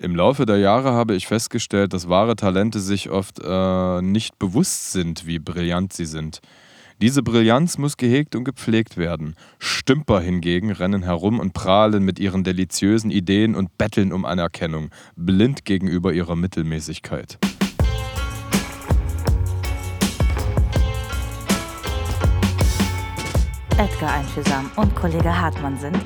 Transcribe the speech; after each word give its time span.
Im 0.00 0.14
Laufe 0.14 0.46
der 0.46 0.58
Jahre 0.58 0.92
habe 0.92 1.16
ich 1.16 1.26
festgestellt, 1.26 1.92
dass 1.92 2.08
wahre 2.08 2.36
Talente 2.36 2.78
sich 2.78 3.10
oft 3.10 3.40
äh, 3.42 4.00
nicht 4.00 4.38
bewusst 4.38 4.92
sind, 4.92 5.26
wie 5.26 5.40
brillant 5.40 5.92
sie 5.92 6.04
sind. 6.04 6.40
Diese 7.02 7.24
Brillanz 7.24 7.78
muss 7.78 7.96
gehegt 7.96 8.36
und 8.36 8.44
gepflegt 8.44 8.96
werden. 8.96 9.34
Stümper 9.58 10.20
hingegen 10.20 10.70
rennen 10.70 11.02
herum 11.02 11.40
und 11.40 11.52
prahlen 11.52 12.04
mit 12.04 12.20
ihren 12.20 12.44
deliziösen 12.44 13.10
Ideen 13.10 13.56
und 13.56 13.76
betteln 13.76 14.12
um 14.12 14.24
Anerkennung, 14.24 14.90
blind 15.16 15.64
gegenüber 15.64 16.12
ihrer 16.12 16.36
Mittelmäßigkeit. 16.36 17.38
Edgar 23.76 24.12
Einfühlsam 24.12 24.70
und 24.76 24.94
Kollege 24.94 25.40
Hartmann 25.40 25.76
sind 25.76 25.98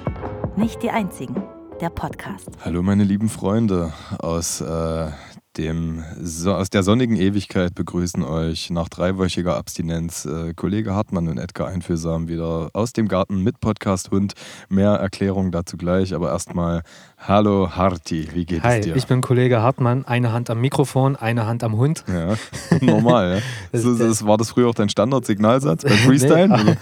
nicht 0.57 0.83
die 0.83 0.91
einzigen. 0.91 1.62
Der 1.83 1.91
Podcast. 1.91 2.49
Hallo 2.65 2.81
meine 2.81 3.03
lieben 3.03 3.29
Freunde 3.29 3.93
aus 4.21 4.61
äh, 4.61 5.11
dem, 5.57 6.03
so, 6.21 6.55
aus 6.55 6.71
der 6.71 6.83
sonnigen 6.83 7.17
Ewigkeit 7.17 7.75
begrüßen 7.75 8.23
euch 8.23 8.71
nach 8.71 8.89
dreiwöchiger 8.89 9.57
Abstinenz 9.57 10.25
äh, 10.25 10.55
Kollege 10.55 10.95
Hartmann 10.95 11.29
und 11.29 11.39
Edgar 11.39 11.69
Einfühlsam 11.69 12.29
wieder 12.29 12.71
aus 12.73 12.93
dem 12.93 13.09
Garten 13.09 13.43
mit 13.43 13.61
Podcast 13.61 14.11
Hund. 14.11 14.33
Mehr 14.69 14.93
Erklärungen 14.93 15.53
dazu 15.53 15.77
gleich, 15.77 16.15
aber 16.15 16.31
erstmal 16.31 16.83
Hallo 17.19 17.71
Harti, 17.71 18.29
wie 18.33 18.47
geht 18.47 18.63
Hi, 18.63 18.79
es 18.79 18.87
dir? 18.87 18.97
ich 18.97 19.07
bin 19.07 19.21
Kollege 19.21 19.63
Hartmann, 19.63 20.05
eine 20.07 20.33
Hand 20.33 20.49
am 20.51 20.61
Mikrofon, 20.61 21.17
eine 21.17 21.47
Hand 21.47 21.63
am 21.63 21.77
Hund. 21.77 22.05
Ja, 22.09 22.35
normal. 22.81 23.37
Ja. 23.37 23.43
Das 23.73 23.99
das, 23.99 24.27
war 24.27 24.39
das 24.39 24.51
früher 24.51 24.69
auch 24.69 24.75
dein 24.75 24.89
Standardsignalsatz 24.89 25.83
beim 25.85 25.93
Freestyle? 25.93 26.49
Nee, 26.49 26.77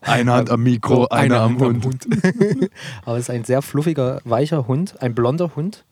eine 0.02 0.32
Hand 0.32 0.50
am 0.50 0.62
Mikro, 0.62 1.06
eine, 1.08 1.40
am 1.40 1.58
Hund. 1.58 1.84
Aber 3.04 3.16
es 3.16 3.24
ist 3.24 3.30
ein 3.30 3.44
sehr 3.44 3.62
fluffiger, 3.62 4.20
weicher 4.24 4.66
Hund, 4.68 5.02
ein 5.02 5.14
blonder 5.14 5.56
Hund. 5.56 5.84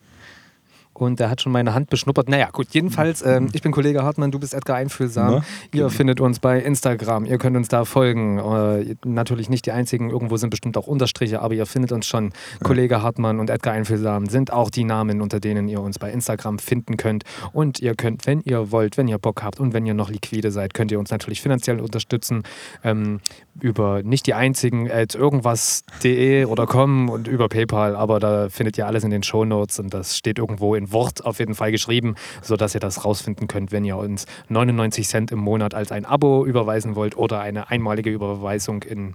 Und 1.00 1.20
der 1.20 1.30
hat 1.30 1.42
schon 1.42 1.52
meine 1.52 1.74
Hand 1.74 1.90
beschnuppert. 1.90 2.28
Naja, 2.28 2.48
gut, 2.50 2.68
jedenfalls, 2.70 3.22
ähm, 3.22 3.48
ich 3.52 3.62
bin 3.62 3.72
Kollege 3.72 4.02
Hartmann, 4.02 4.30
du 4.30 4.38
bist 4.38 4.54
Edgar 4.54 4.76
Einfühlsam. 4.76 5.34
Na, 5.36 5.44
Ihr 5.72 5.90
findet 5.90 6.20
uns 6.20 6.38
bei 6.38 6.60
Instagram, 6.60 7.26
ihr 7.26 7.38
könnt 7.38 7.56
uns 7.56 7.68
da 7.68 7.84
folgen. 7.84 8.38
Äh, 8.38 8.96
natürlich 9.04 9.48
nicht 9.48 9.66
die 9.66 9.72
einzigen, 9.72 10.10
irgendwo 10.10 10.36
sind 10.36 10.50
bestimmt 10.50 10.76
auch 10.78 10.86
Unterstriche, 10.86 11.42
aber 11.42 11.54
ihr 11.54 11.66
findet 11.66 11.92
uns 11.92 12.06
schon. 12.06 12.32
Kollege 12.62 13.02
Hartmann 13.02 13.40
und 13.40 13.50
Edgar 13.50 13.74
Einfühlsam 13.74 14.26
sind 14.26 14.52
auch 14.52 14.70
die 14.70 14.84
Namen, 14.84 15.20
unter 15.20 15.40
denen 15.40 15.68
ihr 15.68 15.80
uns 15.80 15.98
bei 15.98 16.10
Instagram 16.10 16.58
finden 16.58 16.96
könnt. 16.96 17.24
Und 17.52 17.80
ihr 17.80 17.94
könnt, 17.94 18.26
wenn 18.26 18.40
ihr 18.40 18.70
wollt, 18.72 18.96
wenn 18.96 19.08
ihr 19.08 19.18
Bock 19.18 19.42
habt 19.42 19.60
und 19.60 19.72
wenn 19.74 19.86
ihr 19.86 19.94
noch 19.94 20.10
liquide 20.10 20.50
seid, 20.50 20.74
könnt 20.74 20.90
ihr 20.90 20.98
uns 20.98 21.10
natürlich 21.10 21.42
finanziell 21.42 21.80
unterstützen. 21.80 22.42
Ähm, 22.82 23.20
über 23.60 24.02
nicht 24.02 24.26
die 24.26 24.34
einzigen, 24.34 24.90
at 24.90 25.14
irgendwas.de 25.14 26.44
oder 26.46 26.66
com 26.66 27.08
und 27.08 27.28
über 27.28 27.48
PayPal, 27.48 27.96
aber 27.96 28.20
da 28.20 28.48
findet 28.48 28.78
ihr 28.78 28.86
alles 28.86 29.04
in 29.04 29.10
den 29.10 29.22
Shownotes 29.22 29.78
und 29.78 29.92
das 29.92 30.16
steht 30.16 30.38
irgendwo 30.38 30.74
in 30.74 30.85
Wort 30.92 31.24
auf 31.24 31.38
jeden 31.38 31.54
Fall 31.54 31.72
geschrieben, 31.72 32.14
sodass 32.42 32.74
ihr 32.74 32.80
das 32.80 33.04
rausfinden 33.04 33.48
könnt, 33.48 33.72
wenn 33.72 33.84
ihr 33.84 33.96
uns 33.96 34.26
99 34.48 35.08
Cent 35.08 35.32
im 35.32 35.38
Monat 35.38 35.74
als 35.74 35.92
ein 35.92 36.04
Abo 36.04 36.44
überweisen 36.44 36.94
wollt 36.94 37.16
oder 37.16 37.40
eine 37.40 37.70
einmalige 37.70 38.10
Überweisung 38.10 38.82
in, 38.82 39.14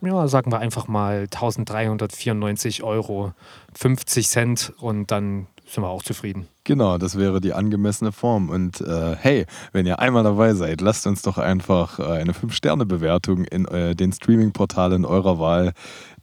ja, 0.00 0.28
sagen 0.28 0.52
wir 0.52 0.58
einfach 0.58 0.88
mal 0.88 1.22
1394 1.22 2.82
Euro 2.82 3.32
50 3.74 4.28
Cent 4.28 4.72
und 4.78 5.10
dann 5.10 5.46
sind 5.66 5.82
wir 5.82 5.88
auch 5.88 6.02
zufrieden. 6.02 6.46
Genau, 6.64 6.96
das 6.98 7.18
wäre 7.18 7.40
die 7.40 7.52
angemessene 7.52 8.12
Form. 8.12 8.50
Und 8.50 8.80
äh, 8.80 9.16
hey, 9.16 9.46
wenn 9.72 9.86
ihr 9.86 9.98
einmal 9.98 10.22
dabei 10.22 10.54
seid, 10.54 10.80
lasst 10.80 11.06
uns 11.06 11.22
doch 11.22 11.38
einfach 11.38 11.98
äh, 11.98 12.04
eine 12.04 12.32
5-Sterne-Bewertung 12.32 13.44
in 13.44 13.66
äh, 13.66 13.94
den 13.94 14.12
Streaming-Portalen 14.12 15.04
eurer 15.04 15.38
Wahl 15.38 15.72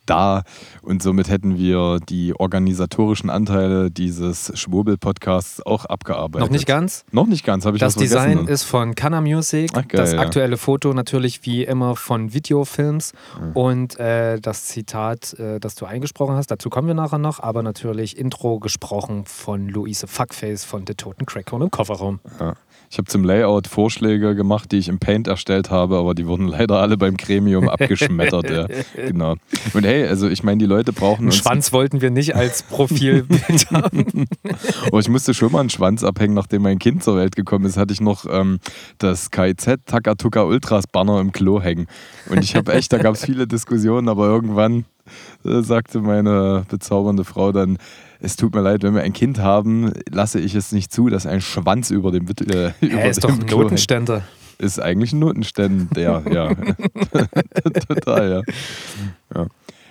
da. 0.06 0.44
Und 0.82 1.02
somit 1.02 1.30
hätten 1.30 1.58
wir 1.58 2.00
die 2.00 2.34
organisatorischen 2.38 3.30
Anteile 3.30 3.92
dieses 3.92 4.52
Schwurbel-Podcasts 4.54 5.66
auch 5.66 5.86
abgearbeitet. 5.86 6.48
Noch 6.48 6.52
nicht 6.52 6.66
ganz? 6.66 7.06
Noch 7.12 7.28
nicht 7.28 7.46
ganz, 7.46 7.66
habe 7.66 7.78
ich 7.78 7.82
Das. 7.82 7.96
Design 7.96 8.48
ist 8.48 8.64
von 8.64 8.96
Canna 8.96 9.22
Music, 9.22 9.72
Ach, 9.74 9.88
geil, 9.88 10.02
das 10.02 10.14
ja. 10.14 10.20
aktuelle 10.20 10.58
Foto 10.58 10.94
natürlich 10.94 11.46
wie 11.46 11.64
immer 11.64 11.96
von 11.96 12.34
Videofilms 12.34 13.14
und 13.54 14.00
äh, 14.00 14.40
das 14.40 14.66
Zitat, 14.66 15.34
äh, 15.40 15.60
das 15.60 15.76
du 15.76 15.86
eingesprochen 15.86 16.36
hast, 16.36 16.52
dazu 16.52 16.70
kommen 16.70 16.88
wir 16.88 16.96
nachher 16.96 17.20
noch, 17.20 17.40
aber 17.40 17.64
natürlich 17.64 18.18
Intro 18.18 18.60
gesprochen 18.60 19.26
von 19.26 19.70
Luise 19.70 20.08
Fuckface 20.08 20.66
von 20.66 20.86
The 20.86 20.96
Toten 20.96 21.26
Cracker 21.26 21.62
im 21.62 21.72
Kofferraum. 21.72 22.20
Ja. 22.40 22.56
Ich 22.94 23.00
habe 23.00 23.08
zum 23.08 23.24
Layout 23.24 23.66
Vorschläge 23.66 24.36
gemacht, 24.36 24.72
die 24.72 24.78
ich 24.78 24.88
im 24.88 25.00
Paint 25.00 25.28
erstellt 25.28 25.72
habe, 25.72 25.98
aber 25.98 26.14
die 26.14 26.28
wurden 26.28 26.48
leider 26.48 26.78
alle 26.78 26.96
beim 26.96 27.18
Gremium 27.18 27.68
abgeschmettert. 27.68 28.52
ja. 28.52 28.68
Genau. 28.96 29.36
Und 29.74 29.84
hey, 29.84 30.06
also 30.06 30.30
ich 30.30 30.44
meine, 30.44 30.60
die 30.60 30.68
Leute 30.68 30.94
brauchen 30.94 31.24
Einen. 31.24 31.32
Schwanz 31.32 31.74
wollten 31.74 32.02
wir 32.02 32.12
nicht 32.12 32.36
als 32.36 32.62
Profilbild 32.62 33.72
haben. 33.72 34.28
Oh, 34.92 35.00
ich 35.00 35.10
musste 35.10 35.34
schon 35.34 35.52
mal 35.52 35.62
einen 35.62 35.72
Schwanz 35.72 36.04
abhängen, 36.04 36.36
nachdem 36.36 36.62
mein 36.62 36.78
Kind 36.78 37.04
zur 37.04 37.18
Welt 37.18 37.36
gekommen 37.36 37.66
ist, 37.66 37.78
hatte 37.78 37.94
ich 37.94 38.00
noch 38.00 38.28
ähm, 38.30 38.60
das 39.00 39.32
KIZ 39.32 39.80
Takatuka 39.88 40.44
Ultras 40.44 40.86
Banner 40.86 41.20
im 41.20 41.32
Klo 41.32 41.64
hängen. 41.64 41.88
Und 42.30 42.44
ich 42.44 42.56
habe 42.56 42.74
echt, 42.74 42.94
da 42.94 43.00
gab 43.00 43.16
es 43.16 43.26
viele 43.26 43.48
Diskussionen, 43.48 44.08
aber 44.08 44.28
irgendwann 44.28 44.86
äh, 45.46 45.62
sagte 45.62 46.00
meine 46.00 46.66
bezaubernde 46.70 47.24
Frau 47.24 47.52
dann, 47.52 47.80
es 48.24 48.38
tut 48.38 48.56
mir 48.56 48.62
leid, 48.62 48.84
wenn 48.84 48.96
wir 48.96 49.02
ein 49.02 49.14
Kind 49.14 49.40
haben, 49.40 49.92
lasse 50.10 50.40
ich 50.40 50.56
es 50.56 50.72
nicht 50.72 50.94
zu, 50.94 51.10
dass 51.10 51.26
ein 51.26 51.42
Schwanz 51.42 51.92
über 51.92 52.12
dem, 52.12 52.26
äh, 52.28 52.72
über 52.80 53.00
Er 53.00 53.10
ist 53.10 53.24
doch 53.24 53.30
dem 53.30 53.42
ein 53.42 53.46
Klo 53.46 53.58
hängt. 53.58 53.64
Notenständer. 53.72 54.24
Ist 54.60 54.80
eigentlich 54.80 55.12
ein 55.12 55.20
Notenständer, 55.20 56.24
ja. 56.32 56.54
Total, 57.88 58.32
ja. 58.32 58.42
ja. 59.36 59.48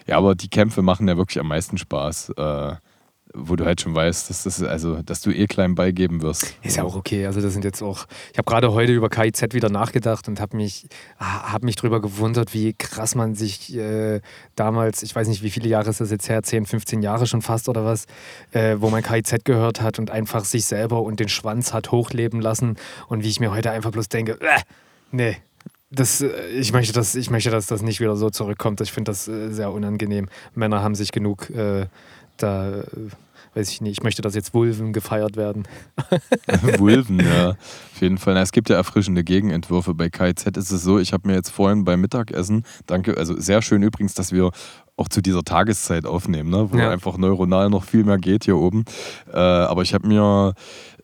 Ja, 0.06 0.16
aber 0.16 0.34
die 0.34 0.48
Kämpfe 0.48 0.82
machen 0.82 1.06
ja 1.08 1.16
wirklich 1.16 1.38
am 1.38 1.48
meisten 1.48 1.76
Spaß. 1.76 2.30
Äh, 2.30 2.74
wo 3.34 3.56
du 3.56 3.64
halt 3.64 3.80
schon 3.80 3.94
weißt, 3.94 4.30
dass, 4.30 4.44
das, 4.44 4.62
also, 4.62 5.02
dass 5.02 5.20
du 5.20 5.30
eh 5.30 5.46
klein 5.46 5.74
beigeben 5.74 6.22
wirst. 6.22 6.54
Ist 6.62 6.76
ja 6.76 6.84
auch 6.84 6.96
okay. 6.96 7.26
Also 7.26 7.40
das 7.40 7.52
sind 7.52 7.64
jetzt 7.64 7.82
auch. 7.82 8.06
Ich 8.32 8.38
habe 8.38 8.48
gerade 8.48 8.72
heute 8.72 8.92
über 8.92 9.08
KIZ 9.08 9.54
wieder 9.54 9.70
nachgedacht 9.70 10.28
und 10.28 10.40
habe 10.40 10.56
mich, 10.56 10.86
hab 11.18 11.62
mich 11.62 11.76
drüber 11.76 12.00
gewundert, 12.00 12.54
wie 12.54 12.74
krass 12.74 13.14
man 13.14 13.34
sich 13.34 13.74
äh, 13.76 14.20
damals, 14.56 15.02
ich 15.02 15.14
weiß 15.14 15.28
nicht, 15.28 15.42
wie 15.42 15.50
viele 15.50 15.68
Jahre 15.68 15.90
ist 15.90 16.00
das 16.00 16.10
jetzt 16.10 16.28
her, 16.28 16.42
10, 16.42 16.66
15 16.66 17.02
Jahre 17.02 17.26
schon 17.26 17.42
fast 17.42 17.68
oder 17.68 17.84
was, 17.84 18.06
äh, 18.52 18.76
wo 18.78 18.90
man 18.90 19.02
KIZ 19.02 19.44
gehört 19.44 19.80
hat 19.80 19.98
und 19.98 20.10
einfach 20.10 20.44
sich 20.44 20.66
selber 20.66 21.02
und 21.02 21.20
den 21.20 21.28
Schwanz 21.28 21.72
hat 21.72 21.90
hochleben 21.92 22.40
lassen 22.40 22.76
und 23.08 23.24
wie 23.24 23.28
ich 23.28 23.40
mir 23.40 23.50
heute 23.50 23.70
einfach 23.70 23.90
bloß 23.90 24.08
denke, 24.08 24.38
äh, 24.40 24.60
nee. 25.10 25.36
Das, 25.94 26.22
äh, 26.22 26.46
ich, 26.48 26.72
möchte 26.72 26.92
das, 26.94 27.14
ich 27.14 27.30
möchte, 27.30 27.50
dass 27.50 27.66
das 27.66 27.82
nicht 27.82 28.00
wieder 28.00 28.16
so 28.16 28.30
zurückkommt. 28.30 28.80
Ich 28.80 28.92
finde 28.92 29.10
das 29.10 29.28
äh, 29.28 29.50
sehr 29.50 29.70
unangenehm. 29.72 30.28
Männer 30.54 30.82
haben 30.82 30.94
sich 30.94 31.12
genug 31.12 31.50
äh, 31.50 31.86
da, 32.36 32.80
äh, 32.80 32.84
weiß 33.54 33.70
ich 33.70 33.80
nicht, 33.80 33.92
ich 33.98 34.02
möchte, 34.02 34.22
dass 34.22 34.34
jetzt 34.34 34.54
Vulven 34.54 34.92
gefeiert 34.92 35.36
werden. 35.36 35.64
Vulven, 36.78 37.20
ja. 37.20 37.50
Auf 37.50 38.00
jeden 38.00 38.18
Fall. 38.18 38.34
Na, 38.34 38.42
es 38.42 38.52
gibt 38.52 38.68
ja 38.70 38.76
erfrischende 38.76 39.24
Gegenentwürfe. 39.24 39.94
Bei 39.94 40.08
KIZ 40.08 40.56
ist 40.56 40.70
es 40.70 40.82
so, 40.82 40.98
ich 40.98 41.12
habe 41.12 41.28
mir 41.28 41.34
jetzt 41.34 41.50
vorhin 41.50 41.84
beim 41.84 42.00
Mittagessen, 42.00 42.64
danke, 42.86 43.16
also 43.16 43.38
sehr 43.38 43.62
schön 43.62 43.82
übrigens, 43.82 44.14
dass 44.14 44.32
wir 44.32 44.50
auch 44.96 45.08
zu 45.08 45.22
dieser 45.22 45.42
Tageszeit 45.42 46.04
aufnehmen, 46.04 46.50
ne? 46.50 46.68
wo 46.70 46.76
Ja. 46.76 46.90
einfach 46.90 47.16
neuronal 47.16 47.70
noch 47.70 47.82
viel 47.84 48.04
mehr 48.04 48.18
geht 48.18 48.44
hier 48.44 48.56
oben. 48.58 48.84
Äh, 49.32 49.38
aber 49.38 49.82
ich 49.82 49.94
habe 49.94 50.06
mir 50.06 50.54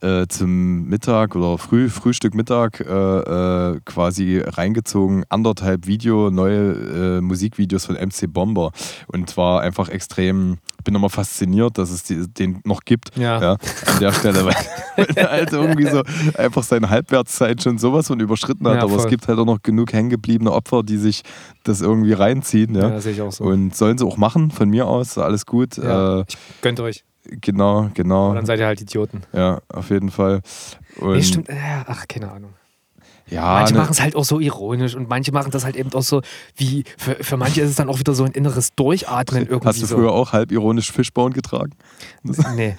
äh, 0.03 0.27
zum 0.29 0.85
Mittag 0.85 1.35
oder 1.35 1.57
Früh, 1.59 1.89
Frühstück 1.89 2.35
Mittag 2.35 2.81
äh, 2.81 2.85
äh, 2.85 3.81
quasi 3.87 4.39
reingezogen, 4.45 5.25
anderthalb 5.31 5.87
Video, 5.87 6.31
neue 6.31 7.17
äh, 7.19 7.21
Musikvideos 7.23 7.87
von 7.87 7.97
MC 7.97 8.27
Bomber. 8.33 8.73
Und 9.07 9.37
war 9.39 9.63
einfach 9.63 9.89
extrem, 9.89 10.59
bin 10.85 10.95
nochmal 10.95 11.11
fasziniert, 11.11 11.77
dass 11.79 11.91
es 11.91 12.03
die, 12.05 12.27
den 12.29 12.61
noch 12.65 12.81
gibt. 12.85 13.17
Ja. 13.17 13.41
Ja, 13.41 13.53
an 13.87 13.99
der 14.01 14.13
Stelle, 14.13 14.45
weil, 14.45 14.55
weil 14.97 15.07
der 15.07 15.31
halt 15.31 15.53
irgendwie 15.53 15.87
so 15.87 16.03
einfach 16.35 16.63
seine 16.63 16.89
Halbwertszeit 16.91 17.63
schon 17.63 17.79
sowas 17.79 18.07
von 18.07 18.21
überschritten 18.21 18.67
hat. 18.69 18.77
Ja, 18.77 18.83
aber 18.83 18.97
es 18.97 19.07
gibt 19.07 19.29
halt 19.29 19.39
auch 19.39 19.45
noch 19.45 19.63
genug 19.63 19.93
hängengebliebene 19.93 20.53
Opfer, 20.53 20.83
die 20.83 20.97
sich 20.97 21.23
das 21.65 21.81
irgendwie 21.81 22.13
reinziehen. 22.13 22.75
Ja. 22.75 22.91
Ja, 22.91 23.01
sehe 23.01 23.13
ich 23.13 23.21
auch 23.23 23.33
so. 23.33 23.45
Und 23.45 23.77
sollen 23.77 23.99
sie 23.99 24.07
auch 24.07 24.17
machen, 24.17 24.51
von 24.51 24.69
mir 24.69 24.87
aus, 24.87 25.19
alles 25.19 25.47
gut. 25.47 25.77
Ja. 25.77 26.21
Äh, 26.21 26.25
Gönnt 26.63 26.81
euch. 26.81 27.05
genau, 27.25 27.91
genau. 27.95 28.27
Aber 28.27 28.37
dann 28.37 28.47
seid 28.47 28.59
ihr 28.61 28.67
halt 28.67 28.81
Idioten. 28.81 29.23
Ja, 29.33 29.61
auf 29.69 29.91
jeden 29.91 30.11
Fall. 30.11 30.41
Und 31.01 31.13
Nee, 31.17 31.23
stimmt. 31.23 31.49
Ja, 31.49 31.85
ach, 31.87 32.07
keine 32.09 32.31
Ahnung. 32.31 32.55
Ja, 33.31 33.43
manche 33.55 33.75
ne- 33.75 33.81
machen 33.81 33.93
es 33.93 34.01
halt 34.01 34.17
auch 34.17 34.25
so 34.25 34.41
ironisch 34.41 34.95
und 34.95 35.09
manche 35.09 35.33
machen 35.33 35.51
das 35.51 35.65
halt 35.65 35.77
eben 35.77 35.93
auch 35.95 36.03
so, 36.03 36.23
wie 36.57 36.85
für, 36.97 37.17
für 37.23 37.37
manche 37.37 37.61
ist 37.63 37.71
es 37.71 37.77
dann 37.77 37.89
auch 37.89 37.99
wieder 37.99 38.15
so 38.15 38.25
ein 38.25 38.33
inneres 38.33 38.75
Durchatmen 38.75 39.47
irgendwie. 39.47 39.67
Hast 39.69 39.83
du 39.83 39.87
so. 39.87 39.97
früher 39.97 40.13
auch 40.13 40.33
halb 40.33 40.51
ironisch 40.53 40.91
Fishbone 40.93 41.35
getragen? 41.35 41.73
Nee. 42.57 42.77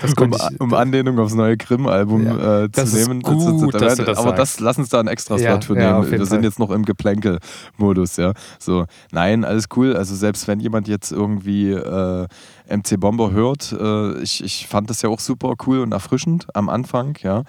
Das 0.00 0.14
Um, 0.14 0.32
um 0.60 0.72
Anlehnung 0.72 1.18
aufs 1.18 1.34
neue 1.34 1.58
Grimm-Album 1.58 2.24
Ja. 2.24 2.62
äh, 2.62 2.72
zu 2.72 2.80
Das 2.80 2.94
ist 2.94 3.06
nehmen. 3.06 3.20
gut, 3.20 3.74
dass 3.74 3.96
du 3.98 4.04
das 4.04 4.16
aber 4.18 4.32
das 4.32 4.58
lass 4.60 4.78
uns 4.78 4.88
da 4.88 5.00
ein 5.00 5.08
extra 5.08 5.36
Ja, 5.36 5.50
Slot 5.50 5.64
für 5.64 5.76
ja, 5.76 5.88
nehmen. 5.88 5.94
auf 5.98 6.06
jeden 6.06 6.20
Wir 6.20 6.26
sind 6.26 6.42
jetzt 6.42 6.58
noch 6.58 6.70
im 6.70 6.86
Geplänkel-Modus, 6.86 8.16
ja. 8.16 8.32
So, 8.58 8.86
nein, 9.12 9.44
alles 9.44 9.66
cool. 9.76 9.94
Also 9.94 10.14
selbst 10.14 10.48
wenn 10.48 10.60
jemand 10.60 10.88
jetzt 10.88 11.12
irgendwie 11.12 11.72
äh, 11.72 12.26
MC 12.68 12.98
Bomber 12.98 13.32
hört, 13.32 13.72
äh, 13.72 14.22
ich, 14.22 14.42
ich 14.42 14.66
fand 14.66 14.90
das 14.90 15.02
ja 15.02 15.08
auch 15.08 15.20
super 15.20 15.54
cool 15.66 15.80
und 15.80 15.92
erfrischend 15.92 16.46
am 16.54 16.68
Anfang, 16.68 17.18
ja. 17.22 17.44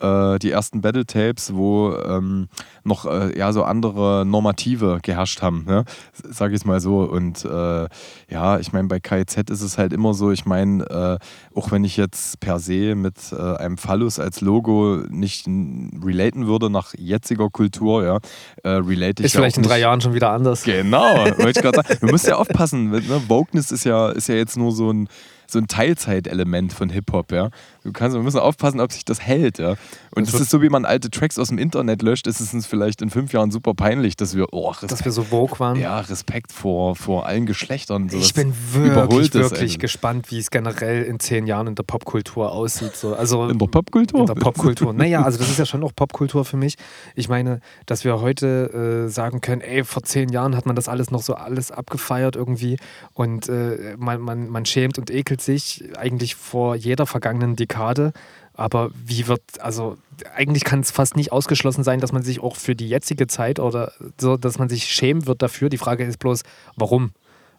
Äh, 0.00 0.38
die 0.38 0.50
ersten 0.50 0.80
Battle 0.80 1.06
Tapes, 1.06 1.54
wo 1.54 1.94
ähm, 1.94 2.48
noch 2.90 3.06
äh, 3.06 3.36
ja 3.38 3.52
so 3.52 3.62
andere 3.62 4.26
Normative 4.26 4.98
geherrscht 5.02 5.40
haben, 5.40 5.64
ne? 5.66 5.84
sag 6.12 6.52
ich 6.52 6.64
mal 6.66 6.80
so. 6.80 7.00
Und 7.00 7.44
äh, 7.46 7.88
ja, 8.28 8.58
ich 8.58 8.72
meine, 8.72 8.88
bei 8.88 9.00
KIZ 9.00 9.48
ist 9.50 9.62
es 9.62 9.78
halt 9.78 9.94
immer 9.94 10.12
so, 10.12 10.30
ich 10.30 10.44
meine, 10.44 10.84
äh, 10.84 11.58
auch 11.58 11.70
wenn 11.70 11.84
ich 11.84 11.96
jetzt 11.96 12.40
per 12.40 12.58
se 12.58 12.94
mit 12.94 13.16
äh, 13.32 13.56
einem 13.56 13.78
Phallus 13.78 14.18
als 14.18 14.42
Logo 14.42 15.02
nicht 15.08 15.46
relaten 15.46 16.46
würde 16.46 16.68
nach 16.68 16.92
jetziger 16.96 17.48
Kultur, 17.48 18.04
ja, 18.04 18.18
relate 18.64 19.22
ich 19.22 19.26
Ist 19.26 19.34
ja 19.34 19.40
vielleicht 19.40 19.56
in 19.56 19.62
drei 19.62 19.78
Jahren 19.80 20.00
schon 20.00 20.12
wieder 20.14 20.30
anders. 20.30 20.64
Genau, 20.64 21.16
wollte 21.16 21.50
ich 21.50 21.62
gerade 21.62 21.76
sagen. 21.76 21.88
Du 22.00 22.06
musst 22.08 22.26
ja 22.26 22.36
aufpassen, 22.36 22.90
ne? 22.90 23.22
Wokeness 23.28 23.70
ist 23.70 23.84
ja, 23.84 24.10
ist 24.10 24.28
ja 24.28 24.34
jetzt 24.34 24.56
nur 24.56 24.72
so 24.72 24.92
ein 24.92 25.08
so 25.50 25.58
ein 25.58 25.66
Teilzeitelement 25.66 26.72
von 26.72 26.90
Hip-Hop, 26.90 27.32
ja. 27.32 27.50
Du 27.82 27.92
kannst, 27.92 28.14
wir 28.14 28.22
müssen 28.22 28.38
aufpassen, 28.38 28.80
ob 28.80 28.92
sich 28.92 29.04
das 29.04 29.20
hält, 29.20 29.58
ja. 29.58 29.76
Und 30.14 30.28
es 30.28 30.34
ist 30.34 30.50
so, 30.50 30.60
wie 30.60 30.68
man 30.68 30.84
alte 30.84 31.10
Tracks 31.10 31.38
aus 31.38 31.48
dem 31.48 31.58
Internet 31.58 32.02
löscht, 32.02 32.26
ist 32.26 32.40
es 32.40 32.52
uns 32.52 32.66
vielleicht 32.66 33.00
in 33.00 33.10
fünf 33.10 33.32
Jahren 33.32 33.50
super 33.50 33.74
peinlich, 33.74 34.16
dass 34.16 34.36
wir, 34.36 34.52
oh, 34.52 34.68
Respekt, 34.68 34.92
dass 34.92 35.04
wir 35.04 35.12
so 35.12 35.30
woke 35.30 35.58
waren. 35.60 35.78
Ja, 35.78 36.00
Respekt 36.00 36.52
vor, 36.52 36.94
vor 36.94 37.26
allen 37.26 37.46
Geschlechtern. 37.46 38.08
So 38.08 38.18
ich 38.18 38.34
bin 38.34 38.52
wirklich, 38.72 39.32
wirklich 39.32 39.78
gespannt, 39.78 40.30
wie 40.30 40.38
es 40.38 40.50
generell 40.50 41.04
in 41.04 41.20
zehn 41.20 41.46
Jahren 41.46 41.68
in 41.68 41.74
der 41.74 41.84
Popkultur 41.84 42.52
aussieht. 42.52 42.96
So. 42.96 43.14
Also, 43.14 43.48
in 43.48 43.58
der 43.58 43.66
Popkultur? 43.66 44.20
In 44.20 44.26
der 44.26 44.34
Popkultur. 44.34 44.92
naja, 44.92 45.22
also 45.22 45.38
das 45.38 45.48
ist 45.48 45.58
ja 45.58 45.64
schon 45.64 45.82
auch 45.82 45.94
Popkultur 45.94 46.44
für 46.44 46.56
mich. 46.56 46.76
Ich 47.14 47.28
meine, 47.28 47.60
dass 47.86 48.04
wir 48.04 48.20
heute 48.20 49.06
äh, 49.06 49.08
sagen 49.08 49.40
können, 49.40 49.62
ey, 49.62 49.84
vor 49.84 50.02
zehn 50.02 50.28
Jahren 50.28 50.56
hat 50.56 50.66
man 50.66 50.76
das 50.76 50.88
alles 50.88 51.10
noch 51.10 51.22
so 51.22 51.34
alles 51.34 51.70
abgefeiert 51.70 52.36
irgendwie 52.36 52.76
und 53.14 53.48
äh, 53.48 53.96
man, 53.98 54.20
man, 54.20 54.48
man 54.48 54.66
schämt 54.66 54.98
und 54.98 55.10
ekelt 55.10 55.40
sich 55.40 55.84
eigentlich 55.96 56.34
vor 56.34 56.74
jeder 56.74 57.06
vergangenen 57.06 57.56
Dekade. 57.70 58.12
Aber 58.54 58.90
wie 58.92 59.26
wird, 59.26 59.42
also 59.60 59.96
eigentlich 60.34 60.64
kann 60.64 60.80
es 60.80 60.90
fast 60.90 61.16
nicht 61.16 61.32
ausgeschlossen 61.32 61.82
sein, 61.82 62.00
dass 62.00 62.12
man 62.12 62.22
sich 62.22 62.40
auch 62.40 62.56
für 62.56 62.74
die 62.74 62.88
jetzige 62.88 63.26
Zeit 63.26 63.58
oder 63.58 63.92
so, 64.18 64.36
dass 64.36 64.58
man 64.58 64.68
sich 64.68 64.84
schämen 64.84 65.26
wird 65.26 65.40
dafür. 65.40 65.70
Die 65.70 65.78
Frage 65.78 66.04
ist 66.04 66.18
bloß, 66.18 66.42
warum? 66.76 67.12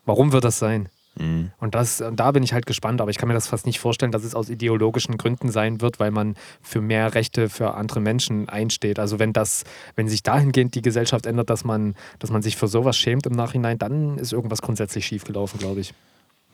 Warum 0.06 0.32
wird 0.32 0.44
das 0.44 0.60
sein? 0.60 0.90
Mhm. 1.18 1.52
Und 1.60 1.76
das, 1.76 2.04
da 2.14 2.32
bin 2.32 2.44
ich 2.44 2.54
halt 2.54 2.66
gespannt, 2.66 3.02
aber 3.02 3.10
ich 3.10 3.18
kann 3.18 3.28
mir 3.28 3.34
das 3.34 3.48
fast 3.48 3.66
nicht 3.66 3.80
vorstellen, 3.80 4.12
dass 4.12 4.24
es 4.24 4.36
aus 4.36 4.50
ideologischen 4.50 5.18
Gründen 5.18 5.50
sein 5.50 5.82
wird, 5.82 6.00
weil 6.00 6.12
man 6.12 6.36
für 6.62 6.82
mehr 6.82 7.14
Rechte 7.16 7.50
für 7.50 7.74
andere 7.74 8.00
Menschen 8.00 8.48
einsteht. 8.48 9.00
Also 9.00 9.18
wenn 9.18 9.34
das, 9.34 9.64
wenn 9.96 10.08
sich 10.08 10.24
dahingehend 10.24 10.76
die 10.76 10.82
Gesellschaft 10.82 11.26
ändert, 11.26 11.50
dass 11.50 11.64
man, 11.64 11.96
dass 12.20 12.30
man 12.30 12.42
sich 12.42 12.58
für 12.58 12.68
sowas 12.68 12.98
schämt 12.98 13.26
im 13.26 13.34
Nachhinein, 13.34 13.78
dann 13.78 14.18
ist 14.18 14.34
irgendwas 14.34 14.62
grundsätzlich 14.62 15.06
schiefgelaufen, 15.06 15.60
glaube 15.60 15.82
ich. 15.82 15.94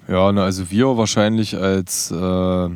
Ja, 0.08 0.32
na, 0.32 0.46
also 0.46 0.72
wir 0.72 0.98
wahrscheinlich 0.98 1.58
als 1.58 2.12
äh, 2.12 2.70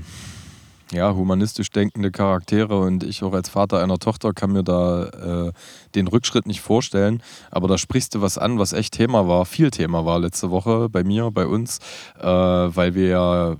ja, 0.91 1.13
humanistisch 1.15 1.69
denkende 1.69 2.11
Charaktere 2.11 2.79
und 2.79 3.03
ich 3.03 3.23
auch 3.23 3.33
als 3.33 3.49
Vater 3.49 3.81
einer 3.81 3.97
Tochter 3.97 4.33
kann 4.33 4.51
mir 4.51 4.63
da 4.63 5.05
äh, 5.47 5.51
den 5.95 6.07
Rückschritt 6.07 6.47
nicht 6.47 6.61
vorstellen. 6.61 7.23
Aber 7.49 7.67
da 7.67 7.77
sprichst 7.77 8.15
du 8.15 8.21
was 8.21 8.37
an, 8.37 8.59
was 8.59 8.73
echt 8.73 8.93
Thema 8.93 9.27
war, 9.27 9.45
viel 9.45 9.71
Thema 9.71 10.05
war 10.05 10.19
letzte 10.19 10.51
Woche 10.51 10.89
bei 10.89 11.03
mir, 11.03 11.31
bei 11.31 11.47
uns, 11.47 11.79
äh, 12.19 12.25
weil 12.25 12.93
wir 12.95 13.07
ja 13.07 13.55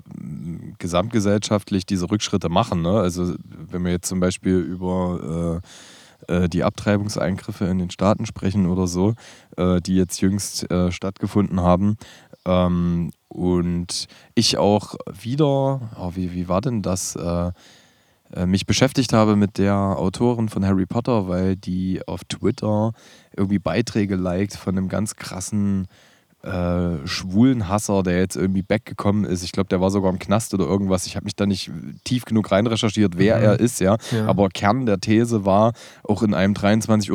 gesamtgesellschaftlich 0.77 1.85
diese 1.85 2.09
Rückschritte 2.11 2.49
machen. 2.49 2.81
Ne? 2.81 2.99
Also 2.99 3.33
wenn 3.47 3.83
wir 3.85 3.91
jetzt 3.91 4.07
zum 4.09 4.19
Beispiel 4.19 4.57
über 4.57 5.61
äh, 5.61 5.67
äh, 6.27 6.49
die 6.49 6.63
Abtreibungseingriffe 6.63 7.65
in 7.65 7.79
den 7.79 7.89
Staaten 7.89 8.25
sprechen 8.25 8.67
oder 8.67 8.87
so, 8.87 9.15
äh, 9.57 9.79
die 9.81 9.95
jetzt 9.95 10.21
jüngst 10.21 10.69
äh, 10.69 10.91
stattgefunden 10.91 11.61
haben, 11.61 11.97
ähm, 12.45 13.11
und 13.31 14.07
ich 14.35 14.57
auch 14.57 14.95
wieder, 15.09 15.79
oh, 15.97 16.11
wie, 16.15 16.33
wie 16.33 16.49
war 16.49 16.61
denn 16.61 16.81
das? 16.81 17.15
Äh, 17.15 17.51
äh, 18.33 18.45
mich 18.45 18.65
beschäftigt 18.65 19.13
habe 19.13 19.35
mit 19.35 19.57
der 19.57 19.75
Autorin 19.75 20.49
von 20.49 20.65
Harry 20.65 20.85
Potter, 20.85 21.27
weil 21.27 21.55
die 21.55 22.01
auf 22.07 22.23
Twitter 22.25 22.93
irgendwie 23.35 23.59
Beiträge 23.59 24.15
liked 24.15 24.55
von 24.55 24.77
einem 24.77 24.89
ganz 24.89 25.15
krassen 25.15 25.87
äh, 26.43 27.05
schwulen 27.05 27.67
Hasser, 27.67 28.03
der 28.03 28.17
jetzt 28.19 28.35
irgendwie 28.35 28.63
backgekommen 28.63 29.25
ist. 29.25 29.43
Ich 29.43 29.51
glaube, 29.51 29.69
der 29.69 29.79
war 29.79 29.91
sogar 29.91 30.11
im 30.11 30.19
Knast 30.19 30.53
oder 30.53 30.65
irgendwas. 30.65 31.05
Ich 31.05 31.15
habe 31.15 31.25
mich 31.25 31.35
da 31.35 31.45
nicht 31.45 31.71
tief 32.03 32.25
genug 32.25 32.51
rein 32.51 32.67
recherchiert, 32.67 33.17
wer 33.17 33.37
mhm. 33.37 33.43
er 33.43 33.59
ist, 33.59 33.79
ja? 33.79 33.97
ja. 34.11 34.25
Aber 34.25 34.49
Kern 34.49 34.85
der 34.85 34.99
These 34.99 35.45
war, 35.45 35.73
auch 36.03 36.23
in 36.23 36.33
einem 36.33 36.53
23.30 36.53 37.11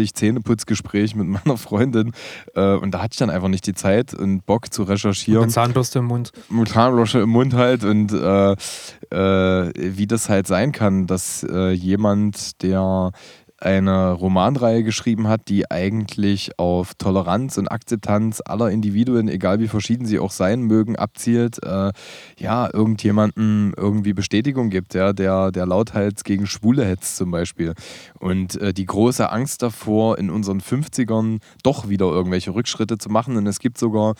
Uhr 0.00 0.14
Zähneputzgespräch 0.14 1.14
mit 1.14 1.26
meiner 1.26 1.56
Freundin, 1.56 2.12
äh, 2.54 2.74
und 2.74 2.92
da 2.92 3.02
hatte 3.02 3.12
ich 3.12 3.18
dann 3.18 3.30
einfach 3.30 3.48
nicht 3.48 3.66
die 3.66 3.74
Zeit 3.74 4.14
und 4.14 4.46
Bock 4.46 4.72
zu 4.72 4.84
recherchieren. 4.84 5.42
Mit 5.42 5.52
Zahnbürste 5.52 5.98
im 5.98 6.06
Mund. 6.06 6.32
Mit 6.48 6.68
Zahnbürste 6.70 7.20
im 7.20 7.30
Mund 7.30 7.54
halt 7.54 7.84
und 7.84 8.12
äh, 8.12 8.52
äh 8.52 9.72
wie 9.74 10.06
das 10.06 10.28
halt 10.28 10.46
sein 10.46 10.72
kann, 10.72 11.06
dass 11.06 11.42
äh, 11.42 11.70
jemand, 11.70 12.62
der 12.62 13.12
eine 13.60 14.12
Romanreihe 14.12 14.82
geschrieben 14.82 15.28
hat, 15.28 15.48
die 15.48 15.70
eigentlich 15.70 16.58
auf 16.58 16.94
Toleranz 16.94 17.58
und 17.58 17.68
Akzeptanz 17.68 18.42
aller 18.44 18.70
Individuen, 18.70 19.28
egal 19.28 19.60
wie 19.60 19.68
verschieden 19.68 20.06
sie 20.06 20.18
auch 20.18 20.30
sein 20.30 20.62
mögen, 20.62 20.96
abzielt, 20.96 21.62
äh, 21.62 21.92
ja, 22.38 22.72
irgendjemandem 22.72 23.74
irgendwie 23.76 24.12
Bestätigung 24.12 24.70
gibt, 24.70 24.94
ja, 24.94 25.12
der, 25.12 25.52
der 25.52 25.66
lauthals 25.66 26.24
gegen 26.24 26.46
Schwule 26.46 26.84
hetzt 26.84 27.16
zum 27.16 27.30
Beispiel. 27.30 27.74
Und 28.18 28.60
äh, 28.60 28.72
die 28.72 28.86
große 28.86 29.30
Angst 29.30 29.62
davor, 29.62 30.18
in 30.18 30.30
unseren 30.30 30.60
50ern 30.60 31.40
doch 31.62 31.88
wieder 31.88 32.06
irgendwelche 32.06 32.54
Rückschritte 32.54 32.98
zu 32.98 33.10
machen. 33.10 33.36
Und 33.36 33.46
es 33.46 33.58
gibt 33.58 33.78
sogar 33.78 34.14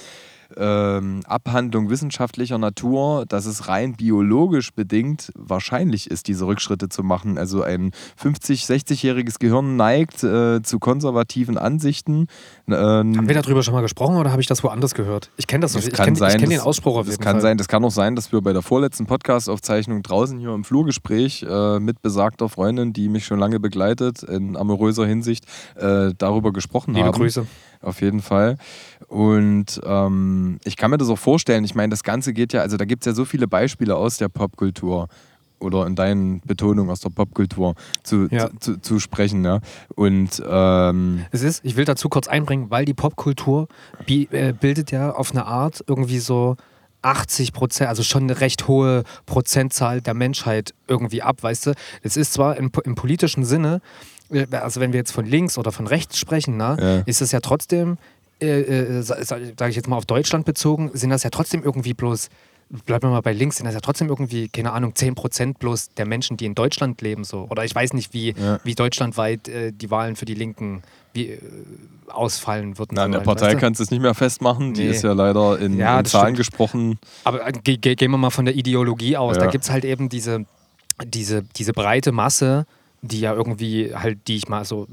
ähm, 0.56 1.20
Abhandlung 1.26 1.90
wissenschaftlicher 1.90 2.58
Natur, 2.58 3.24
dass 3.26 3.46
es 3.46 3.68
rein 3.68 3.94
biologisch 3.94 4.72
bedingt 4.72 5.32
wahrscheinlich 5.36 6.10
ist, 6.10 6.28
diese 6.28 6.46
Rückschritte 6.46 6.88
zu 6.88 7.02
machen. 7.02 7.38
Also 7.38 7.62
ein 7.62 7.92
50-, 8.20 8.66
60-jähriges 8.66 9.38
Gehirn 9.38 9.76
neigt 9.76 10.22
äh, 10.22 10.62
zu 10.62 10.78
konservativen 10.78 11.58
Ansichten. 11.58 12.26
Ähm, 12.68 12.74
Haben 12.76 13.28
wir 13.28 13.34
darüber 13.34 13.62
schon 13.62 13.74
mal 13.74 13.82
gesprochen 13.82 14.16
oder 14.16 14.30
habe 14.30 14.40
ich 14.40 14.48
das 14.48 14.62
woanders 14.64 14.94
gehört? 14.94 15.30
Ich 15.36 15.46
kenne 15.46 15.62
das, 15.62 15.72
das 15.72 15.86
ich 15.86 15.92
kenne 15.92 16.18
kenn 16.18 16.50
den 16.50 16.60
Ausspruch 16.60 16.96
auf 16.96 17.06
das 17.06 17.14
jeden 17.14 17.24
kann 17.24 17.36
Fall. 17.36 17.42
Sein, 17.42 17.58
das 17.58 17.68
kann 17.68 17.84
auch 17.84 17.90
sein, 17.90 18.16
dass 18.16 18.32
wir 18.32 18.40
bei 18.40 18.52
der 18.52 18.62
vorletzten 18.62 19.06
Podcast-Aufzeichnung 19.06 20.02
draußen 20.02 20.38
hier 20.38 20.52
im 20.52 20.64
Flurgespräch 20.64 21.44
äh, 21.48 21.78
mit 21.80 22.02
besagter 22.02 22.48
Freundin, 22.48 22.92
die 22.92 23.08
mich 23.08 23.24
schon 23.24 23.38
lange 23.38 23.60
begleitet, 23.60 24.22
in 24.22 24.56
amoröser 24.56 25.06
Hinsicht, 25.06 25.44
äh, 25.76 26.12
darüber 26.16 26.52
gesprochen 26.52 26.94
Liebe 26.94 27.06
haben. 27.06 27.14
Liebe 27.14 27.24
Grüße 27.24 27.46
auf 27.80 28.00
jeden 28.00 28.22
Fall. 28.22 28.56
Und 29.08 29.80
ähm, 29.84 30.58
ich 30.64 30.76
kann 30.76 30.90
mir 30.90 30.98
das 30.98 31.08
auch 31.08 31.18
vorstellen, 31.18 31.64
ich 31.64 31.74
meine, 31.74 31.90
das 31.90 32.02
Ganze 32.04 32.32
geht 32.32 32.52
ja, 32.52 32.60
also 32.60 32.76
da 32.76 32.84
gibt 32.84 33.02
es 33.02 33.06
ja 33.06 33.14
so 33.14 33.24
viele 33.24 33.48
Beispiele 33.48 33.96
aus 33.96 34.18
der 34.18 34.28
Popkultur 34.28 35.08
oder 35.60 35.86
in 35.86 35.94
deinen 35.94 36.40
Betonungen 36.40 36.90
aus 36.90 37.00
der 37.00 37.10
Popkultur 37.10 37.74
zu, 38.02 38.28
ja. 38.30 38.48
zu, 38.48 38.58
zu, 38.58 38.80
zu, 38.80 38.98
sprechen. 38.98 39.44
Ja? 39.44 39.60
Und 39.94 40.42
ähm 40.46 41.26
es 41.30 41.42
ist, 41.42 41.64
ich 41.64 41.76
will 41.76 41.84
dazu 41.84 42.08
kurz 42.08 42.28
einbringen, 42.28 42.70
weil 42.70 42.84
die 42.84 42.94
Popkultur 42.94 43.68
äh, 44.06 44.52
bildet 44.52 44.90
ja 44.90 45.12
auf 45.12 45.32
eine 45.32 45.44
Art 45.46 45.84
irgendwie 45.86 46.18
so 46.18 46.56
80 47.02 47.52
Prozent, 47.52 47.88
also 47.88 48.02
schon 48.02 48.24
eine 48.24 48.40
recht 48.40 48.68
hohe 48.68 49.04
Prozentzahl 49.26 50.00
der 50.00 50.14
Menschheit 50.14 50.74
irgendwie 50.86 51.22
ab, 51.22 51.42
weißt 51.42 51.66
du? 51.66 51.72
Es 52.02 52.16
ist 52.16 52.32
zwar 52.32 52.56
im, 52.56 52.70
im 52.84 52.94
politischen 52.94 53.44
Sinne 53.44 53.80
also 54.52 54.80
wenn 54.80 54.92
wir 54.92 54.98
jetzt 54.98 55.12
von 55.12 55.26
links 55.26 55.58
oder 55.58 55.72
von 55.72 55.86
rechts 55.86 56.18
sprechen, 56.18 56.56
na, 56.56 56.78
ja. 56.78 57.02
ist 57.06 57.20
es 57.20 57.32
ja 57.32 57.40
trotzdem, 57.40 57.98
äh, 58.40 58.60
äh, 58.60 59.02
sage 59.02 59.68
ich 59.68 59.76
jetzt 59.76 59.88
mal 59.88 59.96
auf 59.96 60.06
Deutschland 60.06 60.44
bezogen, 60.44 60.90
sind 60.94 61.10
das 61.10 61.22
ja 61.22 61.30
trotzdem 61.30 61.62
irgendwie 61.62 61.94
bloß, 61.94 62.28
bleiben 62.86 63.02
wir 63.04 63.10
mal 63.10 63.20
bei 63.20 63.32
links, 63.32 63.56
sind 63.56 63.66
das 63.66 63.74
ja 63.74 63.80
trotzdem 63.80 64.08
irgendwie, 64.08 64.48
keine 64.48 64.72
Ahnung, 64.72 64.92
10% 64.92 65.58
bloß 65.58 65.90
der 65.96 66.06
Menschen, 66.06 66.36
die 66.36 66.46
in 66.46 66.54
Deutschland 66.54 67.00
leben. 67.02 67.24
so. 67.24 67.46
Oder 67.50 67.64
ich 67.64 67.74
weiß 67.74 67.92
nicht, 67.92 68.14
wie, 68.14 68.34
ja. 68.34 68.60
wie 68.64 68.74
deutschlandweit 68.74 69.48
äh, 69.48 69.72
die 69.72 69.90
Wahlen 69.90 70.16
für 70.16 70.24
die 70.24 70.34
Linken 70.34 70.82
wie, 71.12 71.30
äh, 71.30 71.38
ausfallen 72.08 72.78
würden. 72.78 72.94
Na, 72.94 73.06
in 73.06 73.12
der 73.12 73.20
Partei 73.20 73.46
weißt 73.46 73.56
du? 73.56 73.60
kannst 73.60 73.80
du 73.80 73.84
es 73.84 73.90
nicht 73.90 74.00
mehr 74.00 74.14
festmachen, 74.14 74.74
die 74.74 74.84
ist 74.84 75.02
ja 75.02 75.12
leider 75.12 75.58
in, 75.58 75.76
ja, 75.76 75.98
in 75.98 76.04
Zahlen 76.04 76.34
stimmt. 76.34 76.38
gesprochen. 76.38 76.98
Aber 77.24 77.46
äh, 77.46 77.52
ge 77.52 77.76
gehen 77.76 78.10
wir 78.10 78.18
mal 78.18 78.30
von 78.30 78.44
der 78.44 78.54
Ideologie 78.54 79.16
aus. 79.16 79.38
Da 79.38 79.46
gibt 79.46 79.64
es 79.64 79.70
halt 79.70 79.84
eben 79.84 80.08
diese, 80.08 80.44
diese, 81.04 81.42
diese 81.42 81.72
breite 81.72 82.12
Masse, 82.12 82.66
die 83.02 83.20
ja 83.20 83.34
irgendwie 83.34 83.94
halt, 83.94 84.28
die 84.28 84.36
ich 84.36 84.48
mal 84.48 84.64
so 84.64 84.86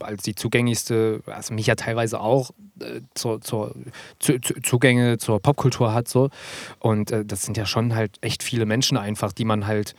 als 0.00 0.22
die 0.22 0.34
zugänglichste, 0.34 1.20
also 1.26 1.54
mich 1.54 1.66
ja 1.66 1.74
teilweise 1.74 2.20
auch 2.20 2.50
äh, 2.80 3.00
zur, 3.14 3.40
zur 3.40 3.74
zu, 4.18 4.40
zu, 4.40 4.54
Zugänge 4.62 5.18
zur 5.18 5.40
Popkultur 5.40 5.92
hat 5.92 6.08
so. 6.08 6.30
Und 6.78 7.10
äh, 7.10 7.24
das 7.24 7.42
sind 7.42 7.56
ja 7.56 7.66
schon 7.66 7.94
halt 7.94 8.16
echt 8.20 8.42
viele 8.42 8.66
Menschen 8.66 8.96
einfach, 8.96 9.32
die 9.32 9.44
man 9.44 9.66
halt 9.66 9.94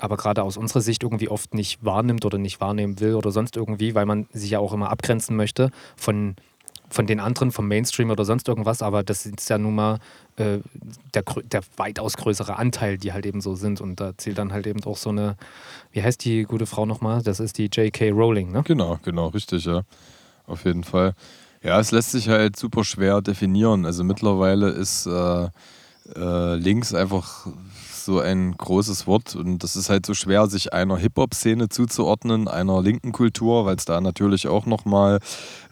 aber 0.00 0.16
gerade 0.16 0.44
aus 0.44 0.56
unserer 0.56 0.80
Sicht 0.80 1.02
irgendwie 1.02 1.28
oft 1.28 1.54
nicht 1.54 1.84
wahrnimmt 1.84 2.24
oder 2.24 2.38
nicht 2.38 2.60
wahrnehmen 2.60 3.00
will 3.00 3.14
oder 3.14 3.32
sonst 3.32 3.56
irgendwie, 3.56 3.96
weil 3.96 4.06
man 4.06 4.28
sich 4.32 4.50
ja 4.50 4.60
auch 4.60 4.72
immer 4.72 4.90
abgrenzen 4.90 5.36
möchte 5.36 5.70
von 5.96 6.36
von 6.90 7.06
den 7.06 7.20
anderen, 7.20 7.52
vom 7.52 7.68
Mainstream 7.68 8.10
oder 8.10 8.24
sonst 8.24 8.48
irgendwas, 8.48 8.80
aber 8.80 9.02
das 9.02 9.26
ist 9.26 9.50
ja 9.50 9.58
nun 9.58 9.74
mal 9.74 9.98
äh, 10.38 10.60
der, 11.14 11.22
der 11.22 11.62
weitaus 11.76 12.16
größere 12.16 12.56
Anteil, 12.56 12.98
die 12.98 13.12
halt 13.12 13.26
eben 13.26 13.40
so 13.40 13.54
sind. 13.54 13.80
Und 13.80 14.00
da 14.00 14.16
zählt 14.16 14.38
dann 14.38 14.52
halt 14.52 14.66
eben 14.66 14.82
auch 14.84 14.96
so 14.96 15.10
eine, 15.10 15.36
wie 15.92 16.02
heißt 16.02 16.24
die 16.24 16.44
gute 16.44 16.66
Frau 16.66 16.86
nochmal? 16.86 17.22
Das 17.22 17.40
ist 17.40 17.58
die 17.58 17.66
J.K. 17.66 18.10
Rowling, 18.10 18.52
ne? 18.52 18.62
Genau, 18.64 18.98
genau, 19.02 19.28
richtig, 19.28 19.64
ja. 19.64 19.82
Auf 20.46 20.64
jeden 20.64 20.84
Fall. 20.84 21.14
Ja, 21.62 21.78
es 21.80 21.90
lässt 21.90 22.12
sich 22.12 22.28
halt 22.28 22.56
super 22.56 22.84
schwer 22.84 23.20
definieren. 23.20 23.84
Also 23.84 24.04
mittlerweile 24.04 24.70
ist 24.70 25.06
äh, 25.06 25.48
äh, 26.16 26.54
links 26.54 26.94
einfach 26.94 27.46
so 28.08 28.20
ein 28.20 28.56
großes 28.56 29.06
Wort 29.06 29.36
und 29.36 29.62
das 29.62 29.76
ist 29.76 29.90
halt 29.90 30.06
so 30.06 30.14
schwer, 30.14 30.46
sich 30.46 30.72
einer 30.72 30.96
Hip-Hop-Szene 30.96 31.68
zuzuordnen, 31.68 32.48
einer 32.48 32.80
linken 32.80 33.12
Kultur, 33.12 33.66
weil 33.66 33.76
es 33.76 33.84
da 33.84 34.00
natürlich 34.00 34.48
auch 34.48 34.64
nochmal 34.64 35.18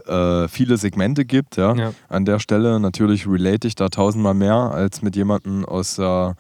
äh, 0.06 0.46
viele 0.46 0.76
Segmente 0.76 1.24
gibt. 1.24 1.56
Ja? 1.56 1.74
Ja. 1.74 1.92
An 2.10 2.26
der 2.26 2.38
Stelle 2.38 2.78
natürlich 2.78 3.26
relate 3.26 3.66
ich 3.66 3.74
da 3.74 3.88
tausendmal 3.88 4.34
mehr 4.34 4.54
als 4.54 5.00
mit 5.00 5.16
jemandem 5.16 5.64
aus 5.64 5.96
der 5.96 6.36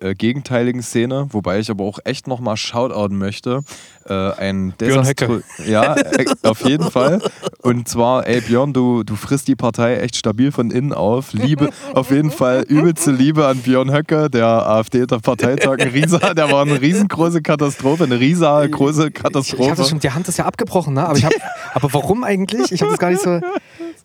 äh, 0.00 0.14
gegenteiligen 0.14 0.82
Szene, 0.82 1.26
wobei 1.30 1.58
ich 1.58 1.70
aber 1.70 1.84
auch 1.84 1.98
echt 2.04 2.26
nochmal 2.26 2.56
shoutouten 2.56 3.18
möchte. 3.18 3.60
Äh, 4.06 4.14
ein 4.14 4.74
desaströ- 4.80 5.42
Ja, 5.66 5.94
äh, 5.96 6.24
auf 6.42 6.64
jeden 6.66 6.90
Fall. 6.90 7.20
Und 7.62 7.88
zwar, 7.88 8.26
ey 8.26 8.40
Björn, 8.40 8.72
du, 8.72 9.02
du 9.02 9.14
frisst 9.16 9.48
die 9.48 9.56
Partei 9.56 9.96
echt 9.96 10.16
stabil 10.16 10.52
von 10.52 10.70
innen 10.70 10.92
auf. 10.92 11.32
Liebe, 11.32 11.70
auf 11.94 12.10
jeden 12.10 12.30
Fall 12.30 12.62
übelste 12.68 13.10
Liebe 13.10 13.46
an 13.46 13.58
Björn 13.58 13.92
Höcke, 13.92 14.30
der 14.30 14.46
AfD-Parteitag 14.46 15.78
in 15.78 15.88
Riesa, 15.88 16.34
der 16.34 16.50
war 16.50 16.62
eine 16.62 16.80
riesengroße 16.80 17.42
Katastrophe, 17.42 18.04
eine 18.04 18.18
Riesa 18.20 18.66
große 18.66 19.02
Ich, 19.02 19.08
ich 19.08 19.14
Katastrophe. 19.14 19.70
hab 19.70 19.76
das 19.76 19.88
schon, 19.90 20.00
die 20.00 20.10
Hand 20.10 20.28
ist 20.28 20.38
ja 20.38 20.44
abgebrochen, 20.46 20.94
ne? 20.94 21.06
Aber, 21.06 21.18
ich 21.18 21.24
hab, 21.24 21.32
aber 21.74 21.92
warum 21.92 22.24
eigentlich? 22.24 22.72
Ich 22.72 22.80
habe 22.82 22.90
das 22.92 22.98
gar 22.98 23.10
nicht 23.10 23.22
so. 23.22 23.40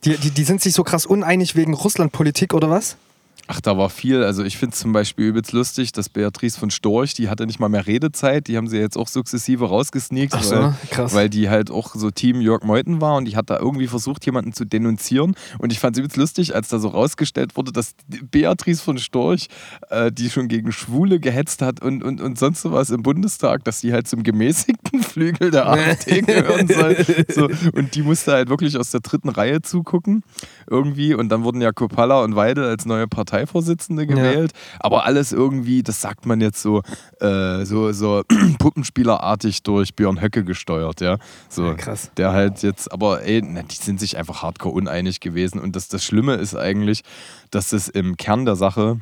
Die, 0.04 0.18
die, 0.18 0.30
die 0.32 0.44
sind 0.44 0.62
sich 0.62 0.74
so 0.74 0.84
krass 0.84 1.06
uneinig 1.06 1.56
wegen 1.56 1.74
Russlandpolitik 1.74 2.54
oder 2.54 2.70
was? 2.70 2.98
Ach, 3.48 3.62
da 3.62 3.78
war 3.78 3.92
viel. 3.92 4.24
Also 4.24 4.44
ich 4.44 4.58
finde 4.58 4.74
es 4.74 4.80
zum 4.80 4.92
Beispiel 4.92 5.28
übelst 5.28 5.52
lustig, 5.52 5.92
dass 5.92 6.10
Beatrice 6.10 6.60
von 6.60 6.72
Storch, 6.72 7.14
die 7.14 7.30
hatte 7.30 7.46
nicht 7.46 7.60
mal 7.60 7.70
mehr 7.70 7.86
Redezeit, 7.86 8.48
die 8.48 8.58
haben 8.58 8.68
sie 8.68 8.78
jetzt 8.78 8.98
auch 8.98 9.08
sukzessive 9.08 9.66
rausgesneakt, 9.66 10.34
so, 10.42 10.56
weil, 10.56 10.76
krass. 10.90 11.14
weil 11.14 11.30
die 11.30 11.48
halt 11.48 11.70
auch 11.70 11.94
so 11.94 12.10
Team 12.10 12.42
Jörg 12.42 12.64
Meuthen 12.64 13.02
war 13.02 13.18
und 13.18 13.26
die 13.26 13.36
hat 13.36 13.52
da 13.52 13.60
irgendwie 13.60 13.86
versucht, 13.86 14.26
jemanden 14.26 14.54
zu 14.54 14.66
denunzieren. 14.66 15.36
Und 15.60 15.72
ich 15.72 15.80
fand 15.80 15.96
es 15.96 16.00
übelst 16.00 16.18
lustig, 16.18 16.56
als 16.56 16.70
da 16.70 16.80
so 16.80 16.88
rausgestellt 16.88 17.56
wurde, 17.56 17.72
dass 17.72 17.94
Beatrice 18.32 18.82
von 18.82 18.98
Storch, 18.98 19.48
äh, 19.90 20.12
die 20.12 20.32
schon 20.32 20.48
gegen 20.48 20.72
Schwule 20.72 21.20
gehetzt 21.20 21.62
hat 21.62 21.84
und, 21.84 22.04
und, 22.04 22.22
und 22.22 22.40
sonst 22.40 22.62
sowas 22.62 22.90
im 22.90 23.04
Bundestag, 23.04 23.64
dass 23.64 23.82
die 23.82 23.94
halt 23.94 24.08
zum 24.08 24.24
gemäßigten 24.24 25.04
Flügel 25.04 25.52
der 25.52 25.68
AfD 25.68 26.22
gehören 26.22 26.68
soll. 26.68 26.98
So, 27.30 27.48
und 27.74 27.94
die 27.94 28.02
musste 28.02 28.32
halt 28.32 28.50
wirklich 28.50 28.76
aus 28.78 28.90
der 28.90 29.02
dritten 29.02 29.30
Reihe 29.30 29.62
zugucken 29.62 30.24
irgendwie. 30.68 31.14
Und 31.14 31.30
dann 31.30 31.44
wurden 31.44 31.62
ja 31.62 31.72
Kopalla 31.72 32.24
und 32.24 32.36
Weidel 32.36 32.64
als 32.66 32.86
neue 32.86 33.08
Parteivorsitzende 33.26 34.08
gewählt. 34.08 34.52
Aber 34.80 35.06
alles 35.06 35.32
irgendwie, 35.32 35.84
das 35.84 36.02
sagt 36.02 36.26
man 36.26 36.42
jetzt 36.42 36.62
so, 36.62 36.82
äh, 37.20 37.66
so, 37.66 37.92
so 37.92 38.24
Puppenspielerartig 38.60 39.64
durch 39.64 39.96
Björn 39.96 40.22
Höcke 40.22 40.44
gesteuert, 40.44 41.02
ja. 41.02 41.18
So, 41.50 41.66
Ja, 41.66 41.74
krass. 41.74 42.12
Der 42.18 42.32
halt 42.32 42.62
jetzt, 42.64 42.92
aber 42.92 43.24
ey, 43.24 43.42
na, 43.44 43.64
die 43.64 43.76
sind 43.76 44.00
sich 44.00 44.18
einfach 44.18 44.44
hardcore 44.44 44.76
uneinig 44.76 45.20
gewesen. 45.20 45.60
Und 45.60 45.76
das, 45.76 45.88
das 45.88 46.04
Schlimme 46.04 46.36
ist 46.36 46.56
eigentlich, 46.56 47.02
dass 47.52 47.74
es 47.74 47.90
im 47.90 48.18
Kern 48.18 48.46
der 48.46 48.56
Sache 48.56 49.00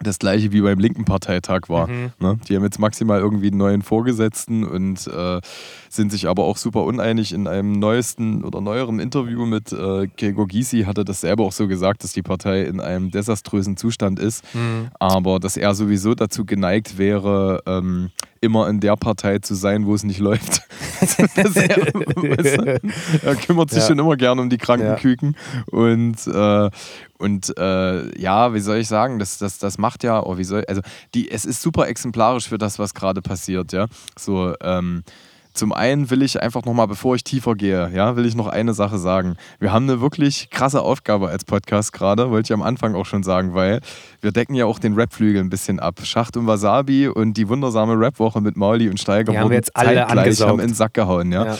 das 0.00 0.18
gleiche 0.18 0.52
wie 0.52 0.60
beim 0.60 0.78
linken 0.78 1.04
Parteitag 1.04 1.62
war. 1.68 1.88
Mhm. 1.88 2.12
Ne? 2.20 2.38
Die 2.48 2.56
haben 2.56 2.62
jetzt 2.64 2.78
maximal 2.78 3.18
irgendwie 3.20 3.48
einen 3.48 3.56
neuen 3.56 3.82
Vorgesetzten 3.82 4.64
und 4.64 5.06
äh, 5.08 5.40
sind 5.88 6.12
sich 6.12 6.28
aber 6.28 6.44
auch 6.44 6.56
super 6.56 6.84
uneinig. 6.84 7.32
In 7.32 7.46
einem 7.48 7.72
neuesten 7.72 8.44
oder 8.44 8.60
neueren 8.60 9.00
Interview 9.00 9.44
mit 9.46 9.72
äh, 9.72 10.06
Gregor 10.16 10.46
Gysi 10.46 10.82
hatte 10.84 11.04
das 11.04 11.20
selber 11.22 11.44
auch 11.44 11.52
so 11.52 11.66
gesagt, 11.66 12.04
dass 12.04 12.12
die 12.12 12.22
Partei 12.22 12.62
in 12.62 12.80
einem 12.80 13.10
desaströsen 13.10 13.76
Zustand 13.76 14.18
ist, 14.18 14.44
Mhm. 14.54 14.88
aber 14.98 15.40
dass 15.40 15.56
er 15.56 15.74
sowieso 15.74 16.14
dazu 16.14 16.44
geneigt 16.44 16.98
wäre, 16.98 17.62
ähm, 17.66 18.10
immer 18.40 18.68
in 18.68 18.80
der 18.80 18.96
Partei 18.96 19.38
zu 19.38 19.54
sein, 19.54 19.86
wo 19.86 19.94
es 19.94 20.02
nicht 20.04 20.18
läuft. 20.20 20.62
Er, 21.00 21.38
weißt 21.38 22.56
du, 22.58 22.80
er 23.26 23.36
kümmert 23.36 23.70
sich 23.70 23.80
Ja. 23.82 23.88
schon 23.88 23.98
immer 23.98 24.16
gern 24.16 24.38
um 24.38 24.50
die 24.50 24.58
kranken 24.58 24.86
Ja. 24.86 24.94
Küken 24.96 25.36
und 25.66 26.16
äh, 26.26 26.70
und 27.18 27.56
äh, 27.58 28.20
ja, 28.20 28.54
wie 28.54 28.60
soll 28.60 28.78
ich 28.78 28.88
sagen, 28.88 29.18
das, 29.18 29.38
das, 29.38 29.58
das 29.58 29.78
macht 29.78 30.04
ja, 30.04 30.22
oh, 30.24 30.38
wie 30.38 30.44
soll, 30.44 30.64
also 30.68 30.80
die, 31.14 31.30
es 31.30 31.44
ist 31.44 31.62
super 31.62 31.88
exemplarisch 31.88 32.48
für 32.48 32.58
das, 32.58 32.78
was 32.78 32.94
gerade 32.94 33.22
passiert, 33.22 33.72
ja. 33.72 33.86
So, 34.18 34.54
ähm, 34.60 35.02
zum 35.58 35.72
einen 35.72 36.08
will 36.10 36.22
ich 36.22 36.40
einfach 36.40 36.64
nochmal, 36.64 36.86
bevor 36.86 37.16
ich 37.16 37.24
tiefer 37.24 37.54
gehe, 37.54 37.90
ja, 37.92 38.14
will 38.16 38.24
ich 38.26 38.36
noch 38.36 38.46
eine 38.46 38.74
Sache 38.74 38.96
sagen. 38.96 39.36
Wir 39.58 39.72
haben 39.72 39.90
eine 39.90 40.00
wirklich 40.00 40.50
krasse 40.50 40.82
Aufgabe 40.82 41.28
als 41.28 41.44
Podcast 41.44 41.92
gerade, 41.92 42.30
wollte 42.30 42.52
ich 42.52 42.52
am 42.54 42.62
Anfang 42.62 42.94
auch 42.94 43.06
schon 43.06 43.24
sagen, 43.24 43.54
weil 43.54 43.80
wir 44.20 44.30
decken 44.30 44.54
ja 44.54 44.66
auch 44.66 44.78
den 44.78 44.98
Rapflügel 44.98 45.42
ein 45.42 45.50
bisschen 45.50 45.80
ab. 45.80 45.96
Schacht 46.04 46.36
und 46.36 46.46
Wasabi 46.46 47.08
und 47.08 47.34
die 47.36 47.48
wundersame 47.48 47.94
Rapwoche 47.98 48.40
mit 48.40 48.56
Mauli 48.56 48.88
und 48.88 49.00
Steiger 49.00 49.32
Die 49.32 49.38
haben 49.38 49.50
wir 49.50 49.56
jetzt 49.56 49.76
alle 49.76 49.94
zeitgleich 49.96 50.18
angesaugt. 50.18 50.50
haben 50.50 50.60
in 50.60 50.66
den 50.68 50.74
Sack 50.74 50.94
gehauen, 50.94 51.32
ja. 51.32 51.44
Ja. 51.44 51.58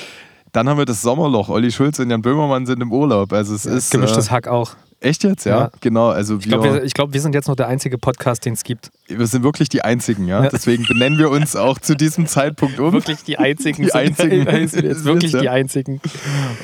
Dann 0.53 0.69
haben 0.69 0.79
wir 0.79 0.87
das 0.87 1.03
Sommerloch. 1.03 1.49
Olli 1.49 1.71
Schulz 1.71 1.99
und 1.99 2.09
Jan 2.09 2.23
Böhmermann 2.23 2.67
sind 2.67 2.81
im 2.81 2.93
Urlaub. 2.93 3.33
Also 3.33 3.55
es 3.55 3.67
ist 3.67 3.91
Gemischtes 3.91 4.29
äh, 4.29 4.31
Hack 4.31 4.49
auch. 4.49 4.77
Echt 5.01 5.25
jetzt, 5.25 5.45
ja? 5.45 5.59
Ja. 5.59 5.71
Genau. 5.81 6.09
Also 6.09 6.37
Ich 6.39 6.49
glaube, 6.49 6.75
wir, 6.75 6.85
ich 6.85 6.95
glaub, 6.95 7.13
wir 7.13 7.21
sind 7.21 7.35
jetzt 7.35 7.49
noch 7.49 7.57
der 7.57 7.69
einzige 7.69 7.99
Podcast, 7.99 8.45
den 8.45 8.55
es 8.55 8.65
gibt. 8.65 8.91
wir 9.07 9.27
sind 9.27 9.43
wirklich 9.43 9.69
die 9.69 9.83
Einzigen, 9.83 10.27
ja. 10.27 10.45
Ja. 10.45 10.51
Deswegen 10.51 10.85
benennen 10.85 11.19
wir 11.19 11.31
uns 11.31 11.57
auch 11.57 11.79
zu 11.79 11.97
diesem 11.97 12.27
Zeitpunkt 12.27 12.79
um. 12.81 12.93
Wirklich 12.93 13.23
die 13.25 13.39
einzigen. 13.39 13.83
Die 13.87 13.93
einzigen. 13.93 14.47
jetzt 14.85 15.05
wirklich 15.05 15.33
die 15.33 15.49
einzigen. 15.49 16.01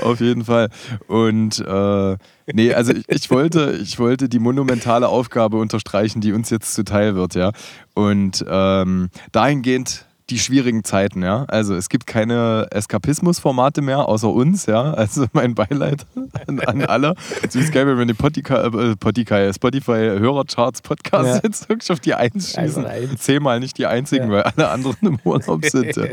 Auf 0.02 0.20
jeden 0.20 0.44
Fall. 0.44 0.68
Und 1.06 1.58
äh, 1.60 2.16
nee, 2.52 2.74
also 2.74 2.92
ich, 2.92 3.04
ich, 3.08 3.30
wollte, 3.30 3.78
ich 3.82 3.98
wollte 3.98 4.28
die 4.28 4.38
monumentale 4.38 5.08
Aufgabe 5.08 5.58
unterstreichen, 5.58 6.20
die 6.20 6.32
uns 6.32 6.50
jetzt 6.50 6.74
zuteil 6.74 7.14
wird, 7.14 7.34
ja. 7.34 7.52
Und 7.94 8.44
ähm, 8.48 9.10
dahingehend 9.32 10.06
die 10.30 10.38
schwierigen 10.38 10.84
Zeiten, 10.84 11.22
ja. 11.22 11.44
Also 11.48 11.74
es 11.74 11.88
gibt 11.90 12.06
keine 12.06 12.66
Eskapismusformate 12.70 13.82
mehr, 13.82 14.08
außer 14.08 14.30
uns, 14.30 14.66
ja. 14.66 14.94
Also 14.94 15.26
mein 15.34 15.54
Beileid 15.54 16.06
an, 16.46 16.60
an 16.60 16.82
alle. 16.86 17.14
Also 17.42 17.58
es 17.58 17.70
gäbe, 17.70 17.98
wenn 17.98 18.08
die 18.08 18.14
Spotify, 18.14 18.54
äh, 18.54 18.92
Spotify, 18.94 19.50
Spotify 19.54 20.16
Hörercharts 20.18 20.80
Podcast 20.80 21.26
Ja. 21.28 21.40
jetzt 21.42 21.68
wirklich 21.68 21.90
auf 21.92 22.00
die 22.00 22.14
Eins 22.14 22.52
schießen. 22.52 22.86
Eins. 22.86 23.20
Zehnmal 23.20 23.60
nicht 23.60 23.76
die 23.76 23.86
einzigen, 23.86 24.26
Ja. 24.30 24.30
weil 24.32 24.42
alle 24.44 24.70
anderen 24.70 24.96
im 25.02 25.18
Urlaub 25.24 25.64
sind. 25.66 25.94
Ja. 25.96 26.04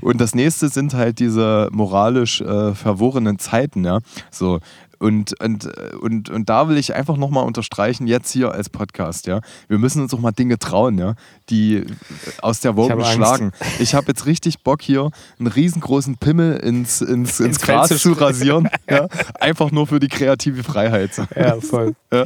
Und 0.00 0.20
das 0.20 0.34
nächste 0.34 0.68
sind 0.68 0.94
halt 0.94 1.20
diese 1.20 1.68
moralisch 1.70 2.40
äh, 2.40 2.74
verworrenen 2.74 3.38
Zeiten, 3.38 3.84
ja. 3.84 4.00
So. 4.30 4.58
Und, 5.00 5.38
und, 5.42 5.66
äh, 5.66 5.94
und, 6.00 6.30
und 6.30 6.48
da 6.48 6.68
will 6.68 6.78
ich 6.78 6.94
einfach 6.94 7.16
nochmal 7.16 7.44
unterstreichen, 7.44 8.06
jetzt 8.06 8.30
hier 8.30 8.52
als 8.52 8.70
Podcast, 8.70 9.26
ja. 9.26 9.40
Wir 9.68 9.78
müssen 9.78 10.00
uns 10.00 10.14
auch 10.14 10.20
mal 10.20 10.30
Dinge 10.32 10.58
trauen, 10.58 10.96
ja, 10.98 11.14
die 11.50 11.84
aus 12.40 12.60
der 12.60 12.76
Woge 12.76 12.92
habe 12.92 13.02
Angst. 13.02 13.16
schlagen. 13.16 13.52
Ich 13.78 13.94
habe 13.94 14.06
jetzt 14.08 14.26
richtig 14.26 14.62
Bock 14.62 14.82
hier, 14.82 15.10
einen 15.38 15.48
riesengroßen 15.48 16.16
Pimmel 16.16 16.56
ins, 16.56 17.00
ins, 17.00 17.40
ins, 17.40 17.40
Ins 17.40 17.60
Gras 17.60 17.88
zu 17.88 17.98
zu 17.98 18.12
rasieren. 18.12 18.68
ja. 18.90 19.08
Einfach 19.40 19.70
nur 19.70 19.86
für 19.86 20.00
die 20.00 20.08
kreative 20.08 20.62
Freiheit. 20.62 21.10
Ja, 21.36 21.60
voll. 21.60 21.94
Ja. 22.12 22.24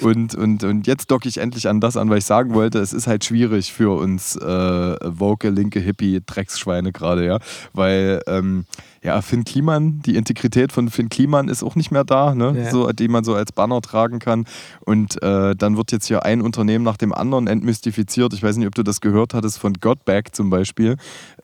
Und, 0.00 0.34
und, 0.34 0.64
und 0.64 0.86
jetzt 0.86 1.10
docke 1.10 1.28
ich 1.28 1.38
endlich 1.38 1.68
an 1.68 1.80
das 1.80 1.96
an, 1.96 2.10
weil 2.10 2.18
ich 2.18 2.24
sagen 2.24 2.54
wollte, 2.54 2.78
es 2.78 2.92
ist 2.92 3.06
halt 3.06 3.24
schwierig 3.24 3.72
für 3.72 3.96
uns 3.96 4.36
äh, 4.36 4.42
woke, 4.44 5.48
linke 5.50 5.80
Hippie, 5.80 6.20
Drecksschweine 6.24 6.92
gerade, 6.92 7.24
ja. 7.24 7.38
Weil 7.72 8.20
ähm, 8.26 8.66
ja, 9.02 9.22
Finn 9.22 9.44
Kliman, 9.44 10.02
die 10.04 10.16
Integrität 10.16 10.72
von 10.72 10.90
Finn 10.90 11.08
Kliman 11.08 11.48
ist 11.48 11.62
auch 11.62 11.76
nicht 11.76 11.90
mehr 11.90 12.04
da, 12.04 12.34
ne? 12.34 12.54
Ja. 12.64 12.70
so, 12.70 12.90
die 12.92 13.08
man 13.08 13.24
so 13.24 13.34
als 13.34 13.52
Banner 13.52 13.80
tragen 13.80 14.18
kann. 14.18 14.44
Und 14.80 15.22
äh, 15.22 15.54
dann 15.54 15.76
wird 15.76 15.92
jetzt 15.92 16.06
hier 16.06 16.24
ein 16.24 16.42
Unternehmen 16.42 16.84
nach 16.84 16.96
dem 16.96 17.14
anderen 17.14 17.46
entmystifiziert. 17.46 18.32
Ich 18.34 18.42
weiß 18.42 18.56
nicht, 18.58 18.66
ob 18.68 18.74
du 18.74 18.82
das 18.82 19.00
gehört 19.00 19.34
hattest 19.34 19.58
von 19.58 19.72
Godback 19.74 20.34
zum 20.34 20.50
Beispiel. 20.50 20.96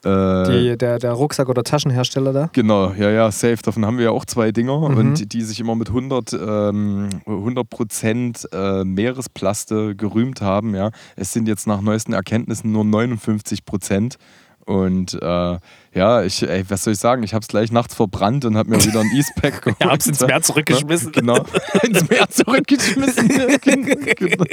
Äh, 0.03 0.43
Die, 0.51 0.77
der, 0.77 0.99
der 0.99 1.13
Rucksack- 1.13 1.49
oder 1.49 1.63
Taschenhersteller 1.63 2.33
da. 2.33 2.49
Genau, 2.53 2.91
ja, 2.93 3.09
ja, 3.09 3.31
safe. 3.31 3.57
Davon 3.63 3.85
haben 3.85 3.97
wir 3.97 4.05
ja 4.05 4.11
auch 4.11 4.25
zwei 4.25 4.51
Dinger 4.51 4.77
Mhm. 4.89 4.97
und 4.97 5.33
die 5.33 5.41
sich 5.41 5.59
immer 5.59 5.75
mit 5.75 5.89
100, 5.89 6.33
ähm, 6.33 7.09
100 7.25 7.69
Prozent 7.69 8.47
äh, 8.51 8.83
Meeresplaste 8.83 9.95
gerühmt 9.95 10.41
haben. 10.41 10.75
Ja. 10.75 10.91
Es 11.15 11.31
sind 11.33 11.47
jetzt 11.47 11.67
nach 11.67 11.81
neuesten 11.81 12.13
Erkenntnissen 12.13 12.71
nur 12.71 12.83
59 12.85 13.65
Prozent. 13.65 14.17
Und 14.65 15.13
äh, 15.21 15.57
ja, 15.93 16.23
ich, 16.23 16.41
ey, 16.41 16.63
was 16.69 16.83
soll 16.83 16.93
ich 16.93 16.99
sagen? 16.99 17.21
Ich 17.21 17.33
habe 17.35 17.43
es 17.43 17.47
gleich 17.47 17.71
nachts 17.71 17.93
verbrannt 17.93 18.45
und 18.45 18.57
habe 18.57 18.69
mir 18.71 18.83
wieder 18.83 18.99
ein 18.99 19.11
Eastpack 19.15 19.61
geholt. 19.61 19.77
Ja, 19.79 19.91
hab's 19.91 20.07
ins 20.07 20.21
Meer 20.21 20.41
zurückgeschmissen. 20.41 21.11
Genau, 21.11 21.37
ins 21.83 22.09
Meer 22.09 22.27
zurückgeschmissen. 22.29 23.27
Genau. 23.27 24.43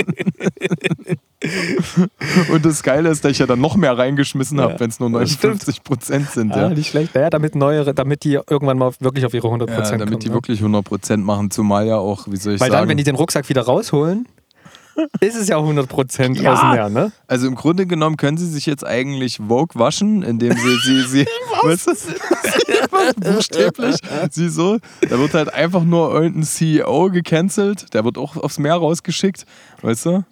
und 2.52 2.64
das 2.64 2.82
Geile 2.82 3.08
ist, 3.08 3.24
dass 3.24 3.32
ich 3.32 3.38
ja 3.38 3.46
dann 3.46 3.60
noch 3.60 3.76
mehr 3.76 3.96
reingeschmissen 3.96 4.60
habe, 4.60 4.74
Ja, 4.74 4.80
wenn 4.80 4.90
es 4.90 5.00
nur 5.00 5.10
das 5.10 5.30
stimmt. 5.30 5.54
59 5.66 5.82
Prozent 5.84 6.30
sind. 6.30 6.52
Ah, 6.52 6.62
Ja. 6.62 6.68
nicht 6.68 6.90
schlecht. 6.90 7.14
Ja, 7.14 7.30
damit 7.30 7.54
neuere, 7.54 7.94
damit 7.94 8.24
die 8.24 8.34
irgendwann 8.34 8.78
mal 8.78 8.92
wirklich 9.00 9.24
auf 9.26 9.34
ihre 9.34 9.48
100% 9.48 9.70
Ja, 9.70 9.80
damit 9.90 10.08
kommen. 10.08 10.18
die 10.20 10.28
ne? 10.28 10.34
wirklich 10.34 10.60
100% 10.60 11.16
machen, 11.18 11.50
zumal 11.50 11.86
ja 11.86 11.96
auch, 11.96 12.26
wie 12.28 12.36
soll 12.36 12.54
ich 12.54 12.60
Weil 12.60 12.70
sagen. 12.70 12.82
dann, 12.82 12.88
wenn 12.90 12.96
die 12.98 13.04
den 13.04 13.16
Rucksack 13.16 13.48
wieder 13.48 13.62
rausholen, 13.62 14.28
ist 15.20 15.36
es 15.36 15.48
ja 15.48 15.56
100% 15.58 16.40
Ja. 16.40 16.52
aus 16.52 16.60
dem 16.60 16.70
Meer, 16.70 16.88
ne? 16.88 17.12
also 17.26 17.46
im 17.46 17.54
Grunde 17.54 17.86
genommen 17.86 18.16
können 18.16 18.36
sie 18.36 18.46
sich 18.48 18.66
jetzt 18.66 18.84
eigentlich 18.86 19.38
Vogue 19.38 19.74
waschen, 19.74 20.22
indem 20.22 20.52
sie 20.52 20.76
sie, 20.84 21.02
sie 21.02 21.26
weißt 21.62 21.86
du, 21.88 21.94
buchstäblich, 23.20 23.96
sie 24.30 24.48
so, 24.48 24.78
da 25.08 25.18
wird 25.18 25.34
halt 25.34 25.52
einfach 25.52 25.84
nur 25.84 26.12
irgendein 26.12 26.44
CEO 26.44 27.10
gecancelt, 27.10 27.92
der 27.94 28.04
wird 28.04 28.18
auch 28.18 28.36
aufs 28.36 28.58
Meer 28.58 28.74
rausgeschickt, 28.74 29.46
weißt 29.82 30.06
du? 30.06 30.24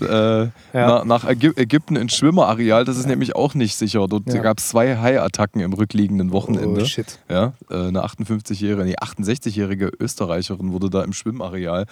Äh, 0.00 0.42
Ja. 0.44 0.50
nach, 0.72 1.04
nach 1.04 1.24
Ägy 1.28 1.52
Ägypten 1.56 1.96
ins 1.96 2.14
Schwimmerareal. 2.14 2.84
Das 2.84 2.96
ist 2.96 3.06
nämlich 3.06 3.34
auch 3.36 3.54
nicht 3.54 3.76
sicher. 3.76 4.06
Dort 4.08 4.32
Ja. 4.32 4.40
gab 4.42 4.58
es 4.58 4.68
zwei 4.68 4.96
Hai-Attacken 4.96 5.60
im 5.60 5.72
rückliegenden 5.72 6.32
Wochenende. 6.32 6.82
Oh, 6.82 6.84
shit. 6.84 7.18
Ja, 7.28 7.52
äh, 7.70 7.74
eine 7.88 8.04
58-jährige, 8.04 8.84
nee, 8.84 8.96
68-jährige 8.96 9.90
Österreicherin 10.00 10.72
wurde 10.72 10.90
da 10.90 11.02
im 11.02 11.12
Schwimmareal. 11.12 11.86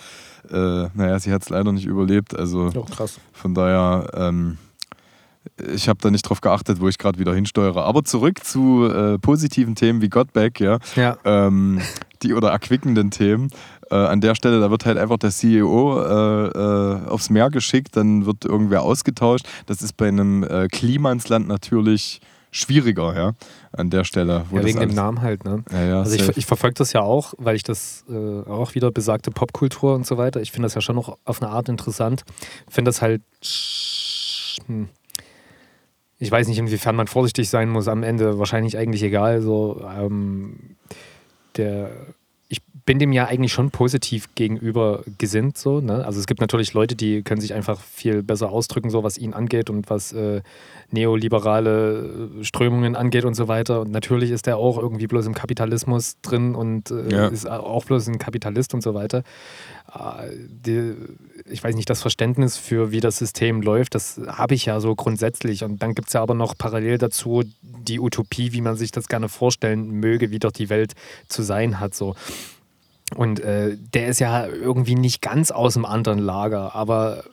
Äh, 0.50 0.54
naja, 0.94 1.18
sie 1.18 1.32
hat 1.32 1.42
es 1.42 1.48
leider 1.50 1.72
nicht 1.72 1.86
überlebt. 1.86 2.36
Also 2.36 2.70
Oh, 2.74 2.82
krass. 2.84 3.18
von 3.32 3.54
daher, 3.54 4.10
ähm, 4.14 4.58
ich 5.72 5.88
habe 5.88 5.98
da 6.02 6.10
nicht 6.10 6.22
drauf 6.22 6.40
geachtet, 6.40 6.80
wo 6.80 6.88
ich 6.88 6.98
gerade 6.98 7.18
wieder 7.18 7.32
hinsteuere. 7.34 7.84
Aber 7.84 8.04
zurück 8.04 8.44
zu 8.44 8.84
äh, 8.88 9.18
positiven 9.18 9.74
Themen 9.76 10.02
wie 10.02 10.08
Gotback, 10.08 10.60
ja. 10.60 10.78
Ja. 10.96 11.16
Ähm, 11.24 11.80
die 12.22 12.34
oder 12.34 12.50
erquickenden 12.50 13.10
Themen. 13.10 13.50
Äh, 13.90 13.94
an 13.94 14.20
der 14.20 14.34
Stelle, 14.34 14.60
da 14.60 14.70
wird 14.70 14.84
halt 14.84 14.98
einfach 14.98 15.18
der 15.18 15.30
CEO 15.30 16.00
äh, 16.00 16.46
äh, 16.48 17.08
aufs 17.08 17.30
Meer 17.30 17.50
geschickt, 17.50 17.96
dann 17.96 18.26
wird 18.26 18.44
irgendwer 18.44 18.82
ausgetauscht. 18.82 19.46
Das 19.66 19.82
ist 19.82 19.96
bei 19.96 20.08
einem 20.08 20.42
äh, 20.42 20.68
Klimansland 20.68 21.46
natürlich 21.46 22.20
schwieriger, 22.50 23.14
ja, 23.14 23.32
an 23.72 23.90
der 23.90 24.04
Stelle. 24.04 24.44
Ja, 24.50 24.64
wegen 24.64 24.80
dem 24.80 24.94
Namen 24.94 25.20
halt, 25.20 25.44
ne? 25.44 25.62
Ja, 25.70 25.84
ja, 25.84 25.98
Also 26.00 26.16
ich, 26.16 26.36
ich 26.36 26.46
verfolge 26.46 26.74
das 26.74 26.92
ja 26.92 27.02
auch, 27.02 27.34
weil 27.38 27.54
ich 27.54 27.62
das 27.62 28.04
äh, 28.08 28.40
auch 28.48 28.74
wieder 28.74 28.90
besagte 28.90 29.30
Popkultur 29.30 29.94
und 29.94 30.06
so 30.06 30.16
weiter. 30.16 30.40
Ich 30.40 30.52
finde 30.52 30.66
das 30.66 30.74
ja 30.74 30.80
schon 30.80 30.96
noch 30.96 31.18
auf 31.24 31.42
eine 31.42 31.50
Art 31.50 31.68
interessant. 31.68 32.24
Finde 32.68 32.88
das 32.88 33.02
halt. 33.02 33.22
Hm. 34.66 34.88
Ich 36.18 36.30
weiß 36.30 36.48
nicht, 36.48 36.58
inwiefern 36.58 36.96
man 36.96 37.08
vorsichtig 37.08 37.50
sein 37.50 37.68
muss. 37.68 37.88
Am 37.88 38.02
Ende 38.02 38.38
wahrscheinlich 38.38 38.78
eigentlich 38.78 39.02
egal. 39.02 39.42
So, 39.42 39.84
ähm, 39.86 40.76
der, 41.56 41.90
ich 41.90 42.15
bin 42.86 42.98
dem 43.00 43.12
ja 43.12 43.26
eigentlich 43.26 43.52
schon 43.52 43.70
positiv 43.70 44.34
gegenüber 44.36 45.02
gesinnt. 45.18 45.58
So, 45.58 45.80
ne? 45.80 46.04
Also 46.04 46.20
es 46.20 46.26
gibt 46.26 46.40
natürlich 46.40 46.72
Leute, 46.72 46.94
die 46.94 47.22
können 47.22 47.40
sich 47.40 47.52
einfach 47.52 47.80
viel 47.80 48.22
besser 48.22 48.50
ausdrücken, 48.50 48.90
so 48.90 49.02
was 49.02 49.18
ihn 49.18 49.34
angeht 49.34 49.68
und 49.70 49.90
was 49.90 50.12
äh, 50.12 50.40
neoliberale 50.92 52.30
äh, 52.40 52.44
Strömungen 52.44 52.96
angeht 52.96 53.24
und 53.24 53.34
so 53.34 53.48
weiter. 53.48 53.80
Und 53.80 53.90
natürlich 53.90 54.30
ist 54.30 54.46
er 54.46 54.56
auch 54.56 54.78
irgendwie 54.78 55.06
bloß 55.06 55.26
im 55.26 55.34
Kapitalismus 55.34 56.16
drin 56.22 56.54
und 56.54 56.90
äh, 56.90 57.12
Ja. 57.12 57.26
ist 57.28 57.48
auch 57.48 57.84
bloß 57.84 58.06
ein 58.08 58.18
Kapitalist 58.18 58.72
und 58.72 58.82
so 58.82 58.94
weiter. 58.94 59.24
Äh, 59.92 60.30
die, 60.48 60.94
ich 61.50 61.62
weiß 61.62 61.74
nicht, 61.74 61.90
das 61.90 62.02
Verständnis 62.02 62.56
für 62.56 62.92
wie 62.92 63.00
das 63.00 63.18
System 63.18 63.62
läuft, 63.62 63.94
das 63.96 64.20
habe 64.28 64.54
ich 64.54 64.66
ja 64.66 64.80
so 64.80 64.94
grundsätzlich. 64.94 65.64
Und 65.64 65.82
dann 65.82 65.94
gibt 65.94 66.08
es 66.08 66.14
ja 66.14 66.22
aber 66.22 66.34
noch 66.34 66.56
parallel 66.56 66.98
dazu 66.98 67.42
die 67.62 68.00
Utopie, 68.00 68.52
wie 68.52 68.60
man 68.60 68.76
sich 68.76 68.92
das 68.92 69.08
gerne 69.08 69.28
vorstellen 69.28 69.90
möge, 69.90 70.30
wie 70.30 70.38
doch 70.38 70.52
die 70.52 70.70
Welt 70.70 70.92
zu 71.28 71.42
sein 71.42 71.80
hat. 71.80 71.94
So. 71.94 72.14
Und 73.14 73.40
äh, 73.40 73.76
der 73.94 74.08
ist 74.08 74.18
ja 74.18 74.46
irgendwie 74.46 74.96
nicht 74.96 75.22
ganz 75.22 75.50
aus 75.50 75.74
dem 75.74 75.84
anderen 75.84 76.18
Lager, 76.18 76.74
aber 76.74 77.24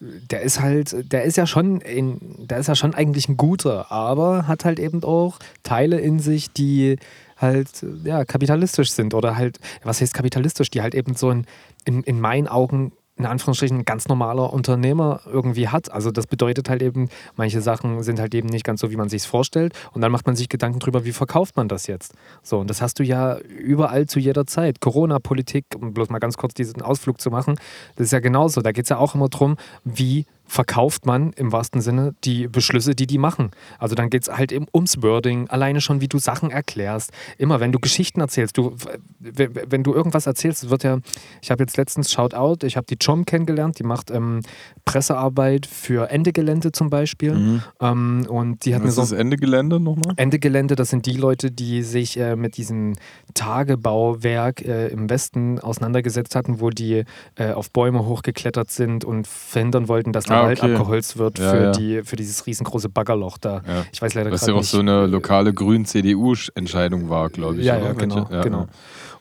der 0.00 0.42
ist 0.42 0.60
halt, 0.60 1.12
der 1.12 1.24
ist 1.24 1.36
ja 1.36 1.46
schon 1.46 1.80
in, 1.80 2.20
der 2.46 2.58
ist 2.58 2.66
ja 2.66 2.74
schon 2.74 2.94
eigentlich 2.94 3.28
ein 3.28 3.36
guter, 3.36 3.90
aber 3.90 4.46
hat 4.46 4.64
halt 4.64 4.78
eben 4.78 5.02
auch 5.04 5.38
Teile 5.62 6.00
in 6.00 6.18
sich, 6.18 6.52
die 6.52 6.96
halt 7.36 7.68
ja 8.04 8.24
kapitalistisch 8.24 8.90
sind 8.92 9.14
oder 9.14 9.36
halt, 9.36 9.58
was 9.82 10.00
heißt 10.00 10.12
kapitalistisch, 10.12 10.70
die 10.70 10.82
halt 10.82 10.94
eben 10.94 11.14
so 11.14 11.30
ein, 11.30 11.46
in, 11.84 12.02
in 12.02 12.20
meinen 12.20 12.48
Augen 12.48 12.92
in 13.16 13.24
Anführungsstrichen 13.24 13.84
ganz 13.84 14.08
normaler 14.08 14.52
Unternehmer 14.52 15.20
irgendwie 15.26 15.68
hat. 15.68 15.90
Also 15.90 16.10
das 16.10 16.26
bedeutet 16.26 16.68
halt 16.68 16.82
eben, 16.82 17.08
manche 17.36 17.60
Sachen 17.60 18.02
sind 18.02 18.20
halt 18.20 18.34
eben 18.34 18.48
nicht 18.48 18.64
ganz 18.64 18.80
so, 18.80 18.90
wie 18.90 18.96
man 18.96 19.08
sich 19.08 19.22
es 19.22 19.26
vorstellt. 19.26 19.74
Und 19.92 20.02
dann 20.02 20.12
macht 20.12 20.26
man 20.26 20.36
sich 20.36 20.48
Gedanken 20.48 20.78
drüber, 20.80 21.04
wie 21.04 21.12
verkauft 21.12 21.56
man 21.56 21.68
das 21.68 21.86
jetzt. 21.86 22.14
So, 22.42 22.58
und 22.58 22.68
das 22.68 22.82
hast 22.82 22.98
du 22.98 23.04
ja 23.04 23.38
überall 23.38 24.06
zu 24.06 24.20
jeder 24.20 24.46
Zeit. 24.46 24.80
Corona-Politik, 24.80 25.64
um 25.80 25.94
bloß 25.94 26.10
mal 26.10 26.18
ganz 26.18 26.36
kurz 26.36 26.54
diesen 26.54 26.82
Ausflug 26.82 27.20
zu 27.20 27.30
machen, 27.30 27.56
das 27.96 28.06
ist 28.06 28.12
ja 28.12 28.20
genauso. 28.20 28.60
Da 28.60 28.72
geht 28.72 28.84
es 28.84 28.90
ja 28.90 28.98
auch 28.98 29.14
immer 29.14 29.28
darum, 29.28 29.56
wie 29.84 30.26
verkauft 30.46 31.06
man 31.06 31.32
im 31.32 31.52
wahrsten 31.52 31.80
Sinne 31.80 32.14
die 32.24 32.48
Beschlüsse, 32.48 32.94
die 32.94 33.06
die 33.06 33.18
machen. 33.18 33.50
Also 33.78 33.94
dann 33.94 34.10
geht 34.10 34.22
es 34.22 34.28
halt 34.28 34.52
eben 34.52 34.66
ums 34.72 35.02
Wording, 35.02 35.48
alleine 35.48 35.80
schon, 35.80 36.00
wie 36.00 36.08
du 36.08 36.18
Sachen 36.18 36.50
erklärst. 36.50 37.12
Immer, 37.38 37.60
wenn 37.60 37.72
du 37.72 37.78
Geschichten 37.78 38.20
erzählst, 38.20 38.56
du, 38.56 38.76
wenn 39.18 39.82
du 39.82 39.94
irgendwas 39.94 40.26
erzählst, 40.26 40.70
wird 40.70 40.84
ja, 40.84 40.98
ich 41.42 41.50
habe 41.50 41.62
jetzt 41.62 41.76
letztens 41.76 42.12
Shoutout, 42.12 42.64
ich 42.66 42.76
habe 42.76 42.86
die 42.86 42.96
Chom 42.96 43.24
kennengelernt, 43.24 43.78
die 43.78 43.82
macht 43.82 44.10
ähm, 44.10 44.40
Pressearbeit 44.84 45.66
für 45.66 46.10
Ende 46.10 46.32
Gelände 46.32 46.72
zum 46.72 46.90
Beispiel. 46.90 47.60
Ähm, 47.80 48.26
und 48.28 48.64
die 48.64 48.74
hat 48.74 48.82
mir 48.82 48.88
Was 48.88 48.94
so 48.94 49.02
ist 49.02 49.12
Ende 49.12 49.36
Gelände 49.36 49.80
nochmal? 49.80 50.14
Ende 50.16 50.38
Gelände, 50.38 50.76
das 50.76 50.90
sind 50.90 51.06
die 51.06 51.16
Leute, 51.16 51.50
die 51.50 51.82
sich 51.82 52.18
äh, 52.18 52.36
mit 52.36 52.56
diesem 52.56 52.94
Tagebauwerk 53.34 54.62
äh, 54.64 54.88
im 54.88 55.10
Westen 55.10 55.58
auseinandergesetzt 55.58 56.36
hatten, 56.36 56.60
wo 56.60 56.70
die 56.70 57.04
äh, 57.34 57.52
auf 57.52 57.70
Bäume 57.70 58.06
hochgeklettert 58.06 58.70
sind 58.70 59.04
und 59.04 59.26
verhindern 59.26 59.88
wollten, 59.88 60.12
dass 60.12 60.24
der 60.24 60.35
Ah, 60.36 60.46
Wald 60.46 60.62
okay. 60.62 60.72
abgeholzt 60.74 61.18
wird 61.18 61.38
Ja, 61.38 61.50
für, 61.50 61.62
ja. 61.62 61.70
Die, 61.72 62.02
für 62.02 62.16
dieses 62.16 62.46
riesengroße 62.46 62.88
Baggerloch 62.88 63.38
da. 63.38 63.62
Ja. 63.66 63.84
Ich 63.92 64.00
weiß 64.00 64.14
leider 64.14 64.30
Was 64.30 64.46
ja 64.46 64.54
auch 64.54 64.58
nicht. 64.58 64.70
so 64.70 64.80
eine 64.80 65.06
lokale 65.06 65.52
Grün-CDU-Entscheidung 65.52 67.08
war, 67.08 67.30
glaube 67.30 67.56
ich. 67.56 67.66
Ja, 67.66 67.76
oder? 67.76 67.86
ja, 67.86 67.92
genau, 67.92 68.24
genau. 68.42 68.66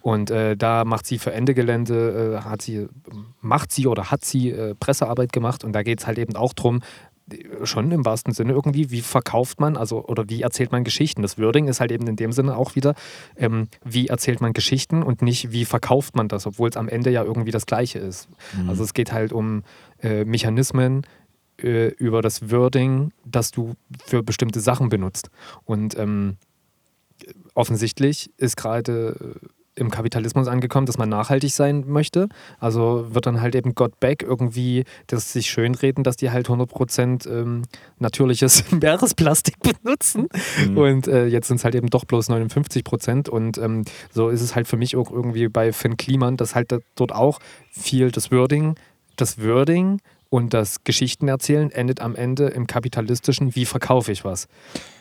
Und 0.01 0.29
äh, 0.29 0.55
da 0.55 0.85
macht 0.85 1.07
sie 1.07 1.17
für 1.17 1.33
Ende 1.33 1.55
Gelände, 1.55 2.37
äh, 2.39 2.47
hat 2.47 2.61
sie, 2.61 2.87
macht 3.41 3.71
sie 3.71 3.87
oder 3.87 4.11
hat 4.11 4.23
sie 4.23 4.51
äh, 4.51 4.75
Pressearbeit 4.75 5.33
gemacht 5.33 5.63
und 5.63 5.73
da 5.73 5.81
geht 5.81 5.99
es 5.99 6.05
halt 6.05 6.19
eben 6.19 6.35
auch 6.35 6.53
drum, 6.53 6.81
äh, 7.31 7.65
schon 7.65 7.91
im 7.91 8.05
wahrsten 8.05 8.31
Sinne 8.31 8.53
irgendwie, 8.53 8.91
wie 8.91 9.01
verkauft 9.01 9.59
man, 9.59 9.77
also 9.77 10.05
oder 10.05 10.29
wie 10.29 10.43
erzählt 10.43 10.71
man 10.71 10.83
Geschichten. 10.83 11.23
Das 11.23 11.39
Wording 11.39 11.67
ist 11.67 11.79
halt 11.79 11.91
eben 11.91 12.05
in 12.05 12.17
dem 12.17 12.31
Sinne 12.33 12.55
auch 12.55 12.75
wieder, 12.75 12.93
ähm, 13.35 13.67
wie 13.83 14.05
erzählt 14.05 14.41
man 14.41 14.53
Geschichten 14.53 15.01
und 15.01 15.23
nicht, 15.23 15.51
wie 15.51 15.65
verkauft 15.65 16.15
man 16.15 16.27
das, 16.27 16.45
obwohl 16.45 16.69
es 16.69 16.77
am 16.77 16.87
Ende 16.87 17.09
ja 17.09 17.23
irgendwie 17.23 17.51
das 17.51 17.65
Gleiche 17.65 17.97
ist. 17.97 18.29
Also 18.67 18.83
es 18.83 18.93
geht 18.93 19.11
halt 19.11 19.33
um 19.33 19.63
äh, 20.01 20.25
Mechanismen 20.25 21.05
äh, 21.61 21.87
über 21.95 22.21
das 22.21 22.51
Wording, 22.51 23.11
das 23.25 23.51
du 23.51 23.73
für 24.05 24.23
bestimmte 24.23 24.59
Sachen 24.59 24.89
benutzt. 24.89 25.29
Und 25.63 25.97
ähm, 25.97 26.37
offensichtlich 27.53 28.29
ist 28.37 28.57
gerade 28.57 29.35
äh, 29.41 29.47
im 29.75 29.91
Kapitalismus 29.91 30.47
angekommen, 30.47 30.85
dass 30.85 30.97
man 30.97 31.09
nachhaltig 31.09 31.53
sein 31.53 31.83
möchte. 31.87 32.29
Also 32.59 33.07
wird 33.13 33.25
dann 33.25 33.41
halt 33.41 33.55
eben 33.55 33.75
Got 33.75 33.99
Back 33.99 34.23
irgendwie 34.23 34.85
das 35.07 35.33
sich 35.33 35.49
schönreden, 35.49 36.03
dass 36.03 36.15
die 36.15 36.31
halt 36.31 36.47
100% 36.47 37.29
ähm, 37.29 37.63
natürliches 37.99 38.71
Meeresplastik 38.71 39.55
benutzen. 39.59 40.27
Und 40.75 41.07
äh, 41.07 41.25
jetzt 41.27 41.47
sind 41.49 41.57
es 41.57 41.65
halt 41.65 41.75
eben 41.75 41.89
doch 41.89 42.05
bloß 42.05 42.29
59%. 42.29 43.29
Und 43.29 43.57
ähm, 43.57 43.83
so 44.11 44.29
ist 44.29 44.41
es 44.41 44.55
halt 44.55 44.67
für 44.67 44.77
mich 44.77 44.95
auch 44.95 45.11
irgendwie 45.11 45.49
bei 45.49 45.73
Finn 45.73 45.97
Kliman, 45.97 46.37
dass 46.37 46.55
halt 46.55 46.73
dort 46.95 47.11
auch 47.11 47.39
viel 47.69 48.11
das 48.11 48.31
Wording, 48.31 48.75
das 49.15 49.41
Wording 49.43 49.99
und 50.29 50.53
das 50.53 50.83
Geschichtenerzählen 50.83 51.71
endet 51.71 52.01
am 52.01 52.15
Ende 52.15 52.47
im 52.47 52.67
kapitalistischen, 52.67 53.55
wie 53.55 53.65
verkaufe 53.65 54.11
ich 54.11 54.25
was. 54.25 54.47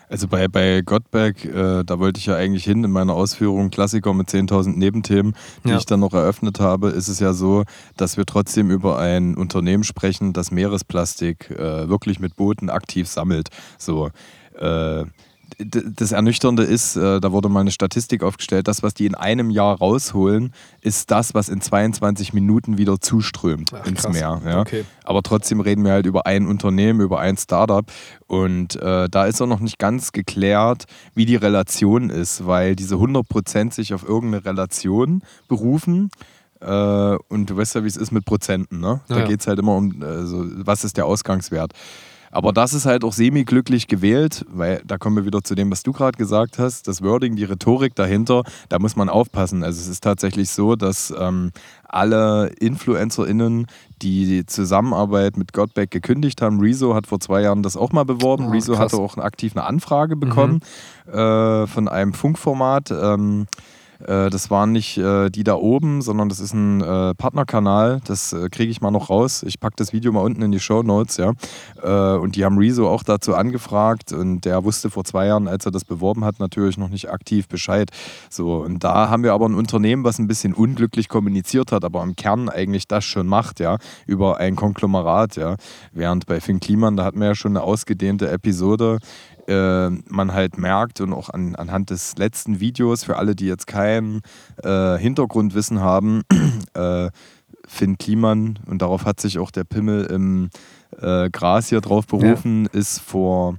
Also 0.09 0.29
bei, 0.29 0.49
bei 0.49 0.83
Gottberg, 0.83 1.45
äh, 1.47 1.83
da 1.83 1.99
wollte 1.99 2.19
ich 2.21 2.27
ja 2.27 2.37
eigentlich 2.37 2.65
hin 2.65 2.85
in 2.85 2.91
meiner 2.91 3.15
Ausführung, 3.15 3.71
Klassiker 3.71 4.13
mit 4.13 4.29
10.000 4.29 4.77
Nebenthemen, 4.77 5.35
die 5.65 5.71
Ja. 5.71 5.79
ich 5.79 5.87
dann 5.87 6.01
noch 6.01 6.13
eröffnet 6.13 6.61
habe, 6.61 6.91
ist 6.91 7.09
es 7.09 7.21
ja 7.21 7.33
so, 7.33 7.65
dass 7.97 8.17
wir 8.19 8.27
trotzdem 8.27 8.71
über 8.71 8.99
ein 8.99 9.35
Unternehmen 9.35 9.83
sprechen, 9.83 10.35
das 10.35 10.51
Meeresplastik 10.51 11.51
äh, 11.51 11.89
wirklich 11.89 12.21
mit 12.21 12.37
Booten 12.37 12.69
aktiv 12.71 13.09
sammelt. 13.09 13.49
So. 13.79 14.11
Äh, 14.59 15.05
das 15.59 16.13
Ernüchternde 16.13 16.63
ist, 16.63 16.97
äh, 16.97 17.21
da 17.21 17.33
wurde 17.33 17.49
mal 17.49 17.61
eine 17.61 17.71
Statistik 17.71 18.23
aufgestellt, 18.23 18.69
das, 18.69 18.83
was 18.83 18.95
die 18.95 19.07
in 19.07 19.15
einem 19.15 19.51
Jahr 19.51 19.79
rausholen, 19.79 20.53
ist 20.81 21.11
das, 21.11 21.35
was 21.35 21.49
in 21.49 21.61
22 21.61 22.33
Minuten 22.33 22.79
wieder 22.79 23.01
zuströmt 23.01 23.71
Ach, 23.75 23.87
ins 23.87 24.03
krass. 24.03 24.13
Meer. 24.13 24.41
Ja? 24.45 24.61
Okay. 24.61 24.85
Aber 25.05 25.23
trotzdem 25.23 25.61
reden 25.61 25.85
wir 25.85 25.93
halt 25.93 26.07
über 26.07 26.27
ein 26.27 26.47
Unternehmen, 26.47 27.01
über 27.01 27.21
ein 27.21 27.37
Startup. 27.37 27.85
Und 28.27 28.77
äh, 28.77 29.09
da 29.09 29.27
ist 29.27 29.41
auch 29.41 29.47
noch 29.47 29.61
nicht 29.61 29.79
ganz 29.79 30.13
geklärt, 30.13 30.85
wie 31.15 31.27
die 31.27 31.37
Relation 31.37 32.11
ist, 32.11 32.47
weil 32.47 32.77
diese 32.77 32.97
100% 32.97 33.73
sich 33.73 33.95
auf 33.95 34.07
irgendeine 34.07 34.45
Relation 34.45 35.23
berufen. 35.49 36.11
Äh, 36.61 37.17
und 37.29 37.51
du 37.51 37.57
weißt 37.57 37.75
ja, 37.75 37.85
wie 37.85 37.89
es 37.89 37.97
ist 37.97 38.11
mit 38.13 38.25
Prozenten. 38.25 38.81
Ne? 38.81 39.01
Da 39.09 39.15
Ja, 39.17 39.21
ja. 39.23 39.27
geht 39.27 39.41
es 39.41 39.47
halt 39.47 39.59
immer 39.59 39.77
um, 39.77 40.03
also, 40.03 40.45
was 40.65 40.85
ist 40.85 40.97
der 40.97 41.07
Ausgangswert. 41.07 41.73
Aber 42.35 42.53
das 42.53 42.75
ist 42.75 42.85
halt 42.85 43.05
auch 43.05 43.13
semi-glücklich 43.13 43.87
gewählt, 43.87 44.45
weil 44.49 44.83
da 44.85 44.99
kommen 44.99 45.17
wir 45.17 45.25
wieder 45.25 45.43
zu 45.43 45.55
dem, 45.55 45.71
was 45.71 45.85
du 45.85 45.93
gerade 45.93 46.19
gesagt 46.19 46.59
hast. 46.59 46.89
Das 46.89 47.01
Wording, 47.01 47.37
die 47.37 47.45
Rhetorik 47.45 47.95
dahinter, 47.95 48.43
da 48.69 48.79
muss 48.81 48.97
man 48.97 49.09
aufpassen. 49.09 49.63
Also 49.63 49.81
es 49.81 49.87
ist 49.87 50.03
tatsächlich 50.03 50.51
so, 50.51 50.75
dass 50.75 51.15
ähm, 51.17 51.53
alle 51.89 52.49
InfluencerInnen, 52.59 53.67
die 54.03 54.27
die 54.27 54.47
Zusammenarbeit 54.47 55.37
mit 55.37 55.53
Godback 55.53 55.93
gekündigt 55.93 56.43
haben, 56.43 56.59
Rezo 56.61 56.95
hat 56.95 57.07
vor 57.07 57.21
zwei 57.21 57.43
Jahren 57.43 57.63
das 57.63 57.77
auch 57.77 57.93
mal 57.93 58.05
beworben. 58.05 58.47
Ah, 58.49 58.51
Rezo 58.51 58.73
krass. 58.73 58.93
hatte 58.93 58.97
auch 58.97 59.17
aktiv 59.19 59.57
eine 59.57 59.65
Anfrage 59.65 60.17
bekommen 60.17 60.61
äh, 61.07 61.67
von 61.69 61.89
einem 61.89 62.15
Funkformat. 62.15 62.91
Ähm, 62.91 63.47
Äh, 63.53 63.55
das 64.01 64.51
waren 64.51 64.73
nicht 64.73 64.99
äh, 64.99 65.31
die 65.31 65.45
da 65.45 65.55
oben, 65.55 66.03
sondern 66.03 66.29
das 66.29 66.41
ist 66.41 66.53
ein 66.53 66.81
äh, 66.81 67.15
Partnerkanal. 67.15 68.01
Das 68.07 68.33
äh, 68.33 68.49
kriege 68.51 68.71
ich 68.71 68.81
mal 68.81 68.91
noch 68.91 69.11
raus. 69.11 69.43
Ich 69.47 69.61
packe 69.61 69.77
das 69.77 69.93
Video 69.93 70.13
mal 70.13 70.21
unten 70.21 70.43
in 70.43 70.53
die 70.53 70.61
Show 70.61 70.83
Notes, 70.83 71.17
ja. 71.17 71.33
Äh, 71.83 72.19
und 72.19 72.37
die 72.37 72.45
haben 72.45 72.59
Rezo 72.59 72.89
auch 72.89 73.03
dazu 73.03 73.35
angefragt 73.35 74.13
und 74.13 74.45
der 74.45 74.65
wusste 74.65 74.91
vor 74.91 75.05
zwei 75.05 75.27
Jahren, 75.27 75.49
als 75.49 75.67
er 75.67 75.73
das 75.73 75.85
beworben 75.85 76.25
hat, 76.25 76.41
natürlich 76.41 76.79
noch 76.79 76.89
nicht 76.89 77.11
aktiv 77.11 77.49
Bescheid. 77.49 77.91
So, 78.31 78.57
und 78.57 78.85
da 78.85 79.09
haben 79.09 79.23
wir 79.23 79.33
aber 79.33 79.49
ein 79.49 79.55
Unternehmen, 79.55 80.05
was 80.05 80.19
ein 80.19 80.27
bisschen 80.27 80.55
unglücklich 80.55 81.09
kommuniziert 81.09 81.73
hat, 81.73 81.85
aber 81.85 82.03
im 82.03 82.17
Kern 82.17 82.49
eigentlich 82.49 82.89
das 82.89 83.05
schon 83.05 83.27
macht, 83.27 83.61
ja, 83.61 83.79
über 84.07 84.39
ein 84.39 84.57
Konglomerat, 84.57 85.37
ja. 85.37 85.57
Während 85.93 86.27
bei 86.27 86.41
Finn 86.41 86.61
Kliman, 86.61 86.97
da 86.97 87.05
hatten 87.05 87.21
wir 87.21 87.29
ja 87.29 87.35
schon 87.35 87.53
eine 87.53 87.63
ausgedehnte 87.63 88.31
Episode 88.31 88.99
äh, 89.49 89.91
man 89.91 90.33
halt 90.33 90.59
merkt 90.59 91.01
und 91.01 91.13
auch 91.13 91.31
an, 91.31 91.55
anhand 91.55 91.91
des 91.91 92.17
letzten 92.17 92.61
Videos, 92.61 93.05
für 93.05 93.17
alle, 93.17 93.35
die 93.35 93.47
jetzt 93.47 93.67
kein 93.67 94.21
äh, 94.63 94.97
Hintergrundwissen 94.99 95.81
haben, 95.81 96.23
äh, 96.75 97.11
Finn 97.67 97.99
Kliman, 97.99 98.59
und 98.67 98.83
darauf 98.83 99.05
hat 99.05 99.21
sich 99.21 99.39
auch 99.39 99.51
der 99.51 99.65
Pimmel 99.65 100.05
im 100.07 100.51
äh, 101.01 101.31
Gras 101.31 101.69
hier 101.69 101.81
drauf 101.81 102.07
berufen, 102.07 102.65
ja. 102.73 102.79
ist 102.79 103.01
vor 103.01 103.57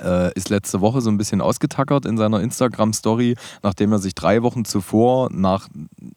äh, 0.00 0.32
ist 0.34 0.50
letzte 0.50 0.80
Woche 0.80 1.00
so 1.00 1.10
ein 1.10 1.16
bisschen 1.16 1.40
ausgetackert 1.40 2.04
in 2.04 2.16
seiner 2.16 2.40
Instagram-Story, 2.40 3.36
nachdem 3.62 3.92
er 3.92 3.98
sich 3.98 4.14
drei 4.14 4.42
Wochen 4.42 4.64
zuvor 4.64 5.30
nach 5.32 5.68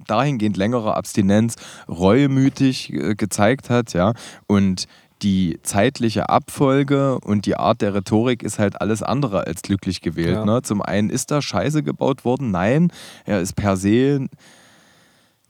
dahingehend 0.06 0.58
längerer 0.58 0.98
Abstinenz 0.98 1.56
reuemütig 1.88 2.94
gezeigt 3.18 3.70
hat, 3.70 3.94
ja. 3.94 4.14
Und 4.48 4.88
die 5.22 5.60
zeitliche 5.64 6.30
Abfolge 6.30 7.20
und 7.20 7.46
die 7.46 7.58
Art 7.58 7.82
der 7.82 7.94
Rhetorik 7.94 8.44
ist 8.44 8.60
halt 8.60 8.82
alles 8.82 9.04
andere 9.04 9.46
als 9.48 9.62
glücklich 9.62 10.02
gewählt. 10.02 10.36
Ja. 10.36 10.46
Ne? 10.46 10.62
Zum 10.62 10.82
einen 10.82 11.10
ist 11.10 11.32
da 11.32 11.42
Scheiße 11.42 11.84
gebaut 11.84 12.26
worden, 12.26 12.52
nein, 12.52 12.92
er 13.26 13.42
ist 13.42 13.56
per 13.56 13.78
se 13.78 14.28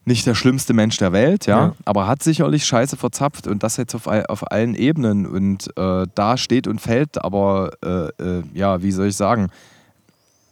nicht 0.05 0.25
der 0.25 0.33
schlimmste 0.33 0.73
Mensch 0.73 0.97
der 0.97 1.11
Welt, 1.11 1.45
ja, 1.45 1.67
ja. 1.67 1.75
aber 1.85 2.07
hat 2.07 2.23
sicherlich 2.23 2.65
Scheiße 2.65 2.97
verzapft 2.97 3.45
und 3.47 3.61
das 3.61 3.77
jetzt 3.77 3.93
auf, 3.93 4.07
auf 4.07 4.51
allen 4.51 4.73
Ebenen 4.73 5.27
und 5.27 5.69
äh, 5.77 6.07
da 6.15 6.37
steht 6.37 6.67
und 6.67 6.81
fällt 6.81 7.23
aber, 7.23 7.71
äh, 7.83 8.07
äh, 8.21 8.43
ja, 8.53 8.81
wie 8.81 8.91
soll 8.91 9.07
ich 9.07 9.15
sagen, 9.15 9.49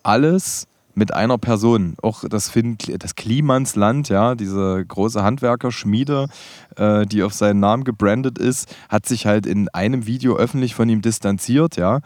alles 0.03 0.67
mit 0.97 1.13
einer 1.13 1.38
Person. 1.38 1.95
Auch 2.01 2.23
das, 2.27 2.49
Finn, 2.49 2.77
das 2.97 3.15
Klimansland, 3.15 4.10
ja, 4.10 4.33
diese 4.33 4.83
große 4.86 5.21
Handwerkerschmiede, 5.21 6.27
äh, 6.75 7.05
die 7.05 7.21
auf 7.21 7.33
seinen 7.33 7.60
Namen 7.60 7.83
gebrandet 7.83 8.39
ist, 8.39 8.75
hat 8.89 9.05
sich 9.05 9.27
halt 9.27 9.45
in 9.45 9.69
einem 9.69 10.07
Video 10.07 10.36
öffentlich 10.36 10.73
von 10.73 10.89
ihm 10.89 11.03
distanziert, 11.03 11.77
ja. 11.77 12.01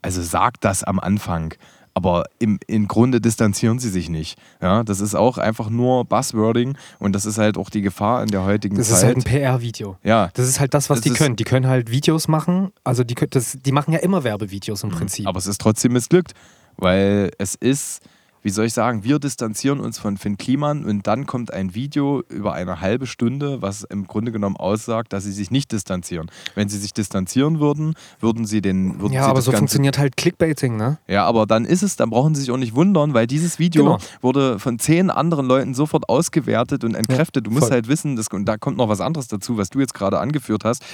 Also 0.00 0.22
sagt 0.22 0.64
das 0.64 0.84
am 0.84 1.00
Anfang. 1.00 1.54
Aber 1.92 2.24
im, 2.38 2.60
im 2.68 2.86
Grunde 2.86 3.20
distanzieren 3.20 3.80
sie 3.80 3.90
sich 3.90 4.08
nicht. 4.08 4.38
Ja, 4.62 4.84
das 4.84 5.00
ist 5.00 5.16
auch 5.16 5.36
einfach 5.36 5.68
nur 5.68 6.04
Buzzwording 6.04 6.78
und 7.00 7.16
das 7.16 7.26
ist 7.26 7.36
halt 7.36 7.58
auch 7.58 7.68
die 7.68 7.82
Gefahr 7.82 8.22
in 8.22 8.28
der 8.28 8.44
heutigen 8.44 8.76
das 8.76 8.86
Zeit. 8.86 8.92
Das 8.92 8.98
ist 9.00 9.06
halt 9.06 9.16
ein 9.16 9.24
PR-Video. 9.24 9.96
Ja. 10.04 10.30
Das 10.34 10.46
ist 10.46 10.60
halt 10.60 10.72
das, 10.72 10.88
was 10.88 11.00
das 11.00 11.12
die 11.12 11.18
können. 11.18 11.34
Die 11.34 11.42
können 11.42 11.66
halt 11.66 11.90
Videos 11.90 12.28
machen. 12.28 12.70
Also 12.84 13.02
die, 13.02 13.16
das, 13.28 13.58
die 13.60 13.72
machen 13.72 13.92
ja 13.92 13.98
immer 13.98 14.22
Werbevideos 14.22 14.84
im 14.84 14.90
mhm. 14.90 14.94
Prinzip. 14.94 15.26
Aber 15.26 15.38
es 15.38 15.48
ist 15.48 15.60
trotzdem 15.60 15.92
missglückt, 15.92 16.32
weil 16.76 17.32
es 17.38 17.56
ist 17.56 18.02
wie 18.42 18.50
soll 18.50 18.66
ich 18.66 18.72
sagen, 18.72 19.04
wir 19.04 19.18
distanzieren 19.18 19.80
uns 19.80 19.98
von 19.98 20.16
Finn 20.16 20.38
Kliman 20.38 20.84
und 20.84 21.06
dann 21.06 21.26
kommt 21.26 21.52
ein 21.52 21.74
Video 21.74 22.22
über 22.28 22.54
eine 22.54 22.80
halbe 22.80 23.06
Stunde, 23.06 23.62
was 23.62 23.84
im 23.84 24.06
Grunde 24.06 24.32
genommen 24.32 24.56
aussagt, 24.56 25.12
dass 25.12 25.24
sie 25.24 25.32
sich 25.32 25.50
nicht 25.50 25.72
distanzieren. 25.72 26.30
Wenn 26.54 26.68
sie 26.68 26.78
sich 26.78 26.92
distanzieren 26.94 27.60
würden, 27.60 27.94
würden 28.20 28.46
sie 28.46 28.60
den. 28.60 29.00
Würden 29.00 29.12
ja, 29.12 29.24
sie 29.24 29.30
aber 29.30 29.42
so 29.42 29.52
funktioniert 29.52 29.98
halt 29.98 30.16
Clickbaiting, 30.16 30.76
ne? 30.76 30.98
Ja, 31.06 31.24
aber 31.26 31.46
dann 31.46 31.64
ist 31.64 31.82
es, 31.82 31.96
dann 31.96 32.10
brauchen 32.10 32.34
sie 32.34 32.42
sich 32.42 32.50
auch 32.50 32.56
nicht 32.56 32.74
wundern, 32.74 33.14
weil 33.14 33.26
dieses 33.26 33.58
Video 33.58 33.84
genau. 33.84 33.98
wurde 34.20 34.58
von 34.58 34.78
zehn 34.78 35.10
anderen 35.10 35.46
Leuten 35.46 35.74
sofort 35.74 36.08
ausgewertet 36.08 36.84
und 36.84 36.94
entkräftet. 36.94 37.46
Ja, 37.46 37.50
du 37.50 37.58
musst 37.58 37.70
halt 37.70 37.88
wissen, 37.88 38.16
das, 38.16 38.28
und 38.28 38.46
da 38.46 38.56
kommt 38.56 38.76
noch 38.76 38.88
was 38.88 39.00
anderes 39.00 39.28
dazu, 39.28 39.56
was 39.56 39.70
du 39.70 39.80
jetzt 39.80 39.94
gerade 39.94 40.18
angeführt 40.18 40.64
hast 40.64 40.84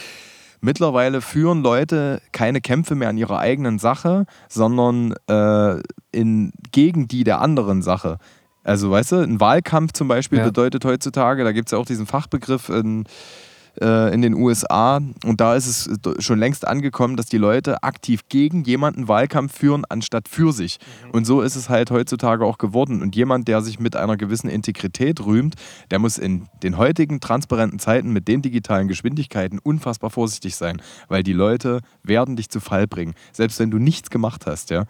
Mittlerweile 0.60 1.20
führen 1.20 1.62
Leute 1.62 2.20
keine 2.32 2.60
Kämpfe 2.60 2.94
mehr 2.94 3.08
an 3.08 3.18
ihrer 3.18 3.38
eigenen 3.38 3.78
Sache, 3.78 4.26
sondern 4.48 5.14
äh, 5.28 5.80
in, 6.12 6.52
gegen 6.72 7.08
die 7.08 7.24
der 7.24 7.40
anderen 7.40 7.82
Sache. 7.82 8.18
Also, 8.64 8.90
weißt 8.90 9.12
du, 9.12 9.16
ein 9.16 9.40
Wahlkampf 9.40 9.92
zum 9.92 10.08
Beispiel 10.08 10.38
ja. 10.38 10.44
bedeutet 10.44 10.84
heutzutage, 10.84 11.44
da 11.44 11.52
gibt 11.52 11.68
es 11.68 11.72
ja 11.72 11.78
auch 11.78 11.86
diesen 11.86 12.06
Fachbegriff 12.06 12.68
in 12.68 13.04
äh, 13.80 14.12
in 14.12 14.22
den 14.22 14.34
USA. 14.34 15.00
Und 15.24 15.40
da 15.40 15.54
ist 15.54 15.66
es 15.66 16.24
schon 16.24 16.38
längst 16.38 16.66
angekommen, 16.66 17.16
dass 17.16 17.26
die 17.26 17.38
Leute 17.38 17.82
aktiv 17.82 18.22
gegen 18.28 18.64
jemanden 18.64 19.08
Wahlkampf 19.08 19.56
führen, 19.56 19.84
anstatt 19.88 20.28
für 20.28 20.52
sich. 20.52 20.78
Mhm. 21.04 21.10
Und 21.12 21.24
so 21.26 21.42
ist 21.42 21.56
es 21.56 21.68
halt 21.68 21.90
heutzutage 21.90 22.44
auch 22.44 22.58
geworden. 22.58 23.02
Und 23.02 23.16
jemand, 23.16 23.48
der 23.48 23.62
sich 23.62 23.78
mit 23.78 23.96
einer 23.96 24.16
gewissen 24.16 24.48
Integrität 24.48 25.24
rühmt, 25.24 25.54
der 25.90 25.98
muss 25.98 26.18
in 26.18 26.46
den 26.62 26.76
heutigen 26.78 27.20
transparenten 27.20 27.78
Zeiten 27.78 28.12
mit 28.12 28.28
den 28.28 28.42
digitalen 28.42 28.88
Geschwindigkeiten 28.88 29.58
unfassbar 29.58 30.10
vorsichtig 30.10 30.56
sein, 30.56 30.80
weil 31.08 31.22
die 31.22 31.32
Leute 31.32 31.80
werden 32.02 32.36
dich 32.36 32.48
zu 32.48 32.60
Fall 32.60 32.86
bringen, 32.86 33.14
selbst 33.32 33.58
wenn 33.58 33.70
du 33.70 33.78
nichts 33.78 34.10
gemacht 34.10 34.46
hast, 34.46 34.70
ja. 34.70 34.84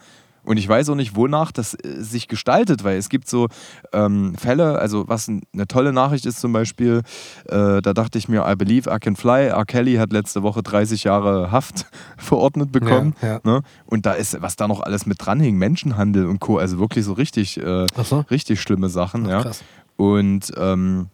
Und 0.46 0.56
ich 0.56 0.68
weiß 0.68 0.88
auch 0.90 0.94
nicht, 0.94 1.16
wonach 1.16 1.52
das 1.52 1.74
äh, 1.74 2.00
sich 2.02 2.28
gestaltet, 2.28 2.84
weil 2.84 2.96
es 2.96 3.08
gibt 3.08 3.28
so 3.28 3.48
ähm, 3.92 4.34
Fälle, 4.36 4.78
also 4.78 5.08
was 5.08 5.28
eine 5.28 5.66
tolle 5.66 5.92
Nachricht 5.92 6.24
ist 6.24 6.40
zum 6.40 6.52
Beispiel, 6.52 7.02
äh, 7.46 7.82
da 7.82 7.92
dachte 7.92 8.16
ich 8.16 8.28
mir, 8.28 8.46
I 8.48 8.54
believe 8.54 8.88
I 8.88 8.98
can 8.98 9.16
fly. 9.16 9.48
R. 9.48 9.64
Kelly 9.66 9.96
hat 9.96 10.12
letzte 10.12 10.42
Woche 10.42 10.62
30 10.62 11.04
Jahre 11.04 11.50
Haft 11.50 11.86
verordnet 12.16 12.72
bekommen. 12.72 13.14
Ja, 13.20 13.28
ja. 13.28 13.40
Ne? 13.42 13.62
Und 13.86 14.06
da 14.06 14.12
ist, 14.12 14.40
was 14.40 14.56
da 14.56 14.68
noch 14.68 14.80
alles 14.80 15.04
mit 15.04 15.18
dranhing, 15.20 15.56
Menschenhandel 15.56 16.26
und 16.26 16.40
Co., 16.40 16.58
also 16.58 16.78
wirklich 16.78 17.04
so 17.04 17.12
richtig, 17.12 17.58
äh, 17.58 17.86
so. 18.04 18.24
richtig 18.30 18.60
schlimme 18.60 18.88
Sachen. 18.88 19.26
Ach, 19.26 19.30
ja. 19.30 19.42
Krass. 19.42 19.64
Und 19.96 20.52
ähm, 20.56 21.08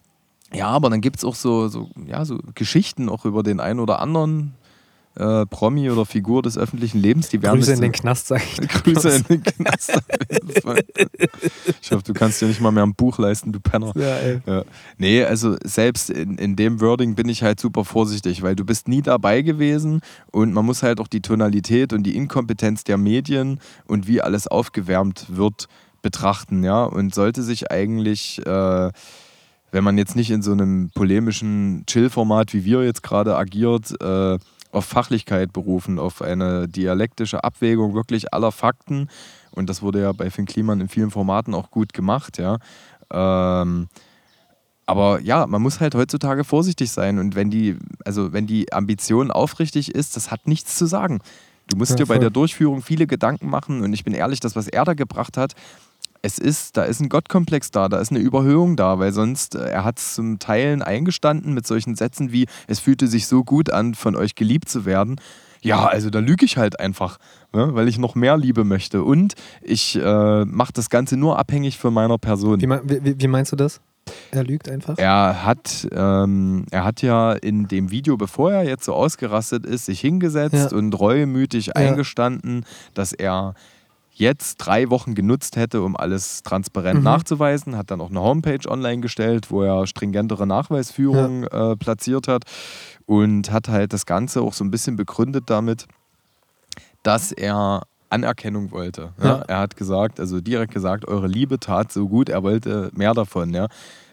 ja, 0.52 0.68
aber 0.68 0.90
dann 0.90 1.00
gibt 1.00 1.16
es 1.16 1.24
auch 1.24 1.34
so, 1.34 1.68
so, 1.68 1.90
ja, 2.06 2.24
so 2.24 2.38
Geschichten 2.54 3.08
auch 3.08 3.24
über 3.24 3.42
den 3.42 3.60
einen 3.60 3.80
oder 3.80 4.00
anderen 4.00 4.54
äh, 5.16 5.46
Promi 5.46 5.90
oder 5.90 6.06
Figur 6.06 6.42
des 6.42 6.56
öffentlichen 6.56 6.98
Lebens. 6.98 7.28
Die 7.28 7.42
werden 7.42 7.60
Grüße 7.60 7.72
in 7.74 7.80
den 7.80 7.92
Knast, 7.92 8.28
sag 8.28 8.42
ich. 8.42 8.68
Grüße 8.68 9.10
in 9.10 9.24
den 9.24 9.42
Knast. 9.42 9.92
ich 11.80 11.92
hoffe, 11.92 12.02
du 12.04 12.12
kannst 12.12 12.40
dir 12.40 12.48
nicht 12.48 12.60
mal 12.60 12.70
mehr 12.70 12.84
ein 12.84 12.94
Buch 12.94 13.18
leisten, 13.18 13.52
du 13.52 13.60
Penner. 13.60 13.92
Ja, 13.96 14.16
ey. 14.16 14.40
Ja. 14.46 14.64
Nee, 14.98 15.24
also 15.24 15.56
selbst 15.64 16.10
in, 16.10 16.38
in 16.38 16.56
dem 16.56 16.80
Wording 16.80 17.14
bin 17.14 17.28
ich 17.28 17.42
halt 17.42 17.60
super 17.60 17.84
vorsichtig, 17.84 18.42
weil 18.42 18.56
du 18.56 18.64
bist 18.64 18.88
nie 18.88 19.02
dabei 19.02 19.42
gewesen 19.42 20.00
und 20.30 20.52
man 20.52 20.64
muss 20.64 20.82
halt 20.82 21.00
auch 21.00 21.08
die 21.08 21.20
Tonalität 21.20 21.92
und 21.92 22.04
die 22.04 22.16
Inkompetenz 22.16 22.84
der 22.84 22.98
Medien 22.98 23.60
und 23.86 24.06
wie 24.06 24.22
alles 24.22 24.46
aufgewärmt 24.46 25.26
wird 25.28 25.68
betrachten, 26.00 26.64
ja. 26.64 26.84
Und 26.84 27.14
sollte 27.14 27.42
sich 27.42 27.70
eigentlich 27.70 28.44
äh, 28.44 28.90
wenn 29.72 29.84
man 29.84 29.98
jetzt 29.98 30.14
nicht 30.14 30.30
in 30.30 30.42
so 30.42 30.52
einem 30.52 30.90
polemischen 30.94 31.84
Chill-Format 31.86 32.52
wie 32.52 32.64
wir 32.64 32.84
jetzt 32.84 33.02
gerade 33.02 33.36
agiert, 33.36 33.90
äh, 34.00 34.38
auf 34.72 34.86
Fachlichkeit 34.86 35.52
berufen, 35.52 35.98
auf 35.98 36.22
eine 36.22 36.66
dialektische 36.66 37.44
Abwägung 37.44 37.94
wirklich 37.94 38.34
aller 38.34 38.50
Fakten. 38.50 39.08
Und 39.52 39.68
das 39.68 39.82
wurde 39.82 40.00
ja 40.00 40.12
bei 40.12 40.30
Finn 40.30 40.46
Kliman 40.46 40.80
in 40.80 40.88
vielen 40.88 41.10
Formaten 41.10 41.54
auch 41.54 41.70
gut 41.70 41.92
gemacht, 41.92 42.38
ja. 42.38 42.58
Ähm, 43.12 43.88
aber 44.86 45.20
ja, 45.20 45.46
man 45.46 45.62
muss 45.62 45.80
halt 45.80 45.94
heutzutage 45.94 46.42
vorsichtig 46.42 46.90
sein. 46.90 47.18
Und 47.18 47.34
wenn 47.34 47.50
die, 47.50 47.76
also 48.04 48.32
wenn 48.32 48.46
die 48.46 48.72
Ambition 48.72 49.30
aufrichtig 49.30 49.94
ist, 49.94 50.16
das 50.16 50.30
hat 50.30 50.48
nichts 50.48 50.76
zu 50.76 50.86
sagen. 50.86 51.20
Du 51.68 51.76
musst 51.76 51.92
ja, 51.92 51.96
dir 51.98 52.06
bei 52.06 52.18
der 52.18 52.30
Durchführung 52.30 52.82
viele 52.82 53.06
Gedanken 53.06 53.48
machen. 53.48 53.82
Und 53.82 53.92
ich 53.92 54.04
bin 54.04 54.12
ehrlich, 54.12 54.40
das, 54.40 54.56
was 54.56 54.68
er 54.68 54.84
da 54.84 54.94
gebracht 54.94 55.36
hat, 55.36 55.54
es 56.22 56.38
ist, 56.38 56.76
da 56.76 56.84
ist 56.84 57.00
ein 57.00 57.08
Gottkomplex 57.08 57.72
da, 57.72 57.88
da 57.88 57.98
ist 57.98 58.10
eine 58.10 58.20
Überhöhung 58.20 58.76
da, 58.76 58.98
weil 58.98 59.12
sonst, 59.12 59.56
äh, 59.56 59.68
er 59.68 59.84
hat 59.84 59.98
es 59.98 60.14
zum 60.14 60.38
Teilen 60.38 60.80
eingestanden 60.80 61.52
mit 61.52 61.66
solchen 61.66 61.96
Sätzen 61.96 62.32
wie, 62.32 62.46
es 62.68 62.78
fühlte 62.78 63.08
sich 63.08 63.26
so 63.26 63.44
gut 63.44 63.72
an, 63.72 63.94
von 63.94 64.14
euch 64.16 64.36
geliebt 64.36 64.68
zu 64.68 64.84
werden. 64.84 65.20
Ja, 65.60 65.86
also 65.86 66.10
da 66.10 66.18
lüge 66.18 66.44
ich 66.44 66.56
halt 66.56 66.80
einfach, 66.80 67.18
ne, 67.52 67.74
weil 67.74 67.86
ich 67.86 67.98
noch 67.98 68.14
mehr 68.16 68.36
Liebe 68.36 68.64
möchte. 68.64 69.02
Und 69.04 69.34
ich 69.60 69.96
äh, 69.96 70.44
mache 70.44 70.72
das 70.72 70.90
Ganze 70.90 71.16
nur 71.16 71.38
abhängig 71.38 71.78
von 71.78 71.94
meiner 71.94 72.18
Person. 72.18 72.60
Wie, 72.60 72.68
wie, 72.68 73.20
wie 73.20 73.28
meinst 73.28 73.52
du 73.52 73.56
das? 73.56 73.80
Er 74.32 74.42
lügt 74.42 74.68
einfach? 74.68 74.98
Er 74.98 75.44
hat, 75.44 75.86
ähm, 75.92 76.66
er 76.72 76.84
hat 76.84 77.02
ja 77.02 77.32
in 77.32 77.68
dem 77.68 77.92
Video, 77.92 78.16
bevor 78.16 78.52
er 78.52 78.64
jetzt 78.64 78.84
so 78.84 78.94
ausgerastet 78.94 79.64
ist, 79.64 79.86
sich 79.86 80.00
hingesetzt 80.00 80.72
ja. 80.72 80.76
und 80.76 80.98
reumütig 80.98 81.66
ja. 81.66 81.74
eingestanden, 81.74 82.64
dass 82.94 83.12
er 83.12 83.54
jetzt 84.22 84.56
drei 84.56 84.88
Wochen 84.88 85.14
genutzt 85.14 85.56
hätte, 85.56 85.82
um 85.82 85.96
alles 85.96 86.42
transparent 86.42 87.00
mhm. 87.00 87.04
nachzuweisen. 87.04 87.76
Hat 87.76 87.90
dann 87.90 88.00
auch 88.00 88.10
eine 88.10 88.20
Homepage 88.20 88.66
online 88.68 89.00
gestellt, 89.00 89.50
wo 89.50 89.62
er 89.62 89.86
stringentere 89.86 90.46
Nachweisführungen 90.46 91.42
ja. 91.42 91.72
äh, 91.72 91.76
platziert 91.76 92.28
hat 92.28 92.44
und 93.04 93.50
hat 93.50 93.68
halt 93.68 93.92
das 93.92 94.06
Ganze 94.06 94.40
auch 94.40 94.54
so 94.54 94.64
ein 94.64 94.70
bisschen 94.70 94.96
begründet 94.96 95.44
damit, 95.48 95.86
dass 97.02 97.32
er 97.32 97.82
Anerkennung 98.08 98.70
wollte. 98.70 99.12
Ja? 99.18 99.24
Ja. 99.24 99.42
Er 99.48 99.58
hat 99.58 99.76
gesagt, 99.76 100.20
also 100.20 100.40
direkt 100.40 100.72
gesagt, 100.72 101.08
eure 101.08 101.26
Liebe 101.26 101.58
tat 101.58 101.92
so 101.92 102.08
gut, 102.08 102.28
er 102.28 102.42
wollte 102.42 102.90
mehr 102.94 103.14
davon. 103.14 103.52
Ja? 103.52 103.68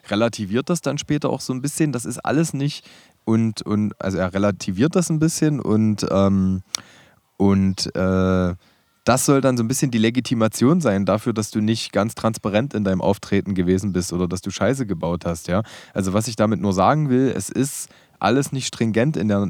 Relativiert 0.10 0.70
das 0.70 0.82
dann 0.82 0.98
später 0.98 1.30
auch 1.30 1.42
so 1.42 1.54
ein 1.54 1.62
bisschen, 1.62 1.92
das 1.92 2.06
ist 2.06 2.20
alles 2.20 2.54
nicht 2.54 2.90
und, 3.26 3.62
und 3.62 3.94
also 4.02 4.18
er 4.18 4.34
relativiert 4.34 4.96
das 4.96 5.10
ein 5.10 5.20
bisschen 5.20 5.60
und, 5.60 6.06
ähm, 6.10 6.64
und 7.38 7.96
äh, 7.96 8.56
das 9.04 9.26
soll 9.26 9.42
dann 9.42 9.58
so 9.58 9.64
ein 9.64 9.68
bisschen 9.68 9.92
die 9.92 9.98
Legitimation 9.98 10.82
sein 10.82 11.06
dafür, 11.06 11.34
dass 11.34 11.52
du 11.52 11.62
nicht 11.62 11.92
ganz 11.92 12.16
transparent 12.16 12.74
in 12.74 12.84
deinem 12.84 13.02
Auftreten 13.02 13.56
gewesen 13.56 13.94
bist 13.94 14.14
oder 14.14 14.28
dass 14.28 14.42
du 14.42 14.52
Scheiße 14.52 14.86
gebaut 14.86 15.26
hast, 15.26 15.48
ja. 15.48 15.64
Also 15.94 16.14
was 16.14 16.28
ich 16.28 16.36
damit 16.36 16.62
nur 16.62 16.74
sagen 16.74 17.10
will, 17.10 17.34
es 17.36 17.50
ist 17.50 17.90
alles 18.20 18.52
nicht 18.52 18.68
stringent 18.68 19.18
in 19.18 19.30
der, 19.30 19.50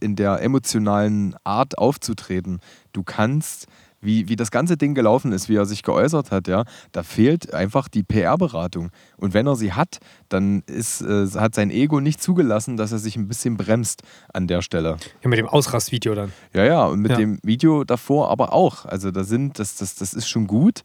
in 0.00 0.14
der 0.14 0.42
emotionalen 0.42 1.34
Art 1.42 1.78
aufzutreten. 1.78 2.60
Du 2.92 3.02
kannst 3.02 3.66
wie, 4.00 4.28
wie 4.28 4.36
das 4.36 4.50
ganze 4.50 4.76
Ding 4.76 4.94
gelaufen 4.94 5.32
ist, 5.32 5.48
wie 5.48 5.56
er 5.56 5.66
sich 5.66 5.82
geäußert 5.82 6.30
hat, 6.30 6.48
ja, 6.48 6.64
da 6.92 7.02
fehlt 7.02 7.52
einfach 7.52 7.88
die 7.88 8.02
PR-Beratung. 8.02 8.90
Und 9.16 9.34
wenn 9.34 9.46
er 9.46 9.56
sie 9.56 9.72
hat, 9.72 9.98
dann 10.28 10.62
ist, 10.66 11.02
äh, 11.02 11.26
hat 11.34 11.54
sein 11.54 11.70
Ego 11.70 12.00
nicht 12.00 12.22
zugelassen, 12.22 12.76
dass 12.76 12.92
er 12.92 12.98
sich 12.98 13.16
ein 13.16 13.28
bisschen 13.28 13.56
bremst 13.56 14.02
an 14.32 14.46
der 14.46 14.62
Stelle. 14.62 14.96
Ja, 15.22 15.28
mit 15.28 15.38
dem 15.38 15.48
Ausrastvideo 15.48 16.14
dann. 16.14 16.32
Ja, 16.54 16.64
ja, 16.64 16.84
und 16.86 17.00
mit 17.00 17.10
Ja. 17.10 17.18
dem 17.18 17.38
Video 17.42 17.84
davor 17.84 18.30
aber 18.30 18.52
auch. 18.52 18.86
Also 18.86 19.10
da 19.10 19.24
sind, 19.24 19.58
das, 19.58 19.76
das, 19.76 19.94
das 19.96 20.14
ist 20.14 20.28
schon 20.28 20.46
gut. 20.46 20.82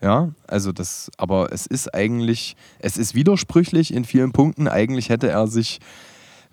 Ja, 0.00 0.30
also 0.46 0.70
das, 0.70 1.10
aber 1.16 1.52
es 1.52 1.66
ist 1.66 1.92
eigentlich, 1.92 2.54
es 2.78 2.96
ist 2.96 3.14
widersprüchlich 3.14 3.92
in 3.92 4.04
vielen 4.04 4.30
Punkten. 4.32 4.68
Eigentlich 4.68 5.08
hätte 5.08 5.28
er 5.28 5.48
sich, 5.48 5.80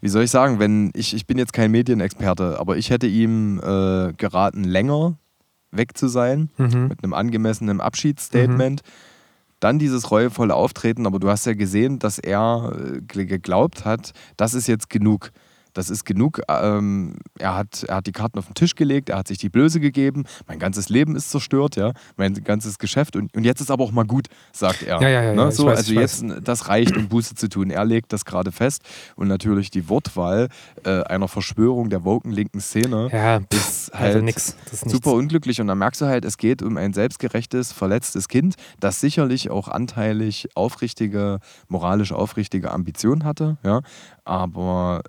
wie 0.01 0.07
soll 0.09 0.23
ich 0.23 0.31
sagen, 0.31 0.57
wenn, 0.59 0.91
ich, 0.95 1.13
ich 1.13 1.27
bin 1.27 1.37
jetzt 1.37 1.53
kein 1.53 1.69
Medienexperte, 1.71 2.59
aber 2.59 2.77
ich 2.77 2.89
hätte 2.89 3.05
ihm 3.05 3.59
äh, 3.59 4.13
geraten, 4.13 4.63
länger 4.63 5.17
weg 5.77 5.97
zu 5.97 6.07
sein, 6.07 6.49
Mhm. 6.57 6.87
mit 6.87 7.03
einem 7.03 7.13
angemessenen 7.13 7.81
Abschiedsstatement. 7.81 8.81
Dann 9.59 9.79
dieses 9.79 10.11
reuevolle 10.11 10.53
Auftreten, 10.53 11.07
aber 11.07 11.17
du 11.19 11.29
hast 11.29 11.45
ja 11.45 11.53
gesehen, 11.53 11.97
dass 11.99 12.19
er 12.19 12.71
äh, 12.75 13.01
ge- 13.01 13.25
geglaubt 13.25 13.85
hat, 13.85 14.11
das 14.37 14.53
ist 14.53 14.67
jetzt 14.67 14.89
genug. 14.89 15.31
Das 15.75 15.89
ist 15.89 16.05
genug. 16.05 16.41
Ähm, 16.47 17.17
er, 17.37 17.55
hat, 17.55 17.83
er 17.83 17.97
hat 17.97 18.07
die 18.07 18.11
Karten 18.11 18.39
auf 18.39 18.47
den 18.47 18.55
Tisch 18.55 18.75
gelegt, 18.75 19.09
er 19.09 19.17
hat 19.17 19.27
sich 19.27 19.37
die 19.37 19.49
Blöße 19.49 19.79
gegeben. 19.79 20.25
Mein 20.47 20.57
ganzes 20.57 20.89
Leben 20.89 21.15
ist 21.15 21.29
zerstört, 21.29 21.75
ja. 21.75 21.91
Mein 22.17 22.33
ganzes 22.43 22.79
Geschäft. 22.79 23.15
Und, 23.15 23.35
und 23.35 23.43
jetzt 23.43 23.61
ist 23.61 23.69
aber 23.69 23.83
auch 23.83 23.91
mal 23.91 24.05
gut, 24.05 24.27
sagt 24.51 24.81
er. 24.81 25.01
Ja, 25.01 25.09
ja, 25.09 25.23
ja, 25.23 25.33
Ne? 25.35 25.51
so, 25.51 25.65
weiß, 25.67 25.77
also 25.77 25.93
jetzt, 25.93 26.25
das 26.43 26.69
reicht, 26.69 26.95
um 26.95 27.07
Buße 27.09 27.35
zu 27.35 27.49
tun. 27.49 27.69
Er 27.69 27.85
legt 27.85 28.13
das 28.13 28.25
gerade 28.25 28.51
fest. 28.51 28.81
Und 29.15 29.27
natürlich 29.27 29.69
die 29.69 29.89
Wortwahl 29.89 30.47
äh, 30.83 31.03
einer 31.03 31.27
Verschwörung 31.27 31.89
der 31.89 32.03
woken 32.03 32.31
linken 32.31 32.61
Szene 32.61 33.09
Ja, 33.11 33.41
ist 33.51 33.93
also 33.93 34.15
halt 34.15 34.23
nix. 34.23 34.55
Das 34.71 34.83
ist 34.83 34.89
super 34.89 35.11
unglücklich 35.11 35.59
und 35.61 35.67
dann 35.67 35.77
merkst 35.77 36.01
du 36.01 36.05
halt, 36.05 36.25
es 36.25 36.37
geht 36.37 36.61
um 36.61 36.77
ein 36.77 36.93
selbstgerechtes, 36.93 37.71
verletztes 37.73 38.27
Kind, 38.27 38.55
das 38.79 39.01
sicherlich 39.01 39.49
auch 39.49 39.67
anteilig 39.67 40.47
aufrichtige, 40.55 41.39
moralisch 41.67 42.13
aufrichtige 42.13 42.71
Ambitionen 42.71 43.23
hatte, 43.25 43.57
ja, 43.63 43.81
aber 44.25 45.03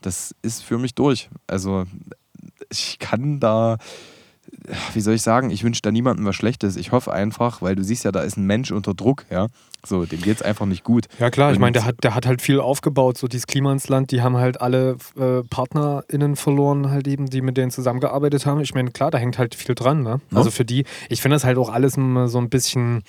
das 0.00 0.34
ist 0.42 0.62
für 0.64 0.78
mich 0.78 0.94
durch. 0.94 1.28
Also 1.46 1.84
ich 2.70 2.98
kann 2.98 3.38
da, 3.40 3.76
wie 4.94 5.00
soll 5.00 5.14
ich 5.14 5.22
sagen, 5.22 5.50
ich 5.50 5.62
wünsche 5.64 5.82
da 5.82 5.90
niemandem 5.90 6.24
was 6.26 6.36
Schlechtes. 6.36 6.76
Ich 6.76 6.92
hoffe 6.92 7.12
einfach, 7.12 7.60
weil 7.62 7.74
du 7.76 7.84
siehst 7.84 8.04
ja, 8.04 8.12
da 8.12 8.20
ist 8.22 8.36
ein 8.36 8.46
Mensch 8.46 8.70
unter 8.70 8.94
Druck, 8.94 9.24
ja, 9.30 9.48
so, 9.84 10.04
dem 10.04 10.20
geht 10.22 10.36
es 10.36 10.42
einfach 10.42 10.64
nicht 10.66 10.84
gut. 10.84 11.06
Ja 11.18 11.28
klar, 11.30 11.50
ich 11.50 11.56
Und- 11.56 11.60
meine, 11.62 11.72
der 11.72 11.84
hat, 11.84 11.96
der 12.04 12.14
hat 12.14 12.24
halt 12.24 12.40
viel 12.40 12.60
aufgebaut, 12.60 13.18
so 13.18 13.26
dieses 13.26 13.46
Klima 13.48 13.72
ins 13.72 13.88
Land, 13.88 14.12
die 14.12 14.22
haben 14.22 14.36
halt 14.36 14.60
alle 14.60 14.96
äh, 15.18 15.42
PartnerInnen 15.42 16.36
verloren, 16.36 16.90
halt 16.90 17.08
eben, 17.08 17.26
die 17.26 17.40
mit 17.42 17.56
denen 17.56 17.72
zusammengearbeitet 17.72 18.46
haben. 18.46 18.60
Ich 18.60 18.74
meine, 18.74 18.92
klar, 18.92 19.10
da 19.10 19.18
hängt 19.18 19.38
halt 19.38 19.56
viel 19.56 19.74
dran, 19.74 20.02
ne? 20.04 20.20
Ja. 20.30 20.36
Also 20.38 20.50
für 20.52 20.64
die, 20.64 20.84
ich 21.08 21.20
finde 21.20 21.34
das 21.34 21.44
halt 21.44 21.58
auch 21.58 21.68
alles 21.70 21.94
so 21.94 22.38
ein 22.38 22.48
bisschen 22.48 23.02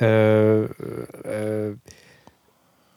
äh, 0.00 0.64
äh, 0.64 1.76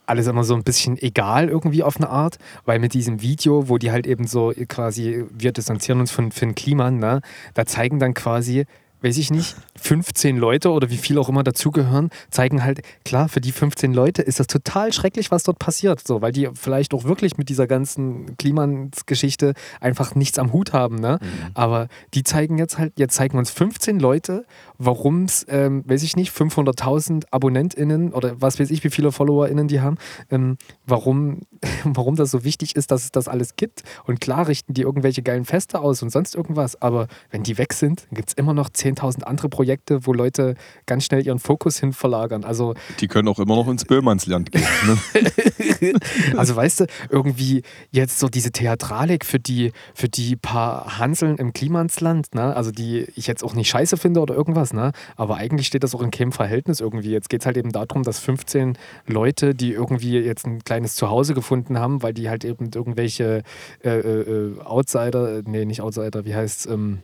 alles 0.06 0.28
immer 0.28 0.44
so 0.44 0.56
ein 0.56 0.64
bisschen 0.64 0.98
egal 0.98 1.50
irgendwie 1.50 1.84
auf 1.84 1.98
eine 1.98 2.10
Art, 2.10 2.38
weil 2.66 2.80
mit 2.80 2.94
diesem 2.94 3.22
Video, 3.22 3.70
wo 3.70 3.78
die 3.78 3.92
halt 3.92 4.08
eben 4.08 4.28
so 4.28 4.54
quasi, 4.68 5.26
wir 5.32 5.52
distanzieren 5.52 6.00
uns 6.00 6.12
von 6.12 6.32
Finn 6.32 6.56
Kliman, 6.56 7.00
ne, 7.00 7.22
da 7.54 7.66
zeigen 7.66 8.00
dann 8.00 8.14
quasi, 8.14 8.66
weiß 9.02 9.18
ich 9.18 9.32
nicht, 9.32 9.56
15 9.78 10.38
Leute 10.38 10.70
oder 10.70 10.90
wie 10.92 10.98
viel 10.98 11.18
auch 11.18 11.28
immer 11.28 11.44
dazugehören, 11.44 12.10
zeigen 12.30 12.64
halt, 12.64 12.82
klar, 13.04 13.30
für 13.30 13.42
die 13.42 13.52
15 13.52 13.94
Leute 13.94 14.22
ist 14.22 14.40
das 14.40 14.48
total 14.48 14.94
schrecklich, 14.94 15.32
was 15.32 15.44
dort 15.44 15.58
passiert, 15.58 16.06
so, 16.06 16.22
weil 16.22 16.32
die 16.32 16.50
vielleicht 16.54 16.94
auch 16.94 17.04
wirklich 17.06 17.38
mit 17.38 17.50
dieser 17.50 17.66
ganzen 17.66 18.38
Klimansgeschichte 18.38 19.54
einfach 19.80 20.14
nichts 20.14 20.38
am 20.38 20.54
Hut 20.54 20.74
haben, 20.74 20.98
ne? 20.98 21.18
Aber 21.56 21.88
die 22.14 22.24
zeigen 22.24 22.60
jetzt 22.60 22.78
halt, 22.78 22.94
jetzt 22.96 23.16
zeigen 23.16 23.40
uns 23.40 23.50
15 23.50 24.00
Leute, 24.00 24.46
warum 24.84 25.26
es, 25.26 25.46
ähm, 25.48 25.84
weiß 25.86 26.02
ich 26.02 26.16
nicht, 26.16 26.34
500.000 26.34 27.26
AbonnentInnen 27.30 28.14
oder 28.14 28.42
was 28.42 28.60
weiß 28.60 28.72
ich, 28.72 28.84
wie 28.84 28.90
viele 28.90 29.12
FollowerInnen 29.12 29.68
die 29.68 29.80
haben, 29.80 29.98
ähm, 30.32 30.58
warum, 30.88 31.42
warum 31.84 32.16
das 32.16 32.32
so 32.32 32.44
wichtig 32.44 32.76
ist, 32.76 32.90
dass 32.90 33.04
es 33.04 33.12
das 33.12 33.28
alles 33.28 33.56
gibt. 33.56 33.84
Und 34.06 34.20
klar 34.20 34.48
richten 34.48 34.74
die 34.74 34.82
irgendwelche 34.82 35.22
geilen 35.22 35.46
Feste 35.46 35.80
aus 35.80 36.02
und 36.02 36.10
sonst 36.10 36.36
irgendwas, 36.36 36.82
aber 36.82 37.08
wenn 37.30 37.44
die 37.44 37.58
weg 37.60 37.74
sind, 37.74 38.08
dann 38.10 38.16
gibt 38.16 38.30
es 38.30 38.34
immer 38.34 38.54
noch 38.54 38.70
10.000 38.70 39.24
andere 39.24 39.50
Projekte, 39.50 40.06
wo 40.08 40.14
Leute 40.14 40.56
ganz 40.88 41.06
schnell 41.06 41.26
ihren 41.26 41.40
Fokus 41.40 41.80
hin 41.80 41.94
verlagern. 41.94 42.44
Also 42.44 42.74
Die 43.00 43.08
können 43.08 43.28
auch 43.28 43.40
immer 43.40 43.56
noch 43.56 43.68
ins 43.68 43.86
Böhmannsland 43.86 44.52
gehen. 44.52 44.66
Ne? 44.88 45.94
also 46.38 46.56
weißt 46.56 46.82
du, 46.82 46.86
irgendwie 47.10 47.62
jetzt 47.92 48.20
so 48.20 48.30
diese 48.30 48.52
Theatralik 48.52 49.26
für 49.26 49.40
die, 49.40 49.74
für 49.94 50.10
die 50.10 50.36
paar 50.36 50.98
Hanseln 50.98 51.38
im 51.38 51.54
Klimansland, 51.54 52.34
ne? 52.34 52.56
also 52.56 52.72
die 52.72 53.06
ich 53.16 53.28
jetzt 53.28 53.44
auch 53.44 53.54
nicht 53.54 53.70
scheiße 53.70 53.98
finde 53.98 54.22
oder 54.22 54.34
irgendwas, 54.34 54.71
ne? 54.74 54.92
aber 55.16 55.36
eigentlich 55.36 55.68
steht 55.68 55.84
das 55.84 55.96
auch 55.96 56.02
in 56.02 56.12
keinem 56.12 56.32
Verhältnis 56.32 56.80
irgendwie. 56.80 57.12
Jetzt 57.12 57.30
geht 57.30 57.42
es 57.42 57.46
halt 57.46 57.58
eben 57.58 57.72
darum, 57.72 58.04
dass 58.04 58.20
15 58.20 58.78
Leute, 59.08 59.56
die 59.56 59.74
irgendwie 59.74 60.20
jetzt 60.20 60.46
ein 60.46 60.64
kleines 60.64 60.96
Zuhause 60.96 61.34
gefunden 61.34 61.80
haben, 61.80 62.04
weil 62.04 62.14
die 62.14 62.30
halt 62.30 62.44
eben 62.46 62.70
irgendwelche 62.74 63.44
äh, 63.84 63.90
äh, 63.90 64.22
äh, 64.22 64.62
Outsider, 64.62 65.40
äh, 65.40 65.44
nee, 65.46 65.66
nicht 65.66 65.82
Outsider, 65.82 66.26
wie 66.26 66.36
heißt 66.36 66.66
es, 66.66 66.66
ähm, 66.72 67.00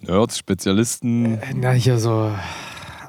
Nerds, 0.00 0.38
Spezialisten. 0.38 1.38
na 1.54 1.70
hier 1.72 1.98
so 1.98 2.30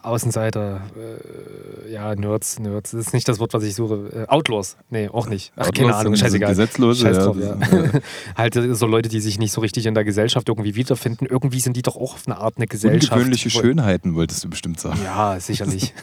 Außenseiter, 0.05 0.81
äh, 0.95 1.91
ja, 1.91 2.15
Nerds, 2.15 2.59
Nerds, 2.59 2.91
das 2.91 3.07
ist 3.07 3.13
nicht 3.13 3.27
das 3.27 3.39
Wort, 3.39 3.53
was 3.53 3.63
ich 3.63 3.75
suche. 3.75 4.25
Äh, 4.27 4.31
Outlaws, 4.31 4.77
nee, 4.89 5.09
auch 5.09 5.27
nicht. 5.27 5.51
Ach, 5.55 5.71
keine 5.71 5.87
Outlaws 5.87 5.99
Ahnung, 6.01 6.15
sind- 6.15 6.17
sind 6.17 6.25
scheißegal. 6.41 6.49
Gesetzlose, 6.49 7.01
Scheiß 7.05 7.17
ja, 7.17 7.23
drauf, 7.25 7.37
ja. 7.39 7.67
sind, 7.67 8.03
halt 8.37 8.55
äh, 8.55 8.75
so 8.75 8.85
Leute, 8.87 9.09
die 9.09 9.19
sich 9.19 9.39
nicht 9.39 9.51
so 9.51 9.61
richtig 9.61 9.85
in 9.85 9.93
der 9.93 10.03
Gesellschaft 10.03 10.47
irgendwie 10.49 10.75
wiederfinden. 10.75 11.25
Irgendwie 11.25 11.59
sind 11.59 11.75
die 11.77 11.81
doch 11.81 11.95
auch 11.95 12.13
auf 12.15 12.23
eine 12.27 12.37
Art 12.37 12.57
eine 12.57 12.67
Gesellschaft. 12.67 13.11
Ungewöhnliche 13.13 13.49
Schönheiten, 13.49 14.15
wolltest 14.15 14.43
du 14.43 14.49
bestimmt 14.49 14.79
sagen. 14.79 14.99
Ja, 15.03 15.39
sicherlich. 15.39 15.93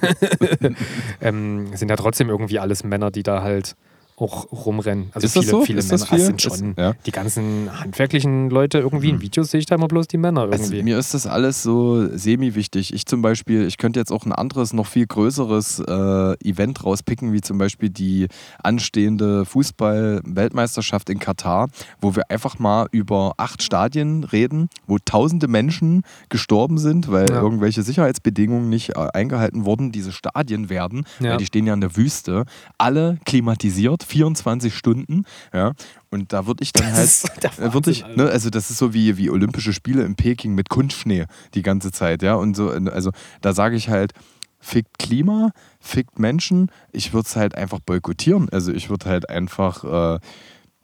ähm, 1.21 1.69
sind 1.75 1.88
ja 1.88 1.97
trotzdem 1.97 2.29
irgendwie 2.29 2.59
alles 2.59 2.85
Männer, 2.85 3.11
die 3.11 3.23
da 3.23 3.43
halt 3.43 3.77
auch 4.23 4.51
rumrennen. 4.53 5.11
Also 5.13 5.27
Ist 5.27 5.37
das 5.37 5.45
viele, 5.45 5.51
so? 5.59 5.65
viele 5.65 5.79
Ist 5.81 5.91
Männer. 5.91 6.07
viel? 6.07 6.19
sind 6.21 6.43
schon 6.43 6.53
Ist- 6.71 6.79
ja. 6.79 6.93
die 7.07 7.11
ganzen 7.13 7.69
handwerklichen 7.81 8.51
Leute 8.51 8.79
irgendwie 8.79 9.11
in 9.11 9.21
Videos 9.21 9.51
sehe 9.51 9.61
ich 9.61 9.67
da 9.67 9.75
immer 9.75 9.89
bloß 9.89 10.07
die 10.09 10.19
Männer 10.19 10.43
Also 10.43 10.55
irgendwie. 10.65 10.83
mir 10.83 10.99
ist 10.99 11.15
das 11.15 11.27
alles 11.27 11.63
so 11.63 12.09
semi-wichtig. 12.17 12.93
Ich 12.95 13.07
zum 13.07 13.23
Beispiel, 13.23 13.67
ich 13.67 13.77
könnte 13.79 13.99
jetzt 14.01 14.13
auch 14.13 14.25
ein 14.25 14.33
anderes, 14.33 14.73
noch 14.73 14.87
viel 14.87 15.07
größeres 15.07 15.81
äh, 15.81 16.49
Event 16.49 16.85
rauspicken, 16.85 17.33
wie 17.33 17.41
zum 17.41 17.59
Beispiel 17.59 17.91
die 17.91 18.29
anstehende 18.63 19.45
Fußball-Weltmeisterschaft 19.45 21.11
in 21.11 21.19
Katar, 21.19 21.69
wo 22.01 22.15
wir 22.17 22.31
einfach 22.31 22.59
mal 22.59 22.87
über 22.91 23.35
acht 23.37 23.63
Stadien 23.63 24.25
reden, 24.25 24.69
wo 24.87 24.99
tausende 24.99 25.49
Menschen 25.49 26.03
gestorben 26.29 26.79
sind, 26.79 27.11
weil 27.11 27.29
Ja. 27.31 27.41
irgendwelche 27.41 27.83
Sicherheitsbedingungen 27.83 28.69
nicht 28.69 28.91
äh, 28.91 29.09
eingehalten 29.15 29.65
wurden. 29.65 29.93
Diese 29.93 30.13
Stadien 30.13 30.69
werden, 30.71 31.05
Ja. 31.21 31.31
weil 31.33 31.37
die 31.39 31.47
stehen 31.47 31.67
ja 31.67 31.75
in 31.75 31.81
der 31.81 31.97
Wüste, 31.97 32.45
alle 32.79 33.19
klimatisiert, 33.25 34.03
24 34.12 34.77
Stunden. 34.77 35.25
Ja. 35.55 35.72
Und 36.11 36.33
da 36.33 36.46
würde 36.46 36.62
ich 36.62 36.72
dann 36.72 36.92
Das 36.94 37.25
halt 37.25 37.75
Wahnsinn, 37.75 38.05
Alter. 38.05 38.22
ne, 38.22 38.31
also 38.31 38.51
das 38.51 38.70
ist 38.70 38.79
so 38.79 38.92
wie, 38.92 39.16
wie 39.16 39.31
Olympische 39.31 39.72
Spiele 39.72 40.05
in 40.05 40.14
Peking 40.16 40.55
mit 40.55 40.68
Kunstschnee 40.68 41.25
die 41.55 41.62
ganze 41.62 41.90
Zeit, 41.92 42.22
ja. 42.22 42.35
Und 42.35 42.55
so, 42.55 42.68
also 42.68 43.11
da 43.40 43.55
sage 43.55 43.77
ich 43.77 43.88
halt, 43.88 44.12
fickt 44.61 44.98
Klima, 44.98 45.51
fickt 45.81 46.18
Menschen. 46.18 46.70
Ich 46.92 47.12
würde 47.14 47.27
es 47.27 47.37
halt 47.37 47.55
einfach 47.57 47.81
boykottieren. 47.81 48.48
Also 48.51 48.70
ich 48.72 48.90
würde 48.90 49.09
halt 49.09 49.29
einfach, 49.31 49.85
äh, 49.85 50.18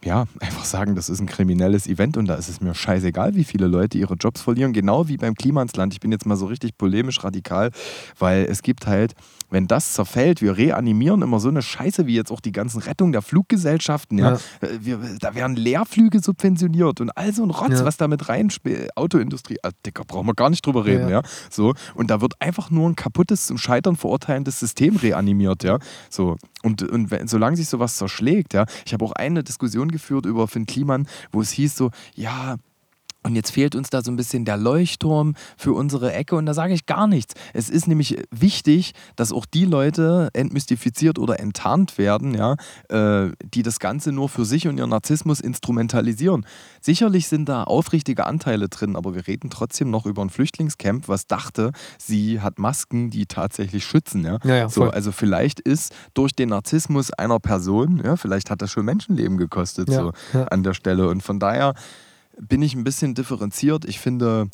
ja, 0.05 0.25
einfach 0.41 0.65
sagen, 0.65 0.95
das 0.95 1.09
ist 1.11 1.21
ein 1.21 1.27
kriminelles 1.27 1.87
Event 1.87 2.17
und 2.17 2.27
da 2.27 2.35
ist 2.37 2.49
es 2.49 2.61
mir 2.61 2.75
scheißegal, 2.75 3.35
wie 3.35 3.45
viele 3.45 3.67
Leute 3.67 3.99
ihre 3.99 4.15
Jobs 4.15 4.41
verlieren. 4.41 4.73
Genau 4.73 5.09
wie 5.09 5.17
beim 5.17 5.35
Klima 5.35 5.61
ins 5.61 5.77
Land. 5.77 5.93
Ich 5.93 6.01
bin 6.01 6.13
jetzt 6.13 6.25
mal 6.25 6.37
so 6.37 6.47
richtig 6.47 6.79
polemisch 6.79 7.23
radikal, 7.23 7.71
weil 8.19 8.47
es 8.49 8.63
gibt 8.63 8.87
halt, 8.87 9.15
wenn 9.51 9.67
das 9.67 9.93
zerfällt, 9.95 10.43
wir 10.43 10.57
reanimieren 10.57 11.23
immer 11.23 11.41
so 11.41 11.49
eine 11.49 11.63
Scheiße 11.63 12.07
wie 12.07 12.15
jetzt 12.15 12.31
auch 12.31 12.41
die 12.41 12.53
ganzen 12.53 12.81
Rettung 12.81 13.13
der 13.13 13.23
Fluggesellschaften. 13.23 14.19
Ja. 14.19 14.33
Ja. 14.33 14.39
Äh, 14.61 14.79
Wir, 14.81 14.99
da 15.21 15.35
werden 15.35 15.57
Leerflüge 15.57 16.21
subventioniert 16.21 17.01
und 17.01 17.11
all 17.17 17.33
so 17.33 17.43
ein 17.43 17.51
Rotz, 17.51 17.81
Ja. 17.81 17.85
was 17.85 17.97
da 17.97 18.09
mit 18.09 18.29
reinspielt. 18.29 18.97
Autoindustrie, 18.97 19.57
ah, 19.63 19.71
Dicker, 19.85 20.05
brauchen 20.05 20.27
wir 20.27 20.35
gar 20.35 20.51
nicht 20.51 20.65
drüber 20.65 20.85
reden, 20.85 21.09
ja. 21.09 21.19
Ja. 21.19 21.23
So. 21.51 21.75
Und 21.95 22.11
da 22.11 22.21
wird 22.21 22.35
einfach 22.41 22.71
nur 22.71 22.89
ein 22.89 22.97
kaputtes, 22.97 23.47
zum 23.47 23.59
Scheitern 23.59 23.97
verurteilendes 23.97 24.61
System 24.61 24.97
reanimiert, 24.97 25.65
ja. 25.65 25.79
So. 26.11 26.37
Und, 26.63 26.83
und 26.83 27.11
wenn, 27.11 27.29
solange 27.29 27.57
sich 27.57 27.69
sowas 27.69 27.97
zerschlägt, 27.97 28.55
ja. 28.55 28.67
Ich 28.85 28.93
habe 28.93 29.05
auch 29.05 29.13
eine 29.13 29.43
Diskussion 29.45 29.91
geführt 29.91 30.27
über 30.27 30.49
Finn 30.49 30.67
Kliman, 30.67 31.07
wo 31.33 31.41
es 31.41 31.51
hieß 31.51 31.77
so, 31.77 31.91
ja, 32.15 32.57
Und 33.25 33.35
jetzt 33.35 33.51
fehlt 33.51 33.75
uns 33.75 33.91
da 33.91 34.01
so 34.01 34.13
ein 34.13 34.17
bisschen 34.17 34.45
der 34.45 34.57
Leuchtturm 34.57 35.35
für 35.57 35.73
unsere 35.73 36.13
Ecke 36.13 36.37
und 36.37 36.47
da 36.47 36.55
sage 36.55 36.73
ich 36.73 36.87
gar 36.87 37.09
nichts. 37.09 37.35
Es 37.53 37.69
ist 37.69 37.89
nämlich 37.89 38.17
wichtig, 38.31 38.93
dass 39.17 39.33
auch 39.33 39.45
die 39.45 39.65
Leute 39.65 40.31
entmystifiziert 40.35 41.19
oder 41.19 41.41
enttarnt 41.41 41.99
werden, 41.99 42.35
ja, 42.35 42.55
äh, 42.89 43.33
die 43.43 43.63
das 43.63 43.81
Ganze 43.81 44.13
nur 44.13 44.29
für 44.29 44.45
sich 44.45 44.69
und 44.69 44.79
ihren 44.79 44.91
Narzissmus 44.91 45.41
instrumentalisieren. 45.41 46.47
Sicherlich 46.81 47.27
sind 47.27 47.49
da 47.49 47.65
aufrichtige 47.65 48.25
Anteile 48.25 48.69
drin, 48.69 48.95
aber 48.95 49.15
wir 49.17 49.27
reden 49.27 49.51
trotzdem 49.51 49.91
noch 49.91 50.07
über 50.07 50.23
ein 50.23 50.31
Flüchtlingscamp, 50.31 51.09
was 51.09 51.27
dachte, 51.27 51.73
sie 51.99 52.41
hat 52.41 52.59
Masken, 52.61 53.11
die 53.11 53.27
tatsächlich 53.27 53.85
schützen. 53.85 54.25
Ja? 54.25 54.39
Ja, 54.45 54.57
ja, 54.57 54.69
so, 54.69 54.85
also 54.85 55.11
vielleicht 55.11 55.59
ist 55.59 55.93
durch 56.15 56.33
den 56.33 56.51
Narzissmus 56.51 57.13
einer 57.13 57.41
Person, 57.41 58.01
ja, 58.05 58.17
vielleicht 58.17 58.51
hat 58.51 58.63
das 58.63 58.71
schon 58.71 58.85
Menschenleben 58.85 59.39
gekostet 59.39 59.91
so 59.91 60.13
an 60.33 60.63
der 60.63 60.75
Stelle. 60.75 61.09
Und 61.09 61.23
von 61.23 61.41
daher 61.41 61.75
bin 62.41 62.63
ich 62.63 62.75
ein 62.75 62.85
bisschen 62.85 63.15
differenziert. 63.15 63.85
Ich 63.85 63.99
finde, 63.99 64.51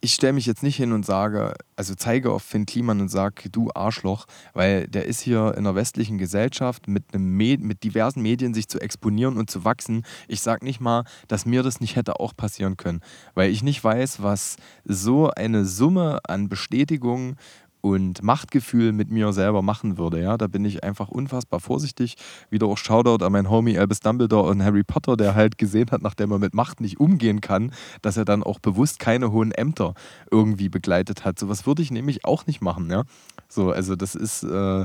ich 0.00 0.14
stelle 0.14 0.32
mich 0.32 0.46
jetzt 0.46 0.62
nicht 0.62 0.76
hin 0.76 0.92
und 0.92 1.04
sage, 1.04 1.54
also 1.76 1.94
zeige 1.94 2.30
auf 2.30 2.42
Finn 2.42 2.66
Kliman 2.66 3.00
und 3.00 3.08
sage, 3.08 3.50
du 3.50 3.70
Arschloch, 3.74 4.26
weil 4.54 4.86
der 4.86 5.06
ist 5.06 5.20
hier 5.20 5.52
in 5.52 5.66
einer 5.66 5.74
westlichen 5.74 6.18
Gesellschaft 6.18 6.86
mit, 6.86 7.12
einem 7.12 7.36
Med 7.36 7.60
mit 7.60 7.82
diversen 7.82 8.22
Medien 8.22 8.54
sich 8.54 8.68
zu 8.68 8.80
exponieren 8.80 9.36
und 9.36 9.50
zu 9.50 9.64
wachsen. 9.64 10.04
Ich 10.28 10.40
sage 10.40 10.64
nicht 10.64 10.80
mal, 10.80 11.04
dass 11.26 11.46
mir 11.46 11.62
das 11.62 11.80
nicht 11.80 11.96
hätte 11.96 12.20
auch 12.20 12.36
passieren 12.36 12.76
können, 12.76 13.00
weil 13.34 13.50
ich 13.50 13.62
nicht 13.62 13.82
weiß, 13.82 14.22
was 14.22 14.56
so 14.84 15.30
eine 15.30 15.64
Summe 15.64 16.20
an 16.24 16.48
Bestätigung 16.48 17.36
und 17.80 18.22
Machtgefühl 18.22 18.92
mit 18.92 19.10
mir 19.10 19.32
selber 19.32 19.62
machen 19.62 19.98
würde. 19.98 20.20
Ja, 20.20 20.36
da 20.36 20.46
bin 20.46 20.64
ich 20.64 20.84
einfach 20.84 21.08
unfassbar 21.08 21.60
vorsichtig. 21.60 22.16
Wieder 22.50 22.66
auch 22.66 22.78
Shoutout 22.78 23.24
an 23.24 23.32
meinen 23.32 23.50
Homie 23.50 23.78
Albus 23.78 24.00
Dumbledore 24.00 24.50
und 24.50 24.62
Harry 24.62 24.84
Potter, 24.84 25.16
der 25.16 25.34
halt 25.34 25.58
gesehen 25.58 25.90
hat, 25.90 26.02
nachdem 26.02 26.32
er 26.32 26.38
mit 26.38 26.54
Macht 26.54 26.80
nicht 26.80 27.00
umgehen 27.00 27.40
kann, 27.40 27.72
dass 28.02 28.16
er 28.16 28.24
dann 28.24 28.42
auch 28.42 28.58
bewusst 28.58 28.98
keine 28.98 29.32
hohen 29.32 29.52
Ämter 29.52 29.94
irgendwie 30.30 30.68
begleitet 30.68 31.24
hat. 31.24 31.38
Sowas 31.38 31.66
würde 31.66 31.82
ich 31.82 31.90
nämlich 31.90 32.24
auch 32.24 32.46
nicht 32.46 32.60
machen. 32.60 32.90
Ja, 32.90 33.04
so 33.48 33.70
also 33.70 33.96
das 33.96 34.14
ist 34.14 34.42
äh, 34.42 34.84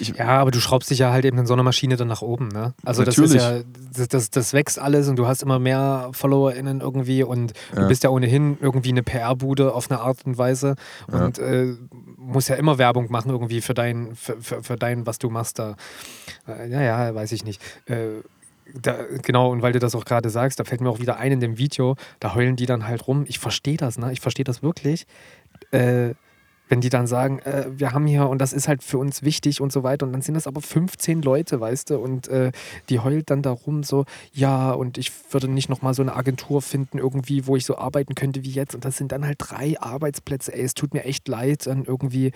ich, 0.00 0.08
Ja, 0.16 0.26
aber 0.40 0.50
du 0.50 0.60
schraubst 0.60 0.90
dich 0.90 0.98
ja 0.98 1.10
halt 1.12 1.24
eben 1.24 1.38
in 1.38 1.46
so 1.46 1.54
einer 1.54 1.62
Maschine 1.62 1.96
dann 1.96 2.08
nach 2.08 2.22
oben, 2.22 2.48
ne? 2.48 2.74
Also 2.84 3.04
das 3.04 3.16
Natürlich. 3.16 3.36
ist 3.36 3.42
ja, 3.42 3.60
das, 3.94 4.08
das, 4.08 4.30
das 4.30 4.52
wächst 4.52 4.78
alles 4.78 5.08
und 5.08 5.16
du 5.16 5.26
hast 5.26 5.42
immer 5.42 5.58
mehr 5.58 6.10
FollowerInnen 6.12 6.80
irgendwie 6.80 7.22
und 7.22 7.52
du 7.74 7.80
Ja. 7.82 7.86
bist 7.88 8.04
ja 8.04 8.10
ohnehin 8.10 8.58
irgendwie 8.60 8.90
eine 8.90 9.02
PR-Bude 9.02 9.72
auf 9.74 9.90
eine 9.90 10.00
Art 10.00 10.24
und 10.26 10.36
Weise 10.38 10.74
Ja. 11.10 11.24
und 11.24 11.38
äh, 11.38 11.74
musst 12.16 12.48
ja 12.48 12.56
immer 12.56 12.78
Werbung 12.78 13.10
machen 13.10 13.30
irgendwie 13.30 13.60
für 13.60 13.74
dein, 13.74 14.14
für, 14.14 14.36
für, 14.40 14.62
für 14.62 14.76
dein, 14.76 15.06
was 15.06 15.18
du 15.18 15.30
machst 15.30 15.58
da. 15.58 15.76
Äh, 16.46 16.68
ja, 16.68 16.82
ja, 16.82 17.14
weiß 17.14 17.32
ich 17.32 17.44
nicht. 17.44 17.60
Äh, 17.86 18.22
da, 18.74 18.96
genau, 19.22 19.50
und 19.50 19.62
weil 19.62 19.72
du 19.72 19.78
das 19.78 19.94
auch 19.94 20.04
gerade 20.04 20.28
sagst, 20.28 20.60
da 20.60 20.64
fällt 20.64 20.82
mir 20.82 20.90
auch 20.90 20.98
wieder 21.00 21.16
ein 21.16 21.32
in 21.32 21.40
dem 21.40 21.56
Video, 21.56 21.96
da 22.20 22.34
heulen 22.34 22.54
die 22.56 22.66
dann 22.66 22.86
halt 22.86 23.06
rum. 23.08 23.24
Ich 23.26 23.38
verstehe 23.38 23.78
das, 23.78 23.96
ne? 23.96 24.12
Ich 24.12 24.20
verstehe 24.20 24.44
das 24.44 24.62
wirklich. 24.62 25.06
Äh, 25.70 26.10
wenn 26.68 26.80
die 26.80 26.88
dann 26.88 27.06
sagen, 27.06 27.38
äh, 27.40 27.66
wir 27.70 27.92
haben 27.92 28.06
hier 28.06 28.28
und 28.28 28.38
das 28.38 28.52
ist 28.52 28.68
halt 28.68 28.82
für 28.82 28.98
uns 28.98 29.22
wichtig 29.22 29.60
und 29.60 29.72
so 29.72 29.82
weiter 29.82 30.06
und 30.06 30.12
dann 30.12 30.22
sind 30.22 30.34
das 30.34 30.46
aber 30.46 30.60
15 30.60 31.22
Leute, 31.22 31.60
weißt 31.60 31.90
du, 31.90 31.98
und 31.98 32.28
äh, 32.28 32.52
die 32.88 33.00
heult 33.00 33.30
dann 33.30 33.42
darum 33.42 33.82
so, 33.82 34.04
ja 34.32 34.70
und 34.72 34.98
ich 34.98 35.12
würde 35.30 35.48
nicht 35.48 35.68
nochmal 35.68 35.94
so 35.94 36.02
eine 36.02 36.14
Agentur 36.14 36.62
finden 36.62 36.98
irgendwie, 36.98 37.46
wo 37.46 37.56
ich 37.56 37.64
so 37.64 37.78
arbeiten 37.78 38.14
könnte 38.14 38.44
wie 38.44 38.50
jetzt 38.50 38.74
und 38.74 38.84
das 38.84 38.96
sind 38.96 39.12
dann 39.12 39.24
halt 39.24 39.36
drei 39.38 39.80
Arbeitsplätze, 39.80 40.54
ey, 40.54 40.62
es 40.62 40.74
tut 40.74 40.94
mir 40.94 41.04
echt 41.04 41.28
leid, 41.28 41.66
dann 41.66 41.84
irgendwie 41.84 42.32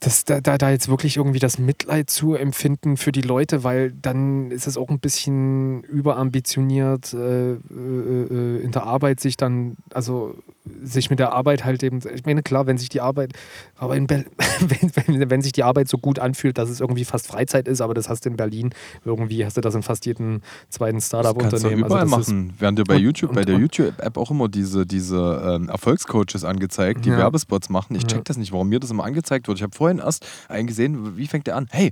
das, 0.00 0.24
da, 0.24 0.40
da, 0.40 0.56
da 0.56 0.70
jetzt 0.70 0.88
wirklich 0.88 1.18
irgendwie 1.18 1.38
das 1.38 1.58
Mitleid 1.58 2.08
zu 2.08 2.34
empfinden 2.34 2.96
für 2.96 3.12
die 3.12 3.20
Leute, 3.20 3.64
weil 3.64 3.92
dann 3.92 4.50
ist 4.50 4.66
es 4.66 4.78
auch 4.78 4.88
ein 4.88 4.98
bisschen 4.98 5.82
überambitioniert 5.84 7.12
äh, 7.12 7.52
äh, 7.52 7.56
äh, 7.58 8.62
in 8.62 8.72
der 8.72 8.84
Arbeit 8.84 9.20
sich 9.20 9.36
dann, 9.36 9.76
also 9.92 10.34
sich 10.82 11.08
mit 11.08 11.18
der 11.18 11.32
Arbeit 11.32 11.64
halt 11.64 11.82
eben, 11.82 12.00
ich 12.14 12.26
meine 12.26 12.42
klar, 12.42 12.66
wenn 12.66 12.76
sich 12.76 12.90
die 12.90 13.00
Arbeit, 13.00 13.32
aber 13.76 13.96
in 13.96 14.06
Ber 14.06 14.24
wenn, 14.60 14.90
wenn, 14.94 15.30
wenn 15.30 15.40
sich 15.42 15.52
die 15.52 15.62
Arbeit 15.62 15.88
so 15.88 15.96
gut 15.96 16.18
anfühlt, 16.18 16.58
dass 16.58 16.68
es 16.68 16.80
irgendwie 16.80 17.06
fast 17.06 17.26
Freizeit 17.28 17.66
ist, 17.66 17.80
aber 17.80 17.94
das 17.94 18.10
hast 18.10 18.26
du 18.26 18.28
in 18.28 18.36
Berlin, 18.36 18.70
irgendwie 19.04 19.44
hast 19.44 19.56
du 19.56 19.62
das 19.62 19.74
in 19.74 19.82
fast 19.82 20.04
jedem 20.04 20.42
zweiten 20.68 20.98
Das 20.98 21.08
kannst 21.10 21.12
du 21.12 21.30
Startup-Unternehmen. 21.30 21.84
überall 21.86 22.02
also 22.02 22.16
machen. 22.18 22.52
Werden 22.58 22.76
dir 22.76 22.84
bei 22.84 22.96
Und- 22.96 23.00
YouTube, 23.02 23.32
bei 23.32 23.40
und- 23.40 23.48
der 23.48 23.54
und- 23.56 23.62
YouTube-App 23.62 24.18
auch 24.18 24.30
immer 24.30 24.48
diese, 24.48 24.84
diese 24.86 25.42
ähm, 25.60 25.68
Erfolgscoaches 25.70 26.44
angezeigt, 26.44 27.06
die 27.06 27.08
Ja. 27.10 27.16
Werbespots 27.18 27.70
machen. 27.70 27.94
Ich 27.96 28.06
check 28.06 28.24
das 28.26 28.36
nicht, 28.36 28.52
warum 28.52 28.68
mir 28.68 28.80
das 28.80 28.90
immer 28.90 29.04
angezeigt 29.04 29.48
wird. 29.48 29.56
Ich 29.56 29.62
habe 29.62 29.74
vorhin 29.74 29.98
erst 29.98 30.26
einen 30.48 30.66
gesehen, 30.66 31.16
wie 31.16 31.26
fängt 31.26 31.46
der 31.46 31.56
an? 31.56 31.68
Hey, 31.70 31.90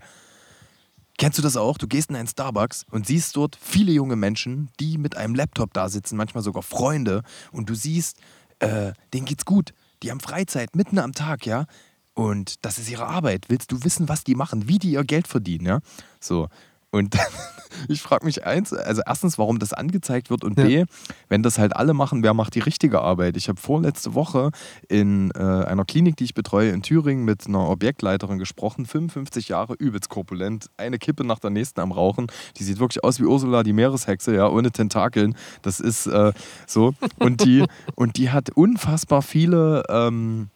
Kennst 1.21 1.37
du 1.37 1.43
das 1.43 1.57
auch? 1.57 1.79
Du 1.79 1.89
gehst 1.89 2.11
in 2.11 2.17
einen 2.17 2.29
Starbucks 2.29 2.87
und 2.93 3.09
siehst 3.09 3.35
dort 3.35 3.59
viele 3.61 3.91
junge 3.91 4.15
Menschen, 4.15 4.69
die 4.79 4.99
mit 4.99 5.17
einem 5.17 5.35
Laptop 5.35 5.73
da 5.75 5.89
sitzen, 5.89 6.17
manchmal 6.17 6.45
sogar 6.45 6.63
Freunde, 6.63 7.23
und 7.51 7.69
du 7.69 7.75
siehst, 7.75 8.19
äh, 8.61 8.93
denen 9.13 9.27
geht's 9.27 9.45
gut. 9.45 9.73
Die 10.03 10.11
haben 10.11 10.21
Freizeit 10.21 10.77
mitten 10.77 10.99
am 10.99 11.13
Tag, 11.13 11.47
ja. 11.47 11.67
Und 12.15 12.65
das 12.65 12.79
ist 12.79 12.91
ihre 12.91 13.07
Arbeit. 13.07 13.47
Willst 13.49 13.71
du 13.71 13.85
wissen, 13.85 14.09
was 14.09 14.25
die 14.25 14.35
machen, 14.35 14.69
wie 14.69 14.79
die 14.79 14.93
ihr 14.93 15.05
Geld 15.05 15.29
verdienen, 15.29 15.67
ja? 15.67 15.81
So. 16.21 16.49
Und 16.91 17.17
ich 17.89 18.03
frage 18.03 18.25
mich 18.25 18.45
eins, 18.45 18.73
also 18.73 19.03
erstens, 19.07 19.39
warum 19.39 19.59
das 19.59 19.73
angezeigt 19.73 20.31
wird 20.31 20.45
und 20.45 20.59
Ja. 20.59 20.65
B, 20.65 20.85
wenn 21.29 21.43
das 21.43 21.59
halt 21.59 21.77
alle 21.77 21.95
machen, 21.95 22.23
wer 22.23 22.35
macht 22.35 22.55
die 22.55 22.61
richtige 22.61 23.01
Arbeit? 23.01 23.37
Ich 23.37 23.49
habe 23.49 23.61
vorletzte 23.61 24.15
Woche 24.15 24.51
in 24.89 25.31
äh, 25.33 25.39
einer 25.39 25.85
Klinik, 25.85 26.17
die 26.17 26.25
ich 26.25 26.35
betreue 26.35 26.71
in 26.71 26.83
Thüringen, 26.83 27.25
mit 27.25 27.47
einer 27.47 27.69
Objektleiterin 27.69 28.39
gesprochen, 28.39 28.87
55 28.87 29.49
Jahre, 29.49 29.75
übelst 29.75 30.09
korpulent, 30.09 30.71
eine 30.77 30.99
Kippe 30.99 31.25
nach 31.25 31.39
der 31.39 31.51
nächsten 31.51 31.81
am 31.81 31.93
Rauchen. 31.93 32.27
Die 32.57 32.65
sieht 32.65 32.81
wirklich 32.81 33.05
aus 33.05 33.21
wie 33.21 33.25
Ursula, 33.25 33.63
die 33.63 33.73
Meereshexe, 33.73 34.35
ja, 34.35 34.49
ohne 34.49 34.71
Tentakeln. 34.73 35.37
Das 35.63 35.81
ist 35.81 36.07
äh, 36.07 36.33
so. 36.67 36.95
Und 37.19 37.45
die, 37.45 37.65
und 37.95 38.17
die 38.17 38.31
hat 38.31 38.51
unfassbar 38.51 39.23
viele 39.23 39.85
ähm, 39.89 40.49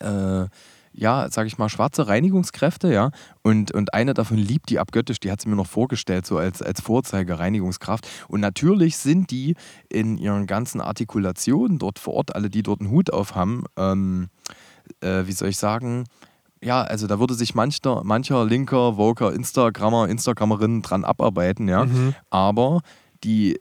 äh, 0.00 0.46
ja, 0.98 1.28
sag 1.30 1.46
ich 1.46 1.58
mal, 1.58 1.68
schwarze 1.68 2.08
Reinigungskräfte, 2.08 2.92
ja. 2.92 3.10
Und, 3.42 3.70
und 3.72 3.94
eine 3.94 4.14
davon 4.14 4.36
liebt 4.36 4.68
die 4.68 4.80
abgöttisch, 4.80 5.20
die 5.20 5.30
hat 5.30 5.40
sie 5.40 5.48
mir 5.48 5.54
noch 5.54 5.66
vorgestellt, 5.66 6.26
so 6.26 6.38
als, 6.38 6.60
als 6.60 6.80
Vorzeige-Reinigungskraft. 6.80 8.08
Und 8.26 8.40
natürlich 8.40 8.96
sind 8.96 9.30
die 9.30 9.54
in 9.88 10.18
ihren 10.18 10.46
ganzen 10.46 10.80
Artikulationen 10.80 11.78
dort 11.78 12.00
vor 12.00 12.14
Ort, 12.14 12.34
alle, 12.34 12.50
die 12.50 12.64
dort 12.64 12.80
einen 12.80 12.90
Hut 12.90 13.12
auf 13.12 13.36
haben, 13.36 13.64
ähm, 13.76 14.28
äh, 15.00 15.26
wie 15.26 15.32
soll 15.32 15.50
ich 15.50 15.56
sagen, 15.56 16.04
ja, 16.60 16.82
also 16.82 17.06
da 17.06 17.20
würde 17.20 17.34
sich 17.34 17.54
mancher, 17.54 18.02
mancher 18.02 18.44
linker, 18.44 18.96
woker 18.96 19.32
Instagrammer, 19.32 20.08
Instagrammerin 20.08 20.82
dran 20.82 21.04
abarbeiten, 21.04 21.68
ja. 21.68 21.84
Mhm. 21.84 22.16
Aber 22.30 22.80
die 23.22 23.60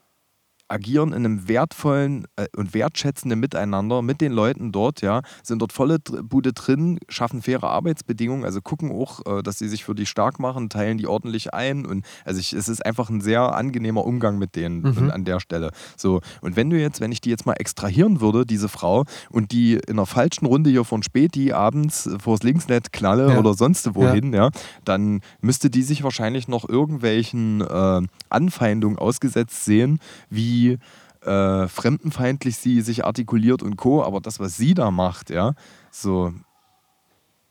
agieren 0.69 1.09
in 1.09 1.25
einem 1.25 1.47
wertvollen 1.47 2.25
äh, 2.35 2.45
und 2.55 2.73
wertschätzenden 2.73 3.39
Miteinander 3.39 4.01
mit 4.01 4.21
den 4.21 4.31
Leuten 4.31 4.71
dort, 4.71 5.01
ja, 5.01 5.21
sind 5.43 5.61
dort 5.61 5.73
volle 5.73 5.99
Bude 5.99 6.53
drin, 6.53 6.99
schaffen 7.09 7.41
faire 7.41 7.63
Arbeitsbedingungen, 7.69 8.43
also 8.45 8.61
gucken 8.61 8.91
auch, 8.91 9.21
äh, 9.25 9.43
dass 9.43 9.59
sie 9.59 9.67
sich 9.69 9.83
für 9.85 9.95
die 9.95 10.05
stark 10.05 10.39
machen, 10.39 10.69
teilen 10.69 10.97
die 10.97 11.07
ordentlich 11.07 11.53
ein 11.53 11.85
und 11.85 12.05
also 12.25 12.39
ich, 12.39 12.53
es 12.53 12.67
ist 12.69 12.85
einfach 12.85 13.09
ein 13.09 13.21
sehr 13.21 13.55
angenehmer 13.55 14.05
Umgang 14.05 14.37
mit 14.37 14.55
denen 14.55 14.81
Mhm. 14.81 15.11
an 15.11 15.25
der 15.25 15.39
Stelle. 15.39 15.71
So 15.95 16.21
und 16.41 16.55
wenn 16.55 16.69
du 16.69 16.79
jetzt, 16.79 16.99
wenn 17.01 17.11
ich 17.11 17.21
die 17.21 17.29
jetzt 17.29 17.45
mal 17.45 17.53
extrahieren 17.53 18.21
würde, 18.21 18.45
diese 18.45 18.69
Frau 18.69 19.05
und 19.29 19.51
die 19.51 19.73
in 19.75 19.81
einer 19.93 20.05
falschen 20.05 20.45
Runde 20.45 20.69
hier 20.69 20.83
von 20.83 21.03
Späti 21.03 21.51
abends 21.53 22.09
vors 22.19 22.43
Linksnet 22.43 22.91
knalle 22.91 23.31
Ja. 23.33 23.39
oder 23.39 23.53
sonst 23.53 23.95
wohin, 23.95 24.33
ja. 24.33 24.49
dann 24.85 25.21
müsste 25.41 25.69
die 25.69 25.83
sich 25.83 26.03
wahrscheinlich 26.03 26.47
noch 26.47 26.67
irgendwelchen 26.67 27.61
äh, 27.61 28.01
Anfeindungen 28.29 28.97
ausgesetzt 28.97 29.65
sehen, 29.65 29.99
wie 30.29 30.56
äh, 30.65 31.67
fremdenfeindlich 31.67 32.57
sie 32.57 32.81
sich 32.81 33.05
artikuliert 33.05 33.63
und 33.63 33.75
co. 33.75 34.03
Aber 34.03 34.21
das, 34.21 34.39
was 34.39 34.57
sie 34.57 34.73
da 34.73 34.91
macht, 34.91 35.29
ja, 35.29 35.53
so 35.91 36.33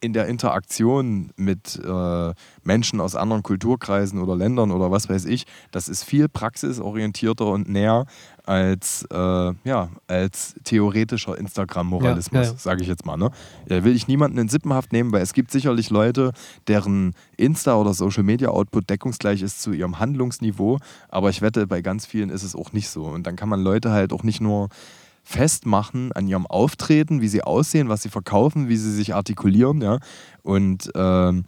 in 0.01 0.13
der 0.13 0.27
Interaktion 0.27 1.33
mit 1.37 1.81
äh, 1.83 2.35
Menschen 2.63 3.01
aus 3.01 3.17
anderen 3.17 3.43
Kulturkreisen 3.43 4.23
oder 4.23 4.37
Ländern 4.37 4.71
oder 4.71 4.91
was 4.91 5.09
weiß 5.09 5.25
ich, 5.25 5.47
das 5.71 5.89
ist 5.89 6.05
viel 6.05 6.29
praxisorientierter 6.29 7.47
und 7.47 7.69
näher 7.69 8.07
als, 8.47 9.07
äh, 9.13 9.17
ja, 9.65 9.89
als 10.07 10.55
theoretischer 10.65 11.37
Instagram-Moralismus, 11.37 12.33
Ja, 12.41 12.43
ja, 12.43 12.53
ja. 12.53 12.59
sage 12.59 12.83
ich 12.83 12.89
jetzt 12.89 13.05
mal. 13.05 13.17
Ne? 13.17 13.31
Ja, 13.69 13.85
will 13.85 13.95
ich 13.95 14.09
niemanden 14.09 14.39
in 14.39 14.49
Sippenhaft 14.49 14.93
nehmen, 14.93 15.13
weil 15.13 15.23
es 15.23 15.33
gibt 15.33 15.51
sicherlich 15.51 15.91
Leute, 15.91 16.33
deren 16.69 17.15
Insta- 17.37 17.75
oder 17.81 17.93
Social-Media-Output 17.93 18.89
deckungsgleich 18.89 19.43
ist 19.43 19.61
zu 19.61 19.73
ihrem 19.73 19.99
Handlungsniveau, 19.99 20.79
aber 21.09 21.31
ich 21.31 21.43
wette, 21.43 21.67
bei 21.67 21.83
ganz 21.83 22.07
vielen 22.07 22.31
ist 22.31 22.43
es 22.45 22.55
auch 22.55 22.73
nicht 22.73 22.89
so. 22.89 23.05
Und 23.05 23.27
dann 23.27 23.37
kann 23.37 23.49
man 23.49 23.61
Leute 23.61 23.91
halt 23.91 24.13
auch 24.13 24.23
nicht 24.23 24.41
nur 24.41 24.69
festmachen 25.25 26.13
an 26.13 26.29
ihrem 26.29 26.47
Auftreten, 26.47 27.21
wie 27.21 27.27
sie 27.27 27.43
aussehen, 27.43 27.89
was 27.89 28.03
sie 28.03 28.11
verkaufen, 28.11 28.69
wie 28.69 28.77
sie 28.77 28.93
sich 28.93 29.13
artikulieren, 29.13 29.83
ja. 29.83 29.99
Und 30.45 30.89
ähm, 30.95 31.45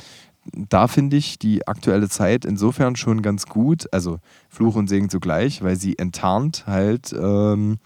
da 0.53 0.89
finde 0.89 1.17
ich 1.17 1.39
die 1.39 1.67
aktuelle 1.67 2.09
Zeit 2.09 2.45
insofern 2.45 2.97
schon 2.97 3.23
ganz 3.23 3.47
gut, 3.47 3.93
also 3.93 4.19
Fluch 4.49 4.77
und 4.77 4.89
Segen 4.89 5.11
zugleich, 5.11 5.63
weil 5.63 5.77
sie 5.77 5.99
enttarnt 5.99 6.65
halt 6.67 7.13
ähm, 7.13 7.79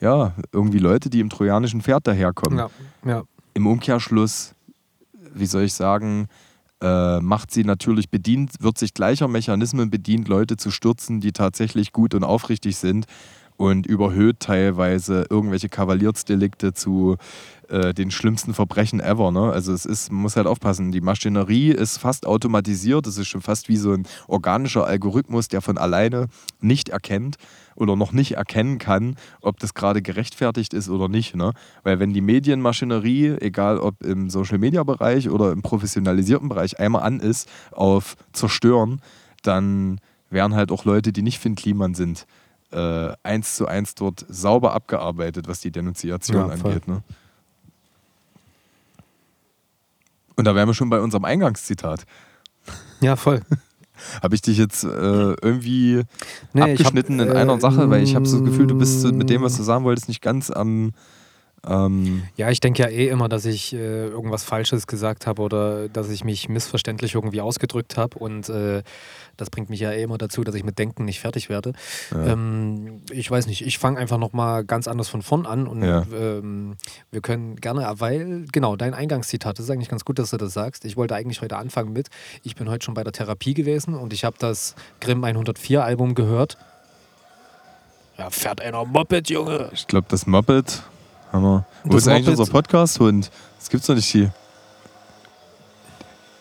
ja 0.00 0.34
irgendwie 0.52 0.78
Leute, 0.78 1.10
die 1.10 1.20
im 1.20 1.30
trojanischen 1.30 1.80
Pferd 1.80 2.06
daherkommen. 2.06 2.58
Ja, 2.58 2.70
ja. 3.04 3.22
Im 3.54 3.66
Umkehrschluss, 3.66 4.54
wie 5.34 5.46
soll 5.46 5.62
ich 5.62 5.74
sagen, 5.74 6.28
äh, 6.80 7.20
macht 7.20 7.50
sie 7.52 7.64
natürlich 7.64 8.10
bedient, 8.10 8.52
wird 8.60 8.78
sich 8.78 8.94
gleicher 8.94 9.28
Mechanismen 9.28 9.90
bedient, 9.90 10.28
Leute 10.28 10.56
zu 10.56 10.70
stürzen, 10.70 11.20
die 11.20 11.32
tatsächlich 11.32 11.92
gut 11.92 12.14
und 12.14 12.24
aufrichtig 12.24 12.76
sind 12.76 13.06
und 13.62 13.86
überhöht 13.86 14.40
teilweise 14.40 15.24
irgendwelche 15.30 15.68
Kavaliersdelikte 15.68 16.72
zu 16.72 17.16
äh, 17.68 17.94
den 17.94 18.10
schlimmsten 18.10 18.54
Verbrechen 18.54 18.98
ever. 18.98 19.30
Ne? 19.30 19.52
Also 19.52 19.72
es 19.72 19.86
ist, 19.86 20.10
man 20.10 20.22
muss 20.22 20.34
halt 20.34 20.48
aufpassen, 20.48 20.90
die 20.90 21.00
Maschinerie 21.00 21.70
ist 21.70 21.98
fast 21.98 22.26
automatisiert, 22.26 23.06
es 23.06 23.18
ist 23.18 23.28
schon 23.28 23.40
fast 23.40 23.68
wie 23.68 23.76
so 23.76 23.92
ein 23.92 24.02
organischer 24.26 24.84
Algorithmus, 24.84 25.46
der 25.46 25.60
von 25.60 25.78
alleine 25.78 26.26
nicht 26.60 26.88
erkennt 26.88 27.36
oder 27.76 27.94
noch 27.94 28.10
nicht 28.10 28.32
erkennen 28.32 28.78
kann, 28.78 29.14
ob 29.42 29.60
das 29.60 29.74
gerade 29.74 30.02
gerechtfertigt 30.02 30.74
ist 30.74 30.88
oder 30.88 31.06
nicht. 31.06 31.36
Ne? 31.36 31.52
Weil 31.84 32.00
wenn 32.00 32.12
die 32.12 32.20
Medienmaschinerie, 32.20 33.36
egal 33.40 33.78
ob 33.78 34.02
im 34.02 34.28
Social-Media-Bereich 34.28 35.30
oder 35.30 35.52
im 35.52 35.62
professionalisierten 35.62 36.48
Bereich, 36.48 36.80
einmal 36.80 37.04
an 37.04 37.20
ist 37.20 37.48
auf 37.70 38.16
Zerstören, 38.32 39.00
dann 39.44 40.00
wären 40.30 40.56
halt 40.56 40.72
auch 40.72 40.84
Leute, 40.84 41.12
die 41.12 41.22
nicht 41.22 41.38
Finn 41.38 41.54
Kliman 41.54 41.94
sind, 41.94 42.26
äh, 42.72 43.12
eins 43.22 43.56
zu 43.56 43.66
eins 43.66 43.94
dort 43.94 44.24
sauber 44.28 44.74
abgearbeitet, 44.74 45.48
was 45.48 45.60
die 45.60 45.70
Denunziation 45.70 46.48
Ja, 46.48 46.54
angeht. 46.54 46.88
Ne? 46.88 47.02
Und 50.36 50.44
da 50.44 50.54
wären 50.54 50.68
wir 50.68 50.74
schon 50.74 50.90
bei 50.90 51.00
unserem 51.00 51.24
Eingangszitat. 51.24 52.04
Ja, 53.00 53.16
voll. 53.16 53.42
Habe 54.22 54.34
ich 54.34 54.42
dich 54.42 54.58
jetzt 54.58 54.84
äh, 54.84 54.88
irgendwie 54.88 56.02
Nee, 56.52 56.60
ich 56.60 56.60
hab, 56.60 56.70
abgeschnitten 56.70 57.20
in 57.20 57.28
äh, 57.28 57.32
einer 57.34 57.60
Sache? 57.60 57.88
Weil 57.90 58.02
ich 58.02 58.14
habe 58.14 58.26
so 58.26 58.38
das 58.38 58.46
Gefühl, 58.46 58.66
du 58.66 58.76
bist 58.76 59.04
mit 59.12 59.30
dem, 59.30 59.42
was 59.42 59.56
du 59.56 59.62
sagen 59.62 59.84
wolltest, 59.84 60.08
nicht 60.08 60.22
ganz 60.22 60.50
am. 60.50 60.92
Ähm, 61.66 62.24
Ja, 62.36 62.50
ich 62.50 62.60
denke 62.60 62.82
ja 62.82 62.88
eh 62.88 63.08
immer, 63.08 63.28
dass 63.28 63.44
ich 63.44 63.72
äh, 63.72 64.06
irgendwas 64.06 64.42
Falsches 64.44 64.86
gesagt 64.86 65.26
habe 65.26 65.42
oder 65.42 65.88
dass 65.88 66.10
ich 66.10 66.24
mich 66.24 66.48
missverständlich 66.48 67.14
irgendwie 67.14 67.40
ausgedrückt 67.40 67.96
habe. 67.96 68.18
Und 68.18 68.48
äh, 68.48 68.82
das 69.36 69.48
bringt 69.50 69.70
mich 69.70 69.80
ja 69.80 69.92
eh 69.92 70.02
immer 70.02 70.18
dazu, 70.18 70.42
dass 70.44 70.54
ich 70.56 70.64
mit 70.64 70.78
Denken 70.78 71.04
nicht 71.04 71.20
fertig 71.20 71.48
werde. 71.48 71.72
Ja. 72.10 72.26
Ähm, 72.32 73.02
ich 73.10 73.30
weiß 73.30 73.46
nicht, 73.46 73.64
ich 73.64 73.78
fange 73.78 73.98
einfach 73.98 74.18
nochmal 74.18 74.64
ganz 74.64 74.88
anders 74.88 75.08
von 75.08 75.22
vorn 75.22 75.46
an 75.46 75.66
und 75.68 75.82
Ja. 75.84 76.04
ähm, 76.12 76.76
wir 77.10 77.20
können 77.20 77.56
gerne, 77.56 77.88
weil, 77.98 78.46
genau, 78.52 78.74
dein 78.76 78.92
Eingangszitat, 78.94 79.58
das 79.58 79.66
ist 79.66 79.70
eigentlich 79.70 79.88
ganz 79.88 80.04
gut, 80.04 80.18
dass 80.18 80.30
du 80.30 80.36
das 80.36 80.52
sagst. 80.52 80.84
Ich 80.84 80.96
wollte 80.96 81.14
eigentlich 81.14 81.42
heute 81.42 81.56
anfangen 81.56 81.92
mit, 81.92 82.08
ich 82.42 82.56
bin 82.56 82.68
heute 82.68 82.84
schon 82.84 82.94
bei 82.94 83.04
der 83.04 83.12
Therapie 83.12 83.54
gewesen 83.54 83.94
und 83.94 84.12
ich 84.12 84.24
habe 84.24 84.36
das 84.38 84.74
Grimm 85.00 85.22
104 85.22 85.84
Album 85.84 86.14
gehört. 86.14 86.58
Ja, 88.18 88.30
fährt 88.30 88.60
einer 88.60 88.84
Moped, 88.84 89.30
Junge. 89.30 89.70
ich 89.72 89.86
glaube, 89.86 90.06
das 90.10 90.26
Moped 90.26 90.82
wir. 91.40 91.64
Wo 91.84 91.94
Das 91.94 92.02
ist 92.02 92.08
eigentlich 92.08 92.38
unser 92.38 92.50
Podcast-Hund? 92.50 93.30
Das 93.58 93.70
gibt's 93.70 93.86
doch 93.86 93.94
nicht 93.94 94.06
hier. 94.06 94.32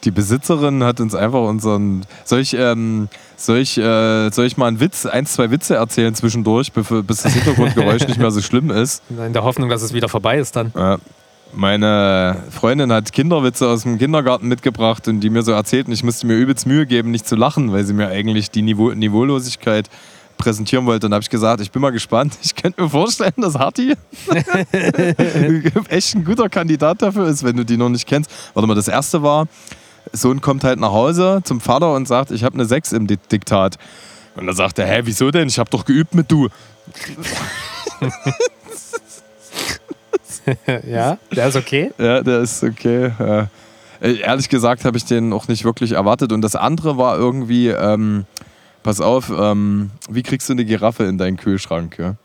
Die 0.04 0.12
Besitzerin 0.12 0.84
hat 0.84 1.00
uns 1.00 1.14
einfach 1.14 1.42
unseren. 1.42 2.06
Soll 2.26 2.40
ich, 2.40 2.56
ähm, 2.56 3.08
soll 3.38 3.60
ich, 3.60 3.78
äh, 3.78 4.32
soll 4.32 4.46
ich 4.46 4.58
mal 4.58 4.68
einen 4.68 4.80
Witz, 4.80 5.06
ein, 5.06 5.26
zwei 5.28 5.52
Witze 5.52 5.76
erzählen 5.76 6.16
zwischendurch, 6.16 6.74
bis 6.74 7.22
das 7.22 7.34
Hintergrundgeräusch 7.34 8.08
nicht 8.08 8.18
mehr 8.18 8.32
so 8.32 8.42
schlimm 8.42 8.72
ist? 8.72 9.04
In 9.10 9.34
der 9.34 9.44
Hoffnung, 9.44 9.70
dass 9.70 9.84
es 9.84 9.94
wieder 9.94 10.10
vorbei 10.10 10.40
ist 10.40 10.56
dann. 10.56 10.74
Ja. 10.76 10.98
Meine 11.54 12.38
Freundin 12.50 12.94
hat 12.94 13.12
Kinderwitze 13.12 13.68
aus 13.68 13.84
dem 13.84 13.98
Kindergarten 13.98 14.48
mitgebracht 14.48 15.08
und 15.08 15.20
die 15.20 15.30
mir 15.30 15.44
so 15.44 15.52
erzählten, 15.52 15.92
ich 15.92 16.04
musste 16.04 16.26
mir 16.26 16.36
übelst 16.36 16.66
Mühe 16.66 16.86
geben, 16.86 17.12
nicht 17.12 17.28
zu 17.28 17.36
lachen, 17.36 17.74
weil 17.74 17.84
sie 17.84 17.94
mir 17.94 18.08
eigentlich 18.08 18.52
die 18.52 18.62
Niveau 18.62 18.92
Niveaulosigkeit 18.92 19.90
präsentieren 20.42 20.86
wollte. 20.86 21.08
Und 21.08 21.14
habe 21.14 21.22
ich 21.24 21.30
gesagt, 21.30 21.62
ich 21.62 21.72
bin 21.72 21.82
mal 21.82 21.92
gespannt. 21.92 22.38
Ich 22.44 22.56
könnte 22.56 22.82
mir 22.82 22.90
vorstellen, 22.90 23.34
dass 23.38 23.56
Harti 23.56 23.94
echt 25.90 26.16
ein 26.16 26.26
guter 26.26 26.50
Kandidat 26.50 27.02
dafür 27.02 27.28
ist, 27.28 27.44
wenn 27.44 27.56
du 27.56 27.64
die 27.64 27.78
noch 27.78 27.90
nicht 27.90 28.08
kennst. 28.08 28.30
Warte 28.54 28.68
mal, 28.68 28.76
das 28.76 28.88
erste 28.88 29.24
war, 29.24 29.48
Sohn 30.12 30.42
kommt 30.42 30.64
halt 30.64 30.80
nach 30.80 30.92
Hause 30.92 31.42
zum 31.44 31.62
Vater 31.62 31.94
und 31.94 32.08
sagt, 32.08 32.32
ich 32.32 32.44
habe 32.44 32.56
eine 32.56 32.66
6 32.66 32.92
im 32.94 33.08
Di- 33.08 33.18
Diktat. 33.32 33.78
Und 34.36 34.48
da 34.48 34.54
sagt 34.54 34.80
er, 34.80 34.88
hä, 34.88 35.02
wieso 35.06 35.30
denn? 35.32 35.48
Ich 35.48 35.60
habe 35.60 35.70
doch 35.70 35.86
geübt 35.86 36.16
mit 36.16 36.32
du. 36.32 36.48
ja, 40.88 41.18
der 41.36 41.48
ist 41.48 41.56
okay. 41.56 41.92
Ja, 41.98 42.22
der 42.22 42.40
ist 42.40 42.64
okay. 42.64 43.12
Äh, 43.20 43.46
Ehrlich 44.22 44.50
gesagt 44.50 44.84
habe 44.84 44.98
ich 44.98 45.06
den 45.06 45.32
auch 45.32 45.48
nicht 45.48 45.64
wirklich 45.64 45.92
erwartet. 45.92 46.32
Und 46.32 46.42
das 46.42 46.56
andere 46.56 46.98
war 46.98 47.18
irgendwie, 47.18 47.68
ähm, 47.68 48.26
pass 48.84 49.02
auf, 49.02 49.30
ähm, 49.30 49.92
wie 50.10 50.24
kriegst 50.24 50.50
du 50.50 50.54
eine 50.54 50.66
Giraffe 50.66 51.04
in 51.06 51.18
deinen 51.18 51.38
Kühlschrank? 51.38 51.98
Ja? 51.98 52.16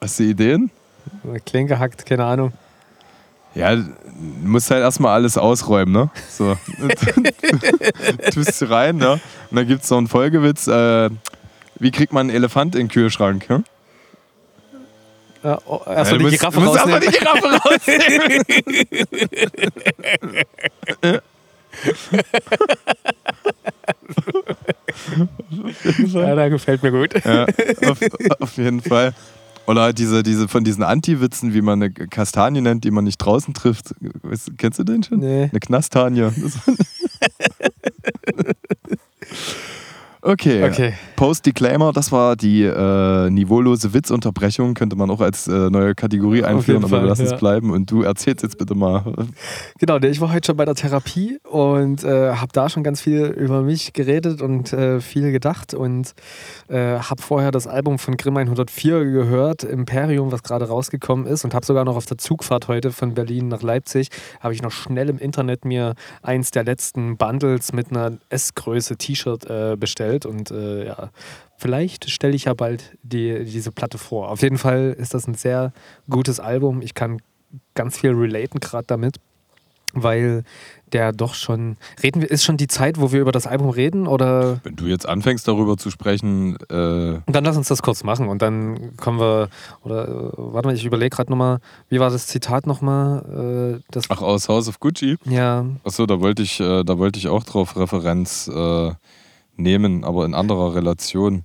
Hast 0.00 0.18
du 0.18 0.24
Ideen? 0.24 0.70
Klinke 1.46 1.78
hackt, 1.78 2.04
keine 2.06 2.24
Ahnung. 2.24 2.52
Ja, 3.54 3.74
du 3.74 3.84
musst 4.44 4.70
halt 4.70 4.82
erstmal 4.82 5.14
alles 5.14 5.38
ausräumen, 5.38 5.92
ne? 5.92 6.10
So. 6.30 6.56
Tust 8.32 8.60
du 8.60 8.70
rein, 8.70 8.96
ne? 8.96 9.12
Und 9.50 9.56
dann 9.56 9.66
gibt 9.66 9.82
es 9.84 9.90
noch 9.90 9.98
einen 9.98 10.06
Folgewitz. 10.06 10.66
Äh, 10.68 11.10
wie 11.76 11.90
kriegt 11.90 12.12
man 12.12 12.28
einen 12.28 12.36
Elefant 12.36 12.74
in 12.74 12.82
den 12.82 12.88
Kühlschrank? 12.88 13.46
Ja? 13.48 13.62
Ja, 15.42 15.58
oh, 15.66 15.80
erstmal 15.86 15.96
Ja, 15.96 16.18
die 16.18 16.24
musst- 16.24 16.38
Giraffe 16.40 16.60
rausnehmen. 16.64 16.76
erstmal 16.76 17.00
die 17.00 17.18
Giraffe 17.18 17.48
rausnehmen. 21.02 21.20
Ja, 26.08 26.34
der 26.34 26.50
gefällt 26.50 26.82
mir 26.82 26.90
gut. 26.90 27.14
Ja, 27.24 27.46
auf, 27.86 27.98
auf 28.40 28.56
jeden 28.56 28.80
Fall. 28.80 29.14
Oder 29.66 29.82
halt 29.82 29.98
diese, 29.98 30.22
diese 30.22 30.48
von 30.48 30.64
diesen 30.64 30.82
Anti-Witzen, 30.82 31.52
wie 31.52 31.60
man 31.60 31.82
eine 31.82 31.92
Kastanie 31.92 32.62
nennt, 32.62 32.84
die 32.84 32.90
man 32.90 33.04
nicht 33.04 33.18
draußen 33.18 33.52
trifft. 33.52 33.94
Kennst 34.56 34.78
du 34.78 34.84
den 34.84 35.02
schon? 35.02 35.18
Nee. 35.18 35.50
Eine 35.50 35.60
Knastanie. 35.60 36.30
Okay. 40.22 40.64
Okay. 40.64 40.92
Post-Declaimer, 41.16 41.92
das 41.92 42.10
war 42.10 42.36
die 42.36 42.62
äh, 42.62 43.30
niveaulose 43.30 43.94
Witzunterbrechung, 43.94 44.74
könnte 44.74 44.96
man 44.96 45.10
auch 45.10 45.20
als 45.20 45.46
äh, 45.46 45.70
neue 45.70 45.94
Kategorie 45.94 46.44
einführen, 46.44 46.82
aber 46.84 46.90
wir 46.92 46.98
Fall, 46.98 47.08
lassen 47.08 47.24
es 47.24 47.32
ja. 47.32 47.36
bleiben. 47.36 47.70
Und 47.70 47.90
du 47.90 48.02
erzählst 48.02 48.42
jetzt 48.42 48.58
bitte 48.58 48.74
mal. 48.74 49.04
Genau, 49.78 49.98
ich 49.98 50.20
war 50.20 50.32
heute 50.32 50.46
schon 50.46 50.56
bei 50.56 50.64
der 50.64 50.74
Therapie 50.74 51.38
und 51.48 52.02
äh, 52.02 52.32
habe 52.32 52.52
da 52.52 52.68
schon 52.68 52.82
ganz 52.82 53.00
viel 53.00 53.26
über 53.26 53.62
mich 53.62 53.92
geredet 53.92 54.42
und 54.42 54.72
äh, 54.72 55.00
viel 55.00 55.30
gedacht 55.30 55.72
und 55.74 56.14
äh, 56.68 56.98
habe 56.98 57.22
vorher 57.22 57.50
das 57.50 57.66
Album 57.66 57.98
von 57.98 58.16
Grimm 58.16 58.36
104 58.36 59.04
gehört, 59.04 59.62
Imperium, 59.62 60.32
was 60.32 60.42
gerade 60.42 60.66
rausgekommen 60.66 61.26
ist 61.26 61.44
und 61.44 61.54
habe 61.54 61.64
sogar 61.64 61.84
noch 61.84 61.96
auf 61.96 62.06
der 62.06 62.18
Zugfahrt 62.18 62.68
heute 62.68 62.90
von 62.90 63.14
Berlin 63.14 63.48
nach 63.48 63.62
Leipzig, 63.62 64.08
habe 64.40 64.54
ich 64.54 64.62
noch 64.62 64.72
schnell 64.72 65.08
im 65.08 65.18
Internet 65.18 65.64
mir 65.64 65.94
eins 66.22 66.50
der 66.50 66.64
letzten 66.64 67.16
Bundles 67.16 67.72
mit 67.72 67.90
einer 67.90 68.12
S-Größe 68.30 68.96
T-Shirt 68.96 69.48
äh, 69.48 69.76
bestellt 70.08 70.26
und 70.26 70.50
äh, 70.50 70.86
ja, 70.86 71.10
vielleicht 71.56 72.10
stelle 72.10 72.34
ich 72.34 72.44
ja 72.44 72.54
bald 72.54 72.96
die, 73.02 73.44
diese 73.44 73.72
Platte 73.72 73.98
vor. 73.98 74.30
Auf 74.30 74.42
jeden 74.42 74.58
Fall 74.58 74.94
ist 74.98 75.14
das 75.14 75.26
ein 75.26 75.34
sehr 75.34 75.72
gutes 76.08 76.40
Album. 76.40 76.82
Ich 76.82 76.94
kann 76.94 77.20
ganz 77.74 77.98
viel 77.98 78.12
relaten 78.12 78.60
gerade 78.60 78.86
damit 78.86 79.16
weil 79.94 80.44
der 80.92 81.12
doch 81.12 81.34
schon. 81.34 81.76
Reden 82.02 82.20
wir, 82.20 82.30
ist 82.30 82.44
schon 82.44 82.58
die 82.58 82.68
Zeit, 82.68 83.00
wo 83.00 83.10
wir 83.10 83.22
über 83.22 83.32
das 83.32 83.46
Album 83.46 83.70
reden? 83.70 84.06
Oder 84.06 84.60
Wenn 84.62 84.76
du 84.76 84.84
jetzt 84.84 85.08
anfängst, 85.08 85.48
darüber 85.48 85.78
zu 85.78 85.90
sprechen, 85.90 86.56
äh, 86.68 87.20
dann 87.26 87.44
lass 87.44 87.56
uns 87.56 87.68
das 87.68 87.82
kurz 87.82 88.04
machen 88.04 88.28
und 88.28 88.42
dann 88.42 88.96
kommen 88.96 89.18
wir. 89.18 89.48
Oder 89.82 90.08
äh, 90.08 90.30
warte 90.36 90.68
mal, 90.68 90.74
ich 90.74 90.84
überlege 90.84 91.16
gerade 91.16 91.30
nochmal, 91.30 91.58
wie 91.88 92.00
war 92.00 92.10
das 92.10 92.26
Zitat 92.26 92.66
nochmal? 92.66 93.78
Äh, 93.80 93.82
das, 93.90 94.04
ach, 94.10 94.20
aus 94.20 94.48
House 94.48 94.68
of 94.68 94.78
Gucci. 94.78 95.16
ja, 95.24 95.64
Achso, 95.84 96.04
da 96.04 96.20
wollte 96.20 96.42
ich, 96.42 96.60
äh, 96.60 96.84
da 96.84 96.98
wollte 96.98 97.18
ich 97.18 97.28
auch 97.28 97.44
drauf 97.44 97.76
Referenz 97.76 98.46
äh, 98.48 98.92
nehmen, 99.58 100.04
aber 100.04 100.24
in 100.24 100.34
anderer 100.34 100.74
Relation. 100.74 101.44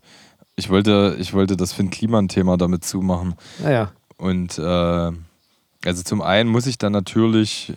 Ich 0.55 0.69
wollte, 0.69 1.17
ich 1.19 1.33
wollte 1.33 1.57
das 1.57 1.73
Finn 1.73 1.89
Kliman-Thema 1.89 2.57
damit 2.57 2.85
zumachen. 2.85 3.35
naja. 3.61 3.91
Und 4.17 4.57
äh, 4.57 5.11
also 5.85 6.03
zum 6.03 6.21
einen 6.21 6.49
muss 6.49 6.67
ich 6.67 6.77
dann 6.77 6.93
natürlich, 6.93 7.73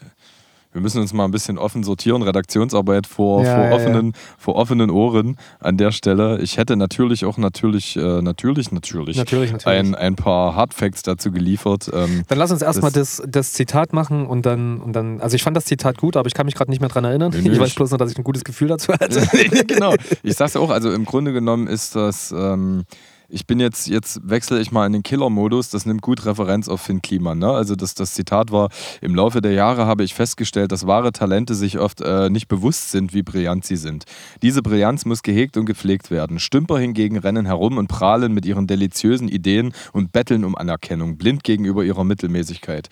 wir 0.77 0.83
müssen 0.83 1.01
uns 1.01 1.15
mal 1.15 1.25
ein 1.25 1.31
bisschen 1.31 1.57
offen 1.57 1.83
sortieren, 1.85 2.21
Redaktionsarbeit 2.21 3.07
vor, 3.07 3.43
Ja, 3.43 3.55
vor, 3.57 3.65
ja, 3.65 3.73
offenen, 3.73 4.13
vor 4.37 4.57
offenen 4.57 4.91
Ohren 4.91 5.39
an 5.59 5.79
der 5.79 5.91
Stelle. 5.91 6.39
Ich 6.43 6.59
hätte 6.59 6.77
natürlich 6.77 7.25
auch 7.25 7.39
natürlich, 7.39 7.97
äh, 7.97 8.21
natürlich, 8.21 8.71
natürlich, 8.73 9.17
Natürlich, 9.17 9.53
natürlich. 9.53 9.79
Ein, 9.79 9.95
ein 9.95 10.17
paar 10.17 10.55
Hardfacts 10.55 11.03
dazu 11.03 11.31
geliefert. 11.33 11.91
Ähm, 11.95 12.25
Dann 12.29 12.37
lass 12.39 12.51
uns 12.51 12.61
erstmal 12.61 12.93
Das- 12.93 13.17
das, 13.17 13.31
das 13.31 13.53
Zitat 13.55 13.95
machen 13.95 14.27
und 14.27 14.45
dann, 14.45 14.79
und 14.83 14.93
dann. 14.93 15.23
Also 15.23 15.35
ich 15.35 15.43
fand 15.43 15.57
das 15.57 15.65
Zitat 15.65 15.97
gut, 15.97 16.15
aber 16.15 16.27
ich 16.27 16.35
kann 16.35 16.45
mich 16.45 16.55
gerade 16.55 16.71
nicht 16.71 16.81
mehr 16.81 16.91
dran 16.91 17.05
erinnern. 17.05 17.33
Nee, 17.35 17.41
nee, 17.41 17.51
ich 17.55 17.59
weiß 17.59 17.75
bloß 17.75 17.91
noch, 17.93 17.99
dass 17.99 18.11
ich 18.13 18.19
ein 18.19 18.25
gutes 18.25 18.45
Gefühl 18.45 18.69
dazu 18.69 18.93
hatte. 18.93 19.21
genau. 19.67 19.95
Ich 20.23 20.35
sag's 20.37 20.53
ja 20.53 20.61
auch, 20.61 20.69
also 20.71 20.93
im 20.93 21.07
Grunde 21.07 21.33
genommen 21.33 21.69
ist 21.69 21.97
das, 21.97 22.33
ähm, 22.37 22.85
ich 23.29 23.47
bin 23.47 23.61
jetzt, 23.61 23.89
jetzt 23.89 24.21
wechsle 24.29 24.61
ich 24.61 24.71
mal 24.71 24.87
in 24.87 24.93
den 24.93 25.03
Killer-Modus, 25.03 25.71
das 25.71 25.87
nimmt 25.87 26.03
gut 26.03 26.25
Referenz 26.25 26.69
auf 26.69 26.81
Finn 26.81 27.03
Kliman. 27.03 27.39
Ne? 27.39 27.51
Also 27.51 27.75
das, 27.75 27.95
das 27.95 28.15
Zitat 28.15 28.53
war, 28.53 28.71
im 29.01 29.15
Laufe 29.15 29.41
der 29.41 29.53
Jahre 29.53 29.87
habe 29.87 30.05
ich 30.05 30.15
festgestellt, 30.15 30.73
dass 30.73 30.87
wahre 30.87 31.13
Talente 31.13 31.55
sich 31.55 31.79
oft 31.79 32.01
äh, 32.01 32.31
nicht 32.31 32.49
bewusst 32.49 32.91
sind, 32.91 33.15
wie 33.15 33.23
brillant 33.23 33.65
sie 33.65 33.77
sind. 33.77 34.05
Diese 34.43 34.63
Brillanz 34.63 35.05
muss 35.05 35.23
gehegt 35.23 35.57
und 35.57 35.67
gepflegt 35.67 36.11
werden. 36.11 36.39
Stümper 36.39 36.79
hingegen 36.79 37.19
rennen 37.19 37.47
herum 37.47 37.79
und 37.79 37.89
prahlen 37.89 38.33
mit 38.33 38.47
ihren 38.47 38.67
deliziösen 38.67 39.29
Ideen 39.29 39.73
und 39.93 40.13
betteln 40.13 40.45
um 40.45 40.55
Anerkennung, 40.55 41.17
blind 41.19 41.45
gegenüber 41.45 41.85
ihrer 41.85 42.05
Mittelmäßigkeit. 42.05 42.89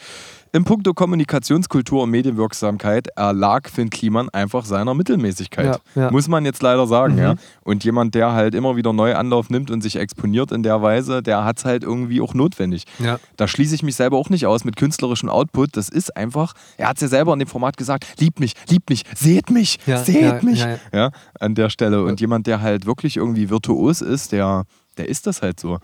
Im 0.55 0.65
Punkto 0.65 0.95
Kommunikationskultur 0.95 2.05
und 2.05 2.11
Medienwirksamkeit 2.11 3.09
erlag 3.17 3.69
Finn 3.69 3.91
Kliman 3.91 4.29
einfach 4.29 4.65
seiner 4.65 4.95
Mittelmäßigkeit. 4.95 5.81
Ja, 5.97 6.03
ja. 6.03 6.11
Muss 6.13 6.29
man 6.29 6.45
jetzt 6.45 6.63
leider 6.63 6.87
sagen, 6.87 7.15
Mhm. 7.15 7.19
ja. 7.21 7.35
Und 7.65 7.83
jemand, 7.83 8.15
der 8.15 8.35
halt 8.35 8.55
immer 8.55 8.77
wieder 8.77 8.93
neu 8.93 9.17
Anlauf 9.17 9.51
nimmt 9.51 9.73
und 9.73 9.81
sich 9.81 9.97
exponiert 9.97 10.53
in 10.53 10.63
der 10.63 10.81
Weise, 10.81 11.25
der 11.25 11.45
hat 11.45 11.59
es 11.59 11.65
halt 11.65 11.83
irgendwie 11.83 12.21
auch 12.21 12.35
notwendig. 12.35 12.85
Ja. 13.01 13.19
Da 13.37 13.49
schließe 13.49 13.75
ich 13.75 13.83
mich 13.83 13.97
selber 13.97 14.17
auch 14.17 14.31
nicht 14.31 14.47
aus 14.47 14.63
mit 14.65 14.77
künstlerischem 14.77 15.29
Output. 15.29 15.77
Das 15.77 15.89
ist 15.89 16.17
einfach, 16.17 16.53
er 16.77 16.87
hat 16.87 16.99
es 16.99 17.03
ja 17.03 17.09
selber 17.09 17.33
in 17.33 17.41
dem 17.41 17.49
Format 17.49 17.77
gesagt, 17.77 18.07
liebt 18.21 18.39
mich, 18.39 18.53
liebt 18.69 18.89
mich, 18.91 19.03
seht 19.17 19.51
mich, 19.51 19.81
seht 20.05 20.45
mich. 20.45 20.65
Ja, 20.93 21.11
an 21.41 21.57
der 21.57 21.69
Stelle. 21.69 22.05
Und 22.05 22.21
jemand, 22.21 22.47
der 22.47 22.61
halt 22.61 22.87
wirklich 22.87 23.17
irgendwie 23.17 23.51
virtuos 23.51 24.03
ist, 24.03 24.31
der, 24.31 24.67
der 24.99 25.09
ist 25.09 25.27
das 25.27 25.43
halt 25.43 25.59
so. 25.59 25.81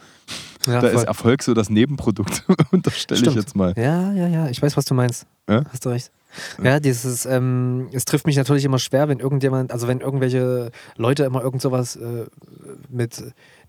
Ja, 0.67 0.75
da 0.81 0.89
voll. 0.89 0.91
ist 1.01 1.05
Erfolg 1.05 1.43
so 1.43 1.55
das 1.55 1.71
Nebenprodukt, 1.71 2.45
unterstelle 2.71 3.27
ich 3.29 3.35
jetzt 3.35 3.57
mal. 3.57 3.73
Ja, 3.77 4.13
ja, 4.13 4.29
ja, 4.29 4.49
ich 4.49 4.61
weiß, 4.61 4.77
was 4.77 4.85
du 4.85 4.95
meinst. 4.95 5.27
Ja? 5.49 5.65
Hast 5.73 5.85
du 5.87 5.89
recht. 5.91 6.11
Ja, 6.63 6.79
dieses, 6.79 7.27
ähm, 7.27 7.89
es 7.93 8.05
trifft 8.05 8.25
mich 8.27 8.37
natürlich 8.37 8.65
immer 8.65 8.79
schwer, 8.79 9.09
wenn 9.09 9.19
irgendjemand, 9.19 9.73
also 9.73 9.89
wenn 9.89 10.01
irgendwelche 10.01 10.71
Leute 10.97 11.25
immer 11.25 11.43
irgend 11.43 11.61
sowas 11.63 11.97
äh, 11.97 12.27
mit 12.89 13.25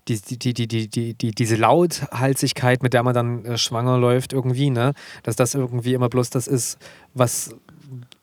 die, 0.08 0.20
die, 0.20 0.36
die, 0.38 0.52
die, 0.54 0.68
die, 0.68 0.88
die, 0.88 1.14
die, 1.14 1.30
diese 1.32 1.56
Lauthalsigkeit, 1.56 2.82
mit 2.82 2.92
der 2.92 3.02
man 3.02 3.14
dann 3.14 3.44
äh, 3.44 3.58
schwanger 3.58 3.98
läuft, 3.98 4.32
irgendwie, 4.32 4.70
ne? 4.70 4.92
Dass 5.22 5.36
das 5.36 5.54
irgendwie 5.54 5.94
immer 5.94 6.08
bloß 6.08 6.30
das 6.30 6.46
ist, 6.46 6.78
was, 7.14 7.54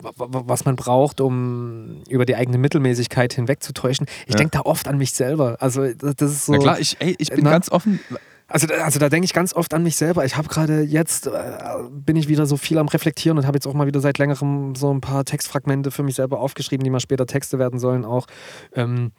wa- 0.01 0.13
wa- 0.15 0.43
was 0.45 0.65
man 0.65 0.75
braucht, 0.75 1.21
um 1.21 2.01
über 2.09 2.25
die 2.25 2.35
eigene 2.35 2.57
Mittelmäßigkeit 2.57 3.33
hinwegzutäuschen. 3.33 4.07
Ich 4.25 4.33
Ja. 4.33 4.37
denke 4.37 4.51
da 4.57 4.61
oft 4.61 4.87
an 4.87 4.97
mich 4.97 5.13
selber. 5.13 5.57
Also 5.59 5.91
das 5.93 6.15
das 6.15 6.31
ist 6.31 6.45
so. 6.45 6.53
Na 6.53 6.59
klar, 6.59 6.79
ich, 6.79 6.97
ey, 6.99 7.15
ich 7.17 7.29
bin 7.29 7.43
Na? 7.43 7.51
ganz 7.51 7.69
offen. 7.71 7.99
Also, 8.49 8.67
da- 8.67 8.83
also 8.83 8.99
da 8.99 9.09
denke 9.09 9.25
ich 9.25 9.33
ganz 9.33 9.53
oft 9.53 9.73
an 9.73 9.83
mich 9.83 9.95
selber. 9.95 10.25
Ich 10.25 10.35
habe 10.35 10.47
gerade 10.47 10.81
jetzt, 10.81 11.27
äh, 11.27 11.31
bin 11.91 12.15
ich 12.15 12.27
wieder 12.27 12.45
so 12.45 12.57
viel 12.57 12.77
am 12.79 12.87
Reflektieren 12.87 13.37
und 13.37 13.45
habe 13.45 13.55
jetzt 13.57 13.67
auch 13.67 13.73
mal 13.73 13.85
wieder 13.87 13.99
seit 13.99 14.17
längerem 14.17 14.75
so 14.75 14.91
ein 14.93 15.01
paar 15.01 15.23
Textfragmente 15.23 15.91
für 15.91 16.03
mich 16.03 16.15
selber 16.15 16.39
aufgeschrieben, 16.39 16.83
die 16.83 16.89
mal 16.89 16.99
später 16.99 17.25
Texte 17.27 17.59
werden 17.59 17.79
sollen 17.79 18.05
auch. 18.05 18.25
Ähm, 18.73 19.11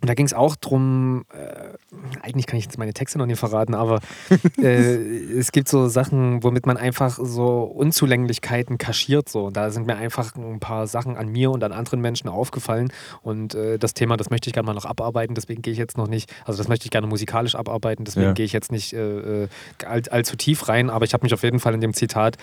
und 0.00 0.08
da 0.08 0.14
ging 0.14 0.26
es 0.26 0.32
auch 0.34 0.56
drum, 0.56 1.24
äh, 1.32 1.76
eigentlich 2.22 2.46
kann 2.46 2.58
ich 2.58 2.64
jetzt 2.64 2.78
meine 2.78 2.92
Texte 2.94 3.18
noch 3.18 3.26
nicht 3.26 3.38
verraten, 3.38 3.74
aber 3.74 4.00
äh, 4.62 4.94
es 4.94 5.52
gibt 5.52 5.68
so 5.68 5.88
Sachen, 5.88 6.42
womit 6.42 6.66
man 6.66 6.76
einfach 6.76 7.18
so 7.20 7.62
Unzulänglichkeiten 7.64 8.78
kaschiert. 8.78 9.28
So. 9.28 9.46
Und 9.46 9.56
da 9.56 9.70
sind 9.70 9.86
mir 9.86 9.96
einfach 9.96 10.34
ein 10.36 10.60
paar 10.60 10.86
Sachen 10.86 11.16
an 11.16 11.28
mir 11.28 11.50
und 11.50 11.62
an 11.64 11.72
anderen 11.72 12.00
Menschen 12.00 12.28
aufgefallen. 12.28 12.92
Und 13.22 13.54
äh, 13.54 13.78
das 13.78 13.94
Thema, 13.94 14.16
das 14.16 14.30
möchte 14.30 14.48
ich 14.48 14.54
gerne 14.54 14.66
mal 14.66 14.74
noch 14.74 14.84
abarbeiten, 14.86 15.34
deswegen 15.34 15.62
gehe 15.62 15.72
ich 15.72 15.78
jetzt 15.78 15.98
noch 15.98 16.08
nicht, 16.08 16.32
also 16.44 16.58
das 16.58 16.68
möchte 16.68 16.86
ich 16.86 16.90
gerne 16.90 17.06
musikalisch 17.06 17.54
abarbeiten, 17.54 18.04
deswegen 18.04 18.28
Ja. 18.28 18.32
gehe 18.32 18.46
ich 18.46 18.52
jetzt 18.52 18.72
nicht 18.72 18.92
äh, 18.92 19.44
äh, 19.44 19.48
all, 19.84 20.02
allzu 20.10 20.36
tief 20.36 20.68
rein, 20.68 20.88
aber 20.90 21.04
ich 21.04 21.12
habe 21.12 21.24
mich 21.24 21.34
auf 21.34 21.42
jeden 21.42 21.60
Fall 21.60 21.74
in 21.74 21.80
dem 21.80 21.92
Zitat 21.94 22.36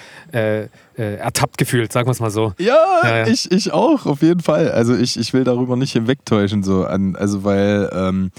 äh, 0.97 1.15
ertappt 1.15 1.57
gefühlt, 1.57 1.91
sagen 1.93 2.07
wir 2.07 2.11
es 2.11 2.19
mal 2.19 2.31
so. 2.31 2.53
Ja, 2.59 2.75
Ja, 3.03 3.17
ja. 3.19 3.27
Ich, 3.27 3.51
ich 3.51 3.71
auch, 3.73 4.05
auf 4.05 4.21
jeden 4.21 4.41
Fall. 4.41 4.71
Also 4.71 4.95
ich, 4.95 5.17
ich 5.19 5.33
will 5.33 5.43
darüber 5.43 5.75
nicht 5.75 5.93
hinwegtäuschen, 5.93 6.63
so 6.63 6.85
an, 6.85 7.15
also 7.15 7.43
weil 7.43 7.89
ähm, 7.93 8.31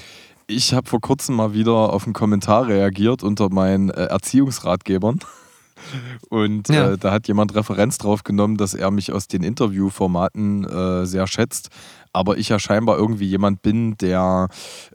ich 0.47 0.73
habe 0.75 0.89
vor 0.89 1.01
kurzem 1.01 1.37
mal 1.37 1.53
wieder 1.53 1.73
auf 1.93 2.05
einen 2.05 2.15
Kommentar 2.15 2.67
reagiert 2.69 3.23
unter 3.23 3.51
meinen 3.51 3.91
äh, 3.91 4.05
Erziehungsratgebern. 4.07 5.21
Und 6.29 6.69
Ja. 6.69 6.93
äh, 6.93 6.99
da 6.99 7.13
hat 7.13 7.29
jemand 7.29 7.55
Referenz 7.55 7.99
drauf 7.99 8.25
genommen, 8.25 8.57
dass 8.57 8.75
er 8.75 8.91
mich 8.91 9.13
aus 9.13 9.29
den 9.29 9.43
Interviewformaten 9.43 10.65
äh, 10.65 11.07
sehr 11.07 11.27
schätzt. 11.27 11.69
Aber 12.13 12.37
ich 12.39 12.49
ja 12.49 12.59
scheinbar 12.59 12.97
irgendwie 12.97 13.27
jemand 13.27 13.63
bin, 13.63 13.97
der 13.99 14.49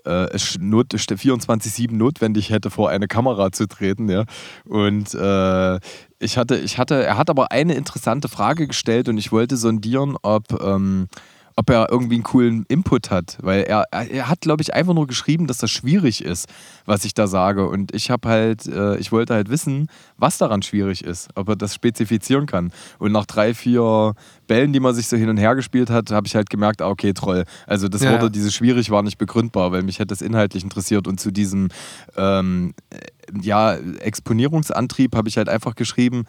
äh, 0.05 0.30
es 0.34 0.57
not, 0.59 0.88
24-7 0.93 1.93
notwendig 1.93 2.49
hätte, 2.49 2.70
vor 2.70 2.89
eine 2.89 3.07
Kamera 3.07 3.51
zu 3.51 3.68
treten. 3.68 4.09
Ja? 4.09 4.26
Und 4.66 5.14
äh, 5.14 5.80
ich 6.24 6.38
hatte, 6.38 6.58
ich 6.58 6.78
hatte, 6.78 7.04
er 7.04 7.18
hat 7.18 7.30
aber 7.30 7.52
eine 7.52 7.76
interessante 7.76 8.28
Frage 8.28 8.68
gestellt 8.68 9.10
und 9.10 9.18
ich 9.18 9.32
wollte 9.32 9.58
sondieren, 9.58 10.16
ob. 10.22 10.62
Ähm, 10.64 11.08
ob 11.56 11.70
er 11.70 11.90
irgendwie 11.92 12.16
einen 12.16 12.24
coolen 12.24 12.66
Input 12.68 13.12
hat, 13.12 13.38
weil 13.42 13.62
er, 13.64 13.86
er 13.92 14.28
hat, 14.28 14.42
glaube 14.42 14.64
ich, 14.64 14.74
einfach 14.74 14.94
nur 14.94 15.08
geschrieben, 15.08 15.46
dass 15.48 15.58
das 15.60 15.70
schwierig 15.70 16.24
ist, 16.24 16.48
was 16.86 17.06
ich 17.06 17.14
da 17.14 17.28
sage. 17.28 17.68
Und 17.68 17.94
ich 17.94 18.10
habe 18.10 18.28
halt, 18.28 18.66
äh, 18.66 18.98
ich 18.98 19.12
wollte 19.12 19.36
halt 19.36 19.50
wissen, 19.50 19.88
was 20.18 20.38
daran 20.40 20.64
schwierig 20.64 21.04
ist, 21.04 21.30
ob 21.36 21.50
er 21.50 21.56
das 21.56 21.76
spezifizieren 21.76 22.48
kann. 22.48 22.72
Und 22.98 23.12
nach 23.12 23.26
drei, 23.26 23.54
vier 23.54 24.14
Bällen, 24.48 24.74
die 24.74 24.80
man 24.80 24.96
sich 24.96 25.08
so 25.08 25.16
hin 25.16 25.30
und 25.30 25.38
her 25.38 25.54
gespielt 25.56 25.90
hat, 25.90 26.10
habe 26.10 26.26
ich 26.26 26.36
halt 26.36 26.50
gemerkt, 26.50 26.82
ah, 26.82 26.90
okay, 26.90 27.14
Troll. 27.14 27.46
Also 27.68 27.88
das 27.88 28.02
Ja, 28.02 28.14
wurde, 28.14 28.24
ja. 28.24 28.30
dieses 28.30 28.54
schwierig 28.54 28.90
war 28.90 29.04
nicht 29.04 29.20
begründbar, 29.20 29.72
weil 29.72 29.84
mich 29.84 30.00
hätte 30.00 30.14
es 30.14 30.24
inhaltlich 30.24 30.64
interessiert. 30.64 31.08
Und 31.08 31.20
zu 31.20 31.32
diesem 31.32 31.70
ähm, 32.18 32.74
äh, 32.90 32.98
ja, 33.42 33.76
Exponierungsantrieb 33.76 35.16
habe 35.16 35.30
ich 35.30 35.38
halt 35.38 35.50
einfach 35.50 35.76
geschrieben, 35.76 36.26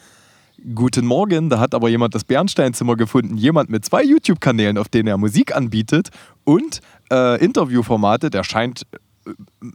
Guten 0.74 1.04
Morgen, 1.04 1.50
da 1.50 1.58
hat 1.58 1.74
aber 1.74 1.88
jemand 1.88 2.14
das 2.14 2.22
Bernsteinzimmer 2.22 2.96
gefunden. 2.96 3.36
Jemand 3.36 3.70
mit 3.70 3.84
zwei 3.84 4.04
YouTube-Kanälen, 4.04 4.78
auf 4.78 4.88
denen 4.88 5.08
er 5.08 5.18
Musik 5.18 5.54
anbietet 5.54 6.10
und 6.44 6.80
äh, 7.10 7.44
Interviewformate. 7.44 8.30
Der 8.30 8.44
scheint, 8.44 8.86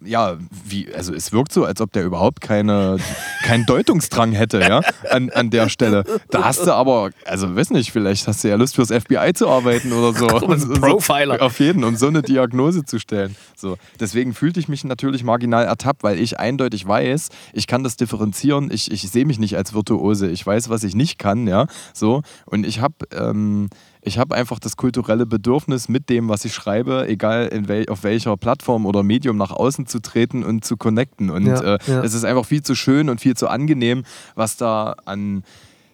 ja, 0.04 0.38
wie, 0.66 0.94
also 0.94 1.14
es 1.14 1.32
wirkt 1.32 1.52
so, 1.52 1.66
als 1.66 1.82
ob 1.82 1.92
der 1.92 2.06
überhaupt 2.06 2.42
keine, 2.42 2.98
keinen 3.44 3.66
Deutungsdrang 3.66 4.32
hätte, 4.32 4.60
ja, 4.60 4.82
an, 5.10 5.30
an 5.32 5.50
der 5.50 5.70
Stelle. 5.70 6.04
Da 6.30 6.44
hast 6.44 6.66
du 6.66 6.74
aber, 6.74 7.12
also 7.26 7.56
weiß 7.56 7.72
nicht, 7.72 7.92
vielleicht 7.92 8.28
hast 8.28 8.44
du 8.44 8.50
ja 8.50 8.56
Lust 8.56 8.76
fürs 8.76 8.92
FBI 8.92 9.34
zu 9.34 9.48
arbeiten 9.48 9.92
oder 9.92 10.18
so. 10.18 10.28
ein 10.28 10.74
Profiler. 10.82 11.42
Auf 11.42 11.60
jeden, 11.60 11.84
um 11.84 11.96
so 11.96 12.08
eine 12.08 12.22
Diagnose 12.22 12.86
zu 12.86 13.00
stellen. 13.00 13.36
So. 13.56 13.78
Deswegen 14.00 14.34
fühlte 14.34 14.60
ich 14.60 14.68
mich 14.68 14.84
natürlich 14.84 15.24
marginal 15.24 15.66
ertappt, 15.66 16.04
weil 16.04 16.20
ich 16.20 16.40
eindeutig 16.40 16.88
weiß, 16.88 17.30
ich 17.54 17.68
kann 17.68 17.84
das 17.84 17.98
differenzieren, 17.98 18.70
ich, 18.72 18.92
ich 18.92 19.10
sehe 19.10 19.26
mich 19.26 19.40
nicht 19.40 19.58
als 19.58 19.74
Virtuose, 19.74 20.30
ich 20.30 20.46
weiß, 20.46 20.70
was 20.70 20.84
ich 20.84 20.96
nicht 20.96 21.18
kann, 21.18 21.48
ja, 21.48 21.66
so. 21.94 22.22
Und 22.46 22.66
ich 22.66 22.82
habe 22.82 22.96
ähm, 23.12 23.70
ich 24.02 24.18
habe 24.18 24.36
einfach 24.36 24.60
das 24.60 24.78
kulturelle 24.78 25.26
Bedürfnis, 25.26 25.90
mit 25.90 26.10
dem, 26.10 26.30
was 26.30 26.46
ich 26.46 26.54
schreibe, 26.54 27.08
egal 27.08 27.48
in 27.48 27.68
wel 27.68 27.88
auf 27.90 28.04
welcher 28.04 28.38
Plattform 28.38 28.86
oder 28.86 29.04
Medium 29.04 29.38
nach 29.38 29.52
außen 29.52 29.88
zu 29.88 30.00
treten 30.00 30.44
und 30.44 30.64
zu 30.64 30.78
connecten. 30.78 31.30
Und 31.30 31.46
Ja, 31.46 31.76
äh, 31.76 31.80
ja. 31.88 32.04
es 32.04 32.14
ist 32.14 32.24
einfach 32.24 32.46
viel 32.46 32.64
zu 32.64 32.76
schön 32.76 33.10
und 33.10 33.20
viel 33.20 33.36
zu 33.36 33.48
angenehm, 33.50 34.04
was 34.36 34.58
da 34.58 34.96
an 35.06 35.44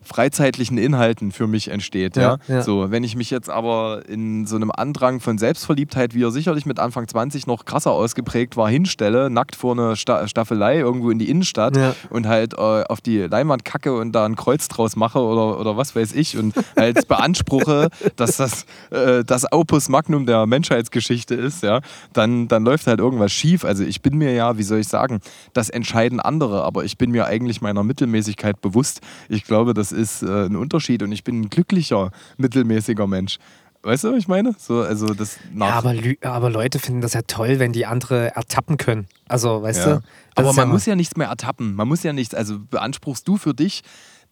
freizeitlichen 0.06 0.78
Inhalten 0.78 1.32
für 1.32 1.48
mich 1.48 1.70
entsteht. 1.70 2.16
Ja, 2.16 2.38
Ja. 2.48 2.62
So, 2.62 2.92
wenn 2.92 3.04
ich 3.04 3.16
mich 3.16 3.30
jetzt 3.32 3.50
aber 3.50 4.04
in 4.08 4.46
so 4.48 4.56
einem 4.56 4.72
Andrang 4.72 5.20
von 5.20 5.38
Selbstverliebtheit, 5.38 6.14
wie 6.14 6.24
er 6.24 6.32
sicherlich 6.32 6.66
mit 6.66 6.80
Anfang 6.80 7.08
20 7.08 7.48
noch 7.48 7.66
krasser 7.66 7.92
ausgeprägt 7.92 8.56
war, 8.58 8.70
hinstelle, 8.70 9.30
nackt 9.30 9.56
vor 9.56 9.74
eine 9.74 9.96
Sta 9.96 10.28
Staffelei 10.28 10.78
irgendwo 10.80 11.10
in 11.12 11.20
die 11.20 11.30
Innenstadt 11.30 11.76
Ja. 11.76 11.96
und 12.10 12.28
halt 12.28 12.54
äh, 12.54 12.58
auf 12.58 13.02
die 13.02 13.20
Leinwand 13.20 13.66
kacke 13.66 13.94
und 13.96 14.12
da 14.14 14.26
ein 14.26 14.36
Kreuz 14.36 14.68
draus 14.68 14.96
mache 14.96 15.20
oder, 15.20 15.60
oder 15.60 15.78
was 15.78 15.96
weiß 15.96 16.14
ich 16.14 16.38
und 16.38 16.54
halt 16.78 17.08
beanspruche, 17.08 17.90
dass 18.16 18.38
das 18.38 18.66
äh, 18.92 19.24
das 19.26 19.52
Opus 19.52 19.90
Magnum 19.90 20.26
der 20.26 20.46
Menschheitsgeschichte 20.46 21.36
ist, 21.36 21.64
ja, 21.64 21.82
dann, 22.14 22.48
dann 22.48 22.64
läuft 22.64 22.88
halt 22.88 23.00
irgendwas 23.00 23.32
schief. 23.32 23.66
Also 23.66 23.84
ich 23.84 24.02
bin 24.02 24.18
mir 24.18 24.34
ja, 24.34 24.58
wie 24.58 24.64
soll 24.64 24.80
ich 24.80 24.88
sagen, 24.88 25.20
das 25.54 25.70
entscheiden 25.70 26.20
andere, 26.20 26.64
aber 26.64 26.84
ich 26.84 26.98
bin 26.98 27.12
mir 27.12 27.26
eigentlich 27.26 27.62
meiner 27.62 27.84
Mittelmäßigkeit 27.84 28.62
bewusst. 28.62 29.02
Ich 29.30 29.44
glaube, 29.46 29.74
das 29.74 29.92
ist 29.96 30.22
äh, 30.24 30.46
ein 30.46 30.56
Unterschied 30.56 31.02
und 31.04 31.12
ich 31.12 31.24
bin 31.24 31.42
ein 31.42 31.50
glücklicher, 31.50 32.12
mittelmäßiger 32.38 33.08
Mensch. 33.08 33.38
Weißt 33.84 34.04
du, 34.04 34.12
was 34.12 34.18
ich 34.18 34.28
meine? 34.28 34.56
So, 34.58 34.82
also 34.82 35.14
das 35.14 35.38
Ja, 35.56 35.66
aber, 35.74 35.94
aber 36.22 36.50
Leute 36.50 36.80
finden 36.80 37.02
das 37.02 37.14
ja 37.14 37.22
toll, 37.22 37.60
wenn 37.60 37.72
die 37.72 37.86
andere 37.86 38.36
ertappen 38.36 38.78
können. 38.78 39.06
Also, 39.28 39.62
weißt 39.62 39.86
Ja. 39.86 39.96
du? 39.98 40.02
Aber 40.34 40.54
man 40.54 40.68
ja 40.68 40.74
muss 40.74 40.86
ja 40.88 40.96
nichts 40.96 41.16
mehr 41.18 41.28
ertappen. 41.28 41.76
Man 41.76 41.88
muss 41.88 42.02
ja 42.02 42.12
nichts. 42.12 42.34
Also 42.34 42.58
beanspruchst 42.60 43.28
du 43.28 43.38
für 43.38 43.54
dich, 43.54 43.84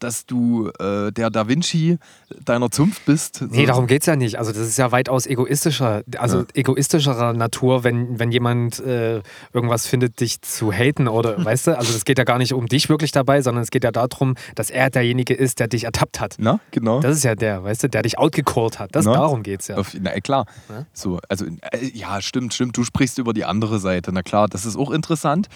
dass 0.03 0.25
du 0.25 0.69
äh, 0.79 1.11
der 1.11 1.29
Da 1.29 1.47
Vinci 1.47 1.97
deiner 2.45 2.69
Zunft 2.69 3.05
bist? 3.05 3.43
Nee, 3.49 3.65
darum 3.65 3.87
geht 3.87 4.01
es 4.01 4.05
ja 4.07 4.15
nicht. 4.15 4.37
Also 4.37 4.51
das 4.51 4.61
ist 4.61 4.77
ja 4.77 4.91
weitaus 4.91 5.25
egoistischer, 5.25 6.03
also 6.17 6.39
Ja. 6.39 6.45
egoistischerer 6.53 7.33
Natur, 7.33 7.83
wenn, 7.83 8.19
wenn 8.19 8.31
jemand 8.31 8.79
äh, 8.79 9.21
irgendwas 9.53 9.87
findet, 9.87 10.19
dich 10.19 10.41
zu 10.41 10.71
haten 10.71 11.07
oder 11.07 11.43
weißt 11.45 11.67
du, 11.67 11.77
also 11.77 11.95
es 11.95 12.05
geht 12.05 12.17
ja 12.17 12.23
gar 12.23 12.37
nicht 12.37 12.53
um 12.53 12.67
dich 12.67 12.89
wirklich 12.89 13.11
dabei, 13.11 13.41
sondern 13.41 13.63
es 13.63 13.71
geht 13.71 13.83
ja 13.83 13.91
darum, 13.91 14.35
dass 14.55 14.69
er 14.69 14.89
derjenige 14.89 15.33
ist, 15.33 15.59
der 15.59 15.67
dich 15.67 15.85
ertappt 15.85 16.19
hat. 16.19 16.35
Na, 16.37 16.59
genau. 16.71 16.99
Das 16.99 17.15
ist 17.17 17.23
ja 17.23 17.35
der, 17.35 17.63
weißt 17.63 17.83
du, 17.83 17.89
der 17.89 18.01
dich 18.01 18.17
outgecallt 18.19 18.79
hat. 18.79 18.95
Das, 18.95 19.05
Na? 19.05 19.13
darum 19.13 19.43
geht's 19.43 19.67
ja. 19.67 19.77
Auf, 19.77 19.93
na 19.99 20.11
klar. 20.19 20.45
Ja. 20.69 20.85
So, 20.93 21.19
also 21.29 21.45
äh, 21.45 21.85
ja, 21.93 22.21
stimmt, 22.21 22.53
stimmt. 22.53 22.75
Du 22.77 22.83
sprichst 22.83 23.17
über 23.19 23.33
die 23.33 23.45
andere 23.45 23.79
Seite. 23.79 24.11
Na 24.11 24.21
klar, 24.21 24.47
das 24.47 24.65
ist 24.65 24.75
auch 24.75 24.91
interessant. 24.91 25.47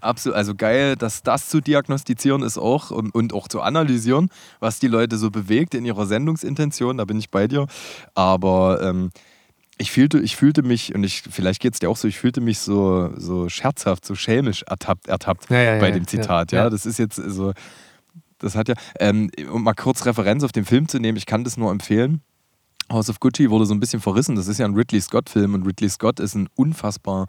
Absolut, 0.00 0.36
also 0.36 0.54
geil, 0.54 0.96
dass 0.96 1.22
das 1.22 1.48
zu 1.48 1.60
diagnostizieren 1.60 2.42
ist 2.42 2.58
auch 2.58 2.90
und, 2.90 3.14
und 3.14 3.32
auch 3.32 3.48
zu 3.48 3.60
analysieren, 3.60 4.30
was 4.60 4.78
die 4.78 4.88
Leute 4.88 5.16
so 5.18 5.30
bewegt 5.30 5.74
in 5.74 5.84
ihrer 5.84 6.06
Sendungsintention. 6.06 6.98
Da 6.98 7.04
bin 7.04 7.18
ich 7.18 7.30
bei 7.30 7.46
dir. 7.46 7.66
Aber 8.14 8.80
ähm, 8.82 9.10
ich 9.78 9.92
fühlte, 9.92 10.18
ich 10.18 10.36
fühlte 10.36 10.62
mich, 10.62 10.94
und 10.94 11.04
ich, 11.04 11.22
vielleicht 11.22 11.60
geht 11.60 11.74
es 11.74 11.80
dir 11.80 11.88
auch 11.88 11.96
so, 11.96 12.08
ich 12.08 12.18
fühlte 12.18 12.40
mich 12.40 12.58
so, 12.58 13.10
so 13.16 13.48
scherzhaft, 13.48 14.04
so 14.04 14.14
schelmisch 14.14 14.64
ertappt, 14.64 15.08
ertappt 15.08 15.48
Ja, 15.50 15.60
ja, 15.60 15.78
bei 15.78 15.88
ja, 15.88 15.94
dem 15.94 16.06
Zitat. 16.06 16.52
Ja, 16.52 16.64
ja. 16.64 16.70
das 16.70 16.84
ist 16.84 16.98
jetzt 16.98 17.16
so, 17.16 17.52
das 18.38 18.56
hat 18.56 18.68
ja, 18.68 18.74
ähm, 18.98 19.30
um 19.52 19.62
mal 19.62 19.74
kurz 19.74 20.04
Referenz 20.04 20.42
auf 20.42 20.52
den 20.52 20.64
Film 20.64 20.88
zu 20.88 20.98
nehmen, 20.98 21.16
ich 21.16 21.26
kann 21.26 21.44
das 21.44 21.56
nur 21.56 21.70
empfehlen. 21.70 22.22
House 22.90 23.10
of 23.10 23.20
Gucci 23.20 23.50
wurde 23.50 23.66
so 23.66 23.74
ein 23.74 23.80
bisschen 23.80 24.00
verrissen. 24.00 24.34
Das 24.34 24.48
ist 24.48 24.58
ja 24.58 24.64
ein 24.64 24.74
Ridley 24.74 25.00
Scott-Film 25.00 25.54
und 25.54 25.66
Ridley 25.66 25.90
Scott 25.90 26.20
ist 26.20 26.34
ein 26.34 26.48
unfassbar 26.54 27.26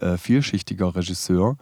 äh, 0.00 0.16
vielschichtiger 0.16 0.96
Regisseur. 0.96 1.56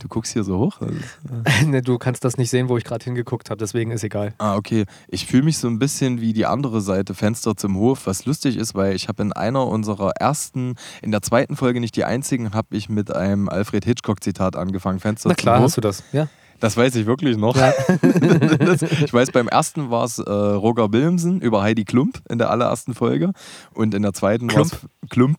Du 0.00 0.08
guckst 0.08 0.32
hier 0.32 0.44
so 0.44 0.58
hoch? 0.58 0.78
Das 0.80 0.90
ist, 0.90 1.66
ne, 1.66 1.80
du 1.82 1.98
kannst 1.98 2.24
das 2.24 2.36
nicht 2.36 2.50
sehen, 2.50 2.68
wo 2.68 2.76
ich 2.76 2.84
gerade 2.84 3.04
hingeguckt 3.04 3.50
habe, 3.50 3.58
deswegen 3.58 3.90
ist 3.90 4.04
egal. 4.04 4.34
Ah, 4.38 4.56
okay. 4.56 4.84
Ich 5.08 5.26
fühle 5.26 5.42
mich 5.44 5.58
so 5.58 5.68
ein 5.68 5.78
bisschen 5.78 6.20
wie 6.20 6.32
die 6.32 6.46
andere 6.46 6.80
Seite, 6.80 7.14
Fenster 7.14 7.56
zum 7.56 7.76
Hof, 7.76 8.06
was 8.06 8.26
lustig 8.26 8.56
ist, 8.56 8.74
weil 8.74 8.94
ich 8.94 9.08
habe 9.08 9.22
in 9.22 9.32
einer 9.32 9.66
unserer 9.66 10.10
ersten, 10.18 10.74
in 11.02 11.10
der 11.12 11.22
zweiten 11.22 11.56
Folge 11.56 11.80
nicht 11.80 11.96
die 11.96 12.04
einzigen, 12.04 12.52
habe 12.52 12.76
ich 12.76 12.88
mit 12.88 13.14
einem 13.14 13.48
Alfred 13.48 13.84
Hitchcock-Zitat 13.84 14.56
angefangen, 14.56 15.00
Fenster 15.00 15.30
Na 15.30 15.34
klar, 15.34 15.56
zum 15.56 15.62
Hof. 15.62 15.68
hast 15.68 15.76
du 15.76 15.80
das. 15.80 16.02
Ja. 16.12 16.28
Das 16.60 16.76
weiß 16.76 16.94
ich 16.96 17.06
wirklich 17.06 17.36
noch. 17.36 17.56
Ja. 17.56 17.72
das, 18.58 18.82
ich 18.82 19.12
weiß, 19.12 19.30
beim 19.32 19.48
ersten 19.48 19.90
war 19.90 20.04
es 20.04 20.18
äh, 20.18 20.30
Roger 20.30 20.92
Willemsen 20.92 21.40
über 21.40 21.62
Heidi 21.62 21.84
Klump 21.84 22.20
in 22.28 22.38
der 22.38 22.50
allerersten 22.50 22.94
Folge 22.94 23.32
und 23.74 23.94
in 23.94 24.02
der 24.02 24.12
zweiten 24.12 24.52
war 24.52 24.62
es 24.62 24.76
Klump. 25.10 25.38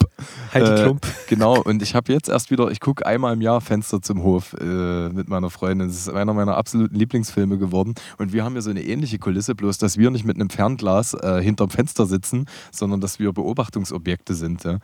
Heidi 0.53 0.69
Äh, 0.69 0.83
Klump. 0.83 1.07
Genau, 1.27 1.61
und 1.61 1.81
ich 1.81 1.95
habe 1.95 2.13
jetzt 2.13 2.29
erst 2.29 2.51
wieder, 2.51 2.69
ich 2.71 2.79
gucke 2.79 3.05
einmal 3.05 3.33
im 3.33 3.41
Jahr 3.41 3.61
Fenster 3.61 4.01
zum 4.01 4.23
Hof 4.23 4.55
äh, 4.59 5.09
mit 5.09 5.27
meiner 5.27 5.49
Freundin. 5.49 5.87
Das 5.87 5.97
ist 5.97 6.09
einer 6.09 6.33
meiner 6.33 6.57
absoluten 6.57 6.95
Lieblingsfilme 6.95 7.57
geworden. 7.57 7.95
Und 8.17 8.33
wir 8.33 8.43
haben 8.43 8.55
ja 8.55 8.61
so 8.61 8.69
eine 8.69 8.83
ähnliche 8.83 9.19
Kulisse, 9.19 9.55
bloß 9.55 9.77
dass 9.77 9.97
wir 9.97 10.11
nicht 10.11 10.25
mit 10.25 10.35
einem 10.35 10.49
Fernglas 10.49 11.13
äh, 11.13 11.41
hinterm 11.41 11.69
Fenster 11.69 12.05
sitzen, 12.05 12.45
sondern 12.71 13.01
dass 13.01 13.19
wir 13.19 13.33
Beobachtungsobjekte 13.33 14.33
sind. 14.33 14.63
Ja. 14.63 14.79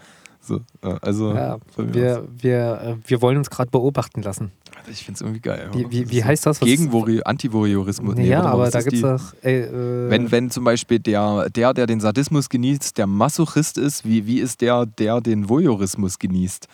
So, 0.46 0.60
also, 1.02 1.34
Ja, 1.34 1.58
wir, 1.78 2.28
wir, 2.38 2.82
äh, 2.82 3.10
wir 3.10 3.22
wollen 3.22 3.38
uns 3.38 3.50
gerade 3.50 3.72
beobachten 3.72 4.22
lassen. 4.22 4.52
ich 4.92 5.06
finde 5.06 5.16
es 5.16 5.22
irgendwie 5.22 5.40
geil. 5.40 5.70
Wie, 5.72 5.90
wie, 5.90 6.10
wie 6.10 6.24
heißt 6.24 6.46
das? 6.46 6.60
Gegen 6.60 6.92
Antivoyeurismus. 7.24 8.16
Nee, 8.16 8.28
ja, 8.28 8.44
mal, 8.44 8.52
aber 8.52 8.70
da 8.70 8.82
gibt 8.82 8.94
es 8.94 9.02
doch. 9.02 9.34
Ey, 9.42 9.62
äh, 9.62 10.10
Wenn, 10.10 10.32
wenn 10.32 10.52
zum 10.52 10.66
Beispiel 10.66 11.00
der, 11.00 11.50
der, 11.50 11.74
der 11.74 11.88
den 11.88 12.02
Sadismus 12.02 12.50
genießt, 12.50 12.98
der 12.98 13.08
Masochist 13.08 13.78
ist, 13.78 14.04
wie, 14.04 14.28
wie 14.28 14.40
ist 14.40 14.60
der, 14.60 14.86
der 14.86 15.22
den 15.22 15.48
Voyeurismus 15.48 16.20
genießt? 16.20 16.68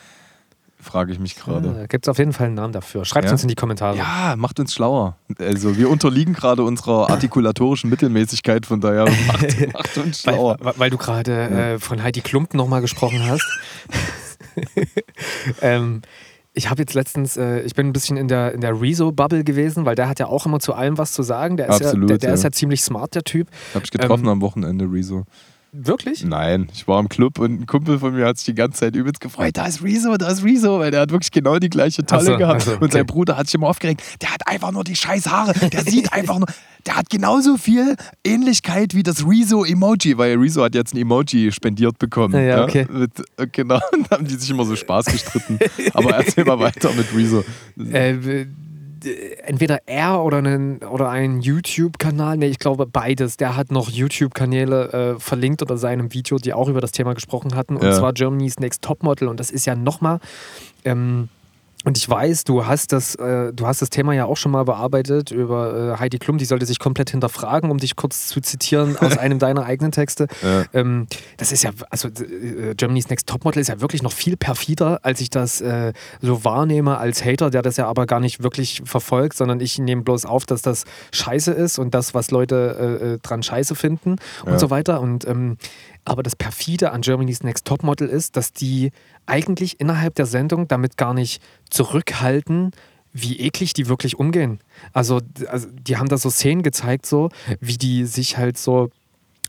Frage 0.82 1.12
ich 1.12 1.20
mich 1.20 1.36
gerade. 1.36 1.84
äh, 1.84 1.88
gibt 1.88 2.06
es 2.06 2.10
auf 2.10 2.18
jeden 2.20 2.32
Fall 2.32 2.48
einen 2.48 2.56
Namen 2.56 2.72
dafür. 2.74 3.04
Schreibt 3.04 3.26
Ja? 3.26 3.32
uns 3.34 3.42
in 3.42 3.50
die 3.50 3.56
Kommentare. 3.56 3.98
Ja, 3.98 4.36
macht 4.38 4.60
uns 4.62 4.74
schlauer. 4.74 5.18
Also 5.38 5.76
wir 5.78 5.90
unterliegen 5.90 6.34
gerade 6.34 6.64
unserer 6.64 7.10
artikulatorischen 7.10 7.90
Mittelmäßigkeit, 7.90 8.66
von 8.66 8.80
daher 8.80 9.04
macht, 9.28 9.74
macht 9.74 9.98
uns 9.98 10.22
schlauer. 10.22 10.58
weil 10.62 10.74
weil 10.78 10.90
du 10.90 10.98
gerade 10.98 11.34
äh, 11.74 11.80
von 11.80 12.02
Heidi 12.02 12.22
Klump 12.22 12.54
nochmal 12.54 12.80
gesprochen 12.82 13.28
hast. 13.28 13.46
ähm, 15.62 16.02
ich 16.54 16.70
habe 16.70 16.82
jetzt 16.82 16.94
letztens, 16.94 17.38
äh, 17.38 17.60
ich 17.62 17.76
bin 17.76 17.88
ein 17.88 17.94
bisschen 17.94 18.18
in 18.18 18.28
der, 18.28 18.54
in 18.54 18.62
der 18.62 18.80
Rezo-Bubble 18.80 19.44
gewesen, 19.44 19.86
weil 19.86 19.96
der 19.96 20.10
hat 20.10 20.20
ja 20.20 20.28
auch 20.28 20.46
immer 20.46 20.60
zu 20.60 20.74
allem 20.74 20.98
was 20.98 21.12
zu 21.14 21.24
sagen. 21.24 21.58
Der 21.58 21.70
ist, 21.70 21.82
Absolut, 21.82 22.10
ja, 22.10 22.16
der, 22.16 22.18
der 22.20 22.30
ja. 22.30 22.34
ist 22.36 22.44
ja 22.44 22.52
ziemlich 22.52 22.82
smart, 22.82 23.16
der 23.16 23.24
Typ. 23.24 23.48
Hab 23.74 23.84
ich 23.84 23.92
getroffen 23.92 24.24
ähm, 24.26 24.30
am 24.30 24.42
Wochenende, 24.42 24.86
Rezo. 24.86 25.26
Wirklich? 25.72 26.26
Nein, 26.26 26.68
ich 26.74 26.88
war 26.88 27.00
im 27.00 27.10
Club 27.10 27.38
und 27.38 27.62
ein 27.62 27.66
Kumpel 27.68 28.00
von 28.00 28.14
mir 28.14 28.26
hat 28.26 28.38
sich 28.38 28.46
die 28.46 28.56
ganze 28.56 28.80
Zeit 28.80 28.96
übelst 28.96 29.20
gefreut. 29.20 29.56
Da 29.56 29.68
ist 29.68 29.84
Rezo, 29.84 30.18
da 30.18 30.30
ist 30.30 30.44
Rezo, 30.44 30.80
weil 30.80 30.90
der 30.90 31.02
hat 31.02 31.12
wirklich 31.12 31.32
genau 31.32 31.60
die 31.60 31.70
gleiche 31.70 32.04
Talle 32.04 32.26
so, 32.26 32.38
gehabt. 32.38 32.62
so, 32.64 32.72
Und 32.72 32.84
okay. 32.84 32.92
sein 32.94 33.06
Bruder 33.06 33.38
hat 33.38 33.48
sich 33.48 33.56
immer 33.56 33.68
aufgeregt. 33.68 34.02
Der 34.22 34.34
hat 34.34 34.48
einfach 34.48 34.72
nur 34.72 34.84
die 34.84 34.96
scheiß 34.96 35.28
Haare. 35.28 35.54
Der 35.70 35.84
sieht 35.84 36.12
einfach 36.14 36.40
nur. 36.40 36.48
Der 36.88 36.96
hat 36.96 37.10
genauso 37.10 37.58
viel 37.58 37.96
Ähnlichkeit 38.24 38.96
wie 38.96 39.04
das 39.04 39.26
Rezo-Emoji, 39.28 40.18
weil 40.18 40.38
Rezo 40.38 40.64
hat 40.64 40.76
jetzt 40.76 40.94
ein 40.94 40.98
Emoji 40.98 41.52
spendiert 41.52 42.00
bekommen. 42.00 42.34
Ja, 42.34 42.42
ja, 42.42 42.64
okay. 42.64 42.88
Mit, 42.90 43.12
genau, 43.52 43.80
und 43.92 44.06
da 44.10 44.18
haben 44.18 44.26
die 44.26 44.36
sich 44.36 44.50
immer 44.50 44.66
so 44.66 44.76
Spaß 44.76 45.06
gestritten. 45.06 45.60
Aber 45.94 46.12
erzähl 46.12 46.46
mal 46.46 46.60
weiter 46.60 46.92
mit 46.94 47.14
Rezo. 47.14 47.44
Äh, 47.78 48.46
entweder 49.44 49.80
er 49.86 50.22
oder 50.24 50.38
einen 50.38 50.78
oder 50.80 51.10
einen 51.10 51.42
YouTube-Kanal, 51.42 52.38
nee, 52.38 52.48
ich 52.48 52.60
glaube 52.60 52.86
beides. 52.86 53.38
Der 53.38 53.56
hat 53.56 53.72
noch 53.72 53.90
YouTube-Kanäle 53.90 55.16
äh, 55.16 55.20
verlinkt 55.20 55.62
unter 55.62 55.78
seinem 55.78 56.14
Video, 56.14 56.38
die 56.38 56.54
auch 56.54 56.68
über 56.68 56.82
das 56.82 56.92
Thema 56.92 57.14
gesprochen 57.14 57.56
hatten, 57.56 57.76
und 57.76 57.84
Ja. 57.84 57.94
zwar 57.94 58.14
Germany's 58.14 58.60
Next 58.60 58.82
Topmodel. 58.82 59.28
Und 59.28 59.40
das 59.40 59.52
ist 59.52 59.66
ja 59.66 59.76
nochmal. 59.76 60.20
Ähm, 60.86 61.30
und 61.86 61.98
ich 61.98 62.10
weiß, 62.10 62.44
du 62.44 62.66
hast 62.66 62.92
das, 62.92 63.16
äh, 63.16 63.54
du 63.54 63.66
hast 63.66 63.82
das 63.82 63.90
Thema 63.90 64.14
ja 64.14 64.26
auch 64.26 64.36
schon 64.36 64.52
mal 64.52 64.66
bearbeitet 64.66 65.32
über 65.32 65.94
äh, 65.96 65.98
Heidi 66.00 66.18
Klum, 66.20 66.38
die 66.38 66.44
sollte 66.44 66.66
sich 66.66 66.78
komplett 66.78 67.12
hinterfragen, 67.12 67.72
um 67.72 67.78
dich 67.78 67.96
kurz 67.96 68.28
zu 68.28 68.42
zitieren 68.42 68.98
aus 68.98 69.18
einem 69.18 69.40
deiner 69.40 69.64
eigenen 69.64 69.94
Texte. 69.94 70.28
Ja. 70.44 70.66
Ähm, 70.74 71.08
das 71.38 71.54
ist 71.54 71.64
ja, 71.64 71.72
also 71.90 72.10
äh, 72.10 72.76
Germany's 72.76 73.10
Next 73.10 73.28
Topmodel 73.28 73.62
ist 73.62 73.70
ja 73.70 73.80
wirklich 73.80 74.04
noch 74.04 74.12
viel 74.12 74.36
perfider, 74.36 75.00
als 75.04 75.22
ich 75.22 75.30
das 75.30 75.62
äh, 75.62 75.94
so 76.22 76.44
wahrnehme 76.44 76.98
als 76.98 77.24
Hater, 77.24 77.50
der 77.50 77.62
das 77.62 77.78
ja 77.78 77.88
aber 77.88 78.06
gar 78.06 78.20
nicht 78.20 78.44
wirklich 78.44 78.82
verfolgt, 78.84 79.38
sondern 79.38 79.62
ich 79.62 79.80
nehme 79.80 80.02
bloß 80.02 80.26
auf, 80.26 80.46
dass 80.46 80.62
das 80.62 80.84
scheiße 81.14 81.52
ist 81.54 81.80
und 81.80 81.94
das, 81.94 82.14
was 82.14 82.30
Leute 82.30 83.00
äh, 83.02 83.06
äh, 83.14 83.18
dran 83.20 83.42
scheiße 83.42 83.76
finden 83.76 84.18
und 84.44 84.52
Ja. 84.52 84.60
so 84.60 84.70
weiter. 84.70 85.00
Und 85.00 85.26
ähm, 85.26 85.56
aber 86.10 86.24
das 86.24 86.36
perfide 86.36 86.92
an 86.92 87.02
Germany's 87.02 87.44
Next 87.44 87.66
Topmodel 87.66 88.08
ist, 88.08 88.36
dass 88.36 88.52
die 88.52 88.92
eigentlich 89.26 89.80
innerhalb 89.80 90.16
der 90.16 90.26
Sendung 90.26 90.68
damit 90.68 90.98
gar 90.98 91.14
nicht 91.14 91.42
zurückhalten, 91.70 92.72
wie 93.14 93.40
eklig 93.40 93.74
die 93.74 93.88
wirklich 93.88 94.18
umgehen. 94.18 94.60
Also, 94.94 95.22
also 95.48 95.68
die 95.72 95.98
haben 95.98 96.10
da 96.10 96.18
so 96.18 96.30
Szenen 96.30 96.64
gezeigt, 96.64 97.06
so 97.06 97.30
wie 97.60 97.78
die 97.78 98.06
sich 98.06 98.38
halt 98.38 98.58
so 98.58 98.90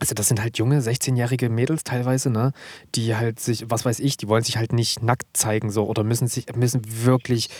also 0.00 0.14
das 0.14 0.28
sind 0.28 0.40
halt 0.40 0.56
junge, 0.56 0.80
16-jährige 0.80 1.50
Mädels 1.50 1.84
teilweise, 1.84 2.30
ne? 2.30 2.52
Die 2.94 3.16
halt 3.16 3.38
sich, 3.38 3.66
was 3.68 3.84
weiß 3.84 4.00
ich, 4.00 4.16
die 4.16 4.28
wollen 4.28 4.42
sich 4.42 4.56
halt 4.56 4.72
nicht 4.72 5.02
nackt 5.02 5.26
zeigen 5.34 5.70
so 5.70 5.86
oder 5.86 6.04
müssen 6.04 6.26
sich, 6.26 6.46
müssen 6.56 6.80
wirklich 7.04 7.50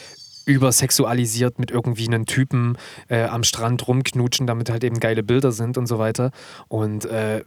übersexualisiert 0.47 1.59
mit 1.59 1.71
irgendwie 1.71 2.07
einem 2.07 2.25
Typen 2.25 2.79
äh, 3.09 3.25
am 3.25 3.45
Strand 3.45 3.87
rumknutschen, 3.87 4.47
damit 4.47 4.71
halt 4.71 4.85
eben 4.85 5.01
geile 5.01 5.23
Bilder 5.23 5.53
sind 5.53 5.77
und 5.77 5.87
so 5.87 5.99
weiter. 5.99 6.31
Und 6.69 7.05
äh, 7.05 7.45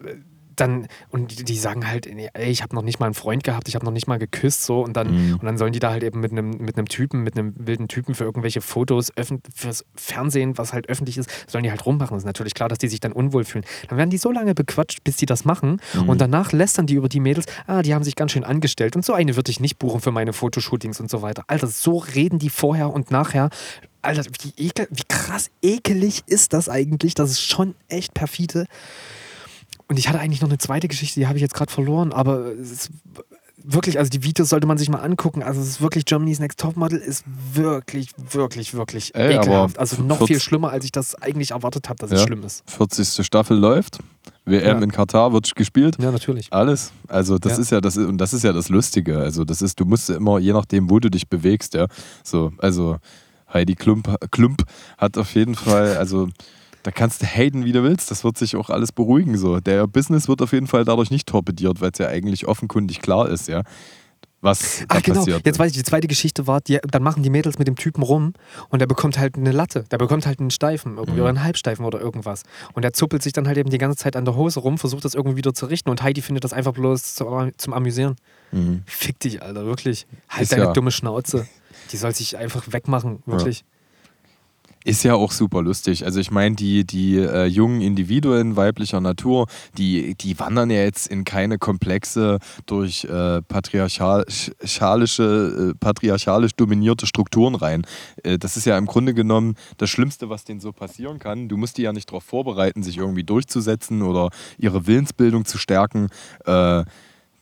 dann, 0.55 0.87
und 1.09 1.39
die, 1.39 1.43
die 1.43 1.57
sagen 1.57 1.87
halt, 1.87 2.05
ey, 2.07 2.49
ich 2.51 2.61
habe 2.61 2.75
noch 2.75 2.81
nicht 2.83 2.99
mal 2.99 3.05
einen 3.07 3.13
Freund 3.15 3.43
gehabt, 3.43 3.67
ich 3.67 3.75
habe 3.75 3.85
noch 3.85 3.91
nicht 3.91 4.07
mal 4.07 4.19
geküsst, 4.19 4.63
so, 4.65 4.81
und 4.83 4.93
dann, 4.97 5.11
Mhm. 5.13 5.33
und 5.35 5.43
dann 5.43 5.57
sollen 5.57 5.73
die 5.73 5.79
da 5.79 5.91
halt 5.91 6.03
eben 6.03 6.19
mit 6.19 6.31
einem, 6.31 6.51
mit 6.51 6.77
einem 6.77 6.87
Typen, 6.87 7.21
mit 7.23 7.37
einem 7.37 7.53
wilden 7.57 7.87
Typen 7.87 8.15
für 8.15 8.23
irgendwelche 8.23 8.61
Fotos, 8.61 9.11
fürs 9.55 9.85
Fernsehen, 9.95 10.57
was 10.57 10.73
halt 10.73 10.89
öffentlich 10.89 11.17
ist, 11.17 11.29
sollen 11.47 11.63
die 11.63 11.69
halt 11.71 11.85
rummachen. 11.85 12.17
ist 12.17 12.25
natürlich 12.25 12.53
klar, 12.53 12.69
dass 12.69 12.77
die 12.77 12.87
sich 12.87 12.99
dann 12.99 13.11
unwohl 13.11 13.43
fühlen. 13.45 13.65
Dann 13.89 13.97
werden 13.97 14.09
die 14.09 14.17
so 14.17 14.31
lange 14.31 14.53
bequatscht, 14.55 15.03
bis 15.03 15.17
die 15.17 15.25
das 15.25 15.45
machen, 15.45 15.79
Mhm. 15.93 16.09
und 16.09 16.21
danach 16.21 16.51
lästern 16.51 16.85
die 16.87 16.95
über 16.95 17.09
die 17.09 17.19
Mädels, 17.19 17.45
ah, 17.67 17.81
die 17.81 17.93
haben 17.93 18.03
sich 18.03 18.15
ganz 18.15 18.31
schön 18.31 18.43
angestellt, 18.43 18.95
und 18.95 19.03
so 19.05 19.13
eine 19.13 19.35
würde 19.35 19.51
ich 19.51 19.59
nicht 19.59 19.79
buchen 19.79 20.01
für 20.01 20.11
meine 20.11 20.33
Fotoshootings 20.33 20.99
und 20.99 21.09
so 21.09 21.21
weiter. 21.21 21.43
Alter, 21.47 21.67
so 21.67 21.97
reden 21.97 22.39
die 22.39 22.49
vorher 22.49 22.91
und 22.93 23.11
nachher. 23.11 23.49
Alter, 24.01 24.23
wie, 24.41 24.53
ekel, 24.67 24.87
wie 24.91 25.03
krass 25.07 25.49
ekelig 25.61 26.23
ist 26.27 26.51
das 26.53 26.67
eigentlich? 26.67 27.13
Das 27.13 27.31
ist 27.31 27.41
schon 27.41 27.73
echt 27.87 28.13
perfide. 28.13 28.65
Und 29.93 29.99
ich 29.99 30.09
hatte 30.09 30.19
eigentlich 30.19 30.41
noch 30.41 30.49
eine 30.49 30.57
zweite 30.57 30.87
Geschichte, 30.87 31.19
die 31.19 31.27
habe 31.27 31.37
ich 31.37 31.43
jetzt 31.43 31.53
gerade 31.53 31.71
verloren, 31.71 32.13
aber 32.13 32.47
es 32.47 32.71
ist 32.71 32.89
wirklich, 33.63 33.99
also 33.99 34.09
die 34.09 34.23
Videos 34.23 34.49
sollte 34.49 34.65
man 34.65 34.79
sich 34.79 34.89
mal 34.89 34.97
angucken. 35.01 35.43
Also 35.43 35.61
es 35.61 35.67
ist 35.67 35.81
wirklich 35.81 36.05
Germany's 36.05 36.39
Next 36.39 36.59
Topmodel 36.59 36.97
ist 36.97 37.23
wirklich, 37.53 38.09
wirklich, 38.31 38.73
wirklich 38.73 39.13
Ey, 39.13 39.35
ekelhaft. 39.35 39.77
Also 39.77 40.01
noch 40.01 40.17
vierz- 40.17 40.27
viel 40.29 40.39
schlimmer, 40.39 40.71
als 40.71 40.83
ich 40.83 40.91
das 40.91 41.13
eigentlich 41.13 41.51
erwartet 41.51 41.89
habe, 41.89 41.99
dass 41.99 42.09
es 42.11 42.21
Ja. 42.21 42.25
schlimm 42.25 42.43
ist. 42.43 42.63
40. 42.65 43.23
Staffel 43.23 43.55
läuft. 43.55 43.99
WM 44.45 44.77
Ja. 44.79 44.83
in 44.83 44.91
Katar 44.91 45.31
wird 45.31 45.53
gespielt. 45.53 45.97
Ja, 46.01 46.09
natürlich. 46.11 46.51
Alles. 46.51 46.91
Also 47.07 47.37
das 47.37 47.57
Ja. 47.57 47.57
ist 47.59 47.69
ja 47.69 47.79
das 47.79 47.95
und 47.97 48.17
das 48.17 48.33
ist 48.33 48.41
ja 48.43 48.51
das 48.51 48.69
Lustige. 48.69 49.19
Also 49.19 49.43
das 49.45 49.61
ist, 49.61 49.79
du 49.79 49.85
musst 49.85 50.09
immer, 50.09 50.39
je 50.39 50.53
nachdem, 50.53 50.89
wo 50.89 50.99
du 50.99 51.11
dich 51.11 51.29
bewegst, 51.29 51.75
ja. 51.75 51.85
So, 52.23 52.51
also 52.57 52.97
Heidi 53.53 53.75
Klump, 53.75 54.09
Klump 54.31 54.63
hat 54.97 55.19
auf 55.19 55.35
jeden 55.35 55.53
Fall, 55.53 55.97
also 55.97 56.29
da 56.83 56.91
kannst 56.91 57.21
du 57.21 57.25
haten, 57.25 57.65
wie 57.65 57.71
du 57.71 57.81
willst. 57.83 58.11
Das 58.11 58.23
wird 58.23 58.37
sich 58.37 58.55
auch 58.55 58.69
alles 58.69 58.91
beruhigen. 58.91 59.37
So. 59.37 59.59
Der 59.59 59.87
Business 59.87 60.27
wird 60.27 60.41
auf 60.41 60.51
jeden 60.53 60.67
Fall 60.67 60.85
dadurch 60.85 61.09
nicht 61.11 61.27
torpediert, 61.27 61.81
weil 61.81 61.91
es 61.91 61.97
ja 61.99 62.07
eigentlich 62.07 62.47
offenkundig 62.47 63.01
klar 63.01 63.29
ist, 63.29 63.47
ja. 63.47 63.63
Was 64.41 64.83
Ach 64.89 65.01
genau, 65.01 65.19
passiert. 65.19 65.45
jetzt 65.45 65.57
weiß 65.57 65.71
ich, 65.71 65.77
die 65.77 65.83
zweite 65.83 66.07
Geschichte 66.09 66.47
war, 66.47 66.59
die, 66.59 66.77
dann 66.91 67.01
machen 67.01 67.23
die 67.23 67.29
Mädels 67.29 67.59
mit 67.59 67.67
dem 67.69 67.77
Typen 67.77 68.03
rum 68.03 68.33
und 68.67 68.79
der 68.79 68.87
bekommt 68.87 69.17
halt 69.17 69.37
eine 69.37 69.53
Latte, 69.53 69.85
der 69.89 69.97
bekommt 69.97 70.25
halt 70.25 70.41
einen 70.41 70.51
Steifen 70.51 70.97
irgendwie 70.97 71.13
Mhm. 71.13 71.19
oder 71.21 71.29
einen 71.29 71.43
Halbsteifen 71.45 71.85
oder 71.85 72.01
irgendwas. 72.01 72.43
Und 72.73 72.81
der 72.81 72.91
zuppelt 72.91 73.23
sich 73.23 73.31
dann 73.31 73.47
halt 73.47 73.57
eben 73.57 73.69
die 73.69 73.77
ganze 73.77 73.95
Zeit 73.95 74.17
an 74.17 74.25
der 74.25 74.35
Hose 74.35 74.59
rum, 74.59 74.77
versucht 74.77 75.05
das 75.05 75.13
irgendwie 75.13 75.37
wieder 75.37 75.53
zu 75.53 75.67
richten 75.67 75.89
und 75.89 76.03
Heidi 76.03 76.21
findet 76.21 76.43
das 76.43 76.51
einfach 76.51 76.73
bloß 76.73 77.15
zu, 77.15 77.51
zum 77.55 77.71
Amüsieren. 77.73 78.17
Mhm. 78.51 78.83
Fick 78.85 79.17
dich, 79.21 79.41
Alter, 79.41 79.65
wirklich. 79.65 80.07
Halt 80.27 80.43
Ist 80.43 80.51
deine 80.51 80.63
ja- 80.65 80.73
dumme 80.73 80.91
Schnauze. 80.91 81.47
Die 81.93 81.97
soll 81.97 82.13
sich 82.13 82.35
einfach 82.35 82.65
wegmachen, 82.69 83.23
wirklich. 83.25 83.63
Ist 84.85 85.03
ja 85.03 85.15
auch 85.15 85.31
super 85.31 85.61
lustig. 85.61 86.05
Also 86.05 86.19
ich 86.19 86.31
meine, 86.31 86.55
die, 86.55 86.85
die 86.85 87.17
äh, 87.17 87.45
jungen 87.45 87.81
Individuen 87.81 88.55
weiblicher 88.55 88.99
Natur, 88.99 89.47
die, 89.77 90.15
die 90.15 90.37
wandern 90.39 90.69
ja 90.69 90.81
jetzt 90.81 91.07
in 91.07 91.23
keine 91.23 91.57
komplexe, 91.57 92.39
durch 92.65 93.05
äh, 93.05 93.41
patriarchalische, 93.41 95.71
äh, 95.71 95.73
patriarchalisch 95.79 96.51
dominierte 96.55 97.07
Strukturen 97.07 97.55
rein. 97.55 97.83
Äh, 98.23 98.37
das 98.37 98.57
ist 98.57 98.65
ja 98.65 98.77
im 98.77 98.85
Grunde 98.85 99.13
genommen 99.13 99.55
das 99.77 99.89
Schlimmste, 99.89 100.29
was 100.29 100.43
denen 100.43 100.59
so 100.59 100.73
passieren 100.73 101.19
kann. 101.19 101.47
Du 101.47 101.57
musst 101.57 101.77
die 101.77 101.83
ja 101.83 101.93
nicht 101.93 102.09
darauf 102.09 102.23
vorbereiten, 102.23 102.83
sich 102.83 102.97
irgendwie 102.97 103.23
durchzusetzen 103.23 104.01
oder 104.01 104.29
ihre 104.57 104.87
Willensbildung 104.87 105.45
zu 105.45 105.57
stärken. 105.57 106.09
Äh, 106.45 106.83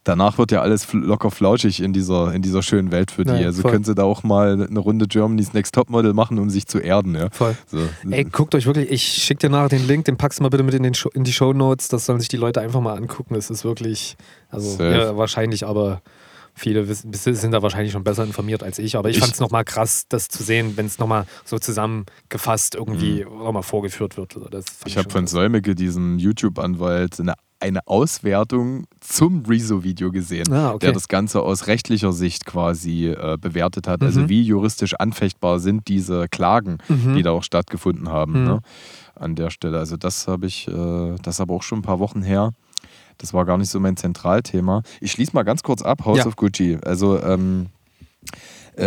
Danach 0.03 0.37
wird 0.39 0.51
ja 0.51 0.61
alles 0.61 0.91
locker 0.93 1.29
flauschig 1.29 1.81
in 1.81 1.93
dieser, 1.93 2.33
in 2.33 2.41
dieser 2.41 2.63
schönen 2.63 2.91
Welt 2.91 3.11
für 3.11 3.23
die. 3.23 3.31
Ja, 3.33 3.45
also 3.45 3.61
voll. 3.61 3.71
können 3.71 3.83
sie 3.83 3.93
da 3.93 4.03
auch 4.03 4.23
mal 4.23 4.65
eine 4.67 4.79
Runde 4.79 5.07
Germany's 5.07 5.53
Next 5.53 5.75
Topmodel 5.75 6.13
machen, 6.13 6.39
um 6.39 6.49
sich 6.49 6.65
zu 6.65 6.79
erden. 6.79 7.13
Ja? 7.13 7.29
Voll. 7.31 7.55
So. 7.67 7.77
Ey, 8.09 8.23
guckt 8.25 8.55
euch 8.55 8.65
wirklich, 8.65 8.89
ich 8.89 9.03
schick 9.03 9.37
dir 9.39 9.49
nachher 9.49 9.69
den 9.69 9.85
Link, 9.85 10.05
den 10.05 10.17
packst 10.17 10.39
du 10.39 10.43
mal 10.43 10.49
bitte 10.49 10.63
mit 10.63 10.73
in, 10.73 10.81
den 10.83 10.95
Show, 10.95 11.09
in 11.13 11.23
die 11.23 11.33
Show 11.33 11.53
Notes. 11.53 11.87
Das 11.87 12.07
sollen 12.07 12.19
sich 12.19 12.29
die 12.29 12.37
Leute 12.37 12.61
einfach 12.61 12.81
mal 12.81 12.95
angucken. 12.95 13.35
Es 13.35 13.51
ist 13.51 13.63
wirklich, 13.63 14.15
also 14.49 14.83
ja, 14.83 15.15
wahrscheinlich, 15.17 15.65
aber 15.65 16.01
Viele 16.53 16.87
wissen, 16.89 17.13
sind 17.13 17.51
da 17.51 17.61
wahrscheinlich 17.61 17.93
schon 17.93 18.03
besser 18.03 18.25
informiert 18.25 18.61
als 18.61 18.77
ich, 18.77 18.97
aber 18.97 19.09
ich, 19.09 19.15
Ich- 19.15 19.21
fand 19.21 19.33
es 19.33 19.39
nochmal 19.39 19.63
krass, 19.63 20.03
das 20.09 20.27
zu 20.27 20.43
sehen, 20.43 20.73
wenn 20.75 20.85
es 20.85 20.99
nochmal 20.99 21.25
so 21.45 21.57
zusammengefasst 21.57 22.75
irgendwie 22.75 23.23
nochmal 23.23 23.63
vorgeführt 23.63 24.17
wird. 24.17 24.35
Also 24.35 24.67
Ich 24.85 24.97
habe 24.97 25.09
von. 25.09 25.27
Säumige, 25.27 25.75
diesem 25.75 26.19
YouTube-Anwalt, 26.19 27.19
eine, 27.21 27.35
eine 27.61 27.85
Auswertung 27.87 28.85
zum 28.99 29.45
Rezo-Video 29.45 30.11
gesehen, 30.11 30.51
Ah, 30.51 30.69
okay. 30.71 30.79
der 30.87 30.91
das 30.93 31.07
Ganze 31.07 31.41
aus 31.41 31.67
rechtlicher 31.67 32.11
Sicht 32.11 32.45
quasi 32.45 33.07
äh, 33.07 33.37
bewertet 33.39 33.87
hat. 33.87 34.01
Also 34.03 34.21
Mhm. 34.21 34.29
wie 34.29 34.41
juristisch 34.43 34.93
anfechtbar 34.95 35.59
sind 35.59 35.87
diese 35.87 36.27
Klagen, 36.27 36.79
Mhm. 36.89 37.15
die 37.15 37.23
da 37.23 37.31
auch 37.31 37.43
stattgefunden 37.43 38.09
haben 38.09 38.41
Mhm. 38.41 38.47
ne? 38.47 38.59
an 39.15 39.35
der 39.35 39.49
Stelle. 39.51 39.77
Also 39.77 39.97
das 39.97 40.27
habe 40.27 40.47
ich, 40.47 40.67
äh, 40.67 41.15
das 41.21 41.39
aber 41.39 41.53
auch 41.53 41.63
schon 41.63 41.79
ein 41.79 41.83
paar 41.83 41.99
Wochen 41.99 42.23
her. 42.23 42.51
Das 43.19 43.33
war 43.35 43.45
gar 43.45 43.57
nicht 43.59 43.69
so 43.69 43.79
mein 43.79 43.95
Zentralthema. 43.97 44.81
Ich 44.99 45.11
schließe 45.11 45.31
mal 45.33 45.43
ganz 45.43 45.61
kurz 45.61 45.83
ab, 45.83 46.05
House 46.05 46.17
Ja. 46.19 46.25
of 46.25 46.35
Gucci. 46.37 46.79
Also 46.83 47.21
ähm, 47.21 47.67
äh, 47.67 48.37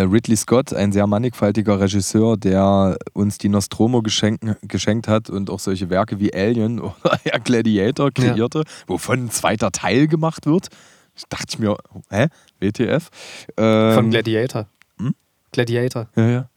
Ridley 0.03 0.37
Scott, 0.37 0.73
ein 0.73 0.93
sehr 0.93 1.07
mannigfaltiger 1.07 1.81
Regisseur, 1.81 2.37
der 2.37 2.97
uns 3.13 3.39
die 3.39 3.49
Nostromo 3.49 4.03
geschenken, 4.03 4.57
geschenkt 4.63 5.09
hat 5.09 5.31
und 5.31 5.51
auch 5.51 5.61
solche 5.61 5.91
Werke 5.91 6.19
wie 6.21 6.35
Alien 6.35 6.81
oder 6.81 6.95
ja, 7.25 7.39
Gladiator 7.39 8.11
kreierte, 8.11 8.65
wovon 8.87 9.25
ein 9.25 9.31
zweiter 9.31 9.71
Teil 9.71 10.07
gemacht 10.09 10.47
wird. 10.47 10.69
Ich 11.17 11.25
dachte 11.29 11.47
ich 11.49 11.59
mir, 11.59 11.77
hä? 12.11 12.27
WTF? 12.59 13.09
Ähm, 13.57 13.95
Von 13.95 14.11
Gladiator. 14.11 14.67
Hm? 14.99 15.15
Gladiator. 15.53 16.09
Ja, 16.17 16.29
ja. 16.29 16.49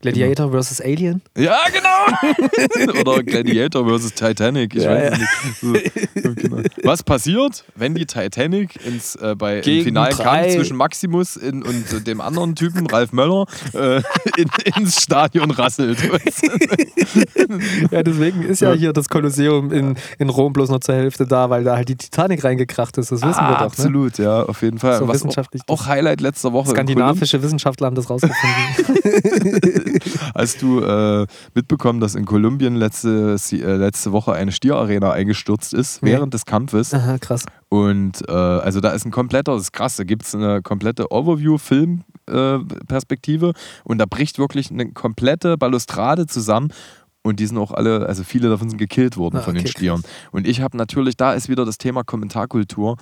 Gladiator 0.00 0.50
versus 0.50 0.80
Alien? 0.80 1.22
Ja, 1.36 1.58
genau! 1.72 3.00
Oder 3.00 3.22
Gladiator 3.22 3.86
versus 3.86 4.12
Titanic. 4.12 4.74
Ich 4.74 4.82
Ja, 4.82 4.90
weiß 4.90 5.12
ja. 5.12 5.18
nicht. 5.18 5.92
So, 6.22 6.34
genau. 6.34 6.62
Was 6.82 7.02
passiert, 7.02 7.64
wenn 7.74 7.94
die 7.94 8.06
Titanic 8.06 8.84
ins, 8.84 9.16
äh, 9.16 9.34
bei, 9.36 9.56
im 9.56 9.62
Gegen 9.62 9.84
finalen 9.84 10.16
drei. 10.16 10.42
Kampf 10.42 10.54
zwischen 10.54 10.76
Maximus 10.76 11.36
in, 11.36 11.62
und 11.62 11.92
äh, 11.92 12.00
dem 12.00 12.20
anderen 12.20 12.54
Typen, 12.54 12.86
Ralf 12.86 13.12
Möller, 13.12 13.46
äh, 13.74 14.02
in, 14.36 14.50
ins 14.76 15.02
Stadion 15.02 15.50
rasselt? 15.50 15.98
Ja, 17.90 18.02
deswegen 18.02 18.42
ist 18.42 18.60
ja 18.60 18.72
hier 18.72 18.92
das 18.92 19.08
Kolosseum 19.08 19.72
in, 19.72 19.96
in 20.18 20.28
Rom 20.28 20.52
bloß 20.52 20.70
noch 20.70 20.80
zur 20.80 20.94
Hälfte 20.94 21.26
da, 21.26 21.50
weil 21.50 21.64
da 21.64 21.76
halt 21.76 21.88
die 21.88 21.96
Titanic 21.96 22.42
reingekracht 22.44 22.98
ist. 22.98 23.12
Das 23.12 23.22
wissen 23.22 23.38
wir 23.40 23.42
ah, 23.42 23.52
doch. 23.52 23.60
Ne? 23.60 23.66
absolut, 23.66 24.18
ja, 24.18 24.42
auf 24.42 24.62
jeden 24.62 24.78
Fall. 24.78 24.98
So 24.98 25.08
Was 25.08 25.16
wissenschaftlich 25.16 25.62
auch, 25.66 25.82
auch 25.82 25.86
Highlight 25.86 26.20
letzter 26.20 26.52
Woche. 26.52 26.70
in 26.70 26.74
Skandinavische 26.74 27.42
Wissenschaftler 27.42 27.86
haben 27.86 27.96
das 27.96 28.10
rausgefunden. 28.10 29.60
Hast 30.34 30.62
du 30.62 30.80
äh, 30.80 31.26
mitbekommen, 31.54 32.00
dass 32.00 32.14
in 32.14 32.24
Kolumbien 32.24 32.76
letzte, 32.76 33.36
äh, 33.52 33.76
letzte 33.76 34.12
Woche 34.12 34.32
eine 34.32 34.52
Stierarena 34.52 35.10
eingestürzt 35.12 35.74
ist 35.74 36.02
Nee. 36.02 36.12
während 36.12 36.34
des 36.34 36.44
Kampfes? 36.44 36.94
Aha, 36.94 37.18
krass. 37.18 37.44
Und 37.68 38.22
äh, 38.28 38.32
also 38.32 38.80
da 38.80 38.90
ist 38.90 39.04
ein 39.04 39.10
kompletter, 39.10 39.52
das 39.52 39.62
ist 39.62 39.72
krass, 39.72 39.96
da 39.96 40.04
gibt 40.04 40.22
es 40.24 40.34
eine 40.34 40.62
komplette 40.62 41.10
Overview-Film-Perspektive 41.10 43.52
und 43.84 43.98
da 43.98 44.04
bricht 44.08 44.38
wirklich 44.38 44.70
eine 44.70 44.92
komplette 44.92 45.56
Balustrade 45.58 46.26
zusammen. 46.26 46.68
Und 47.22 47.40
die 47.40 47.46
sind 47.46 47.58
auch 47.58 47.72
alle, 47.72 48.06
also 48.06 48.22
viele 48.22 48.48
davon 48.48 48.68
sind 48.70 48.78
gekillt 48.78 49.16
worden 49.16 49.38
Ah, 49.38 49.40
von 49.40 49.54
den 49.54 49.64
okay, 49.64 49.72
Stieren. 49.72 50.02
Und 50.30 50.46
ich 50.46 50.60
habe 50.60 50.76
natürlich, 50.76 51.16
da 51.16 51.32
ist 51.32 51.48
wieder 51.48 51.64
das 51.64 51.76
Thema 51.76 52.04
Kommentarkultur. 52.04 52.96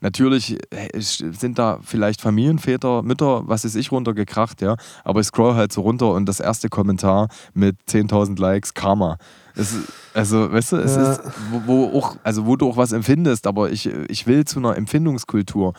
Natürlich 0.00 0.58
äh, 0.70 0.88
sind 1.00 1.58
da 1.58 1.78
vielleicht 1.82 2.20
Familienväter, 2.20 3.02
Mütter, 3.02 3.42
was 3.46 3.64
ist 3.64 3.74
ich, 3.76 3.90
runtergekracht, 3.92 4.60
ja. 4.62 4.76
Aber 5.04 5.20
ich 5.20 5.26
scroll 5.26 5.54
halt 5.54 5.72
so 5.72 5.80
runter 5.80 6.12
und 6.12 6.26
das 6.26 6.40
erste 6.40 6.68
Kommentar 6.68 7.28
mit 7.54 7.76
10.000 7.88 8.38
Likes, 8.40 8.74
Karma. 8.74 9.16
Es, 9.54 9.74
also, 10.12 10.52
weißt 10.52 10.72
du, 10.72 10.76
es 10.76 10.96
Ja. 10.96 11.12
ist, 11.12 11.20
wo, 11.50 11.62
wo 11.66 11.98
auch, 11.98 12.16
also 12.22 12.46
wo 12.46 12.56
du 12.56 12.68
auch 12.68 12.76
was 12.76 12.92
empfindest, 12.92 13.46
aber 13.46 13.70
ich, 13.70 13.86
ich 13.86 14.26
will 14.26 14.44
zu 14.44 14.58
einer 14.58 14.76
Empfindungskultur. 14.76 15.72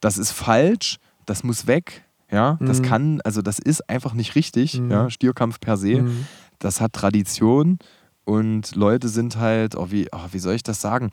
Das 0.00 0.16
ist 0.16 0.30
falsch, 0.32 0.98
das 1.26 1.42
muss 1.44 1.66
weg, 1.66 2.04
ja. 2.30 2.56
Das 2.60 2.78
Mhm. 2.80 2.84
kann, 2.84 3.20
also 3.22 3.42
das 3.42 3.58
ist 3.58 3.88
einfach 3.90 4.14
nicht 4.14 4.34
richtig, 4.36 4.80
Mhm. 4.80 4.90
ja. 4.90 5.10
Stierkampf 5.10 5.58
per 5.60 5.76
se 5.76 6.02
Mhm. 6.02 6.26
das 6.60 6.80
hat 6.80 6.92
Tradition 6.92 7.78
und 8.24 8.76
Leute 8.76 9.08
sind 9.08 9.36
halt, 9.38 9.74
oh, 9.76 9.88
wie, 9.90 10.06
oh, 10.12 10.20
wie 10.30 10.38
soll 10.38 10.54
ich 10.54 10.62
das 10.62 10.80
sagen? 10.80 11.10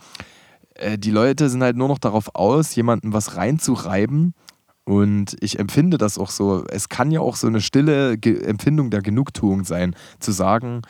Äh, 0.80 0.98
die 0.98 1.12
Leute 1.12 1.50
sind 1.50 1.64
halt 1.64 1.76
nur 1.78 1.88
noch 1.88 2.00
darauf 2.00 2.36
aus, 2.36 2.76
jemandem 2.76 3.14
was 3.14 3.36
reinzureiben. 3.36 4.34
Und 4.84 5.36
ich 5.42 5.60
empfinde 5.60 5.98
das 5.98 6.18
auch 6.18 6.30
so. 6.30 6.64
Es 6.70 6.88
kann 6.88 7.12
ja 7.12 7.20
auch 7.20 7.36
so 7.36 7.48
eine 7.48 7.60
stille 7.60 8.18
Ge 8.18 8.42
Empfindung 8.44 8.90
der 8.90 9.02
Genugtuung 9.02 9.66
sein, 9.66 9.96
zu 10.20 10.32
sagen, 10.32 10.82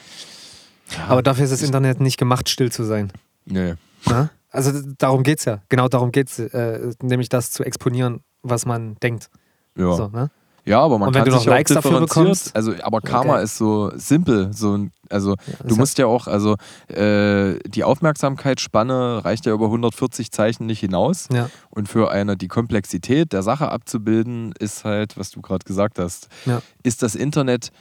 Aber 1.08 1.24
dafür 1.24 1.46
ist 1.46 1.52
das 1.52 1.64
Internet 1.64 2.00
nicht 2.00 2.18
gemacht, 2.18 2.48
still 2.50 2.72
zu 2.72 2.84
sein. 2.84 3.12
nee, 3.46 3.74
Ne? 4.06 4.30
Also 4.52 4.72
darum 4.98 5.24
geht 5.24 5.40
es 5.40 5.46
ja. 5.46 5.62
Genau 5.68 5.88
darum 5.88 6.12
geht 6.12 6.30
es. 6.30 6.40
Äh, 6.40 6.94
nämlich 7.02 7.28
das 7.30 7.52
zu 7.52 7.64
exponieren, 7.64 8.22
was 8.44 8.66
man 8.66 8.96
denkt. 9.02 9.30
ja. 9.76 9.94
So, 9.94 10.08
ne? 10.08 10.30
Ja, 10.68 10.82
aber 10.82 11.00
man 11.00 11.08
Und 11.10 11.16
wenn 11.16 11.24
kann 11.24 11.30
du 11.32 11.38
sich 11.38 11.40
noch 11.40 11.46
ja 11.46 11.52
auch 11.54 11.58
Likes 11.58 11.74
dafür 11.74 12.00
bekommst? 12.02 12.56
Also, 12.56 12.74
aber 12.84 13.02
Karma 13.02 13.36
geil. 13.36 13.44
ist 13.46 13.58
so 13.58 13.92
simpel. 13.96 14.52
So, 14.54 14.88
also 15.10 15.36
das 15.36 15.68
du 15.68 15.76
musst 15.78 15.98
ja 15.98 16.06
auch, 16.08 16.28
also 16.28 16.56
äh, 16.90 17.58
die 17.68 17.84
Aufmerksamkeitsspanne 17.86 19.24
reicht 19.24 19.46
ja 19.46 19.54
über 19.54 19.66
140 19.66 20.32
Zeichen 20.32 20.66
nicht 20.66 20.82
hinaus. 20.82 21.30
Ja. 21.32 21.50
Und 21.70 21.88
für 21.88 22.12
eine 22.12 22.36
die 22.36 22.50
Komplexität 22.50 23.32
der 23.34 23.44
Sache 23.44 23.72
abzubilden, 23.72 24.52
ist 24.60 24.84
halt, 24.84 25.18
was 25.18 25.32
du 25.32 25.42
gerade 25.42 25.64
gesagt 25.64 26.00
hast, 26.00 26.28
Ja. 26.46 26.62
ist 26.84 27.02
das 27.02 27.16
Internet 27.16 27.72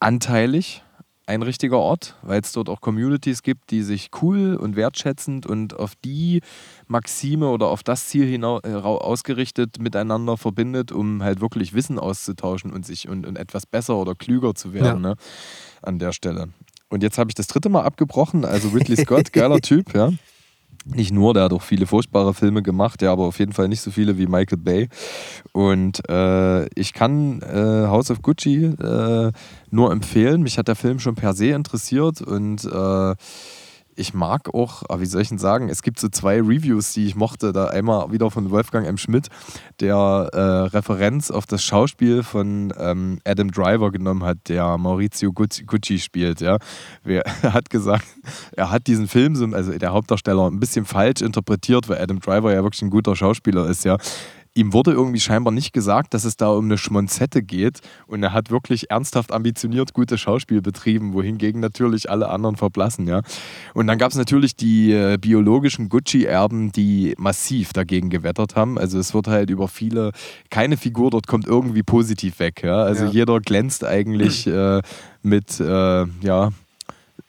anteilig 0.00 0.82
ein 1.26 1.42
richtiger 1.42 1.78
Ort, 1.78 2.14
weil 2.22 2.40
es 2.40 2.52
dort 2.52 2.68
auch 2.68 2.80
Communities 2.80 3.42
gibt, 3.42 3.70
die 3.70 3.82
sich 3.82 4.10
cool 4.22 4.54
und 4.54 4.76
wertschätzend 4.76 5.44
und 5.44 5.74
auf 5.74 5.94
die 6.04 6.40
Maxime 6.86 7.48
oder 7.48 7.66
auf 7.66 7.82
das 7.82 8.06
Ziel 8.06 8.26
hinau 8.26 8.60
äh, 8.62 8.74
ausgerichtet 8.74 9.80
miteinander 9.80 10.36
verbindet, 10.36 10.92
um 10.92 11.22
halt 11.22 11.40
wirklich 11.40 11.74
Wissen 11.74 11.98
auszutauschen 11.98 12.72
und 12.72 12.86
sich 12.86 13.08
und, 13.08 13.26
und 13.26 13.36
etwas 13.36 13.66
besser 13.66 13.96
oder 13.96 14.14
klüger 14.14 14.54
zu 14.54 14.72
werden 14.72 15.02
ne, 15.02 15.16
an 15.82 15.98
der 15.98 16.12
Stelle. 16.12 16.48
Und 16.88 17.02
jetzt 17.02 17.18
habe 17.18 17.30
ich 17.30 17.34
das 17.34 17.48
dritte 17.48 17.68
Mal 17.68 17.82
abgebrochen, 17.82 18.44
also 18.44 18.68
Ridley 18.68 18.96
Scott, 19.04 19.32
geiler 19.32 19.60
Typ, 19.60 19.94
ja. 19.94 20.12
Nicht 20.88 21.12
nur, 21.12 21.34
der 21.34 21.44
hat 21.44 21.52
auch 21.52 21.62
viele 21.62 21.84
furchtbare 21.86 22.32
Filme 22.32 22.62
gemacht, 22.62 23.02
ja, 23.02 23.10
aber 23.10 23.24
auf 23.24 23.40
jeden 23.40 23.52
Fall 23.52 23.68
nicht 23.68 23.80
so 23.80 23.90
viele 23.90 24.18
wie 24.18 24.26
Michael 24.26 24.58
Bay. 24.58 24.88
Und 25.50 26.08
äh, 26.08 26.66
ich 26.78 26.92
kann 26.92 27.42
äh, 27.42 27.88
House 27.88 28.12
of 28.12 28.22
Gucci 28.22 28.66
äh, 28.66 29.32
nur 29.70 29.90
empfehlen. 29.90 30.42
Mich 30.42 30.58
hat 30.58 30.68
der 30.68 30.76
Film 30.76 31.00
schon 31.00 31.16
per 31.16 31.34
se 31.34 31.48
interessiert 31.48 32.22
und 32.22 32.64
äh, 32.64 33.14
ich 33.96 34.14
mag 34.14 34.54
auch, 34.54 34.82
ah, 34.88 35.00
wie 35.00 35.06
soll 35.06 35.22
ich 35.22 35.28
denn 35.28 35.38
sagen, 35.38 35.68
es 35.68 35.82
gibt 35.82 35.98
so 35.98 36.08
zwei 36.08 36.36
Reviews, 36.36 36.92
die 36.92 37.06
ich 37.06 37.16
mochte. 37.16 37.52
Da 37.52 37.66
einmal 37.66 38.12
wieder 38.12 38.30
von 38.30 38.50
Wolfgang 38.50 38.86
M. 38.86 38.98
Schmidt, 38.98 39.28
der 39.80 40.28
äh, 40.32 40.38
Referenz 40.76 41.30
auf 41.30 41.46
das 41.46 41.64
Schauspiel 41.64 42.22
von 42.22 42.72
ähm, 42.78 43.18
Adam 43.24 43.50
Driver 43.50 43.90
genommen 43.90 44.22
hat, 44.22 44.38
der 44.48 44.76
Maurizio 44.78 45.32
Gucci, 45.32 45.98
spielt. 45.98 46.40
Ja. 46.40 46.58
Er 47.04 47.24
hat 47.54 47.70
gesagt, 47.70 48.06
er 48.52 48.70
hat 48.70 48.86
diesen 48.86 49.08
Film, 49.08 49.34
so, 49.34 49.46
also 49.46 49.76
der 49.76 49.92
Hauptdarsteller, 49.92 50.46
ein 50.50 50.60
bisschen 50.60 50.84
falsch 50.84 51.22
interpretiert, 51.22 51.88
weil 51.88 52.00
Adam 52.00 52.20
Driver 52.20 52.52
ja 52.52 52.62
wirklich 52.62 52.82
ein 52.82 52.90
guter 52.90 53.16
Schauspieler 53.16 53.66
ist. 53.68 53.84
Ja. 53.84 53.96
Ihm 54.56 54.72
wurde 54.72 54.92
irgendwie 54.92 55.20
scheinbar 55.20 55.52
nicht 55.52 55.74
gesagt, 55.74 56.14
dass 56.14 56.24
es 56.24 56.38
da 56.38 56.48
um 56.48 56.64
eine 56.64 56.78
Schmonzette 56.78 57.42
geht 57.42 57.80
und 58.06 58.22
er 58.22 58.32
hat 58.32 58.50
wirklich 58.50 58.90
ernsthaft 58.90 59.30
ambitioniert 59.30 59.92
gutes 59.92 60.18
Schauspiel 60.18 60.62
betrieben, 60.62 61.12
wohingegen 61.12 61.60
natürlich 61.60 62.08
alle 62.10 62.30
anderen 62.30 62.56
verblassen, 62.56 63.06
ja. 63.06 63.20
Und 63.74 63.86
dann 63.86 63.98
gab 63.98 64.12
es 64.12 64.16
natürlich 64.16 64.56
die 64.56 64.92
äh, 64.92 65.18
biologischen 65.20 65.90
Gucci-Erben, 65.90 66.72
die 66.72 67.14
massiv 67.18 67.74
dagegen 67.74 68.08
gewettert 68.08 68.56
haben. 68.56 68.78
Also 68.78 68.98
es 68.98 69.12
wird 69.12 69.28
halt 69.28 69.50
über 69.50 69.68
viele, 69.68 70.12
keine 70.48 70.78
Figur 70.78 71.10
dort 71.10 71.26
kommt 71.26 71.46
irgendwie 71.46 71.82
positiv 71.82 72.38
weg, 72.38 72.62
ja. 72.64 72.82
Also 72.82 73.04
Ja. 73.04 73.10
jeder 73.10 73.40
glänzt 73.40 73.84
eigentlich 73.84 74.46
äh, 74.46 74.80
mit, 75.22 75.60
äh, 75.60 76.04
ja, 76.22 76.50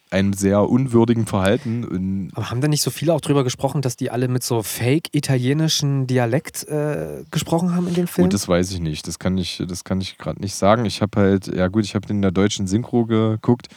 einem 0.09 0.33
sehr 0.33 0.69
unwürdigen 0.69 1.25
Verhalten. 1.25 1.83
Und 1.83 2.31
Aber 2.33 2.49
haben 2.49 2.61
da 2.61 2.67
nicht 2.67 2.81
so 2.81 2.91
viele 2.91 3.13
auch 3.13 3.21
drüber 3.21 3.43
gesprochen, 3.43 3.81
dass 3.81 3.95
die 3.95 4.09
alle 4.09 4.27
mit 4.27 4.43
so 4.43 4.63
fake-italienischen 4.63 6.07
Dialekt 6.07 6.67
äh, 6.67 7.23
gesprochen 7.31 7.75
haben 7.75 7.87
in 7.87 7.93
dem 7.93 8.07
Film? 8.07 8.25
Gut, 8.25 8.33
das 8.33 8.47
weiß 8.47 8.71
ich 8.71 8.79
nicht. 8.79 9.07
Das 9.07 9.19
kann 9.19 9.37
ich, 9.37 9.63
das 9.67 9.83
kann 9.83 10.01
ich 10.01 10.17
gerade 10.17 10.41
nicht 10.41 10.55
sagen. 10.55 10.85
Ich 10.85 11.01
habe 11.01 11.19
halt, 11.19 11.47
ja 11.47 11.67
gut, 11.67 11.83
ich 11.83 11.95
habe 11.95 12.07
den 12.07 12.17
in 12.17 12.21
der 12.21 12.31
deutschen 12.31 12.67
Synchro 12.67 13.05
geguckt. 13.05 13.67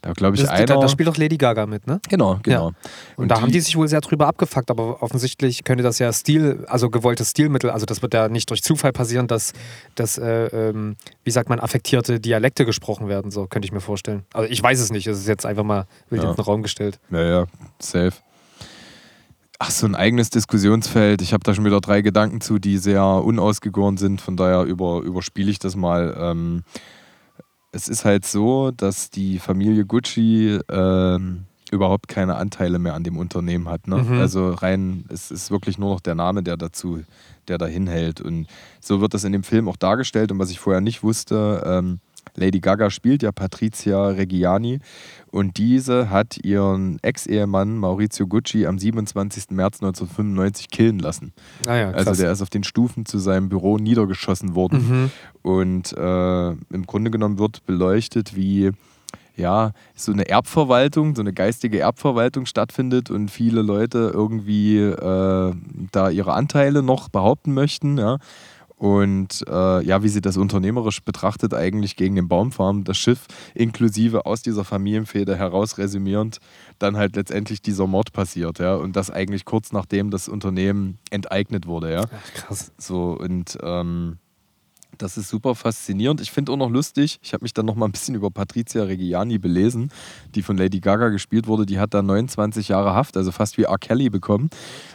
Da 0.00 0.12
glaube 0.12 0.36
ich 0.36 0.42
das, 0.42 0.50
einer. 0.50 0.66
da, 0.66 0.76
da 0.76 0.88
spielt 0.88 1.08
doch 1.08 1.16
Lady 1.16 1.36
Gaga 1.36 1.66
mit, 1.66 1.86
ne? 1.86 2.00
genau, 2.08 2.38
genau. 2.42 2.72
Und, 3.16 3.28
da 3.28 3.40
haben 3.40 3.50
die 3.50 3.60
sich 3.60 3.76
wohl 3.76 3.88
sehr 3.88 4.00
drüber 4.00 4.26
abgefuckt, 4.26 4.70
aber 4.70 5.02
offensichtlich 5.02 5.64
könnte 5.64 5.82
das 5.82 5.98
ja 5.98 6.12
Stil, 6.12 6.64
also 6.68 6.90
gewolltes 6.90 7.30
Stilmittel, 7.30 7.70
also 7.70 7.86
das 7.86 8.02
wird 8.02 8.14
ja 8.14 8.28
nicht 8.28 8.48
durch 8.50 8.62
Zufall 8.62 8.92
passieren, 8.92 9.26
dass, 9.26 9.52
dass 9.94 10.18
äh, 10.18 10.46
ähm, 10.46 10.96
wie 11.24 11.30
sagt 11.30 11.48
man, 11.48 11.60
affektierte 11.60 12.20
Dialekte 12.20 12.64
gesprochen 12.64 13.08
werden, 13.08 13.30
so 13.30 13.46
könnte 13.46 13.66
ich 13.66 13.72
mir 13.72 13.80
vorstellen. 13.80 14.24
Also 14.32 14.48
ich 14.50 14.62
weiß 14.62 14.78
es 14.80 14.90
nicht, 14.90 15.06
es 15.06 15.18
ist 15.18 15.28
jetzt 15.28 15.46
einfach 15.46 15.64
mal 15.64 15.86
wild 16.10 16.22
Ja. 16.22 16.30
in 16.30 16.36
den 16.36 16.44
Raum 16.44 16.62
gestellt. 16.62 16.98
Ja, 17.10 17.22
ja, 17.22 17.46
safe. 17.80 18.12
Ach, 19.60 19.70
so 19.72 19.86
ein 19.86 19.96
eigenes 19.96 20.30
Diskussionsfeld. 20.30 21.20
Ich 21.20 21.32
habe 21.32 21.42
da 21.42 21.52
schon 21.52 21.64
wieder 21.64 21.80
drei 21.80 22.00
Gedanken 22.00 22.40
zu, 22.40 22.60
die 22.60 22.78
sehr 22.78 23.02
unausgegoren 23.04 23.96
sind. 23.96 24.20
Von 24.20 24.36
daher 24.36 24.62
über, 24.62 25.00
überspiele 25.00 25.50
ich 25.50 25.58
das 25.58 25.74
mal. 25.74 26.16
Ähm, 26.16 26.62
es 27.72 27.88
ist 27.88 28.04
halt 28.04 28.24
so, 28.24 28.70
dass 28.70 29.10
die 29.10 29.38
Familie 29.38 29.84
Gucci 29.84 30.58
ähm, 30.68 31.44
überhaupt 31.70 32.08
keine 32.08 32.36
Anteile 32.36 32.78
mehr 32.78 32.94
an 32.94 33.04
dem 33.04 33.18
Unternehmen 33.18 33.68
hat. 33.68 33.88
Ne? 33.88 33.96
Mhm. 33.96 34.20
Also 34.20 34.50
rein, 34.50 35.04
es 35.08 35.30
ist 35.30 35.50
wirklich 35.50 35.78
nur 35.78 35.90
noch 35.90 36.00
der 36.00 36.14
Name, 36.14 36.42
der 36.42 36.56
dazu, 36.56 37.02
der 37.46 37.58
dahin 37.58 37.86
hält. 37.86 38.20
Und 38.20 38.46
so 38.80 39.00
wird 39.00 39.14
das 39.14 39.24
in 39.24 39.32
dem 39.32 39.42
Film 39.42 39.68
auch 39.68 39.76
dargestellt. 39.76 40.32
Und 40.32 40.38
was 40.38 40.50
ich 40.50 40.60
vorher 40.60 40.80
nicht 40.80 41.02
wusste, 41.02 41.62
ähm, 41.66 42.00
Lady 42.36 42.60
Gaga 42.60 42.90
spielt 42.90 43.22
ja 43.22 43.32
Patricia 43.32 44.08
Reggiani 44.08 44.80
und 45.30 45.58
diese 45.58 46.10
hat 46.10 46.38
ihren 46.44 46.98
Ex-Ehemann 47.02 47.76
Maurizio 47.76 48.26
Gucci 48.26 48.66
am 48.66 48.78
27. 48.78 49.50
März 49.50 49.82
1995 49.82 50.70
killen 50.70 50.98
lassen. 50.98 51.32
Ah 51.66 51.76
ja. 51.76 51.90
Also 51.90 52.14
der 52.14 52.32
ist 52.32 52.42
auf 52.42 52.50
den 52.50 52.64
Stufen 52.64 53.06
zu 53.06 53.18
seinem 53.18 53.48
Büro 53.48 53.78
niedergeschossen 53.78 54.54
worden. 54.54 54.88
Mhm. 54.88 55.10
Und 55.42 55.92
äh, 55.92 56.48
im 56.50 56.86
Grunde 56.86 57.10
genommen 57.10 57.38
wird 57.38 57.64
beleuchtet, 57.66 58.34
wie 58.36 58.72
ja, 59.38 59.70
so 59.94 60.12
eine 60.12 60.28
Erbverwaltung, 60.28 61.14
so 61.14 61.22
eine 61.22 61.32
geistige 61.32 61.78
Erbverwaltung 61.78 62.44
stattfindet 62.44 63.08
und 63.08 63.30
viele 63.30 63.62
Leute 63.62 64.10
irgendwie 64.12 64.78
äh, 64.78 65.54
da 65.92 66.10
ihre 66.10 66.32
Anteile 66.32 66.82
noch 66.82 67.08
behaupten 67.08 67.54
möchten, 67.54 67.98
ja. 67.98 68.18
Und 68.78 69.44
äh, 69.48 69.84
ja, 69.84 70.04
wie 70.04 70.08
sie 70.08 70.20
das 70.20 70.36
unternehmerisch 70.36 71.02
betrachtet, 71.02 71.52
eigentlich 71.52 71.96
gegen 71.96 72.14
den 72.14 72.28
Baumfarm, 72.28 72.84
das 72.84 72.96
Schiff 72.96 73.26
inklusive 73.54 74.24
aus 74.24 74.40
dieser 74.42 74.64
Familienfehde 74.64 75.36
heraus 75.36 75.78
resümierend, 75.78 76.38
dann 76.78 76.96
halt 76.96 77.16
letztendlich 77.16 77.60
dieser 77.60 77.88
Mord 77.88 78.12
passiert, 78.12 78.60
ja. 78.60 78.76
Und 78.76 78.94
das 78.94 79.10
eigentlich 79.10 79.44
kurz 79.44 79.72
nachdem 79.72 80.10
das 80.10 80.28
Unternehmen 80.28 80.98
enteignet 81.10 81.66
wurde, 81.66 81.92
ja. 81.92 82.04
Ach, 82.04 82.34
krass. 82.34 82.72
So, 82.78 83.18
und 83.18 83.58
ähm, 83.62 84.18
das 84.98 85.16
ist 85.16 85.28
super 85.28 85.54
faszinierend. 85.54 86.20
Ich 86.20 86.30
finde 86.30 86.52
auch 86.52 86.56
noch 86.56 86.70
lustig, 86.70 87.18
ich 87.22 87.32
habe 87.32 87.44
mich 87.44 87.54
dann 87.54 87.66
noch 87.66 87.74
mal 87.74 87.86
ein 87.86 87.92
bisschen 87.92 88.14
über 88.14 88.30
Patricia 88.30 88.82
Reggiani 88.82 89.38
belesen, 89.38 89.90
die 90.34 90.42
von 90.42 90.56
Lady 90.56 90.80
Gaga 90.80 91.08
gespielt 91.08 91.46
wurde. 91.46 91.66
Die 91.66 91.78
hat 91.78 91.94
da 91.94 92.02
29 92.02 92.68
Jahre 92.68 92.94
Haft, 92.94 93.16
also 93.16 93.32
fast 93.32 93.58
wie 93.58 93.62
R. 93.62 93.78
Kelly 93.78 94.10
bekommen, 94.10 94.50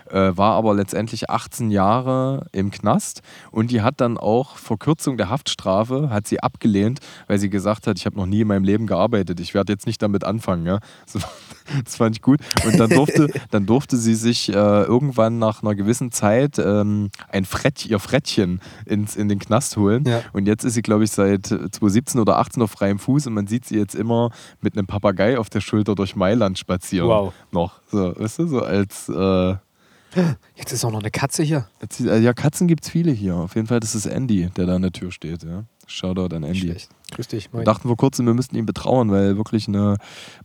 äh, 0.09 0.31
war 0.35 0.53
aber 0.55 0.73
letztendlich 0.73 1.29
18 1.29 1.71
Jahre 1.71 2.47
im 2.51 2.71
Knast 2.71 3.21
und 3.51 3.71
die 3.71 3.81
hat 3.81 4.01
dann 4.01 4.17
auch 4.17 4.57
Verkürzung 4.57 5.17
der 5.17 5.29
Haftstrafe, 5.29 6.09
hat 6.09 6.27
sie 6.27 6.41
abgelehnt, 6.41 6.99
weil 7.27 7.39
sie 7.39 7.49
gesagt 7.49 7.87
hat, 7.87 7.97
ich 7.97 8.05
habe 8.05 8.17
noch 8.17 8.25
nie 8.25 8.41
in 8.41 8.47
meinem 8.47 8.63
Leben 8.63 8.87
gearbeitet, 8.87 9.39
ich 9.39 9.53
werde 9.53 9.73
jetzt 9.73 9.87
nicht 9.87 10.01
damit 10.01 10.23
anfangen. 10.23 10.65
Ja? 10.65 10.79
So, 11.05 11.19
das 11.83 11.95
fand 11.95 12.15
ich 12.15 12.21
gut. 12.21 12.39
Und 12.65 12.79
dann 12.79 12.89
durfte, 12.89 13.27
dann 13.51 13.65
durfte 13.65 13.97
sie 13.97 14.15
sich 14.15 14.49
äh, 14.49 14.53
irgendwann 14.53 15.39
nach 15.39 15.63
einer 15.63 15.75
gewissen 15.75 16.11
Zeit 16.11 16.59
ähm, 16.59 17.09
ein 17.29 17.45
Frett, 17.45 17.85
ihr 17.85 17.99
Frettchen 17.99 18.61
ins, 18.85 19.15
in 19.15 19.29
den 19.29 19.39
Knast 19.39 19.77
holen. 19.77 20.03
Ja. 20.05 20.21
Und 20.33 20.47
jetzt 20.47 20.63
ist 20.63 20.73
sie, 20.73 20.81
glaube 20.81 21.03
ich, 21.03 21.11
seit 21.11 21.47
2017 21.47 22.19
oder 22.19 22.37
18 22.37 22.61
auf 22.61 22.71
freiem 22.71 22.99
Fuß 22.99 23.27
und 23.27 23.33
man 23.33 23.47
sieht 23.47 23.65
sie 23.65 23.77
jetzt 23.77 23.95
immer 23.95 24.31
mit 24.61 24.77
einem 24.77 24.87
Papagei 24.87 25.37
auf 25.37 25.49
der 25.49 25.61
Schulter 25.61 25.95
durch 25.95 26.15
Mailand 26.15 26.57
spazieren. 26.57 27.07
Wow. 27.07 27.33
Noch. 27.51 27.81
So, 27.91 28.13
weißt 28.17 28.39
du, 28.39 28.47
so 28.47 28.61
als. 28.61 29.09
Äh, 29.09 29.55
Jetzt 30.55 30.71
ist 30.71 30.85
auch 30.85 30.91
noch 30.91 30.99
eine 30.99 31.09
Katze 31.09 31.41
hier. 31.41 31.67
als 31.81 31.99
äh, 31.99 32.19
ja, 32.19 32.33
Katzen 32.33 32.67
gibt 32.67 32.83
es 32.83 32.91
viele 32.91 33.11
hier. 33.11 33.35
Auf 33.35 33.55
jeden 33.55 33.67
Fall, 33.67 33.79
das 33.79 33.95
ist 33.95 34.05
Andy, 34.05 34.49
der 34.55 34.67
da 34.67 34.75
an 34.75 34.83
der 34.83 34.91
Tür 34.91 35.11
steht. 35.11 35.43
Ja. 35.43 35.63
Shoutout 35.85 36.35
an 36.35 36.43
Andy. 36.43 36.59
Schlecht. 36.59 36.89
Grüß 37.11 37.27
dich. 37.27 37.51
Wir 37.51 37.57
Moin. 37.57 37.65
dachten 37.65 37.87
vor 37.87 37.97
kurzem, 37.97 38.25
wir 38.25 38.33
müssten 38.33 38.55
ihn 38.55 38.65
betrauern, 38.65 39.11
weil 39.11 39.37
wirklich 39.37 39.67
eine, 39.67 39.97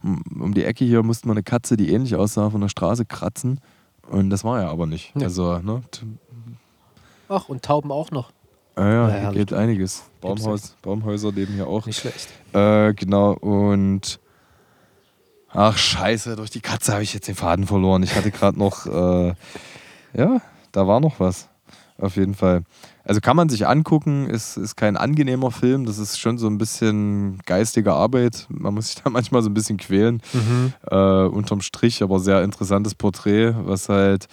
um 0.03 0.53
die 0.55 0.65
Ecke 0.65 0.85
hier 0.85 1.03
musste 1.03 1.29
man 1.29 1.37
eine 1.37 1.43
Katze, 1.45 1.77
die 1.77 1.91
ähnlich 1.91 2.17
aussah, 2.17 2.51
von 2.51 2.61
der 2.61 2.69
Straße 2.69 3.05
kratzen. 3.07 3.61
Und 4.11 4.31
das 4.31 4.45
war 4.45 4.61
er 4.61 4.71
aber 4.71 4.87
nicht. 4.87 5.15
Ja. 5.15 5.23
Also, 5.23 5.59
ne? 5.59 5.83
Ach, 7.29 7.49
und 7.49 7.63
Tauben 7.63 7.93
auch 7.93 8.11
noch. 8.11 8.33
Ah 8.75 8.89
ja, 8.89 9.23
Ja, 9.23 9.33
geht 9.33 9.53
einiges. 9.53 10.05
Baumhaus, 10.21 10.77
Baumhäuser 10.83 11.33
leben 11.33 11.55
hier 11.55 11.67
auch. 11.67 11.87
Nicht 11.87 11.99
schlecht. 12.01 12.29
Äh, 12.53 12.95
genau, 12.95 13.33
und. 13.33 14.21
Ach, 15.51 15.77
scheiße, 15.77 16.37
durch 16.37 16.51
die 16.51 16.61
Katze 16.61 16.93
habe 16.93 17.03
ich 17.03 17.15
jetzt 17.15 17.27
den 17.27 17.35
Faden 17.35 17.67
verloren. 17.67 18.03
Ich 18.03 18.15
hatte 18.15 18.31
gerade 18.31 18.59
noch. 18.59 18.87
Äh, 18.87 19.35
ja, 20.15 20.41
da 20.73 20.87
war 20.87 21.01
noch 21.01 21.19
was. 21.21 21.49
Auf 21.99 22.17
jeden 22.17 22.35
Fall. 22.35 22.63
Also 23.09 23.21
kann 23.23 23.37
man 23.37 23.49
sich 23.49 23.67
angucken, 23.67 24.27
ist, 24.29 24.59
ist 24.59 24.77
kein 24.77 24.97
angenehmer 24.99 25.51
Film. 25.51 25.87
Das 25.87 25.97
ist 25.99 26.21
schon 26.21 26.37
so 26.37 26.47
ein 26.47 26.59
bisschen 26.59 27.39
geistige 27.47 27.95
Arbeit. 27.95 28.47
Man 28.51 28.75
muss 28.75 28.89
sich 28.93 29.03
da 29.03 29.09
manchmal 29.11 29.43
so 29.43 29.49
ein 29.49 29.55
bisschen 29.55 29.79
quälen. 29.79 30.21
Mhm. 30.35 30.75
Äh, 30.91 31.25
unterm 31.25 31.63
Strich, 31.63 32.03
aber 32.03 32.21
sehr 32.21 32.43
interessantes 32.45 32.95
Porträt, 32.95 33.55
was 33.65 33.89
halt 33.89 34.27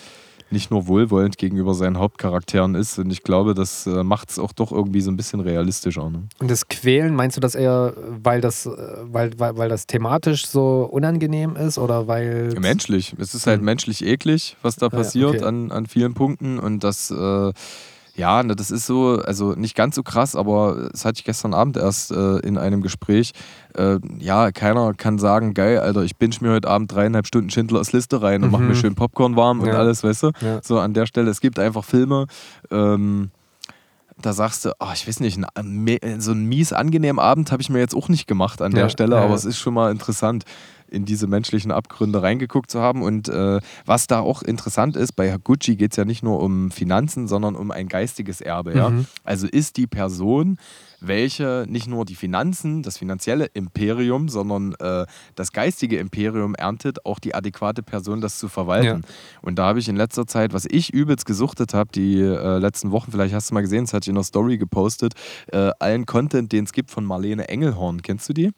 nicht 0.52 0.70
nur 0.72 0.88
wohlwollend 0.88 1.38
gegenüber 1.38 1.74
seinen 1.74 1.98
Hauptcharakteren 1.98 2.76
ist. 2.76 3.00
Und 3.00 3.10
ich 3.12 3.24
glaube, 3.24 3.54
das 3.56 3.88
äh, 3.88 4.04
macht 4.04 4.30
es 4.30 4.38
auch 4.40 4.52
doch 4.52 4.72
irgendwie 4.72 5.02
so 5.02 5.10
ein 5.10 5.18
bisschen 5.18 5.40
realistischer. 5.40 6.10
Ne? 6.10 6.24
Und 6.40 6.52
das 6.52 6.68
Quälen, 6.68 7.16
meinst 7.16 7.36
du 7.38 7.42
das 7.42 7.56
eher, 7.56 7.94
weil 8.22 8.42
das, 8.42 8.66
äh, 8.66 8.70
weil, 9.04 9.32
weil, 9.40 9.58
weil 9.58 9.70
das 9.70 9.88
thematisch 9.88 10.46
so 10.48 10.84
unangenehm 10.92 11.56
ist 11.56 11.78
oder 11.78 12.08
weil. 12.08 12.54
Menschlich. 12.60 13.16
Es 13.18 13.34
ist 13.34 13.48
halt 13.48 13.62
Mhm. 13.62 13.66
menschlich 13.66 14.06
eklig, 14.06 14.56
was 14.62 14.76
da 14.76 14.88
Ah 14.88 14.90
ja, 14.92 14.98
passiert 14.98 15.36
okay. 15.38 15.46
an, 15.46 15.72
an 15.72 15.86
vielen 15.88 16.14
Punkten. 16.14 16.60
Und 16.60 16.84
das, 16.84 17.10
äh, 17.10 17.52
ja, 18.16 18.42
ne, 18.44 18.56
das 18.56 18.72
ist 18.72 18.86
so, 18.86 19.22
also 19.26 19.54
nicht 19.54 19.76
ganz 19.76 19.96
so 19.96 20.04
krass, 20.04 20.36
aber 20.36 20.90
das 20.92 21.04
hatte 21.06 21.20
ich 21.20 21.26
gestern 21.26 21.54
Abend 21.54 21.76
erst 21.78 22.12
äh, 22.12 22.38
in 22.40 22.58
einem 22.58 22.82
Gespräch. 22.82 23.34
Äh, 23.76 24.00
ja, 24.20 24.52
keiner 24.52 24.94
kann 24.94 25.20
sagen, 25.20 25.54
geil, 25.54 25.80
Alter, 25.80 26.04
ich 26.04 26.16
binge 26.16 26.36
mir 26.40 26.52
heute 26.54 26.70
Abend 26.70 26.92
dreieinhalb 26.94 27.28
Stunden 27.28 27.50
Schindlers 27.50 27.92
Liste 27.92 28.22
rein 28.22 28.42
und 28.44 28.50
Mhm. 28.50 28.52
mache 28.54 28.64
mir 28.64 28.76
schön 28.76 28.96
Popcorn 28.96 29.36
warm 29.36 29.60
und 29.60 29.68
Ja. 29.68 29.80
alles, 29.80 30.04
weißt 30.04 30.24
du? 30.24 30.32
Ja. 30.40 30.62
So 30.64 30.80
an 30.80 30.94
der 30.94 31.06
Stelle. 31.08 31.30
Es 31.30 31.42
gibt 31.42 31.60
einfach 31.60 31.84
Filme, 31.84 32.28
ähm, 32.72 33.32
da 34.22 34.32
sagst 34.32 34.64
du, 34.64 34.72
ah, 34.80 34.94
ich 34.94 35.08
weiß 35.10 35.20
nicht, 35.20 35.38
so 36.20 36.32
einen 36.32 36.46
mies 36.46 36.72
angenehmen 36.72 37.20
Abend 37.20 37.52
habe 37.52 37.62
ich 37.62 37.70
mir 37.70 37.80
jetzt 37.80 37.94
auch 37.94 38.08
nicht 38.08 38.28
gemacht 38.28 38.62
an 38.62 38.72
der 38.72 38.84
Ja, 38.84 38.90
Stelle, 38.90 39.18
ja, 39.18 39.22
aber 39.22 39.36
es 39.36 39.44
ist 39.44 39.58
schon 39.60 39.74
mal 39.74 39.92
interessant, 39.92 40.46
in 40.96 41.06
diese 41.06 41.28
menschlichen 41.28 41.72
Abgründe 41.72 42.24
reingeguckt 42.24 42.72
zu 42.72 42.80
haben. 42.80 43.04
Und 43.04 43.28
äh, 43.28 43.60
was 43.86 44.08
da 44.08 44.22
auch 44.22 44.42
interessant 44.42 44.96
ist, 44.96 45.14
bei 45.14 45.36
Gucci 45.38 45.76
geht 45.76 45.92
es 45.92 45.98
ja 45.98 46.06
nicht 46.06 46.24
nur 46.24 46.42
um 46.42 46.72
Finanzen, 46.72 47.28
sondern 47.28 47.56
um 47.56 47.70
ein 47.70 47.88
geistiges 47.88 48.42
Erbe. 48.42 48.76
Ja? 48.76 48.90
Mhm. 48.90 49.06
Also 49.24 49.48
ist 49.48 49.78
die 49.78 49.88
Person, 49.88 50.58
welche 51.02 51.66
nicht 51.68 51.88
nur 51.88 52.06
die 52.06 52.16
Finanzen, 52.16 52.82
das 52.82 52.98
finanzielle 52.98 53.46
Imperium, 53.54 54.30
sondern 54.30 54.74
äh, 54.80 55.06
das 55.36 55.52
geistige 55.52 56.00
Imperium 56.00 56.56
erntet, 56.56 57.06
auch 57.06 57.20
die 57.20 57.36
adäquate 57.36 57.84
Person, 57.84 58.22
das 58.22 58.40
zu 58.40 58.48
verwalten. 58.48 59.04
Und 59.42 59.60
da 59.60 59.66
habe 59.66 59.80
ich 59.80 59.90
in 59.90 59.96
letzter 59.96 60.26
Zeit, 60.26 60.54
was 60.54 60.66
ich 60.66 60.94
übelst 60.94 61.26
gesuchtet 61.26 61.74
habe, 61.74 61.92
die 61.94 62.22
äh, 62.22 62.58
letzten 62.58 62.92
Wochen, 62.92 63.12
vielleicht 63.12 63.34
hast 63.34 63.50
du 63.50 63.54
mal 63.54 63.62
gesehen, 63.62 63.84
das 63.84 63.94
hatte 63.94 64.06
ich 64.06 64.10
in 64.10 64.16
der 64.16 64.24
Story 64.24 64.58
gepostet, 64.58 65.14
äh, 65.52 65.72
allen 65.80 66.06
Content, 66.06 66.52
den 66.52 66.64
es 66.64 66.72
gibt 66.72 66.90
von 66.90 67.06
Marlene 67.06 67.50
Engelhorn. 67.50 68.02
Kennst 68.02 68.30
du 68.30 68.34
die? 68.34 68.52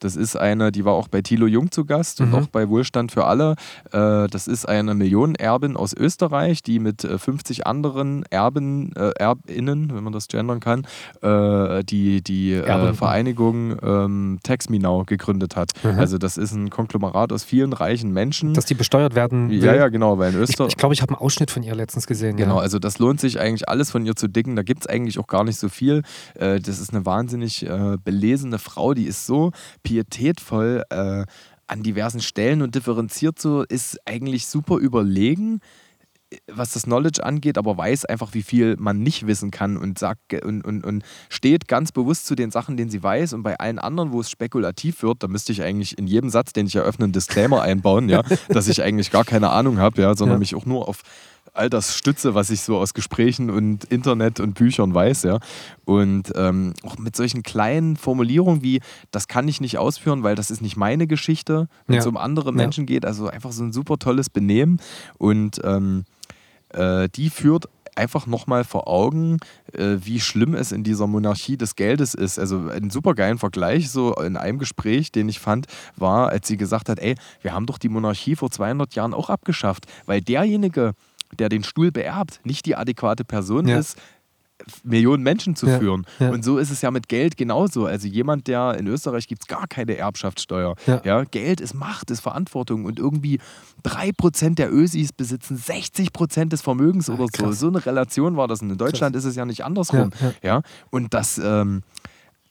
Das 0.00 0.16
ist 0.16 0.36
eine, 0.36 0.72
die 0.72 0.84
war 0.84 0.94
auch 0.94 1.08
bei 1.08 1.22
Thilo 1.22 1.46
Jung 1.46 1.70
zu 1.70 1.84
Gast 1.84 2.20
und 2.20 2.28
Mhm. 2.30 2.34
auch 2.34 2.46
bei 2.48 2.68
Wohlstand 2.68 3.12
für 3.12 3.24
alle. 3.26 3.52
Äh, 3.92 4.26
das 4.28 4.48
ist 4.48 4.68
eine 4.68 4.94
Millionenerbin 4.94 5.76
aus 5.76 5.94
Österreich, 5.94 6.62
die 6.62 6.78
mit 6.78 7.04
äh, 7.04 7.18
50 7.18 7.66
anderen 7.66 8.24
Erben, 8.30 8.92
äh, 8.96 9.10
Erbinnen, 9.18 9.92
wenn 9.94 10.02
man 10.02 10.12
das 10.12 10.28
gendern 10.28 10.60
kann, 10.60 10.86
äh, 11.22 11.84
die, 11.84 12.22
die 12.22 12.54
äh. 12.54 12.94
Vereinigung 12.94 13.76
ähm, 13.82 14.38
Tax 14.42 14.68
Me 14.68 14.78
Now 14.78 15.04
gegründet 15.04 15.56
hat. 15.56 15.72
Mhm. 15.82 15.98
Also 15.98 16.18
das 16.18 16.36
ist 16.38 16.52
ein 16.52 16.70
Konglomerat 16.70 17.32
aus 17.32 17.44
vielen 17.44 17.72
reichen 17.72 18.12
Menschen. 18.12 18.54
Dass 18.54 18.64
die 18.66 18.74
besteuert 18.74 19.14
werden. 19.14 19.50
ja, 19.50 19.72
will. 19.72 19.78
ja, 19.78 19.88
genau, 19.88 20.18
weil 20.18 20.30
in 20.34 20.42
Ich 20.42 20.50
Österreich. 20.50 20.68
ich, 20.70 20.76
glaube, 20.76 20.94
ich 20.94 21.02
habe 21.02 21.12
einen 21.14 21.20
Ausschnitt 21.20 21.50
von 21.50 21.62
ihr 21.62 21.74
letztens 21.74 22.06
gesehen. 22.06 22.36
Genau, 22.36 22.56
Ja. 22.56 22.60
also 22.62 22.78
das 22.78 22.98
lohnt 22.98 23.20
sich 23.20 23.38
eigentlich 23.40 23.68
alles 23.68 23.90
von 23.90 24.04
ihr 24.06 24.16
zu 24.16 24.28
dicken. 24.28 24.56
Da 24.56 24.62
gibt 24.62 24.82
es 24.82 24.86
eigentlich 24.86 25.18
auch 25.18 25.26
gar 25.26 25.44
nicht 25.44 25.58
so 25.58 25.68
viel. 25.68 26.02
Äh, 26.34 26.60
das 26.60 26.78
ist 26.80 26.92
eine 26.94 27.04
wahnsinnig 27.06 27.66
äh, 27.66 27.96
belesene 28.02 28.58
Frau, 28.58 28.94
die 28.94 29.04
ist 29.04 29.26
so 29.26 29.52
pietätvoll 29.90 30.84
äh, 30.90 31.24
an 31.66 31.82
diversen 31.82 32.20
Stellen 32.20 32.62
und 32.62 32.74
differenziert 32.76 33.40
so, 33.40 33.64
ist 33.64 33.98
eigentlich 34.04 34.46
super 34.46 34.76
überlegen 34.76 35.60
was 36.46 36.74
das 36.74 36.84
Knowledge 36.84 37.24
angeht, 37.24 37.58
aber 37.58 37.76
weiß 37.76 38.04
einfach, 38.04 38.34
wie 38.34 38.42
viel 38.42 38.76
man 38.78 39.02
nicht 39.02 39.26
wissen 39.26 39.50
kann 39.50 39.76
und 39.76 39.98
sagt 39.98 40.32
und, 40.44 40.64
und, 40.64 40.84
und 40.84 41.02
steht 41.28 41.66
ganz 41.66 41.90
bewusst 41.90 42.26
zu 42.26 42.36
den 42.36 42.52
Sachen, 42.52 42.76
denen 42.76 42.88
sie 42.88 43.02
weiß. 43.02 43.32
Und 43.32 43.42
bei 43.42 43.58
allen 43.58 43.80
anderen, 43.80 44.12
wo 44.12 44.20
es 44.20 44.30
spekulativ 44.30 45.02
wird, 45.02 45.24
da 45.24 45.26
müsste 45.26 45.50
ich 45.50 45.62
eigentlich 45.62 45.98
in 45.98 46.06
jedem 46.06 46.30
Satz, 46.30 46.52
den 46.52 46.66
ich 46.66 46.76
eröffne, 46.76 47.06
einen 47.06 47.12
Disclaimer 47.12 47.62
einbauen, 47.62 48.08
ja, 48.08 48.22
dass 48.48 48.68
ich 48.68 48.80
eigentlich 48.80 49.10
gar 49.10 49.24
keine 49.24 49.50
Ahnung 49.50 49.78
habe, 49.78 50.02
ja, 50.02 50.14
sondern 50.14 50.36
Ja. 50.36 50.38
mich 50.38 50.54
auch 50.54 50.66
nur 50.66 50.86
auf 50.88 51.02
all 51.60 51.70
das 51.70 51.94
stütze, 51.96 52.34
was 52.34 52.50
ich 52.50 52.62
so 52.62 52.78
aus 52.78 52.94
Gesprächen 52.94 53.50
und 53.50 53.84
Internet 53.84 54.40
und 54.40 54.54
Büchern 54.54 54.92
weiß, 54.94 55.22
ja. 55.24 55.38
Und 55.84 56.32
ähm, 56.34 56.74
auch 56.82 56.96
mit 56.98 57.14
solchen 57.14 57.42
kleinen 57.42 57.96
Formulierungen 57.96 58.62
wie, 58.62 58.80
das 59.10 59.28
kann 59.28 59.46
ich 59.46 59.60
nicht 59.60 59.78
ausführen, 59.78 60.22
weil 60.22 60.34
das 60.34 60.50
ist 60.50 60.62
nicht 60.62 60.76
meine 60.76 61.06
Geschichte, 61.06 61.68
wenn 61.86 61.98
es 61.98 62.04
Ja. 62.04 62.10
um 62.10 62.16
andere 62.16 62.50
Ja. 62.50 62.56
Menschen 62.56 62.86
geht. 62.86 63.04
Also 63.04 63.28
einfach 63.28 63.52
so 63.52 63.62
ein 63.62 63.72
super 63.72 63.98
tolles 63.98 64.30
Benehmen. 64.30 64.80
Und 65.18 65.60
ähm, 65.62 66.04
äh, 66.70 67.08
die 67.14 67.30
führt 67.30 67.66
einfach 67.96 68.26
nochmal 68.26 68.64
vor 68.64 68.86
Augen, 68.88 69.38
äh, 69.72 69.96
wie 70.02 70.20
schlimm 70.20 70.54
es 70.54 70.72
in 70.72 70.84
dieser 70.84 71.06
Monarchie 71.08 71.56
des 71.58 71.74
Geldes 71.74 72.14
ist. 72.14 72.38
Also 72.38 72.68
einen 72.68 72.88
super 72.88 73.14
geilen 73.14 73.36
Vergleich, 73.38 73.90
so 73.90 74.14
in 74.14 74.36
einem 74.38 74.58
Gespräch, 74.58 75.12
den 75.12 75.28
ich 75.28 75.40
fand, 75.40 75.66
war, 75.96 76.28
als 76.30 76.48
sie 76.48 76.56
gesagt 76.56 76.88
hat, 76.88 76.98
ey, 77.00 77.16
wir 77.42 77.52
haben 77.52 77.66
doch 77.66 77.76
die 77.78 77.88
Monarchie 77.90 78.36
vor 78.36 78.50
200 78.50 78.94
Jahren 78.94 79.12
auch 79.12 79.28
abgeschafft, 79.28 79.84
weil 80.06 80.22
derjenige, 80.22 80.92
der 81.38 81.48
den 81.48 81.64
Stuhl 81.64 81.90
beerbt, 81.92 82.40
nicht 82.44 82.66
die 82.66 82.76
adäquate 82.76 83.24
Person 83.24 83.66
Ja. 83.68 83.78
ist, 83.78 83.96
Millionen 84.84 85.22
Menschen 85.22 85.56
zu 85.56 85.66
Ja, 85.66 85.78
führen. 85.78 86.04
ja. 86.18 86.28
Und 86.30 86.44
so 86.44 86.58
ist 86.58 86.70
es 86.70 86.82
ja 86.82 86.90
mit 86.90 87.08
Geld 87.08 87.38
genauso. 87.38 87.86
Also 87.86 88.06
jemand, 88.06 88.46
der 88.46 88.74
in 88.78 88.86
Österreich 88.88 89.26
gibt 89.26 89.40
es 89.42 89.48
gar 89.48 89.66
keine 89.66 89.96
Erbschaftssteuer. 89.96 90.74
Ja. 90.86 91.24
Geld 91.24 91.62
ist 91.62 91.72
Macht, 91.72 92.10
ist 92.10 92.20
Verantwortung 92.20 92.84
und 92.84 92.98
irgendwie 92.98 93.40
3% 93.84 94.56
der 94.56 94.70
Ösis 94.70 95.12
besitzen 95.14 95.56
60% 95.56 96.50
des 96.50 96.60
Vermögens 96.60 97.08
oder 97.08 97.24
so. 97.34 97.44
krass. 97.44 97.58
So 97.58 97.68
eine 97.68 97.84
Relation 97.86 98.36
war 98.36 98.48
das. 98.48 98.60
Und 98.60 98.68
in 98.70 98.76
Deutschland 98.76 99.16
ist 99.16 99.24
es 99.24 99.34
ja 99.34 99.46
nicht 99.46 99.64
andersrum. 99.64 100.10
Ja, 100.20 100.32
Ja, 100.42 100.62
Und 100.90 101.14
das. 101.14 101.38
Ähm, 101.42 101.82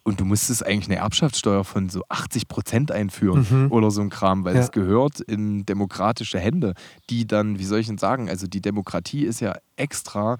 und 0.09 0.19
du 0.19 0.25
musstest 0.25 0.65
eigentlich 0.65 0.89
eine 0.89 0.97
Erbschaftssteuer 0.97 1.63
von 1.63 1.89
so 1.89 2.03
80 2.09 2.47
Prozent 2.47 2.91
einführen 2.91 3.47
Mhm. 3.49 3.71
oder 3.71 3.89
so 3.91 4.01
ein 4.01 4.09
Kram, 4.09 4.43
weil 4.43 4.55
Ja. 4.55 4.61
es 4.61 4.71
gehört 4.71 5.19
in 5.21 5.65
demokratische 5.65 6.39
Hände, 6.39 6.73
die 7.09 7.25
dann, 7.25 7.57
wie 7.59 7.63
soll 7.65 7.79
ich 7.79 7.87
denn 7.87 7.97
sagen, 7.97 8.29
also 8.29 8.47
die 8.47 8.61
Demokratie 8.61 9.23
ist 9.25 9.39
ja 9.39 9.55
extra 9.77 10.37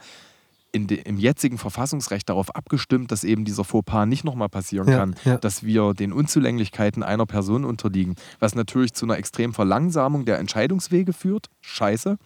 de, 0.76 1.00
im 1.02 1.18
jetzigen 1.18 1.58
Verfassungsrecht 1.58 2.30
darauf 2.30 2.56
abgestimmt, 2.56 3.12
dass 3.12 3.24
eben 3.24 3.44
dieser 3.44 3.64
Fauxpas 3.64 4.06
nicht 4.06 4.24
nochmal 4.24 4.50
passieren 4.50 4.88
Ja, 4.88 4.98
kann, 4.98 5.16
ja. 5.26 5.38
dass 5.38 5.64
wir 5.64 5.96
den 5.96 6.14
Unzulänglichkeiten 6.14 7.02
einer 7.02 7.26
Person 7.26 7.66
unterliegen, 7.66 8.16
was 8.40 8.54
natürlich 8.54 8.94
zu 8.94 9.06
einer 9.08 9.18
extremen 9.18 9.54
Verlangsamung 9.54 10.26
der 10.26 10.38
Entscheidungswege 10.38 11.12
führt. 11.14 11.48
Scheiße. 11.62 12.18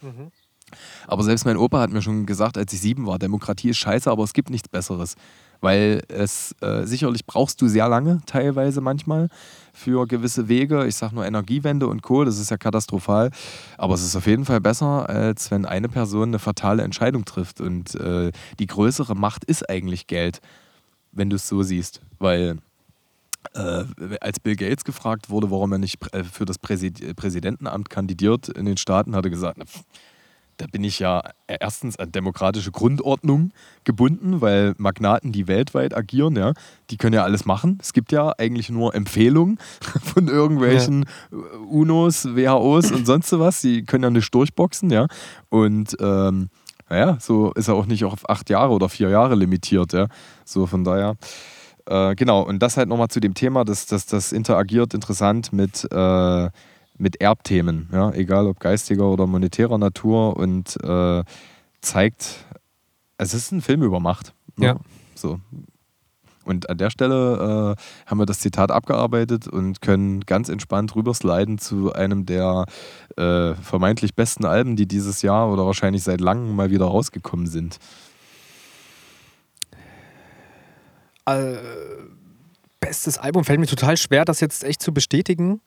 Aber 1.07 1.23
selbst 1.23 1.45
mein 1.45 1.55
Opa 1.57 1.79
hat 1.79 1.91
mir 1.91 2.01
schon 2.01 2.25
gesagt, 2.25 2.57
als 2.57 2.73
ich 2.73 2.81
sieben 2.81 3.05
war, 3.05 3.19
Demokratie 3.19 3.69
ist 3.69 3.77
scheiße, 3.77 4.09
aber 4.11 4.23
es 4.23 4.33
gibt 4.33 4.49
nichts 4.49 4.67
Besseres. 4.67 5.15
Weil 5.63 6.01
es 6.09 6.53
äh, 6.59 6.85
sicherlich 6.85 7.25
brauchst 7.25 7.61
du 7.61 7.69
sehr 7.69 7.87
lange, 7.87 8.21
teilweise 8.25 8.81
manchmal, 8.81 9.29
für 9.71 10.05
gewisse 10.07 10.49
Wege. 10.49 10.85
Ich 10.87 10.95
sage 10.95 11.15
nur 11.15 11.25
Energiewende 11.25 11.87
und 11.87 12.01
Co., 12.01 12.25
das 12.25 12.37
ist 12.37 12.51
ja 12.51 12.57
katastrophal. 12.57 13.31
Aber 13.77 13.93
es 13.93 14.03
ist 14.03 14.17
auf 14.17 14.27
jeden 14.27 14.43
Fall 14.43 14.59
besser, 14.59 15.07
als 15.07 15.51
wenn 15.51 15.65
eine 15.65 15.87
Person 15.87 16.31
eine 16.31 16.39
fatale 16.39 16.83
Entscheidung 16.83 17.23
trifft. 17.23 17.61
Und 17.61 17.95
äh, 17.95 18.33
die 18.59 18.67
größere 18.67 19.15
Macht 19.15 19.45
ist 19.45 19.69
eigentlich 19.69 20.07
Geld, 20.07 20.41
wenn 21.13 21.29
du 21.29 21.37
es 21.37 21.47
so 21.47 21.63
siehst. 21.63 22.01
Weil 22.19 22.57
äh, 23.53 23.85
als 24.19 24.41
Bill 24.41 24.57
Gates 24.57 24.83
gefragt 24.83 25.29
wurde, 25.29 25.49
warum 25.49 25.71
er 25.71 25.77
nicht 25.77 26.03
prä- 26.03 26.25
für 26.25 26.43
das 26.43 26.57
Präsid 26.57 27.15
Präsidentenamt 27.15 27.89
kandidiert 27.89 28.49
in 28.49 28.65
den 28.65 28.75
Staaten, 28.75 29.15
hat 29.15 29.23
er 29.23 29.31
gesagt, 29.31 29.59
na, 29.59 29.65
pf, 29.65 29.83
da 30.57 30.67
bin 30.71 30.83
ich 30.83 30.99
ja 30.99 31.21
erstens 31.47 31.97
an 31.97 32.11
demokratische 32.11 32.71
Grundordnung 32.71 33.51
gebunden, 33.83 34.41
weil 34.41 34.73
Magnaten, 34.77 35.31
die 35.31 35.47
weltweit 35.47 35.95
agieren, 35.95 36.35
ja, 36.35 36.53
die 36.89 36.97
können 36.97 37.13
ja 37.13 37.23
alles 37.23 37.45
machen. 37.45 37.77
Es 37.81 37.93
gibt 37.93 38.11
ja 38.11 38.33
eigentlich 38.37 38.69
nur 38.69 38.93
Empfehlungen 38.95 39.57
von 40.03 40.27
irgendwelchen 40.27 41.05
UNOs, 41.69 42.35
WHOs 42.35 42.91
und 42.91 43.05
sonst 43.05 43.31
was. 43.39 43.61
Die 43.61 43.83
können 43.83 44.03
ja 44.03 44.09
nicht 44.09 44.33
durchboxen, 44.33 44.89
ja. 44.89 45.07
Und 45.49 45.95
ähm, 45.99 46.49
naja, 46.89 47.17
so 47.19 47.51
ist 47.53 47.67
er 47.67 47.75
auch 47.75 47.85
nicht 47.85 48.05
auf 48.05 48.29
acht 48.29 48.49
Jahre 48.49 48.73
oder 48.73 48.89
vier 48.89 49.09
Jahre 49.09 49.35
limitiert, 49.35 49.93
ja. 49.93 50.07
So 50.45 50.65
von 50.67 50.83
daher. 50.83 51.15
Äh, 51.85 52.15
genau, 52.15 52.41
und 52.43 52.59
das 52.59 52.77
halt 52.77 52.87
nochmal 52.87 53.09
zu 53.09 53.19
dem 53.19 53.33
Thema, 53.33 53.65
dass 53.65 53.85
das, 53.85 54.05
das 54.05 54.31
interagiert 54.31 54.93
interessant 54.93 55.51
mit, 55.51 55.85
äh, 55.91 56.49
mit 56.97 57.21
Erbthemen, 57.21 57.89
ja, 57.91 58.11
egal 58.11 58.47
ob 58.47 58.59
geistiger 58.59 59.09
oder 59.09 59.27
monetärer 59.27 59.77
Natur 59.77 60.37
und 60.37 60.77
äh, 60.83 61.23
zeigt, 61.81 62.45
es 63.17 63.33
ist 63.33 63.51
ein 63.51 63.61
Film 63.61 63.83
über 63.83 63.99
Macht. 63.99 64.33
ne? 64.57 64.67
Ja. 64.67 64.79
So. 65.15 65.39
Und 66.45 66.69
an 66.69 66.77
der 66.77 66.89
Stelle 66.89 67.75
äh, 67.77 68.09
haben 68.09 68.19
wir 68.19 68.25
das 68.25 68.39
Zitat 68.39 68.69
abgearbeitet 68.69 69.47
und 69.47 69.81
können 69.81 70.21
ganz 70.21 70.49
entspannt 70.49 70.95
rübersliden 70.95 71.57
zu 71.57 71.93
einem 71.93 72.25
der 72.25 72.65
äh, 73.15 73.53
vermeintlich 73.55 74.13
besten 74.13 74.45
Alben, 74.45 74.75
die 74.75 74.85
dieses 74.85 75.21
Jahr 75.21 75.51
oder 75.51 75.65
wahrscheinlich 75.65 76.03
seit 76.03 76.19
langem 76.19 76.55
mal 76.55 76.69
wieder 76.69 76.85
rausgekommen 76.85 77.47
sind. 77.47 77.79
Äh, 81.25 81.55
bestes 82.81 83.17
Album 83.17 83.45
fällt 83.45 83.61
mir 83.61 83.67
total 83.67 83.95
schwer, 83.95 84.25
das 84.25 84.41
jetzt 84.41 84.65
echt 84.65 84.81
zu 84.81 84.93
bestätigen. 84.93 85.61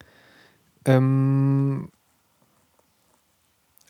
Ähm, 0.86 1.90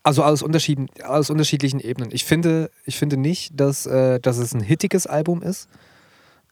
also 0.03 0.23
aus, 0.23 0.43
Unterschieden, 0.43 0.89
aus 1.05 1.31
unterschiedlichen 1.31 1.81
Ebenen. 1.81 2.11
Ich 2.13 2.25
finde, 2.25 2.71
ich 2.85 2.99
finde 2.99 3.17
nicht, 3.17 3.59
dass, 3.59 3.87
äh, 3.87 4.21
dass 4.21 4.39
es 4.39 4.55
ein 4.55 4.61
hittiges 4.61 5.07
Album 5.07 5.43
ist. 5.43 5.69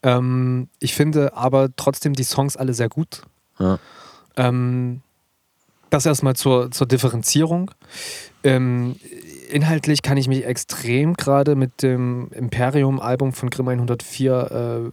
Ähm, 0.02 0.68
ich 0.80 0.94
finde 0.94 1.34
aber 1.34 1.68
trotzdem 1.76 2.14
die 2.14 2.24
Songs 2.24 2.56
alle 2.56 2.74
sehr 2.74 2.88
gut. 2.88 3.22
Ja. 3.58 3.78
Ähm, 4.36 5.02
das 5.90 6.06
erstmal 6.06 6.34
zur, 6.34 6.70
zur 6.72 6.86
Differenzierung. 6.88 7.70
Ähm, 8.42 8.96
inhaltlich 9.50 10.02
kann 10.02 10.16
ich 10.16 10.28
mich 10.28 10.44
extrem 10.44 11.14
gerade 11.14 11.54
mit 11.56 11.82
dem 11.82 12.28
Imperium-Album 12.32 13.32
von 13.32 13.50
Grimm 13.50 13.68
104, 13.68 14.90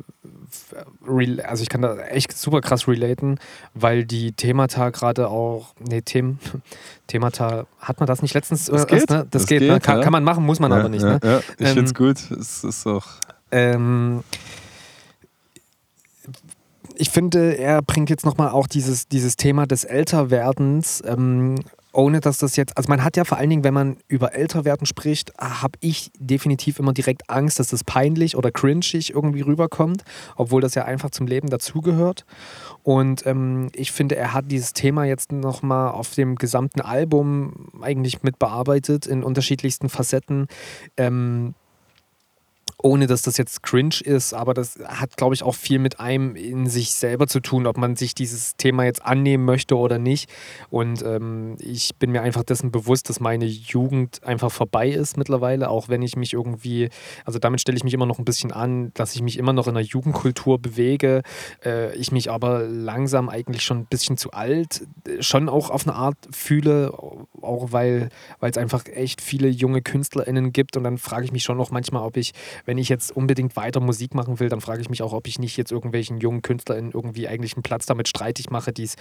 äh, 1.08 1.42
also 1.44 1.64
ich 1.64 1.70
kann 1.70 1.82
da 1.82 1.98
echt 1.98 2.38
super 2.38 2.62
krass 2.62 2.88
relaten, 2.88 3.40
weil 3.74 4.06
die 4.06 4.34
Themata 4.34 4.90
gerade 4.90 5.30
auch, 5.30 5.74
nee, 5.80 6.02
Themen, 6.02 6.40
Themata, 7.08 7.66
hat 7.80 8.00
man 8.00 8.08
das 8.08 8.22
nicht 8.22 8.34
letztens? 8.34 8.66
Das 8.66 8.84
äh, 8.84 8.86
geht. 8.86 8.94
erst, 8.94 9.10
ne? 9.10 9.18
Das, 9.18 9.28
Das 9.30 9.48
geht, 9.48 9.62
ne? 9.62 9.68
geht, 9.76 9.84
kann, 9.84 9.98
ja. 9.98 10.04
kann 10.04 10.12
man 10.12 10.24
machen, 10.24 10.46
muss 10.46 10.60
man 10.60 10.72
ja, 10.72 10.78
aber 10.80 10.90
nicht. 10.90 11.04
ja, 11.04 11.14
Ne? 11.14 11.20
ja. 11.24 11.40
Ich 11.58 11.68
Ähm, 11.68 11.74
finde 11.74 11.84
es 11.84 11.94
gut. 11.94 12.32
Es 12.40 12.64
ist 12.64 12.88
auch. 12.88 13.06
Ähm, 13.52 14.24
ich 16.96 17.10
finde, 17.10 17.58
er 17.58 17.82
bringt 17.82 18.10
jetzt 18.10 18.26
nochmal 18.26 18.50
auch 18.50 18.68
dieses, 18.68 19.08
dieses 19.08 19.36
Thema 19.36 19.66
des 19.66 19.84
Älterwerdens, 19.84 21.02
ähm, 21.06 21.56
ohne 21.94 22.20
dass 22.20 22.38
das 22.38 22.56
jetzt, 22.56 22.78
also 22.78 22.90
man 22.90 23.04
hat 23.04 23.18
ja 23.18 23.26
vor 23.26 23.38
allen 23.38 23.50
Dingen, 23.50 23.64
wenn 23.64 23.74
man 23.74 23.98
über 24.08 24.34
Älterwerden 24.34 24.86
spricht, 24.86 25.34
habe 25.38 25.78
ich 25.82 26.12
definitiv 26.18 26.80
immer 26.80 26.94
direkt 26.94 27.30
Angst, 27.30 27.60
dass 27.60 27.68
das 27.68 27.84
peinlich 27.84 28.38
oder 28.38 28.52
cringig 28.52 29.14
irgendwie 29.14 29.42
rüberkommt, 29.42 30.04
obwohl 30.36 30.62
das 30.62 30.76
ja 30.76 30.86
einfach 30.86 31.10
zum 31.12 31.28
Leben 31.28 31.50
dazugehört. 31.50 32.26
Und 32.84 33.26
ähm, 33.26 33.70
ich 33.74 33.92
finde, 33.92 34.16
er 34.16 34.34
hat 34.34 34.52
dieses 34.52 34.74
Thema 34.74 35.06
jetzt 35.06 35.32
nochmal 35.32 35.92
auf 35.92 36.14
dem 36.16 36.36
gesamten 36.36 36.82
Album 36.82 37.70
eigentlich 37.82 38.24
mit 38.24 38.40
bearbeitet 38.40 39.06
in 39.06 39.24
unterschiedlichsten 39.24 39.90
Facetten. 39.90 40.48
Ähm, 40.98 41.54
ohne 42.84 43.08
dass 43.08 43.22
das 43.22 43.38
jetzt 43.38 43.64
cringe 43.64 44.02
ist, 44.04 44.34
aber 44.34 44.54
das 44.54 44.80
hat, 44.84 45.18
glaube 45.18 45.36
ich, 45.36 45.44
auch 45.44 45.56
viel 45.56 45.80
mit 45.80 46.00
einem 46.00 46.36
in 46.36 46.68
sich 46.68 46.94
selber 46.94 47.28
zu 47.28 47.40
tun, 47.40 47.68
ob 47.68 47.78
man 47.78 47.96
sich 47.96 48.16
dieses 48.16 48.56
Thema 48.56 48.86
jetzt 48.86 49.04
annehmen 49.06 49.46
möchte 49.46 49.78
oder 49.78 50.00
nicht. 50.00 50.30
Und 50.70 51.04
ähm, 51.04 51.58
ich 51.60 51.96
bin 51.96 52.12
mir 52.12 52.22
einfach 52.22 52.44
dessen 52.44 52.72
bewusst, 52.72 53.10
dass 53.10 53.20
meine 53.20 53.46
Jugend 53.46 54.24
einfach 54.24 54.52
vorbei 54.52 54.90
ist 54.90 55.18
mittlerweile, 55.18 55.70
auch 55.70 55.90
wenn 55.90 56.02
ich 56.02 56.16
mich 56.16 56.34
irgendwie, 56.34 56.90
also 57.26 57.40
damit 57.40 57.62
stelle 57.62 57.78
ich 57.78 57.84
mich 57.84 57.94
immer 57.94 58.06
noch 58.06 58.20
ein 58.20 58.26
bisschen 58.26 58.52
an, 58.52 58.92
dass 58.94 59.16
ich 59.16 59.22
mich 59.22 59.38
immer 59.38 59.54
noch 59.54 59.68
in 59.68 59.76
der 59.76 59.84
Jugendkultur 59.84 60.60
bewege, 60.60 61.22
äh, 61.64 61.96
ich 61.96 62.12
mich 62.12 62.32
aber 62.32 62.64
langsam 62.64 63.30
eigentlich 63.30 63.64
schon 63.64 63.80
ein 63.80 63.86
bisschen 63.86 64.18
zu 64.18 64.32
alt 64.32 64.82
äh, 65.08 65.22
schon 65.22 65.50
auch 65.50 65.70
auf 65.70 65.88
eine 65.88 65.96
Art 65.96 66.18
fühle, 66.32 66.94
auch 67.42 67.72
weil 67.72 68.10
es 68.42 68.58
einfach 68.58 68.86
echt 68.86 69.22
viele 69.22 69.48
junge 69.48 69.82
KünstlerInnen 69.82 70.52
gibt 70.52 70.78
und 70.78 70.84
dann 70.84 70.98
frage 70.98 71.26
ich 71.26 71.32
mich 71.32 71.44
schon 71.44 71.58
noch 71.58 71.72
manchmal, 71.72 72.04
ob 72.04 72.18
ich, 72.18 72.34
wenn 72.66 72.71
ich 72.78 72.90
jetzt 72.90 73.12
unbedingt 73.12 73.56
weiter 73.56 73.80
Musik 73.80 74.14
machen 74.14 74.40
will, 74.40 74.50
dann 74.50 74.62
frage 74.62 74.82
ich 74.82 74.90
mich 74.90 75.02
auch, 75.02 75.14
ob 75.14 75.28
ich 75.28 75.40
nicht 75.40 75.58
jetzt 75.58 75.72
irgendwelchen 75.72 76.18
jungen 76.18 76.42
KünstlerInnen 76.42 76.92
irgendwie 76.92 77.28
eigentlich 77.28 77.56
einen 77.56 77.64
Platz 77.64 77.86
damit 77.86 78.08
streitig 78.08 78.50
mache, 78.50 78.74
die's, 78.74 78.96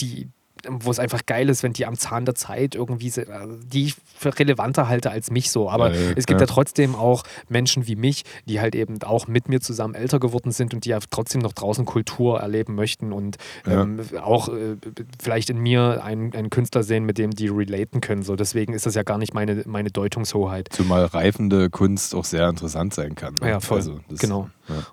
die 0.00 0.28
wo 0.68 0.90
es 0.90 0.98
einfach 0.98 1.24
geil 1.26 1.48
ist, 1.48 1.62
wenn 1.62 1.72
die 1.72 1.86
am 1.86 1.96
Zahn 1.96 2.24
der 2.24 2.34
Zeit 2.34 2.74
irgendwie, 2.74 3.10
se- 3.10 3.22
äh, 3.28 3.46
die 3.72 3.84
ich 3.86 3.94
für 4.16 4.36
relevanter 4.38 4.88
halte 4.88 5.10
als 5.10 5.30
mich 5.30 5.50
so. 5.50 5.70
Aber 5.70 5.92
Ja, 5.94 6.00
ja, 6.00 6.10
es 6.16 6.26
gibt 6.26 6.40
ja. 6.40 6.46
trotzdem 6.46 6.94
auch 6.94 7.22
Menschen 7.48 7.86
wie 7.86 7.96
mich, 7.96 8.24
die 8.46 8.60
halt 8.60 8.74
eben 8.74 9.02
auch 9.02 9.26
mit 9.28 9.48
mir 9.48 9.60
zusammen 9.60 9.94
älter 9.94 10.18
geworden 10.20 10.50
sind 10.52 10.74
und 10.74 10.84
die 10.84 10.90
ja 10.90 10.98
trotzdem 11.10 11.40
noch 11.40 11.52
draußen 11.52 11.84
Kultur 11.84 12.40
erleben 12.40 12.74
möchten 12.74 13.12
und 13.12 13.36
ähm, 13.66 14.00
auch 14.22 14.48
äh, 14.48 14.76
vielleicht 15.22 15.50
in 15.50 15.58
mir 15.58 16.02
einen, 16.04 16.34
einen 16.34 16.50
Künstler 16.50 16.82
sehen, 16.82 17.04
mit 17.04 17.18
dem 17.18 17.30
die 17.30 17.48
relaten 17.48 18.00
können. 18.00 18.22
So, 18.22 18.36
deswegen 18.36 18.72
ist 18.72 18.86
das 18.86 18.94
ja 18.94 19.02
gar 19.02 19.18
nicht 19.18 19.34
meine, 19.34 19.62
meine 19.66 19.90
Deutungshoheit. 19.90 20.68
Zumal 20.72 21.04
reifende 21.04 21.70
Kunst 21.70 22.14
auch 22.14 22.24
sehr 22.24 22.48
interessant 22.48 22.94
sein 22.94 23.14
kann. 23.14 23.38
ne? 23.40 23.48
Ja, 23.50 23.60
voll. 23.60 23.78
Also, 23.78 24.00
das- 24.08 24.18
genau. 24.18 24.48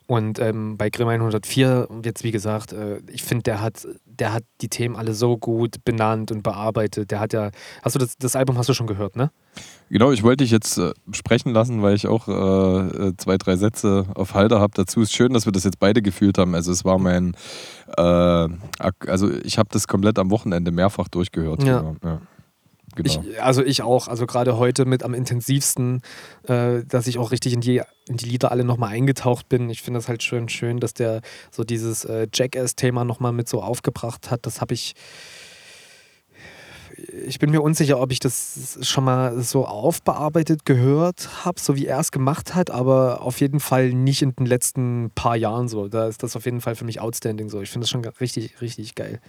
Und 0.08 0.40
ähm, 0.40 0.78
bei 0.78 0.90
Grimm 0.90 1.10
104, 1.10 1.90
jetzt 2.06 2.24
wie 2.24 2.32
gesagt, 2.32 2.72
äh, 2.72 3.00
ich 3.12 3.24
finde, 3.24 3.44
der 3.44 3.62
hat, 3.62 3.86
der 4.20 4.34
hat 4.34 4.44
die 4.62 4.70
Themen 4.70 4.96
alle 4.96 5.14
so 5.14 5.38
gut 5.38 5.84
benannt 5.84 6.32
und 6.32 6.44
bearbeitet. 6.44 7.12
Der 7.12 7.20
hat 7.20 7.34
ja, 7.34 7.52
hast 7.82 7.96
du 7.96 8.00
das, 8.00 8.18
das 8.18 8.36
Album 8.36 8.58
hast 8.58 8.70
du 8.70 8.74
schon 8.74 8.88
gehört, 8.88 9.16
ne? 9.16 9.32
Genau, 9.90 10.12
ich 10.12 10.24
wollte 10.24 10.44
dich 10.44 10.52
jetzt 10.52 10.78
äh, 10.78 10.94
sprechen 11.12 11.54
lassen, 11.54 11.82
weil 11.82 11.96
ich 11.96 12.08
auch 12.08 12.28
äh, 12.28 13.08
äh, 13.08 13.14
zwei, 13.18 13.38
drei 13.38 13.56
Sätze 13.56 14.06
auf 14.16 14.34
Halde 14.34 14.60
habe. 14.60 14.74
Dazu 14.76 15.02
ist 15.02 15.14
schön, 15.14 15.34
dass 15.34 15.46
wir 15.46 15.52
das 15.52 15.64
jetzt 15.64 15.80
beide 15.80 16.02
gefühlt 16.02 16.38
haben. 16.38 16.56
Also 16.56 16.72
es 16.72 16.84
war 16.84 16.98
mein, 16.98 17.36
äh, 17.98 18.02
also 18.02 19.32
ich 19.44 19.58
habe 19.58 19.70
das 19.72 19.88
komplett 19.88 20.20
am 20.20 20.32
Wochenende 20.32 20.72
mehrfach 20.72 21.08
durchgehört. 21.08 21.64
Ja. 21.64 21.96
Ja. 22.04 22.22
Genau. 22.96 23.24
Ich, 23.30 23.42
also 23.42 23.64
ich 23.64 23.82
auch. 23.82 24.08
Also 24.08 24.26
gerade 24.26 24.58
heute 24.58 24.86
mit 24.86 25.04
am 25.04 25.14
intensivsten, 25.14 26.02
äh, 26.48 26.84
dass 26.86 27.08
ich 27.08 27.18
auch 27.18 27.32
richtig 27.32 27.54
in 27.54 27.62
die, 27.62 27.82
in 28.08 28.18
die 28.18 28.26
Lieder 28.26 28.52
alle 28.52 28.64
nochmal 28.64 28.92
eingetaucht 28.92 29.50
bin. 29.50 29.70
Ich 29.70 29.82
finde 29.82 30.00
das 30.00 30.08
halt 30.08 30.24
schön 30.24 30.50
schön, 30.50 30.80
dass 30.80 30.94
der 30.94 31.22
so 31.52 31.64
dieses 31.64 32.06
äh, 32.06 32.28
Jackass-Thema 32.34 33.04
nochmal 33.06 33.34
mit 33.34 33.50
so 33.50 33.62
aufgebracht 33.62 34.32
hat. 34.32 34.46
Das 34.46 34.62
habe 34.62 34.74
ich 34.74 34.96
ich 37.26 37.40
bin 37.40 37.52
mir 37.52 37.62
unsicher, 37.62 38.00
ob 38.00 38.12
ich 38.12 38.20
das 38.20 38.80
schon 38.82 39.04
mal 39.04 39.42
so 39.42 39.66
aufbearbeitet 39.66 40.66
gehört 40.66 41.46
habe, 41.46 41.60
so 41.60 41.76
wie 41.76 41.86
er 41.86 42.00
es 42.00 42.12
gemacht 42.12 42.56
hat, 42.56 42.72
aber 42.72 43.22
auf 43.22 43.42
jeden 43.42 43.60
Fall 43.60 43.90
nicht 43.90 44.22
in 44.22 44.36
den 44.36 44.46
letzten 44.46 45.12
paar 45.14 45.36
Jahren 45.36 45.68
so. 45.68 45.88
Da 45.88 46.08
ist 46.08 46.24
das 46.24 46.36
auf 46.36 46.46
jeden 46.46 46.62
Fall 46.62 46.76
für 46.76 46.86
mich 46.86 47.02
outstanding 47.02 47.50
so. 47.50 47.62
Ich 47.62 47.70
finde 47.70 47.84
das 47.84 47.90
schon 47.90 48.06
richtig, 48.06 48.62
richtig 48.62 48.96
geil. 48.96 49.20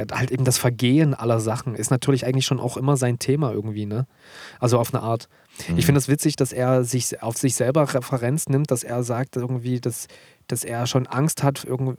Ja, 0.00 0.16
halt 0.16 0.30
eben 0.30 0.44
das 0.44 0.58
Vergehen 0.58 1.14
aller 1.14 1.40
Sachen 1.40 1.74
ist 1.74 1.90
natürlich 1.90 2.26
eigentlich 2.26 2.46
schon 2.46 2.60
auch 2.60 2.76
immer 2.76 2.96
sein 2.96 3.18
Thema 3.18 3.52
irgendwie, 3.52 3.86
ne? 3.86 4.06
Also 4.58 4.78
auf 4.78 4.94
eine 4.94 5.02
Art. 5.02 5.28
Mhm. 5.68 5.78
Ich 5.78 5.86
finde 5.86 5.98
es 5.98 6.06
das 6.06 6.12
witzig, 6.12 6.36
dass 6.36 6.52
er 6.52 6.84
sich 6.84 7.22
auf 7.22 7.36
sich 7.36 7.54
selber 7.54 7.92
Referenz 7.92 8.48
nimmt, 8.48 8.70
dass 8.70 8.82
er 8.82 9.02
sagt 9.02 9.36
irgendwie, 9.36 9.80
dass, 9.80 10.06
dass 10.46 10.64
er 10.64 10.86
schon 10.86 11.06
Angst 11.06 11.42
hat, 11.42 11.64
irgendwie 11.64 11.96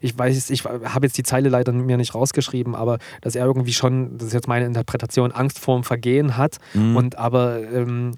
ich 0.00 0.16
weiß, 0.16 0.50
ich 0.50 0.64
habe 0.64 1.06
jetzt 1.06 1.18
die 1.18 1.22
Zeile 1.22 1.48
leider 1.48 1.72
mir 1.72 1.96
nicht 1.96 2.14
rausgeschrieben, 2.14 2.74
aber 2.74 2.98
dass 3.22 3.34
er 3.34 3.44
irgendwie 3.44 3.72
schon, 3.72 4.16
das 4.18 4.28
ist 4.28 4.32
jetzt 4.32 4.48
meine 4.48 4.66
Interpretation, 4.66 5.32
Angst 5.32 5.58
vorm 5.58 5.82
Vergehen 5.82 6.36
hat 6.36 6.58
mhm. 6.74 6.96
und 6.96 7.18
aber 7.18 7.60
ähm, 7.60 8.12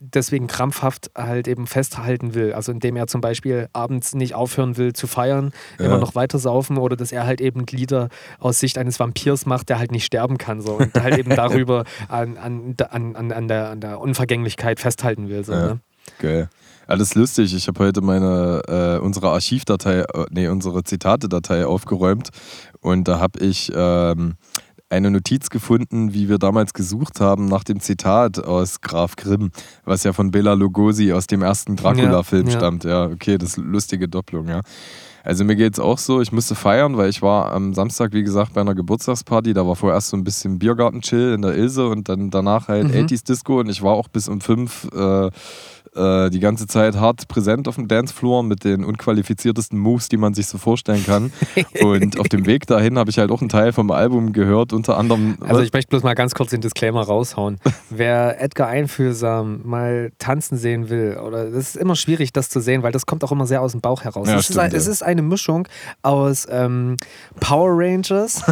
deswegen 0.00 0.46
krampfhaft 0.46 1.10
halt 1.16 1.48
eben 1.48 1.66
festhalten 1.66 2.34
will. 2.34 2.52
Also 2.52 2.72
indem 2.72 2.96
er 2.96 3.06
zum 3.06 3.20
Beispiel 3.20 3.68
abends 3.72 4.14
nicht 4.14 4.34
aufhören 4.34 4.76
will 4.76 4.92
zu 4.92 5.06
feiern, 5.06 5.52
ja. 5.78 5.86
immer 5.86 5.98
noch 5.98 6.14
weiter 6.14 6.38
saufen 6.38 6.78
oder 6.78 6.96
dass 6.96 7.12
er 7.12 7.26
halt 7.26 7.40
eben 7.40 7.64
Lieder 7.70 8.08
aus 8.38 8.60
Sicht 8.60 8.78
eines 8.78 9.00
Vampirs 9.00 9.46
macht, 9.46 9.68
der 9.68 9.78
halt 9.78 9.92
nicht 9.92 10.04
sterben 10.04 10.38
kann 10.38 10.60
so 10.60 10.76
und 10.76 10.94
halt 10.94 11.18
eben 11.18 11.30
darüber 11.36 11.84
an, 12.08 12.36
an, 12.36 12.76
an, 12.90 13.32
an, 13.32 13.48
der, 13.48 13.70
an 13.70 13.80
der 13.80 14.00
Unvergänglichkeit 14.00 14.80
festhalten 14.80 15.28
will. 15.28 15.44
So, 15.44 15.52
ja. 15.52 15.66
ne? 15.66 15.80
Geil. 16.20 16.48
Alles 16.86 17.14
lustig. 17.14 17.54
Ich 17.54 17.68
habe 17.68 17.84
heute 17.84 18.00
meine 18.00 18.62
äh, 18.66 19.04
unsere 19.04 19.28
Archivdatei, 19.28 20.00
äh, 20.00 20.24
nee, 20.30 20.48
unsere 20.48 20.84
Zitate-Datei 20.84 21.66
aufgeräumt 21.66 22.30
und 22.80 23.08
da 23.08 23.18
habe 23.18 23.40
ich 23.40 23.70
ähm, 23.74 24.36
eine 24.90 25.10
Notiz 25.10 25.50
gefunden, 25.50 26.14
wie 26.14 26.28
wir 26.28 26.38
damals 26.38 26.72
gesucht 26.72 27.20
haben 27.20 27.46
nach 27.46 27.64
dem 27.64 27.80
Zitat 27.80 28.42
aus 28.42 28.80
Graf 28.80 29.16
Grimm, 29.16 29.50
was 29.84 30.04
ja 30.04 30.12
von 30.12 30.30
Bela 30.30 30.54
Lugosi 30.54 31.12
aus 31.12 31.26
dem 31.26 31.42
ersten 31.42 31.76
Dracula-Film 31.76 32.46
ja, 32.46 32.52
ja. 32.52 32.58
stammt. 32.58 32.84
Ja, 32.84 33.06
okay, 33.06 33.38
das 33.38 33.50
ist 33.50 33.56
lustige 33.58 34.08
Doppelung, 34.08 34.48
ja. 34.48 34.62
Also 35.24 35.44
mir 35.44 35.56
geht 35.56 35.74
es 35.74 35.78
auch 35.80 35.98
so, 35.98 36.22
ich 36.22 36.32
musste 36.32 36.54
feiern, 36.54 36.96
weil 36.96 37.10
ich 37.10 37.20
war 37.20 37.52
am 37.52 37.74
Samstag, 37.74 38.14
wie 38.14 38.22
gesagt, 38.22 38.54
bei 38.54 38.62
einer 38.62 38.74
Geburtstagsparty. 38.74 39.52
Da 39.52 39.66
war 39.66 39.76
vorerst 39.76 40.08
so 40.08 40.16
ein 40.16 40.24
bisschen 40.24 40.58
Biergarten-Chill 40.58 41.34
in 41.34 41.42
der 41.42 41.54
Ilse 41.54 41.86
und 41.88 42.08
dann 42.08 42.30
danach 42.30 42.68
halt 42.68 42.88
mhm. 42.88 43.04
80s 43.04 43.26
Disco 43.26 43.60
und 43.60 43.68
ich 43.68 43.82
war 43.82 43.92
auch 43.92 44.08
bis 44.08 44.26
um 44.28 44.40
fünf 44.40 44.88
äh, 44.94 45.30
äh, 45.94 46.30
die 46.30 46.40
ganze 46.40 46.66
Zeit 46.66 46.96
hart 46.96 47.28
präsent 47.28 47.68
auf 47.68 47.76
dem 47.76 47.88
Dancefloor 47.88 48.42
mit 48.42 48.64
den 48.64 48.84
unqualifiziertesten 48.84 49.78
Moves, 49.78 50.08
die 50.08 50.16
man 50.16 50.34
sich 50.34 50.46
so 50.46 50.58
vorstellen 50.58 51.04
kann. 51.04 51.32
Und 51.80 52.18
auf 52.18 52.28
dem 52.28 52.46
Weg 52.46 52.66
dahin 52.66 52.98
habe 52.98 53.10
ich 53.10 53.18
halt 53.18 53.30
auch 53.30 53.40
einen 53.40 53.48
Teil 53.48 53.72
vom 53.72 53.90
Album 53.90 54.32
gehört, 54.32 54.72
unter 54.72 54.96
anderem. 54.98 55.38
Also 55.40 55.62
ich 55.62 55.72
möchte 55.72 55.90
bloß 55.90 56.02
mal 56.02 56.14
ganz 56.14 56.34
kurz 56.34 56.50
den 56.50 56.60
Disclaimer 56.60 57.02
raushauen. 57.02 57.58
Wer 57.90 58.40
Edgar 58.40 58.68
Einfühlsam 58.68 59.60
mal 59.64 60.12
tanzen 60.18 60.58
sehen 60.58 60.88
will, 60.88 61.18
oder 61.18 61.50
das 61.50 61.70
ist 61.70 61.76
immer 61.76 61.96
schwierig, 61.96 62.32
das 62.32 62.48
zu 62.48 62.60
sehen, 62.60 62.82
weil 62.82 62.92
das 62.92 63.06
kommt 63.06 63.24
auch 63.24 63.32
immer 63.32 63.46
sehr 63.46 63.62
aus 63.62 63.72
dem 63.72 63.80
Bauch 63.80 64.04
heraus. 64.04 64.28
Ja, 64.28 64.36
es, 64.36 64.44
stimmt, 64.44 64.58
ist, 64.58 64.72
ja. 64.72 64.78
es, 64.78 64.86
ist, 64.86 65.02
eine 65.02 65.22
Mischung 65.22 65.68
aus 66.02 66.46
ähm, 66.50 66.96
Power 67.40 67.70
Rangers, 67.72 68.42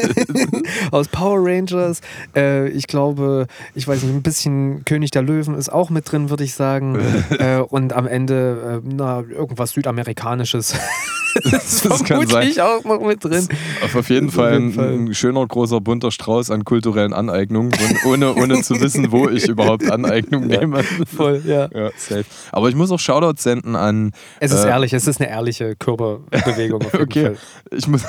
aus 0.90 1.08
Power 1.08 1.38
Rangers, 1.40 2.00
äh, 2.36 2.68
ich 2.68 2.86
glaube, 2.86 3.46
ich 3.74 3.88
weiß 3.88 4.02
nicht, 4.02 4.14
ein 4.14 4.22
bisschen 4.22 4.84
König 4.84 5.10
der 5.10 5.22
Löwen 5.22 5.54
ist 5.54 5.70
auch 5.72 5.90
mit 5.90 6.10
drin, 6.10 6.30
würde 6.30 6.43
ich 6.43 6.43
sagen. 6.52 6.98
äh, 7.38 7.60
und 7.60 7.92
am 7.92 8.06
Ende 8.06 8.82
äh, 8.84 8.86
na, 8.86 9.20
irgendwas 9.20 9.70
Südamerikanisches. 9.70 10.74
das, 11.50 11.82
das 11.82 12.04
kann 12.04 12.26
sein. 12.26 12.48
ich 12.48 12.60
auch 12.60 12.84
noch 12.84 13.00
mit 13.00 13.24
drin. 13.24 13.48
Auf, 13.82 13.96
auf 13.96 14.10
jeden 14.10 14.30
Fall 14.30 14.54
ein, 14.54 14.78
ein, 14.78 15.14
schöner, 15.14 15.46
großer, 15.46 15.80
bunter 15.80 16.10
Strauß 16.10 16.50
an 16.50 16.64
kulturellen 16.64 17.12
Aneignungen, 17.12 17.72
ohne, 18.04 18.34
ohne 18.34 18.62
zu 18.62 18.80
wissen, 18.80 19.10
wo 19.10 19.28
ich 19.28 19.48
überhaupt 19.48 19.90
Aneignung 19.90 20.50
ja, 20.50 20.60
nehme. 20.60 20.82
Voll, 20.82 21.42
ja. 21.46 21.68
ja 21.74 21.90
safe. 21.96 22.24
Aber 22.52 22.68
ich 22.68 22.74
muss 22.74 22.90
auch 22.90 23.00
Shoutouts 23.00 23.42
senden 23.42 23.76
an. 23.76 24.12
Es 24.40 24.52
ist 24.52 24.64
äh, 24.64 24.68
ehrlich, 24.68 24.92
es 24.92 25.06
ist 25.06 25.20
eine 25.20 25.30
ehrliche 25.30 25.76
Körperbewegung. 25.76 26.82
Jeden 26.82 27.02
okay. 27.02 27.24
Fall. 27.24 27.36
Ich 27.70 27.86
muss. 27.88 28.02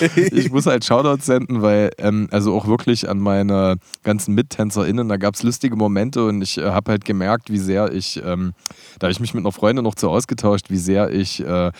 Ich 0.00 0.50
muss 0.50 0.66
halt 0.66 0.84
Shoutouts 0.84 1.26
senden, 1.26 1.62
weil, 1.62 1.90
ähm, 1.98 2.28
also 2.30 2.54
auch 2.54 2.66
wirklich 2.66 3.08
an 3.08 3.18
meine 3.18 3.76
ganzen 4.02 4.34
MittänzerInnen, 4.34 5.08
da 5.08 5.16
gab 5.16 5.34
es 5.34 5.42
lustige 5.42 5.76
Momente 5.76 6.24
und 6.26 6.42
ich 6.42 6.58
äh, 6.58 6.70
habe 6.70 6.92
halt 6.92 7.04
gemerkt, 7.04 7.50
wie 7.50 7.58
sehr 7.58 7.92
ich, 7.92 8.22
ähm, 8.24 8.54
da 8.98 9.06
habe 9.06 9.12
ich 9.12 9.20
mich 9.20 9.34
mit 9.34 9.42
einer 9.42 9.52
Freundin 9.52 9.84
noch 9.84 9.94
zu 9.94 10.08
ausgetauscht, 10.10 10.70
wie 10.70 10.78
sehr 10.78 11.10
ich 11.10 11.44
äh, 11.44 11.70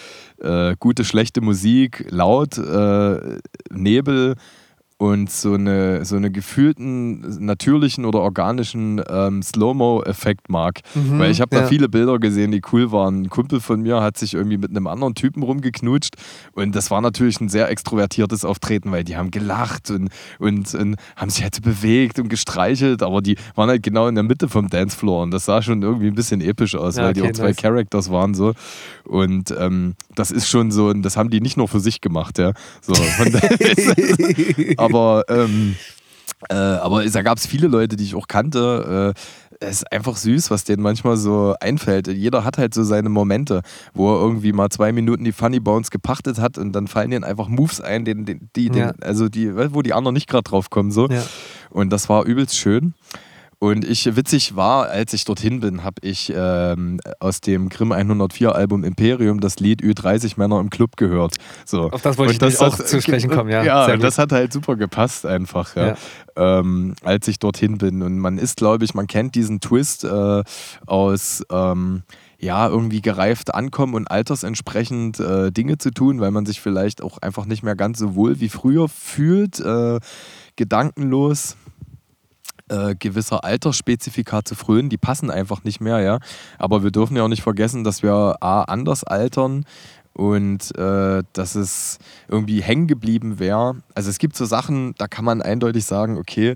äh, 0.41 0.77
gute, 0.79 1.05
schlechte 1.05 1.41
Musik, 1.41 2.07
laut, 2.11 2.59
äh, 2.59 3.39
Nebel, 3.71 4.35
und 4.97 5.29
so 5.29 5.55
eine, 5.55 6.05
so 6.05 6.17
eine 6.17 6.31
gefühlten, 6.31 7.45
natürlichen 7.45 8.05
oder 8.05 8.21
organischen 8.21 9.03
ähm, 9.09 9.43
Slow-Mo-Effekt 9.43 10.49
mag. 10.49 10.81
Mhm, 10.95 11.19
Weil 11.19 11.31
ich 11.33 11.41
habe 11.41 11.55
ja. 11.55 11.63
da 11.63 11.69
viele 11.69 11.89
Bilder 11.89 12.19
gesehen, 12.19 12.53
die 12.53 12.63
cool 12.73 12.93
waren. 12.93 13.23
Ein 13.23 13.29
Kumpel 13.29 13.61
von 13.61 13.83
mir 13.83 14.01
hat 14.01 14.17
sich 14.17 14.35
irgendwie 14.35 14.57
mit 14.57 14.71
einem 14.71 14.87
anderen 14.87 15.15
Typen 15.15 15.43
rumgeknutscht 15.43 16.15
und 16.53 16.77
das 16.77 16.91
war 16.91 17.01
natürlich 17.01 17.41
ein 17.41 17.49
sehr 17.49 17.69
extrovertiertes 17.71 18.45
Auftreten, 18.45 18.93
weil 18.93 19.03
die 19.03 19.17
haben 19.17 19.33
gelacht 19.33 19.91
und, 19.91 20.11
und, 20.39 20.75
und 20.75 20.97
haben 21.17 21.31
sich 21.31 21.43
halt 21.43 21.61
bewegt 21.63 22.21
und 22.21 22.29
gestreichelt, 22.29 23.03
aber 23.03 23.21
die 23.21 23.37
waren 23.57 23.69
halt 23.69 23.83
genau 23.83 24.07
in 24.07 24.15
der 24.15 24.25
Mitte 24.25 24.49
vom 24.49 24.69
Dancefloor 24.69 25.25
und 25.25 25.33
das 25.33 25.45
sah 25.45 25.61
schon 25.61 25.83
irgendwie 25.83 26.07
ein 26.07 26.15
bisschen 26.15 26.41
episch 26.41 26.77
aus, 26.77 26.97
ja, 26.97 27.05
weil 27.05 27.11
okay, 27.11 27.23
die 27.23 27.29
auch 27.29 27.33
zwei 27.33 27.49
nice. 27.49 27.57
Characters 27.57 28.11
waren 28.11 28.35
so. 28.35 28.53
Und 29.05 29.55
ähm, 29.59 29.95
das 30.15 30.31
ist 30.31 30.49
schon 30.49 30.71
so, 30.71 30.93
das 30.93 31.17
haben 31.17 31.31
die 31.31 31.41
nicht 31.41 31.57
nur 31.57 31.69
für 31.69 31.81
sich 31.81 32.01
gemacht, 32.01 32.39
ja. 32.39 32.53
So, 32.81 32.95
aber, 34.85 35.25
ähm, 35.29 35.77
äh, 36.49 36.55
aber 36.55 37.05
da 37.05 37.23
gab 37.23 37.39
es 37.39 37.47
viele 37.47 37.69
Leute, 37.69 37.97
die 37.97 38.05
ich 38.05 38.15
auch 38.15 38.29
kannte. 38.29 39.15
Äh, 39.15 39.21
es 39.61 39.79
ist 39.79 39.93
einfach 39.93 40.17
süß, 40.17 40.51
was 40.51 40.65
denen 40.65 40.83
manchmal 40.83 41.17
so 41.17 41.55
einfällt. 41.61 42.09
Jeder 42.09 42.45
hat 42.45 42.59
halt 42.59 42.75
so 42.75 42.83
seine 42.83 43.09
Momente, 43.09 43.63
wo 43.95 44.15
er 44.15 44.21
irgendwie 44.21 44.53
mal 44.53 44.69
zwei 44.69 44.93
Minuten 44.93 45.25
die 45.25 45.33
Funny 45.33 45.61
Bones 45.61 45.91
gepachtet 45.91 46.39
hat 46.39 46.59
und 46.59 46.73
dann 46.73 46.87
fallen 46.87 47.11
denen 47.11 47.25
einfach 47.25 47.49
Moves 47.49 47.81
ein, 47.81 48.05
den, 48.05 48.25
den, 48.25 48.51
die, 48.57 48.71
den, 48.71 48.93
also 49.03 49.29
die, 49.29 49.55
wo 49.73 49.83
die 49.83 49.93
anderen 49.93 50.15
nicht 50.15 50.29
gerade 50.29 50.45
drauf 50.45 50.71
kommen. 50.71 50.91
So. 50.91 51.09
Ja. 51.09 51.23
Und 51.71 51.91
das 51.91 52.09
war 52.09 52.25
übelst 52.25 52.57
schön. 52.57 52.95
Und 53.59 53.85
ich, 53.85 54.17
witzig 54.17 54.57
war, 54.57 54.89
als 54.89 55.13
ich 55.13 55.25
dorthin 55.25 55.61
bin, 55.61 55.85
habe 55.85 55.97
ich 56.03 56.33
ähm, 56.35 57.01
aus 57.21 57.41
dem 57.41 57.69
Grimm 57.69 57.93
104 57.93 58.55
Album 58.55 58.85
Imperium 58.85 59.41
das 59.41 59.59
Lied 59.59 59.83
Ü30 59.83 60.35
Männer 60.37 60.61
im 60.61 60.71
Club 60.71 60.97
gehört. 60.97 61.37
So. 61.65 61.91
Auf 61.91 62.03
das 62.03 62.19
wollte 62.19 62.31
und 62.31 62.33
ich 62.33 62.39
das 62.39 62.61
auch 62.61 62.77
zu 62.77 63.01
sprechen 63.01 63.31
kommen, 63.31 63.51
ja. 63.51 63.63
Ja, 63.65 63.97
das 63.97 64.19
hat 64.19 64.33
halt 64.33 64.53
super 64.53 64.77
gepasst 64.77 65.27
einfach, 65.27 65.77
ja. 65.77 65.89
ja. 65.89 65.97
Ähm, 66.37 66.95
als 67.03 67.29
ich 67.29 67.39
dorthin 67.39 67.79
bin. 67.79 68.03
Und 68.03 68.19
man 68.19 68.39
ist, 68.39 68.57
glaube 68.57 68.85
ich, 68.85 68.95
man 68.95 69.07
kennt 69.07 69.35
diesen 69.35 69.61
Twist 69.61 70.05
äh, 70.05 70.43
aus. 70.87 71.43
Ähm, 71.51 72.03
ja, 72.45 72.69
irgendwie 72.69 73.01
gereift 73.01 73.55
ankommen 73.55 73.95
und 73.95 74.11
altersentsprechend 74.11 75.19
äh, 75.19 75.51
Dinge 75.51 75.79
zu 75.79 75.91
tun, 75.91 76.21
weil 76.21 76.31
man 76.31 76.45
sich 76.45 76.61
vielleicht 76.61 77.03
auch 77.03 77.17
einfach 77.19 77.47
nicht 77.47 77.63
mehr 77.63 77.75
ganz 77.75 77.99
so 77.99 78.15
wohl 78.15 78.39
wie 78.39 78.51
früher 78.51 78.89
fühlt, 78.89 79.61
äh, 79.61 79.99
gedankenlos 80.57 81.57
äh, 82.69 82.95
gewisser 82.95 83.45
Altersspezifika 83.45 84.45
zu 84.45 84.55
frönen, 84.55 84.89
die 84.89 84.97
passen 84.97 85.31
einfach 85.31 85.65
nicht 85.65 85.81
mehr, 85.81 86.01
ja. 86.01 86.19
Aber 86.59 86.83
wir 86.83 86.91
dürfen 86.91 87.17
ja 87.17 87.23
auch 87.23 87.29
nicht 87.29 87.43
vergessen, 87.43 87.85
dass 87.85 88.03
wir 88.03 88.37
A, 88.41 88.63
anders 88.63 89.05
altern 89.05 89.65
und 90.15 90.77
äh, 90.79 91.23
dass 91.33 91.55
es 91.55 91.99
irgendwie 92.29 92.63
hängen 92.63 92.87
geblieben 92.87 93.39
wäre. 93.39 93.83
Also 93.95 94.11
es 94.11 94.19
gibt 94.19 94.37
so 94.37 94.45
Sachen, 94.45 94.95
da 94.97 95.09
kann 95.09 95.25
man 95.25 95.43
eindeutig 95.43 95.85
sagen, 95.85 96.17
okay, 96.17 96.55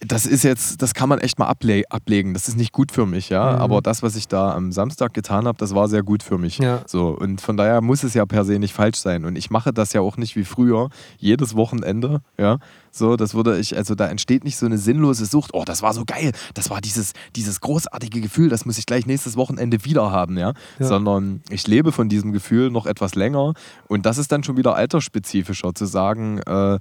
das 0.00 0.26
ist 0.26 0.44
jetzt, 0.44 0.82
das 0.82 0.92
kann 0.92 1.08
man 1.08 1.18
echt 1.20 1.38
mal 1.38 1.46
able 1.48 1.84
ablegen. 1.88 2.34
Das 2.34 2.48
ist 2.48 2.56
nicht 2.56 2.72
gut 2.72 2.92
für 2.92 3.06
mich, 3.06 3.30
ja. 3.30 3.52
Mhm. 3.52 3.60
Aber 3.60 3.80
das, 3.80 4.02
was 4.02 4.14
ich 4.14 4.28
da 4.28 4.54
am 4.54 4.70
Samstag 4.70 5.14
getan 5.14 5.46
habe, 5.46 5.56
das 5.58 5.74
war 5.74 5.88
sehr 5.88 6.02
gut 6.02 6.22
für 6.22 6.36
mich. 6.36 6.58
Ja. 6.58 6.82
So, 6.86 7.08
und 7.08 7.40
von 7.40 7.56
daher 7.56 7.80
muss 7.80 8.02
es 8.02 8.12
ja 8.12 8.26
per 8.26 8.44
se 8.44 8.58
nicht 8.58 8.74
falsch 8.74 8.98
sein. 8.98 9.24
Und 9.24 9.36
ich 9.36 9.50
mache 9.50 9.72
das 9.72 9.94
ja 9.94 10.02
auch 10.02 10.18
nicht 10.18 10.36
wie 10.36 10.44
früher, 10.44 10.90
jedes 11.18 11.54
Wochenende, 11.54 12.20
ja. 12.38 12.58
So, 12.90 13.16
das 13.16 13.34
würde 13.34 13.58
ich, 13.58 13.76
also 13.76 13.94
da 13.94 14.06
entsteht 14.06 14.44
nicht 14.44 14.56
so 14.56 14.64
eine 14.64 14.78
sinnlose 14.78 15.26
Sucht, 15.26 15.50
oh, 15.52 15.64
das 15.64 15.82
war 15.82 15.92
so 15.92 16.04
geil, 16.06 16.32
das 16.54 16.70
war 16.70 16.80
dieses, 16.80 17.12
dieses 17.34 17.60
großartige 17.60 18.22
Gefühl, 18.22 18.48
das 18.48 18.64
muss 18.64 18.78
ich 18.78 18.86
gleich 18.86 19.04
nächstes 19.06 19.36
Wochenende 19.36 19.84
wieder 19.84 20.10
haben, 20.12 20.38
ja? 20.38 20.54
ja. 20.78 20.86
Sondern 20.86 21.42
ich 21.50 21.66
lebe 21.66 21.92
von 21.92 22.08
diesem 22.08 22.32
Gefühl 22.32 22.70
noch 22.70 22.86
etwas 22.86 23.14
länger 23.14 23.52
und 23.88 24.06
das 24.06 24.16
ist 24.16 24.32
dann 24.32 24.44
schon 24.44 24.56
wieder 24.56 24.76
altersspezifischer, 24.76 25.74
zu 25.74 25.84
sagen, 25.84 26.38
äh, 26.46 26.78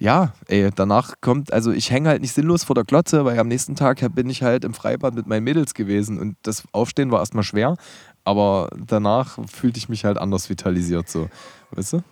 ja, 0.00 0.32
ey, 0.48 0.70
danach 0.74 1.16
kommt, 1.20 1.52
also 1.52 1.70
ich 1.70 1.90
hänge 1.90 2.08
halt 2.08 2.22
nicht 2.22 2.32
sinnlos 2.32 2.64
vor 2.64 2.74
der 2.74 2.84
Glotze, 2.84 3.26
weil 3.26 3.38
am 3.38 3.48
nächsten 3.48 3.76
Tag 3.76 4.02
bin 4.14 4.30
ich 4.30 4.42
halt 4.42 4.64
im 4.64 4.72
Freibad 4.72 5.14
mit 5.14 5.26
meinen 5.26 5.44
Mädels 5.44 5.74
gewesen 5.74 6.18
und 6.18 6.36
das 6.42 6.64
Aufstehen 6.72 7.10
war 7.10 7.20
erstmal 7.20 7.44
schwer, 7.44 7.76
aber 8.24 8.70
danach 8.86 9.38
fühlte 9.46 9.78
ich 9.78 9.90
mich 9.90 10.06
halt 10.06 10.16
anders 10.16 10.48
vitalisiert, 10.48 11.10
so, 11.10 11.28
weißt 11.72 11.92
du? 11.92 12.02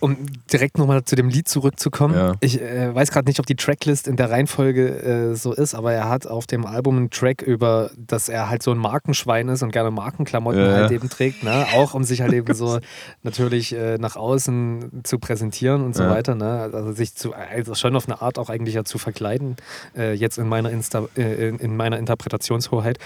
Um 0.00 0.16
direkt 0.52 0.78
nochmal 0.78 1.04
zu 1.04 1.14
dem 1.14 1.28
Lied 1.28 1.46
zurückzukommen. 1.48 2.14
Ja. 2.14 2.32
Ich 2.40 2.60
äh, 2.60 2.94
weiß 2.94 3.10
gerade 3.10 3.28
nicht, 3.28 3.38
ob 3.38 3.46
die 3.46 3.54
Tracklist 3.56 4.08
in 4.08 4.16
der 4.16 4.30
Reihenfolge 4.30 4.88
äh, 5.30 5.34
so 5.34 5.52
ist, 5.52 5.74
aber 5.74 5.92
er 5.92 6.08
hat 6.08 6.26
auf 6.26 6.46
dem 6.46 6.66
Album 6.66 6.96
einen 6.96 7.10
Track 7.10 7.42
über, 7.42 7.90
dass 7.96 8.28
er 8.28 8.48
halt 8.50 8.62
so 8.62 8.70
ein 8.72 8.78
Markenschwein 8.78 9.48
ist 9.48 9.62
und 9.62 9.70
gerne 9.72 9.90
Markenklamotten 9.90 10.60
Ja. 10.64 10.72
halt 10.72 10.90
eben 10.90 11.08
trägt, 11.08 11.42
ne? 11.44 11.66
Auch 11.74 11.94
um 11.94 12.02
sich 12.04 12.22
halt 12.22 12.32
eben 12.32 12.52
so 12.54 12.78
natürlich 13.22 13.72
äh, 13.74 13.98
nach 13.98 14.16
außen 14.16 15.02
zu 15.04 15.18
präsentieren 15.18 15.84
und 15.84 15.94
so 15.94 16.02
Ja. 16.04 16.10
weiter, 16.10 16.34
ne? 16.34 16.70
Also 16.72 16.92
sich 16.92 17.14
zu, 17.14 17.32
also 17.34 17.74
schon 17.74 17.94
auf 17.94 18.06
eine 18.08 18.20
Art 18.22 18.38
auch 18.38 18.48
eigentlich 18.50 18.74
ja 18.74 18.84
zu 18.84 18.98
verkleiden, 18.98 19.56
äh, 19.96 20.14
jetzt 20.14 20.38
in 20.38 20.48
meiner, 20.48 20.70
Insta, 20.70 21.06
äh, 21.16 21.48
in, 21.48 21.58
in 21.58 21.76
meiner 21.76 21.98
Interpretationshoheit. 21.98 22.98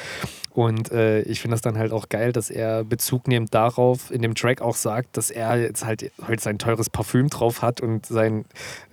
Und 0.51 0.93
äh, 0.93 1.23
ich 1.23 1.41
finde 1.41 1.55
das 1.55 1.63
dann 1.63 1.77
halt 1.77 1.91
auch 1.91 2.09
geil, 2.09 2.33
dass 2.33 2.49
er 2.49 2.85
Bezug 2.85 3.27
nehmend 3.27 3.53
darauf 3.53 4.13
in 4.13 4.23
dem 4.23 4.37
Track 4.37 4.63
auch 4.63 4.77
sagt, 4.77 5.17
dass 5.17 5.31
er 5.31 5.57
jetzt 5.61 5.85
halt 5.85 6.13
heute 6.29 6.41
sein 6.41 6.59
teures 6.59 6.84
Parfüm 6.91 7.29
drauf 7.29 7.63
hat 7.63 7.81
und 7.81 8.07
sein 8.07 8.45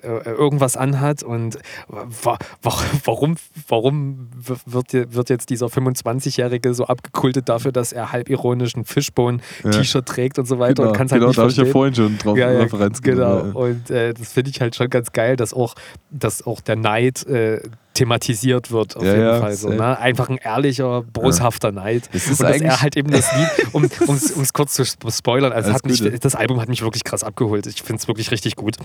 äh, 0.02 0.08
irgendwas 0.30 0.78
anhat. 0.78 1.24
Und 1.24 1.58
wa 1.88 2.38
wa 2.62 2.74
warum, 3.04 3.36
warum 3.68 4.30
wird, 4.36 5.14
wird 5.14 5.30
jetzt 5.30 5.50
dieser 5.50 5.68
25-Jährige 5.68 6.74
so 6.74 6.86
abgekultet 6.86 7.50
dafür, 7.50 7.72
dass 7.72 7.92
er 7.92 8.12
halb 8.12 8.30
ironisch 8.30 8.76
ein 8.76 8.86
Fishbone-T-Shirt 8.86 10.06
trägt 10.06 10.40
und 10.40 10.46
so 10.46 10.60
weiter 10.60 10.88
und 10.88 10.96
kann 10.96 11.08
es 11.08 11.12
genau, 11.12 11.26
halt 11.26 11.30
nicht 11.30 11.38
da 11.38 11.42
habe 11.44 11.52
ich 11.52 11.58
ja 11.58 11.66
vorhin 11.66 11.96
schon 11.96 12.18
drauf 12.18 12.38
Ja, 12.38 12.52
ja, 12.52 12.60
Referenz 12.60 13.02
genau. 13.02 13.38
genommen. 13.38 13.54
Und 13.54 13.90
äh, 13.90 14.14
das 14.14 14.34
finde 14.34 14.52
ich 14.52 14.62
halt 14.62 14.76
schon 14.76 14.90
ganz 14.90 15.12
geil, 15.12 15.36
dass 15.36 15.54
auch, 15.54 15.76
dass 16.10 16.46
auch 16.46 16.62
der 16.62 16.76
Neid 16.76 17.26
äh, 17.28 17.62
thematisiert 17.94 18.72
wird, 18.72 18.96
auf 18.96 19.04
Ja, 19.04 19.12
jeden 19.14 19.26
ja, 19.26 19.40
Fall. 19.40 19.54
So, 19.56 19.70
ne? 19.70 19.98
Einfach 19.98 20.30
ein 20.30 20.38
ehrlicher, 20.38 21.02
boshafter 21.04 21.72
Neid. 21.72 22.10
Es 22.14 22.28
ist 22.28 22.40
und 22.42 22.50
dass 22.50 22.62
er 22.62 22.82
halt 22.82 22.96
eben 22.98 23.12
das 23.12 23.30
Lied, 23.36 23.74
um 23.74 23.84
es 24.44 24.54
kurz 24.54 24.74
zu 24.76 24.84
sp- 24.88 25.12
spoilern, 25.12 25.52
also 25.52 25.74
mich, 25.84 26.02
das 26.20 26.36
Album 26.36 26.62
hat 26.62 26.70
mich 26.70 26.82
wirklich 26.82 27.04
krass 27.04 27.24
abgeholt. 27.24 27.68
Ich 27.68 27.82
finde 27.84 28.02
es 28.02 28.08
wirklich 28.08 28.32
richtig 28.32 28.56
gut. 28.56 28.78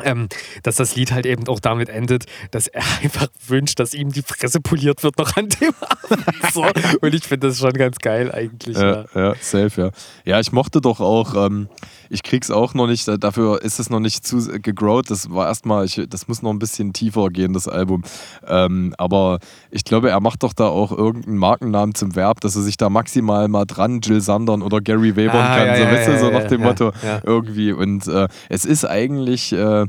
Ähm, 0.00 0.28
dass 0.62 0.76
das 0.76 0.94
Lied 0.94 1.10
halt 1.10 1.26
eben 1.26 1.48
auch 1.48 1.58
damit 1.58 1.88
endet, 1.88 2.26
dass 2.52 2.68
er 2.68 2.82
einfach 3.02 3.26
wünscht, 3.48 3.80
dass 3.80 3.94
ihm 3.94 4.12
die 4.12 4.22
Fresse 4.22 4.60
poliert 4.60 5.02
wird 5.02 5.18
noch 5.18 5.36
an 5.36 5.48
dem 5.48 5.72
Abend. 5.80 6.24
So. 6.52 6.64
Und 7.00 7.14
ich 7.14 7.24
finde 7.24 7.48
das 7.48 7.58
schon 7.58 7.72
ganz 7.72 7.98
geil 7.98 8.30
eigentlich. 8.30 8.76
Ja, 8.76 9.06
Ja. 9.14 9.20
ja, 9.30 9.34
safe, 9.40 9.80
ja. 9.80 9.90
Ja, 10.24 10.38
ich 10.38 10.52
mochte 10.52 10.80
doch 10.80 11.00
auch, 11.00 11.34
ähm, 11.46 11.68
ich 12.10 12.22
krieg's 12.22 12.50
auch 12.50 12.74
noch 12.74 12.86
nicht, 12.86 13.06
da- 13.08 13.16
dafür 13.16 13.62
ist 13.62 13.78
es 13.80 13.90
noch 13.90 14.00
nicht 14.00 14.26
zu 14.26 14.38
gegrowt. 14.60 15.10
Das 15.10 15.30
war 15.30 15.46
erstmal, 15.46 15.84
ich, 15.84 16.00
das 16.08 16.28
muss 16.28 16.42
noch 16.42 16.50
ein 16.50 16.58
bisschen 16.58 16.92
tiefer 16.92 17.28
gehen, 17.30 17.52
das 17.52 17.68
Album. 17.68 18.02
Ähm, 18.46 18.94
aber 18.98 19.38
ich 19.70 19.84
glaube, 19.84 20.10
er 20.10 20.20
macht 20.20 20.42
doch 20.42 20.52
da 20.52 20.66
auch 20.68 20.92
irgendeinen 20.92 21.36
Markennamen 21.38 21.94
zum 21.94 22.16
Verb, 22.16 22.40
dass 22.40 22.56
er 22.56 22.62
sich 22.62 22.76
da 22.76 22.88
maximal 22.90 23.48
mal 23.48 23.64
dran 23.64 24.00
Jill 24.02 24.20
Sandern 24.20 24.62
oder 24.62 24.80
Gary 24.80 25.16
Webern 25.16 25.36
Ah, 25.36 25.56
kann. 25.56 25.66
ja, 25.66 25.76
so, 25.76 25.82
ja, 25.82 25.90
weißt 25.92 26.08
du, 26.08 26.12
ja, 26.12 26.18
so 26.18 26.30
nach 26.30 26.44
dem 26.48 26.62
Motto 26.62 26.92
irgendwie. 27.24 27.72
Und 27.72 28.06
äh, 28.08 28.28
es 28.48 28.64
ist 28.64 28.84
eigentlich. 28.84 29.52
Äh, 29.52 29.86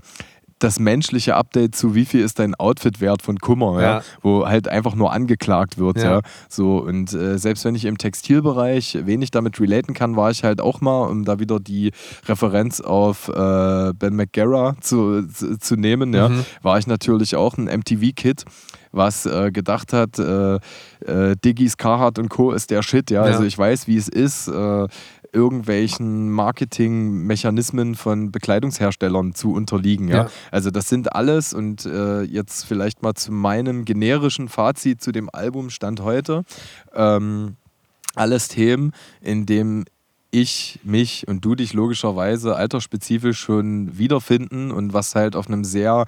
das 0.59 0.79
menschliche 0.79 1.35
Update 1.35 1.75
zu 1.75 1.95
wie 1.95 2.05
viel 2.05 2.21
ist 2.21 2.37
dein 2.39 2.53
Outfit 2.55 3.01
wert 3.01 3.21
von 3.21 3.39
Kummer, 3.39 3.81
ja, 3.81 3.97
Ja. 3.97 4.01
wo 4.21 4.45
halt 4.45 4.67
einfach 4.67 4.93
nur 4.95 5.11
angeklagt 5.13 5.77
wird, 5.77 5.97
ja. 5.97 6.15
Ja. 6.17 6.21
So, 6.49 6.77
und 6.79 7.13
äh, 7.13 7.37
selbst 7.37 7.65
wenn 7.65 7.75
ich 7.75 7.85
im 7.85 7.97
Textilbereich 7.97 8.97
wenig 9.05 9.31
damit 9.31 9.59
relaten 9.59 9.93
kann, 9.93 10.15
war 10.15 10.31
ich 10.31 10.43
halt 10.43 10.61
auch 10.61 10.81
mal, 10.81 11.05
um 11.07 11.25
da 11.25 11.39
wieder 11.39 11.59
die 11.59 11.91
Referenz 12.27 12.81
auf 12.81 13.29
äh, 13.29 13.93
Ben 13.93 14.15
McGarrah 14.15 14.75
zu, 14.81 15.25
zu, 15.27 15.57
zu 15.57 15.75
nehmen, 15.75 16.13
ja, 16.13 16.29
Mhm. 16.29 16.45
war 16.61 16.77
ich 16.77 16.87
natürlich 16.87 17.35
auch 17.35 17.57
ein 17.57 17.65
MTV-Kid 17.65 18.43
was 18.91 19.25
äh, 19.25 19.51
gedacht 19.51 19.93
hat, 19.93 20.19
äh, 20.19 20.55
äh, 21.05 21.35
Diggis, 21.43 21.77
Carhartt 21.77 22.19
und 22.19 22.29
Co. 22.29 22.51
ist 22.51 22.71
der 22.71 22.81
Shit, 22.81 23.11
ja. 23.11 23.25
Ja. 23.25 23.31
Also 23.31 23.43
ich 23.43 23.57
weiß, 23.57 23.87
wie 23.87 23.97
es 23.97 24.07
ist, 24.07 24.47
äh, 24.47 24.87
irgendwelchen 25.31 26.31
Marketingmechanismen 26.31 27.95
von 27.95 28.31
Bekleidungsherstellern 28.31 29.35
zu 29.35 29.53
unterliegen, 29.53 30.07
ja. 30.07 30.23
Ja. 30.23 30.29
Also 30.51 30.71
das 30.71 30.89
sind 30.89 31.13
alles 31.13 31.53
und 31.53 31.85
äh, 31.85 32.23
jetzt 32.23 32.65
vielleicht 32.65 33.03
mal 33.03 33.13
zu 33.13 33.31
meinem 33.31 33.85
generischen 33.85 34.49
Fazit 34.49 35.01
zu 35.01 35.11
dem 35.11 35.29
Album 35.31 35.69
Stand 35.69 36.01
heute. 36.01 36.43
Ähm, 36.93 37.55
alles 38.15 38.47
Themen, 38.47 38.91
in 39.21 39.45
dem 39.45 39.85
ich 40.31 40.79
mich 40.83 41.27
und 41.27 41.43
du 41.43 41.55
dich 41.55 41.73
logischerweise 41.73 42.55
altersspezifisch 42.55 43.39
schon 43.39 43.97
wiederfinden 43.97 44.71
und 44.71 44.93
was 44.93 45.15
halt 45.15 45.35
auf 45.35 45.47
einem 45.47 45.63
sehr 45.63 46.05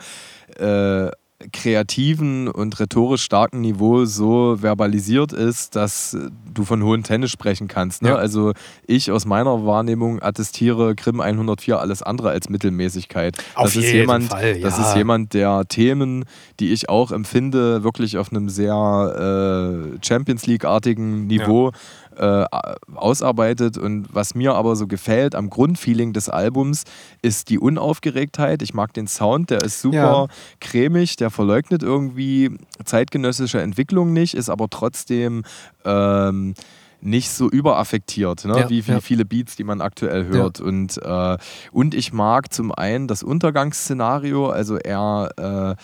äh, 0.57 1.09
kreativen 1.51 2.47
und 2.47 2.80
rhetorisch 2.80 3.23
starken 3.23 3.61
Niveau 3.61 4.05
so 4.05 4.57
verbalisiert 4.61 5.34
ist, 5.34 5.76
dass 5.76 6.18
du 6.53 6.63
von 6.63 6.84
hohen 6.84 7.03
Tennis 7.03 7.31
sprechen 7.31 7.68
kannst. 7.68 8.01
Ne? 8.01 8.09
Ja. 8.09 8.15
Also 8.15 8.53
ich 8.88 9.11
aus 9.11 9.26
meiner 9.26 9.65
Wahrnehmung 9.65 10.22
attestiere 10.22 10.95
Grimm 10.95 11.22
104 11.22 11.80
alles 11.80 12.01
andere 12.01 12.30
als 12.30 12.49
Mittelmäßigkeit. 12.49 13.38
Auf 13.55 13.65
das 13.65 13.76
ist 13.76 13.85
jeden 13.85 13.97
jemand, 13.99 14.30
Fall, 14.30 14.59
Das 14.59 14.77
ja. 14.77 14.89
ist 14.89 14.95
jemand, 14.95 15.34
der 15.34 15.65
Themen, 15.68 16.26
die 16.59 16.72
ich 16.72 16.89
auch 16.89 17.11
empfinde, 17.11 17.84
wirklich 17.84 18.18
auf 18.18 18.31
einem 18.31 18.49
sehr 18.49 19.93
äh, 19.93 20.05
Champions 20.05 20.45
League-artigen 20.45 21.27
Niveau 21.27 21.72
äh, 22.15 22.45
ausarbeitet. 22.95 23.77
Und 23.77 24.07
was 24.13 24.35
mir 24.35 24.53
aber 24.55 24.75
so 24.75 24.88
gefällt 24.88 25.35
am 25.35 25.49
Grundfeeling 25.49 26.13
des 26.13 26.29
Albums, 26.29 26.83
ist 27.21 27.49
die 27.49 27.59
Unaufgeregtheit. 27.59 28.61
Ich 28.61 28.73
mag 28.73 28.93
den 28.93 29.07
Sound, 29.07 29.49
der 29.49 29.63
ist 29.63 29.81
super 29.81 29.95
Ja. 29.95 30.27
cremig, 30.59 31.15
der 31.15 31.29
verleugnet 31.29 31.83
irgendwie 31.83 32.51
zeitgenössische 32.83 33.61
Entwicklung 33.61 34.13
nicht, 34.13 34.33
ist 34.33 34.49
aber 34.49 34.69
trotzdem 34.69 35.43
ähm, 35.85 36.53
nicht 37.03 37.31
so 37.31 37.49
überaffektiert, 37.49 38.45
ne? 38.45 38.59
Ja, 38.59 38.69
wie, 38.69 38.85
wie 38.85 38.91
ja. 38.91 39.01
viele 39.01 39.25
Beats, 39.25 39.55
die 39.55 39.63
man 39.63 39.81
aktuell 39.81 40.27
hört. 40.27 40.59
Und, 40.59 40.99
äh, 41.03 41.38
und 41.71 41.95
ich 41.95 42.13
mag 42.13 42.53
zum 42.53 42.71
einen 42.71 43.07
das 43.07 43.23
Untergangsszenario, 43.23 44.49
also 44.49 44.77
er 44.77 45.77
äh, 45.77 45.81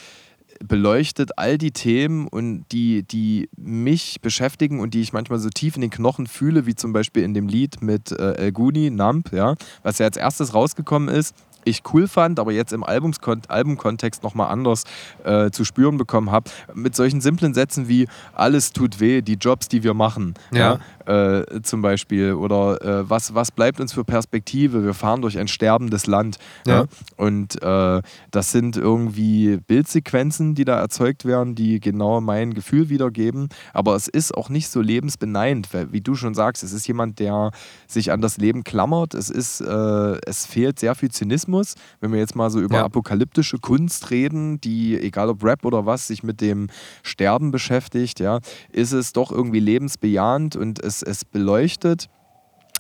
beleuchtet 0.63 1.37
all 1.37 1.57
die 1.57 1.71
Themen 1.71 2.27
und 2.27 2.65
die, 2.71 3.03
die 3.03 3.49
mich 3.57 4.21
beschäftigen 4.21 4.79
und 4.79 4.93
die 4.93 5.01
ich 5.01 5.13
manchmal 5.13 5.39
so 5.39 5.49
tief 5.49 5.75
in 5.75 5.81
den 5.81 5.89
Knochen 5.89 6.27
fühle, 6.27 6.65
wie 6.65 6.75
zum 6.75 6.93
Beispiel 6.93 7.23
in 7.23 7.33
dem 7.33 7.47
Lied 7.47 7.81
mit 7.81 8.11
äh, 8.11 8.33
El 8.33 8.51
Guni, 8.51 8.89
Nump, 8.89 9.31
ja, 9.31 9.55
was 9.83 9.99
ja 9.99 10.05
als 10.05 10.17
erstes 10.17 10.53
rausgekommen 10.53 11.09
ist, 11.09 11.35
ich 11.67 11.83
cool 11.93 12.07
fand, 12.07 12.39
aber 12.39 12.51
jetzt 12.51 12.71
im 12.71 12.83
Albumkontext 12.83 14.23
nochmal 14.23 14.49
anders 14.49 14.85
äh, 15.23 15.51
zu 15.51 15.65
spüren 15.65 15.97
bekommen 15.97 16.31
habe. 16.31 16.49
Mit 16.73 16.95
solchen 16.95 17.19
simplen 17.21 17.53
Sätzen 17.53 17.87
wie 17.87 18.07
alles 18.33 18.71
tut 18.71 18.99
weh, 18.99 19.21
die 19.21 19.33
Jobs, 19.33 19.67
die 19.67 19.83
wir 19.83 19.93
machen, 19.93 20.35
ja. 20.51 20.57
Ja. 20.59 20.79
Äh, 21.07 21.61
zum 21.63 21.81
Beispiel. 21.81 22.33
Oder 22.33 22.81
äh, 22.81 23.09
was, 23.09 23.33
was 23.33 23.51
bleibt 23.51 23.79
uns 23.79 23.93
für 23.93 24.03
Perspektive? 24.03 24.83
Wir 24.83 24.93
fahren 24.93 25.21
durch 25.21 25.37
ein 25.37 25.47
sterbendes 25.47 26.07
Land. 26.07 26.37
Ja. 26.65 26.81
Ja. 26.81 26.85
Und 27.15 27.61
äh, 27.61 28.01
das 28.31 28.51
sind 28.51 28.77
irgendwie 28.77 29.57
Bildsequenzen, 29.67 30.53
die 30.55 30.65
da 30.65 30.79
erzeugt 30.79 31.25
werden, 31.25 31.55
die 31.55 31.79
genau 31.79 32.21
mein 32.21 32.53
Gefühl 32.53 32.89
wiedergeben. 32.89 33.49
Aber 33.73 33.95
es 33.95 34.07
ist 34.07 34.35
auch 34.35 34.49
nicht 34.49 34.69
so 34.69 34.81
lebensbeneint, 34.81 35.73
weil, 35.73 35.91
wie 35.91 36.01
du 36.01 36.15
schon 36.15 36.33
sagst, 36.35 36.63
es 36.63 36.73
ist 36.73 36.87
jemand, 36.87 37.19
der 37.19 37.51
sich 37.87 38.11
an 38.11 38.21
das 38.21 38.37
Leben 38.37 38.63
klammert. 38.63 39.13
Es 39.13 39.29
ist, 39.29 39.61
äh, 39.61 40.17
es 40.25 40.45
fehlt 40.45 40.79
sehr 40.79 40.93
viel 40.95 41.09
Zynismus. 41.09 41.75
Wenn 41.99 42.11
wir 42.11 42.19
jetzt 42.19 42.35
mal 42.35 42.49
so 42.49 42.59
über 42.59 42.77
Ja. 42.77 42.85
apokalyptische 42.85 43.57
Kunst 43.59 44.11
reden, 44.11 44.61
die, 44.61 44.99
egal 44.99 45.29
ob 45.29 45.43
Rap 45.43 45.65
oder 45.65 45.85
was, 45.85 46.07
sich 46.07 46.21
mit 46.23 46.41
dem 46.41 46.67
Sterben 47.03 47.51
beschäftigt, 47.51 48.19
ja, 48.19 48.39
ist 48.71 48.91
es 48.91 49.13
doch 49.13 49.31
irgendwie 49.31 49.59
lebensbejahend 49.59 50.55
und 50.55 50.79
es, 50.83 50.96
es 51.03 51.25
beleuchtet 51.25 52.09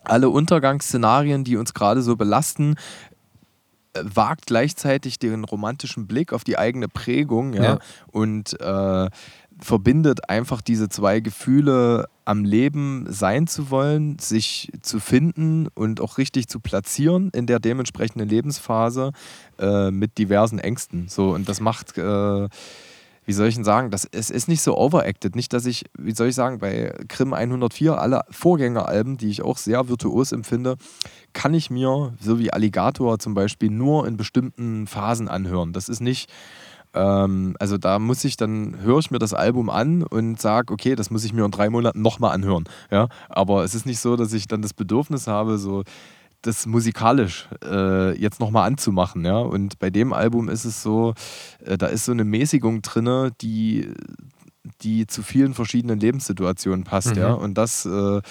alle 0.03 0.29
Untergangsszenarien, 0.29 1.43
die 1.43 1.57
uns 1.57 1.73
gerade 1.73 2.01
so 2.01 2.15
belasten, 2.15 2.75
äh, 3.93 4.01
wagt 4.03 4.45
gleichzeitig 4.45 5.19
den 5.19 5.43
romantischen 5.43 6.07
Blick 6.07 6.33
auf 6.33 6.43
die 6.43 6.57
eigene 6.57 6.87
Prägung 6.87 7.53
ja, 7.53 7.63
Ja. 7.63 7.79
und 8.11 8.59
äh, 8.61 9.09
verbindet 9.59 10.29
einfach 10.29 10.61
diese 10.61 10.87
zwei 10.87 11.19
Gefühle, 11.19 12.07
am 12.25 12.45
Leben 12.45 13.05
sein 13.09 13.47
zu 13.47 13.71
wollen, 13.71 14.19
sich 14.19 14.71
zu 14.81 14.99
finden 14.99 15.67
und 15.73 15.99
auch 15.99 16.17
richtig 16.17 16.47
zu 16.47 16.59
platzieren 16.59 17.31
in 17.33 17.47
der 17.47 17.59
dementsprechenden 17.59 18.29
Lebensphase 18.29 19.13
äh, 19.57 19.89
mit 19.89 20.17
diversen 20.17 20.59
Ängsten. 20.59 21.07
So, 21.09 21.33
und 21.33 21.49
das 21.49 21.59
macht. 21.59 21.97
Äh, 21.97 22.49
wie 23.27 23.33
soll 23.33 23.49
ich 23.49 23.55
denn 23.55 23.65
sagen, 23.65 23.91
das, 23.91 24.07
es 24.09 24.29
ist 24.29 24.47
nicht 24.47 24.61
so 24.61 24.77
overacted. 24.77 25.35
Nicht, 25.35 25.51
dass 25.51 25.65
ich, 25.65 25.83
wie 25.97 26.15
soll 26.15 26.29
ich 26.29 26.35
sagen, 26.35 26.59
bei 26.59 26.93
Grimm 27.09 27.33
104, 27.33 27.99
alle 27.99 28.21
Vorgängeralben, 28.31 29.17
die 29.17 29.29
ich 29.29 29.41
auch 29.41 29.57
sehr 29.57 29.89
virtuos 29.89 30.31
empfinde, 30.31 30.77
kann 31.33 31.53
ich 31.53 31.69
mir, 31.69 32.13
so 32.21 32.39
wie 32.39 32.53
Alligator 32.53 33.19
zum 33.19 33.33
Beispiel, 33.33 33.69
nur 33.69 34.07
in 34.07 34.15
bestimmten 34.15 34.87
Phasen 34.87 35.27
anhören. 35.27 35.73
Das 35.73 35.89
ist 35.89 35.99
nicht, 35.99 36.31
ähm, 36.93 37.57
also 37.59 37.77
da 37.77 37.99
muss 37.99 38.23
ich 38.23 38.37
dann, 38.37 38.79
höre 38.79 38.99
ich 38.99 39.11
mir 39.11 39.19
das 39.19 39.33
Album 39.33 39.69
an 39.69 40.03
und 40.03 40.39
sage, 40.39 40.73
okay, 40.73 40.95
das 40.95 41.11
muss 41.11 41.25
ich 41.25 41.33
mir 41.33 41.43
in 41.43 41.51
drei 41.51 41.69
Monaten 41.69 42.01
nochmal 42.01 42.33
anhören. 42.33 42.63
Ja? 42.91 43.09
Aber 43.27 43.65
es 43.65 43.75
ist 43.75 43.85
nicht 43.85 43.99
so, 43.99 44.15
dass 44.15 44.31
ich 44.31 44.47
dann 44.47 44.61
das 44.61 44.73
Bedürfnis 44.73 45.27
habe, 45.27 45.57
so 45.57 45.83
das 46.47 46.65
musikalisch 46.65 47.47
äh, 47.63 48.17
jetzt 48.19 48.39
nochmal 48.39 48.67
anzumachen. 48.67 49.23
Ja? 49.25 49.37
Und 49.39 49.77
bei 49.79 49.89
dem 49.89 50.13
Album 50.13 50.49
ist 50.49 50.65
es 50.65 50.81
so, 50.81 51.13
äh, 51.65 51.77
da 51.77 51.87
ist 51.87 52.05
so 52.05 52.11
eine 52.11 52.23
Mäßigung 52.23 52.81
drin, 52.81 53.31
die 53.41 53.91
die 54.81 55.07
zu 55.07 55.23
vielen 55.23 55.53
verschiedenen 55.53 55.97
Lebenssituationen 55.97 56.83
passt, 56.83 57.15
Mhm. 57.15 57.21
ja. 57.21 57.31
Und 57.31 57.57
das, 57.57 57.85
äh, 57.85 58.21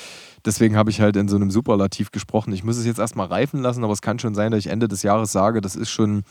deswegen 0.44 0.76
habe 0.76 0.90
ich 0.90 1.00
halt 1.00 1.16
in 1.16 1.28
so 1.28 1.36
einem 1.36 1.50
Superlativ 1.50 2.10
gesprochen. 2.12 2.52
Ich 2.52 2.62
muss 2.62 2.76
es 2.76 2.84
jetzt 2.84 2.98
erstmal 2.98 3.26
reifen 3.28 3.62
lassen, 3.62 3.82
aber 3.82 3.94
es 3.94 4.02
kann 4.02 4.18
schon 4.18 4.34
sein, 4.34 4.52
dass 4.52 4.60
ich 4.60 4.66
Ende 4.66 4.86
des 4.86 5.02
Jahres 5.02 5.32
sage, 5.32 5.62
das 5.62 5.76
ist 5.76 5.88
schon, 5.90 6.24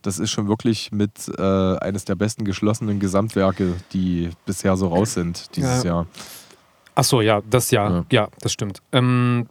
das 0.00 0.20
ist 0.20 0.30
schon 0.30 0.46
wirklich 0.48 0.92
mit 0.92 1.10
äh, 1.38 1.42
eines 1.78 2.04
der 2.04 2.14
besten 2.14 2.44
geschlossenen 2.44 3.00
Gesamtwerke, 3.00 3.74
die 3.92 4.30
bisher 4.46 4.76
so 4.76 4.86
raus 4.88 5.14
sind 5.14 5.54
dieses 5.56 5.82
Ja. 5.82 5.90
Jahr. 5.90 6.06
Ach 6.94 7.04
so, 7.04 7.20
ja, 7.20 7.42
das 7.50 7.72
ja, 7.72 7.90
Ja. 7.90 8.04
ja, 8.12 8.28
das 8.40 8.52
stimmt. 8.52 8.80
Ähm, 8.92 9.48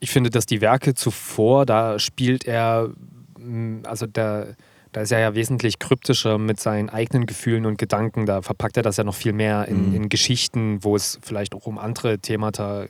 ich 0.00 0.10
finde, 0.10 0.30
dass 0.30 0.46
die 0.46 0.60
Werke 0.60 0.94
zuvor, 0.94 1.66
da 1.66 1.98
spielt 1.98 2.46
er, 2.46 2.90
mh, 3.38 3.88
also 3.88 4.06
da, 4.06 4.46
da 4.92 5.02
ist 5.02 5.12
er 5.12 5.20
ja 5.20 5.34
wesentlich 5.34 5.78
kryptischer 5.78 6.38
mit 6.38 6.58
seinen 6.58 6.88
eigenen 6.90 7.26
Gefühlen 7.26 7.64
und 7.66 7.78
Gedanken. 7.78 8.26
Da 8.26 8.42
verpackt 8.42 8.76
er 8.76 8.82
das 8.82 8.96
ja 8.96 9.04
noch 9.04 9.14
viel 9.14 9.32
mehr 9.32 9.68
in, 9.68 9.90
Mhm. 9.90 9.94
in 9.94 10.08
Geschichten, 10.08 10.82
wo 10.82 10.96
es 10.96 11.18
vielleicht 11.22 11.54
auch 11.54 11.66
um 11.66 11.78
andere 11.78 12.18
Themata 12.18 12.86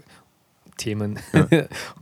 Themen. 0.80 1.18
oh 1.34 1.46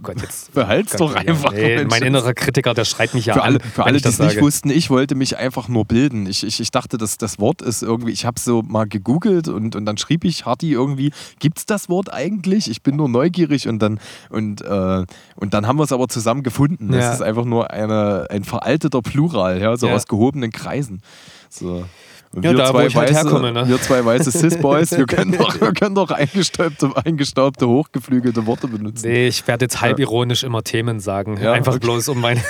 Gott, 0.02 0.20
jetzt. 0.22 0.54
Behalt's 0.54 0.92
Gott, 0.92 1.00
doch 1.00 1.14
ja, 1.14 1.20
einfach. 1.20 1.52
Nee, 1.52 1.84
mein 1.84 2.02
innerer 2.02 2.32
Kritiker, 2.32 2.72
der 2.74 2.84
schreit 2.84 3.12
mich 3.12 3.26
ja 3.26 3.34
Für 3.34 3.42
an. 3.42 3.46
alle, 3.46 3.60
für 3.60 3.78
wenn 3.78 3.84
alle 3.86 4.00
die 4.00 4.08
es 4.08 4.18
nicht 4.18 4.40
wussten, 4.40 4.70
ich 4.70 4.88
wollte 4.88 5.14
mich 5.14 5.36
einfach 5.36 5.68
nur 5.68 5.84
bilden. 5.84 6.26
Ich, 6.26 6.44
ich, 6.46 6.60
ich 6.60 6.70
dachte, 6.70 6.96
dass 6.96 7.18
das 7.18 7.38
Wort 7.38 7.60
ist 7.60 7.82
irgendwie, 7.82 8.12
ich 8.12 8.24
habe 8.24 8.38
so 8.38 8.62
mal 8.62 8.86
gegoogelt 8.86 9.48
und, 9.48 9.74
und 9.74 9.84
dann 9.84 9.96
schrieb 9.98 10.24
ich 10.24 10.46
Harti 10.46 10.72
irgendwie, 10.72 11.12
gibt 11.40 11.58
es 11.58 11.66
das 11.66 11.88
Wort 11.88 12.12
eigentlich? 12.12 12.70
Ich 12.70 12.82
bin 12.82 12.96
nur 12.96 13.08
neugierig 13.08 13.66
und 13.68 13.80
dann, 13.80 13.98
und, 14.30 14.62
äh, 14.62 15.04
und 15.36 15.54
dann 15.54 15.66
haben 15.66 15.78
wir 15.78 15.84
es 15.84 15.92
aber 15.92 16.08
zusammen 16.08 16.42
gefunden. 16.42 16.92
Ja. 16.92 17.00
Es 17.00 17.16
ist 17.16 17.22
einfach 17.22 17.44
nur 17.44 17.70
eine, 17.72 18.26
ein 18.30 18.44
veralteter 18.44 19.02
Plural, 19.02 19.60
ja, 19.60 19.76
so 19.76 19.88
Ja. 19.88 19.94
aus 19.94 20.06
gehobenen 20.06 20.52
Kreisen. 20.52 21.02
So. 21.50 21.84
Und 22.34 22.44
Ja, 22.44 22.52
da, 22.52 22.74
wo 22.74 22.80
ich 22.80 22.94
halt 22.94 23.10
herkomme, 23.10 23.52
ne? 23.52 23.66
wir 23.68 23.80
zwei 23.80 24.04
weiße 24.04 24.30
Cis-Boys, 24.30 24.92
wir 24.96 25.06
können 25.06 25.32
doch, 25.38 25.60
wir 25.60 25.72
können 25.72 25.94
doch 25.94 26.10
eingestaubte, 26.10 26.90
eingestaubte, 27.04 27.66
hochgeflügelte 27.68 28.44
Worte 28.46 28.68
benutzen. 28.68 29.08
Nee, 29.08 29.28
ich 29.28 29.46
werde 29.46 29.64
jetzt 29.64 29.80
halb 29.80 29.98
ironisch 29.98 30.44
immer 30.44 30.62
Themen 30.62 31.00
sagen. 31.00 31.38
Ja, 31.40 31.52
einfach 31.52 31.72
okay. 31.76 31.86
bloß 31.86 32.08
um 32.08 32.20
meine 32.20 32.40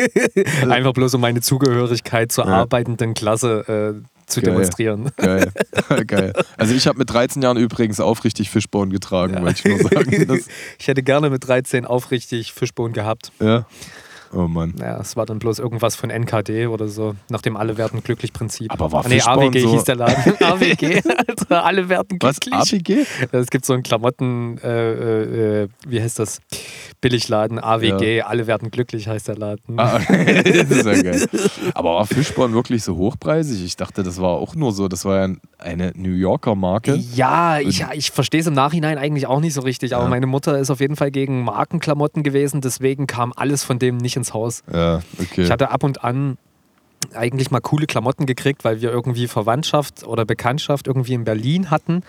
einfach 0.68 0.92
bloß 0.92 1.14
um 1.14 1.20
meine 1.20 1.40
Zugehörigkeit 1.40 2.30
zur 2.32 2.46
Ja. 2.46 2.52
arbeitenden 2.62 3.14
Klasse 3.14 3.94
äh, 3.96 4.02
zu 4.26 4.40
Geil. 4.40 4.50
demonstrieren. 4.52 5.10
Geil. 5.16 5.52
Geil. 6.06 6.32
Also 6.58 6.74
ich 6.74 6.86
habe 6.86 6.98
mit 6.98 7.08
13 7.10 7.42
Jahren 7.42 7.56
übrigens 7.56 8.00
aufrichtig 8.00 8.50
Fischborn 8.50 8.90
getragen, 8.90 9.34
Ja. 9.34 9.42
wollte 9.42 9.60
ich 9.68 9.80
nur 9.82 9.88
sagen. 9.88 10.26
Das, 10.28 10.40
Ich 10.78 10.88
hätte 10.88 11.02
gerne 11.02 11.30
mit 11.30 11.46
13 11.46 11.84
aufrichtig 11.86 12.52
Fischbohnen 12.52 12.92
gehabt. 12.92 13.32
ja. 13.40 13.64
Oh 14.36 14.48
Mann. 14.48 14.74
Naja, 14.76 14.98
es 15.00 15.16
war 15.16 15.24
dann 15.26 15.38
bloß 15.38 15.58
irgendwas 15.58 15.96
von 15.96 16.10
NKD 16.10 16.66
oder 16.66 16.88
so, 16.88 17.14
nach 17.30 17.40
dem 17.42 17.56
Alle 17.56 17.76
werden 17.78 18.02
glücklich 18.02 18.32
Prinzip. 18.32 18.70
Aber 18.70 18.92
war 18.92 19.04
Ah, 19.04 19.08
nee, 19.08 19.20
AWG 19.20 19.58
so- 19.60 19.72
hieß 19.72 19.84
der 19.84 19.96
Laden. 19.96 20.34
AWG, 20.42 21.00
Alter, 21.26 21.64
alle 21.64 21.88
werden 21.88 22.18
Was? 22.20 22.38
glücklich. 22.40 22.72
APG? 22.74 23.06
Es 23.32 23.48
gibt 23.48 23.64
so 23.64 23.72
einen 23.72 23.82
Klamotten, 23.82 24.58
äh, 24.58 24.92
äh, 24.92 25.62
äh, 25.64 25.68
wie 25.88 26.00
heißt 26.02 26.18
das? 26.18 26.40
Billigladen, 27.00 27.58
AWG, 27.62 28.22
alle 28.22 28.46
werden 28.46 28.70
glücklich 28.70 29.08
heißt 29.08 29.28
der 29.28 29.36
Laden. 29.36 29.78
Ah, 29.78 29.98
das 30.08 30.70
ist 30.70 30.86
ja 30.86 31.02
geil. 31.02 31.26
Aber 31.74 31.94
war 31.94 32.06
Fischborn 32.06 32.52
wirklich 32.54 32.82
so 32.82 32.96
hochpreisig? 32.96 33.64
Ich 33.64 33.76
dachte, 33.76 34.02
das 34.02 34.20
war 34.20 34.30
auch 34.30 34.54
nur 34.54 34.72
so, 34.72 34.88
das 34.88 35.04
war 35.04 35.28
ja 35.28 35.34
eine 35.58 35.92
New 35.94 36.12
Yorker 36.14 36.54
Marke. 36.54 36.94
Ja, 37.14 37.58
ich, 37.60 37.84
ich 37.94 38.10
verstehe 38.10 38.40
es 38.40 38.46
im 38.46 38.54
Nachhinein 38.54 38.98
eigentlich 38.98 39.26
auch 39.26 39.40
nicht 39.40 39.54
so 39.54 39.60
richtig, 39.62 39.94
aber 39.94 40.04
Ja. 40.04 40.10
meine 40.10 40.26
Mutter 40.26 40.58
ist 40.58 40.70
auf 40.70 40.80
jeden 40.80 40.96
Fall 40.96 41.10
gegen 41.10 41.42
Markenklamotten 41.44 42.22
gewesen, 42.22 42.60
deswegen 42.60 43.06
kam 43.06 43.32
alles 43.36 43.62
von 43.64 43.78
dem 43.78 43.96
nicht 43.98 44.16
ins 44.16 44.25
Haus. 44.34 44.62
Ja, 44.72 45.00
okay. 45.20 45.42
Ich 45.42 45.50
hatte 45.50 45.70
ab 45.70 45.82
und 45.84 46.04
an 46.04 46.38
eigentlich 47.14 47.50
mal 47.50 47.60
coole 47.60 47.86
Klamotten 47.86 48.26
gekriegt, 48.26 48.64
weil 48.64 48.80
wir 48.80 48.90
irgendwie 48.90 49.28
Verwandtschaft 49.28 50.04
oder 50.06 50.24
Bekanntschaft 50.24 50.86
irgendwie 50.86 51.14
in 51.14 51.24
Berlin 51.24 51.70
hatten. 51.70 52.02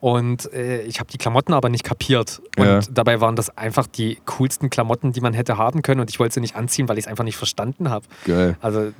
Und 0.00 0.52
äh, 0.52 0.82
ich 0.82 0.98
habe 0.98 1.10
die 1.12 1.16
Klamotten 1.18 1.52
aber 1.52 1.68
nicht 1.68 1.84
kapiert. 1.84 2.42
Und 2.58 2.64
Ja. 2.66 2.80
dabei 2.90 3.20
waren 3.20 3.36
das 3.36 3.56
einfach 3.56 3.86
die 3.86 4.18
coolsten 4.26 4.68
Klamotten, 4.68 5.12
die 5.12 5.20
man 5.20 5.32
hätte 5.32 5.58
haben 5.58 5.82
können. 5.82 6.00
Und 6.00 6.10
ich 6.10 6.18
wollte 6.18 6.34
sie 6.34 6.40
nicht 6.40 6.56
anziehen, 6.56 6.88
weil 6.88 6.98
ich 6.98 7.04
es 7.04 7.08
einfach 7.08 7.22
nicht 7.24 7.36
verstanden 7.36 7.88
habe. 7.88 8.04
geil. 8.24 8.56
Also 8.60 8.92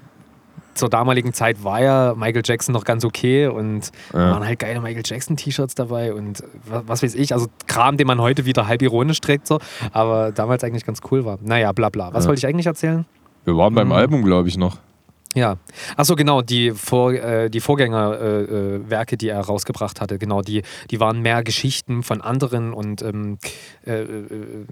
zur 0.75 0.89
damaligen 0.89 1.33
Zeit 1.33 1.63
war 1.65 1.81
ja 1.83 2.15
Michael 2.17 2.43
Jackson 2.45 2.73
noch 2.73 2.85
ganz 2.85 3.05
okay 3.05 3.47
und 3.47 3.91
Ja. 4.13 4.31
waren 4.33 4.47
halt 4.47 4.59
geile 4.59 4.81
Michael 4.81 5.03
Jackson 5.05 5.37
T-Shirts 5.37 5.75
dabei 5.75 6.13
und 6.15 6.43
was, 6.67 6.83
was 6.87 7.03
weiß 7.03 7.15
ich, 7.15 7.33
also 7.33 7.47
Kram, 7.67 7.97
den 7.97 8.07
man 8.07 8.21
heute 8.21 8.45
wieder 8.45 8.67
halb 8.67 8.83
ironisch 8.83 9.21
trägt, 9.21 9.47
so, 9.47 9.59
aber 9.93 10.33
damals 10.33 10.65
eigentlich 10.65 10.85
ganz 10.87 11.01
cool 11.11 11.25
war. 11.25 11.39
Naja, 11.43 11.73
bla 11.73 11.89
bla. 11.91 12.13
Was 12.13 12.25
Ja. 12.25 12.29
wollte 12.29 12.39
ich 12.41 12.47
eigentlich 12.47 12.67
erzählen? 12.67 13.05
Wir 13.45 13.57
waren 13.57 13.75
beim 13.75 13.89
Mhm. 13.89 13.93
Album, 13.95 14.25
glaube 14.25 14.49
ich, 14.49 14.57
noch. 14.57 14.79
Ja. 15.35 15.57
Achso, 15.97 16.15
genau, 16.15 16.43
die, 16.43 16.73
Vor, 16.73 17.13
äh, 17.15 17.49
die 17.49 17.61
Vorgängerwerke, 17.61 19.13
äh, 19.13 19.15
äh, 19.15 19.17
die 19.17 19.29
er 19.31 19.41
rausgebracht 19.41 20.01
hatte, 20.01 20.19
genau, 20.19 20.43
die, 20.43 20.63
die 20.91 21.01
waren 21.01 21.21
mehr 21.23 21.43
Geschichten 21.43 22.03
von 22.03 22.21
anderen 22.21 22.73
und 22.75 23.01
ähm, 23.01 23.39
äh, 23.87 24.03
äh, 24.03 24.67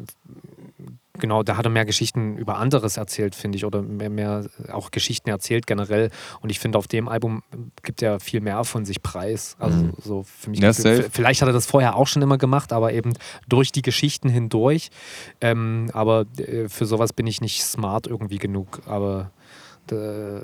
genau, 1.21 1.43
da 1.43 1.57
hat 1.57 1.65
er 1.67 1.71
mehr 1.71 1.85
Geschichten 1.85 2.37
über 2.37 2.57
anderes 2.59 2.97
erzählt, 2.97 3.35
finde 3.35 3.57
ich, 3.57 3.65
oder 3.65 3.83
mehr, 3.83 4.11
mehr 4.11 4.47
auch 4.73 4.91
Geschichten 4.91 5.31
erzählt 5.31 5.67
generell. 5.67 6.11
Und 6.41 6.51
ich 6.51 6.59
finde, 6.59 6.79
auf 6.79 6.89
dem 6.89 7.09
Album 7.09 7.43
gibt 7.83 8.03
er 8.03 8.19
viel 8.21 8.41
mehr 8.41 8.65
von 8.65 8.85
sich 8.85 9.03
preis. 9.03 9.57
Also 9.59 9.77
Mhm. 9.79 9.93
so 10.03 10.23
für 10.25 10.51
mich. 10.51 10.61
Ja, 10.61 10.73
vielleicht 10.73 11.43
hat 11.43 11.49
er 11.49 11.53
das 11.53 11.67
vorher 11.67 11.97
auch 11.97 12.07
schon 12.07 12.23
immer 12.23 12.39
gemacht, 12.39 12.73
aber 12.73 12.93
eben 12.93 13.13
durch 13.49 13.71
die 13.73 13.83
Geschichten 13.83 14.29
hindurch. 14.29 14.91
Ähm, 15.41 15.91
aber 15.93 16.25
äh, 16.39 16.69
für 16.69 16.87
sowas 16.87 17.13
bin 17.13 17.27
ich 17.27 17.41
nicht 17.41 17.63
smart 17.63 18.07
irgendwie 18.07 18.39
genug. 18.39 18.81
Aber 18.87 19.31
äh, 19.93 20.41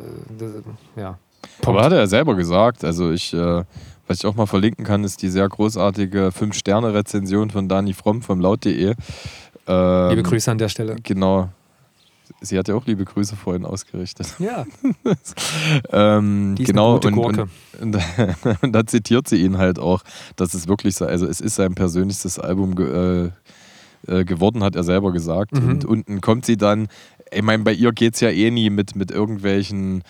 ja. 1.00 1.18
Aber 1.64 1.82
hat 1.84 1.92
er 1.92 1.98
ja 1.98 2.06
selber 2.06 2.34
gesagt. 2.34 2.84
Also 2.84 3.10
ich, 3.12 3.32
äh, 3.32 3.64
was 4.08 4.18
ich 4.18 4.26
auch 4.26 4.34
mal 4.34 4.46
verlinken 4.46 4.84
kann, 4.84 5.04
ist 5.04 5.22
die 5.22 5.28
sehr 5.28 5.48
großartige 5.48 6.28
5-Sterne-Rezension 6.28 7.50
von 7.50 7.68
Dani 7.68 7.92
Fromm 7.92 8.22
vom 8.22 8.40
laut.de. 8.40 8.94
Ähm, 9.66 10.10
Liebe 10.10 10.22
Grüße 10.22 10.50
an 10.50 10.58
der 10.58 10.68
Stelle. 10.68 10.96
Genau. 11.02 11.48
Sie 12.40 12.58
hat 12.58 12.68
ja 12.68 12.74
auch 12.74 12.86
liebe 12.86 13.04
Grüße 13.04 13.36
vorhin 13.36 13.64
ausgerichtet. 13.64 14.34
Ja, 14.38 14.66
Ähm, 15.92 16.54
genau, 16.58 16.94
gute 16.94 17.08
und, 17.08 17.14
Gurke. 17.14 17.48
und, 17.80 17.96
und, 17.96 18.02
und 18.62 18.72
da 18.72 18.86
zitiert 18.86 19.28
sie 19.28 19.36
ihn 19.36 19.58
halt 19.58 19.78
auch, 19.78 20.02
dass 20.34 20.54
es 20.54 20.68
wirklich 20.68 20.96
so, 20.96 21.06
also 21.06 21.26
es 21.26 21.40
ist 21.40 21.54
sein 21.54 21.74
persönlichstes 21.74 22.38
Album 22.38 22.74
ge, 22.74 23.30
äh, 24.06 24.20
äh, 24.20 24.24
geworden, 24.24 24.62
hat 24.62 24.76
er 24.76 24.84
selber 24.84 25.12
gesagt. 25.12 25.52
Mhm. 25.52 25.68
Und 25.68 25.84
unten 25.84 26.20
kommt 26.20 26.46
sie 26.46 26.56
dann, 26.56 26.88
ich 27.32 27.42
meine, 27.42 27.62
bei 27.62 27.72
ihr 27.72 27.92
geht 27.92 28.14
es 28.14 28.20
ja 28.20 28.30
eh 28.30 28.50
nie 28.50 28.70
mit, 28.70 28.96
mit 28.96 29.10
irgendwelchen 29.10 30.02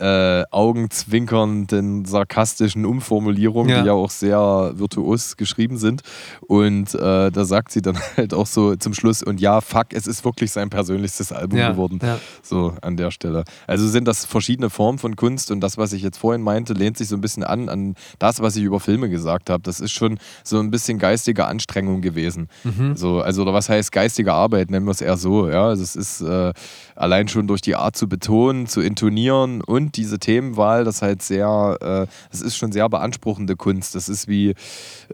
äh, 0.00 0.44
augenzwinkernden, 0.50 2.04
sarkastischen 2.04 2.84
Umformulierungen, 2.84 3.70
Ja. 3.70 3.80
die 3.82 3.86
ja 3.88 3.92
auch 3.92 4.10
sehr 4.10 4.72
virtuos 4.74 5.36
geschrieben 5.36 5.76
sind. 5.78 6.02
Und 6.46 6.94
äh, 6.94 7.30
da 7.30 7.44
sagt 7.44 7.72
sie 7.72 7.82
dann 7.82 7.98
halt 8.16 8.34
auch 8.34 8.46
so 8.46 8.76
zum 8.76 8.94
Schluss, 8.94 9.22
und 9.22 9.40
ja, 9.40 9.60
fuck, 9.60 9.86
es 9.92 10.06
ist 10.06 10.24
wirklich 10.24 10.50
sein 10.52 10.70
persönlichstes 10.70 11.32
Album 11.32 11.58
ja, 11.58 11.70
geworden. 11.70 11.98
ja. 12.02 12.18
So 12.42 12.74
an 12.82 12.96
der 12.96 13.10
Stelle. 13.10 13.44
Also 13.66 13.86
sind 13.88 14.06
das 14.08 14.24
verschiedene 14.24 14.70
Formen 14.70 14.98
von 14.98 15.16
Kunst 15.16 15.50
und 15.50 15.60
das, 15.60 15.78
was 15.78 15.92
ich 15.92 16.02
jetzt 16.02 16.18
vorhin 16.18 16.42
meinte, 16.42 16.72
lehnt 16.72 16.96
sich 16.98 17.08
so 17.08 17.16
ein 17.16 17.20
bisschen 17.20 17.44
an 17.44 17.68
an 17.68 17.94
das, 18.18 18.40
was 18.40 18.56
ich 18.56 18.64
über 18.64 18.80
Filme 18.80 19.08
gesagt 19.08 19.50
habe. 19.50 19.62
Das 19.62 19.80
ist 19.80 19.92
schon 19.92 20.18
so 20.44 20.58
ein 20.58 20.70
bisschen 20.70 20.98
geistige 20.98 21.46
Anstrengung 21.46 22.00
gewesen. 22.00 22.48
Mhm. 22.64 22.96
So, 22.96 23.20
also 23.20 23.42
oder 23.42 23.52
was 23.54 23.68
heißt 23.68 23.92
geistige 23.92 24.32
Arbeit? 24.32 24.70
Nennen 24.70 24.86
wir 24.86 24.90
es 24.92 25.00
eher 25.00 25.16
so. 25.16 25.48
Ja, 25.48 25.68
also 25.68 25.82
es 25.82 25.96
ist 25.96 26.20
äh, 26.22 26.52
allein 26.96 27.28
schon 27.28 27.46
durch 27.46 27.60
die 27.60 27.76
Art 27.76 27.96
zu 27.96 28.08
betonen, 28.08 28.66
zu 28.66 28.80
intonieren 28.80 29.60
und 29.62 29.81
diese 29.90 30.18
Themenwahl, 30.18 30.84
das 30.84 31.02
halt 31.02 31.22
sehr, 31.22 31.78
äh, 31.80 32.06
das 32.30 32.40
ist 32.40 32.56
schon 32.56 32.70
sehr 32.70 32.88
beanspruchende 32.88 33.56
Kunst. 33.56 33.94
Das 33.94 34.08
ist 34.08 34.28
wie 34.28 34.54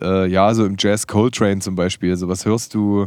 äh, 0.03 0.27
ja 0.29 0.53
so 0.55 0.67
im 0.67 0.77
Jazz 0.79 1.07
Coltrane 1.07 1.61
zum 1.61 1.75
Beispiel. 1.75 2.17
So 2.17 2.29
was 2.29 2.45
hörst 2.45 2.75
du 2.75 3.07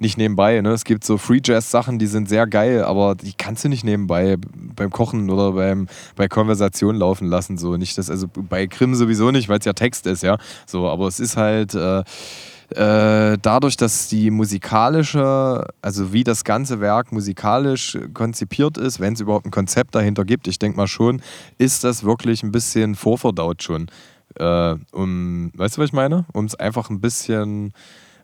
nicht 0.00 0.16
nebenbei. 0.16 0.60
Ne? 0.62 0.70
Es 0.70 0.84
gibt 0.84 1.04
so 1.04 1.18
Free 1.18 1.40
Jazz 1.44 1.70
Sachen, 1.70 1.98
die 1.98 2.06
sind 2.06 2.28
sehr 2.28 2.46
geil, 2.46 2.82
aber 2.84 3.14
die 3.14 3.34
kannst 3.34 3.64
du 3.64 3.68
nicht 3.68 3.84
nebenbei 3.84 4.36
beim 4.74 4.90
Kochen 4.90 5.28
oder 5.28 5.52
beim 5.52 5.88
bei 6.16 6.26
Konversation 6.26 6.96
laufen 6.96 7.28
lassen. 7.28 7.58
So 7.58 7.76
nicht 7.76 7.98
das 7.98 8.10
also 8.10 8.26
bei 8.26 8.64
Grimm 8.66 8.94
sowieso 8.94 9.30
nicht, 9.30 9.50
weil 9.50 9.58
es 9.58 9.66
ja 9.66 9.74
Text 9.74 10.06
ist, 10.06 10.22
ja. 10.22 10.38
So, 10.66 10.88
aber 10.88 11.06
es 11.06 11.20
ist 11.20 11.36
halt 11.36 11.74
äh, 11.74 12.02
äh, 12.70 13.36
dadurch, 13.40 13.76
dass 13.76 14.08
die 14.08 14.30
musikalische, 14.30 15.66
also 15.82 16.12
wie 16.12 16.24
das 16.24 16.44
ganze 16.44 16.80
Werk 16.80 17.12
musikalisch 17.12 17.98
konzipiert 18.14 18.78
ist, 18.78 19.00
wenn 19.00 19.14
es 19.14 19.20
überhaupt 19.20 19.46
ein 19.46 19.50
Konzept 19.50 19.94
dahinter 19.94 20.24
gibt, 20.24 20.48
ich 20.48 20.58
denke 20.58 20.76
mal 20.76 20.86
schon, 20.86 21.20
ist 21.58 21.84
das 21.84 22.04
wirklich 22.04 22.42
ein 22.42 22.52
bisschen 22.52 22.94
vorverdaut 22.94 23.62
schon. 23.62 23.86
Äh, 24.36 24.76
um, 24.92 25.50
weißt 25.56 25.76
du, 25.76 25.80
was 25.82 25.88
ich 25.88 25.92
meine? 25.92 26.24
Um 26.32 26.44
es 26.44 26.54
einfach 26.54 26.90
ein 26.90 27.00
bisschen 27.00 27.72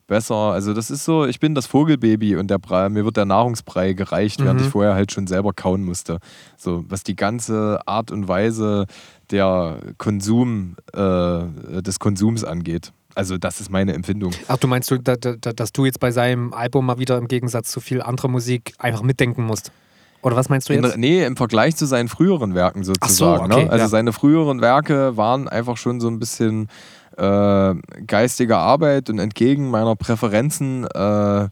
besser, 0.07 0.35
also 0.37 0.73
das 0.73 0.91
ist 0.91 1.05
so, 1.05 1.27
ich 1.27 1.41
bin 1.41 1.57
das 1.57 1.67
Vogelbaby 1.67 2.37
und 2.37 2.49
der 2.49 2.59
Brei, 2.59 2.89
mir 2.89 3.05
wird 3.05 3.17
der 3.17 3.25
Nahrungsbrei 3.25 3.93
gereicht, 3.93 4.41
während 4.41 4.61
Mhm. 4.61 4.67
ich 4.67 4.71
vorher 4.73 4.95
halt 4.95 5.11
schon 5.11 5.27
selber 5.27 5.53
kauen 5.53 5.83
musste. 5.83 6.21
So, 6.57 6.85
was 6.89 7.03
die 7.03 7.17
ganze 7.17 7.81
Art 7.87 8.13
und 8.13 8.29
Weise 8.29 8.87
der 9.33 9.81
Konsum, 9.99 10.77
äh, 10.93 11.83
des 11.83 11.99
Konsums 11.99 12.45
angeht. 12.45 12.93
Also 13.17 13.39
das 13.39 13.61
ist 13.61 13.71
meine 13.71 13.95
Empfindung. 13.95 14.33
Ach, 14.47 14.59
du 14.59 14.69
meinst, 14.69 14.91
du, 14.91 14.99
da, 14.99 15.17
da, 15.17 15.35
dass 15.35 15.73
du 15.73 15.87
jetzt 15.87 16.01
bei 16.01 16.11
seinem 16.11 16.53
Album 16.53 16.85
mal 16.85 16.99
wieder 16.99 17.17
im 17.17 17.29
Gegensatz 17.29 17.71
zu 17.71 17.81
viel 17.81 18.03
anderer 18.03 18.29
Musik 18.29 18.75
einfach 18.79 19.03
mitdenken 19.03 19.45
musst? 19.45 19.73
Oder 20.21 20.37
was 20.37 20.51
meinst 20.51 20.69
du 20.69 20.75
In, 20.75 20.85
jetzt? 20.85 20.99
nee, 20.99 21.25
im 21.25 21.37
Vergleich 21.37 21.77
zu 21.77 21.87
seinen 21.87 22.09
früheren 22.09 22.55
Werken 22.55 22.85
sozusagen. 22.85 23.53
okay, 23.53 23.65
ne? 23.65 23.71
Also 23.71 23.85
ja. 23.85 23.89
seine 23.89 24.13
früheren 24.13 24.61
Werke 24.61 25.17
waren 25.17 25.49
einfach 25.49 25.79
schon 25.79 25.99
so 26.01 26.09
ein 26.09 26.19
bisschen 26.19 26.69
äh, 27.17 27.75
geistige 28.07 28.59
Arbeit 28.59 29.09
und 29.09 29.19
entgegen 29.19 29.71
meiner 29.71 29.97
Präferenzen 29.97 30.87
äh, 30.87 31.45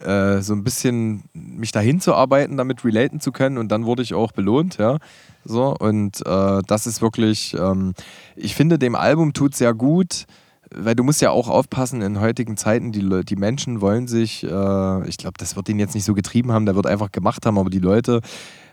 äh, 0.00 0.42
so 0.42 0.52
ein 0.52 0.64
bisschen 0.64 1.22
mich 1.32 1.72
dahin 1.72 2.00
zu 2.00 2.14
arbeiten, 2.14 2.58
damit 2.58 2.84
relaten 2.84 3.20
zu 3.20 3.32
können 3.32 3.56
und 3.56 3.68
dann 3.72 3.86
wurde 3.86 4.02
ich 4.02 4.12
auch 4.12 4.32
belohnt, 4.32 4.76
ja. 4.76 4.98
So, 5.44 5.74
und 5.78 6.20
äh, 6.26 6.60
das 6.66 6.86
ist 6.86 7.00
wirklich, 7.00 7.54
ähm, 7.58 7.94
ich 8.34 8.54
finde, 8.54 8.78
dem 8.78 8.94
Album 8.94 9.32
tut 9.32 9.54
sehr 9.54 9.72
gut, 9.72 10.26
weil 10.76 10.94
du 10.94 11.02
musst 11.02 11.20
ja 11.20 11.30
auch 11.30 11.48
aufpassen 11.48 12.02
in 12.02 12.20
heutigen 12.20 12.56
Zeiten, 12.56 12.92
die, 12.92 13.24
die 13.24 13.36
Menschen 13.36 13.80
wollen 13.80 14.06
sich, 14.06 14.44
äh, 14.44 15.08
ich 15.08 15.16
glaube, 15.16 15.34
das 15.38 15.56
wird 15.56 15.68
ihn 15.68 15.78
jetzt 15.78 15.94
nicht 15.94 16.04
so 16.04 16.14
getrieben 16.14 16.52
haben, 16.52 16.66
der 16.66 16.76
wird 16.76 16.86
einfach 16.86 17.10
gemacht 17.10 17.46
haben, 17.46 17.58
aber 17.58 17.70
die 17.70 17.78
Leute 17.78 18.20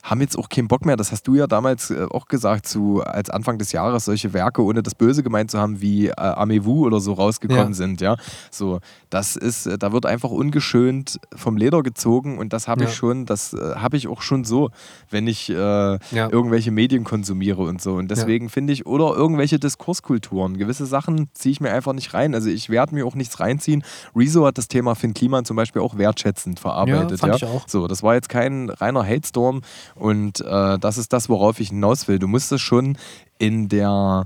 haben 0.04 0.20
jetzt 0.22 0.38
auch 0.38 0.50
keinen 0.50 0.68
Bock 0.68 0.86
mehr. 0.86 0.98
Das 0.98 1.12
hast 1.14 1.24
du 1.28 1.36
ja 1.36 1.48
damals 1.48 1.90
äh, 1.90 2.06
auch 2.10 2.28
gesagt, 2.28 2.68
zu, 2.68 3.02
als 3.04 3.30
Anfang 3.30 3.58
des 3.58 3.72
Jahres 3.72 4.06
solche 4.06 4.34
Werke, 4.34 4.62
ohne 4.62 4.84
das 4.84 4.96
Böse 4.96 5.24
gemeint 5.24 5.50
zu 5.50 5.60
haben, 5.60 5.80
wie 5.82 6.08
äh, 6.08 6.12
Amewu 6.18 6.86
oder 6.86 7.00
so 7.00 7.14
rausgekommen 7.14 7.70
Ja. 7.70 7.74
sind. 7.74 8.02
Ja, 8.02 8.18
so 8.52 8.80
das 9.10 9.36
ist, 9.38 9.66
äh, 9.66 9.78
da 9.78 9.94
wird 9.94 10.06
einfach 10.06 10.30
ungeschönt 10.30 11.20
vom 11.36 11.56
Leder 11.58 11.84
gezogen 11.84 12.38
und 12.38 12.52
das 12.54 12.68
habe 12.68 12.84
Ja. 12.84 12.90
ich 12.90 12.96
schon, 12.96 13.26
das 13.26 13.54
äh, 13.54 13.76
habe 13.76 13.96
ich 13.98 14.08
auch 14.10 14.22
schon 14.22 14.44
so, 14.44 14.70
wenn 15.10 15.26
ich 15.28 15.50
äh, 15.50 15.54
Ja. 15.56 16.00
irgendwelche 16.30 16.72
Medien 16.72 17.04
konsumiere 17.06 17.62
und 17.62 17.82
so. 17.82 17.94
Und 17.94 18.12
deswegen 18.12 18.50
finde 18.50 18.74
ich, 18.74 18.86
oder 18.86 19.16
irgendwelche 19.16 19.58
Diskurskulturen, 19.60 20.58
gewisse 20.58 20.86
Sachen 20.86 21.30
ziehe 21.34 21.52
ich 21.54 21.62
mir 21.62 21.72
einfach 21.72 21.94
nicht 21.94 22.14
rein. 22.14 22.36
Also 22.36 22.50
ich 22.50 22.70
werde 22.70 22.94
mir 22.96 23.06
auch 23.06 23.16
nichts 23.16 23.40
reinziehen. 23.40 23.84
Rezo 24.16 24.46
hat 24.46 24.58
das 24.58 24.68
Thema 24.68 24.96
Finn 24.96 25.14
Kliman 25.14 25.46
zum 25.46 25.56
Beispiel 25.56 25.82
auch 25.82 25.98
wertschätzend 25.98 26.60
verarbeitet. 26.60 27.20
fand 27.20 27.32
ja? 27.32 27.36
ich 27.38 27.46
auch. 27.46 27.68
So, 27.68 27.88
das 27.88 28.04
war 28.04 28.16
jetzt 28.16 28.30
kein 28.30 28.70
reiner 28.70 29.06
Hate-Storm 29.08 29.62
und 29.96 30.42
äh, 30.42 30.80
das 30.80 30.98
ist 30.98 31.14
das, 31.14 31.30
worauf 31.30 31.60
ich 31.60 31.70
hinaus 31.70 32.08
will. 32.08 32.20
Du 32.20 32.28
musst 32.28 32.52
es 32.52 32.62
schon 32.62 32.98
in 33.38 33.70
der 33.70 34.26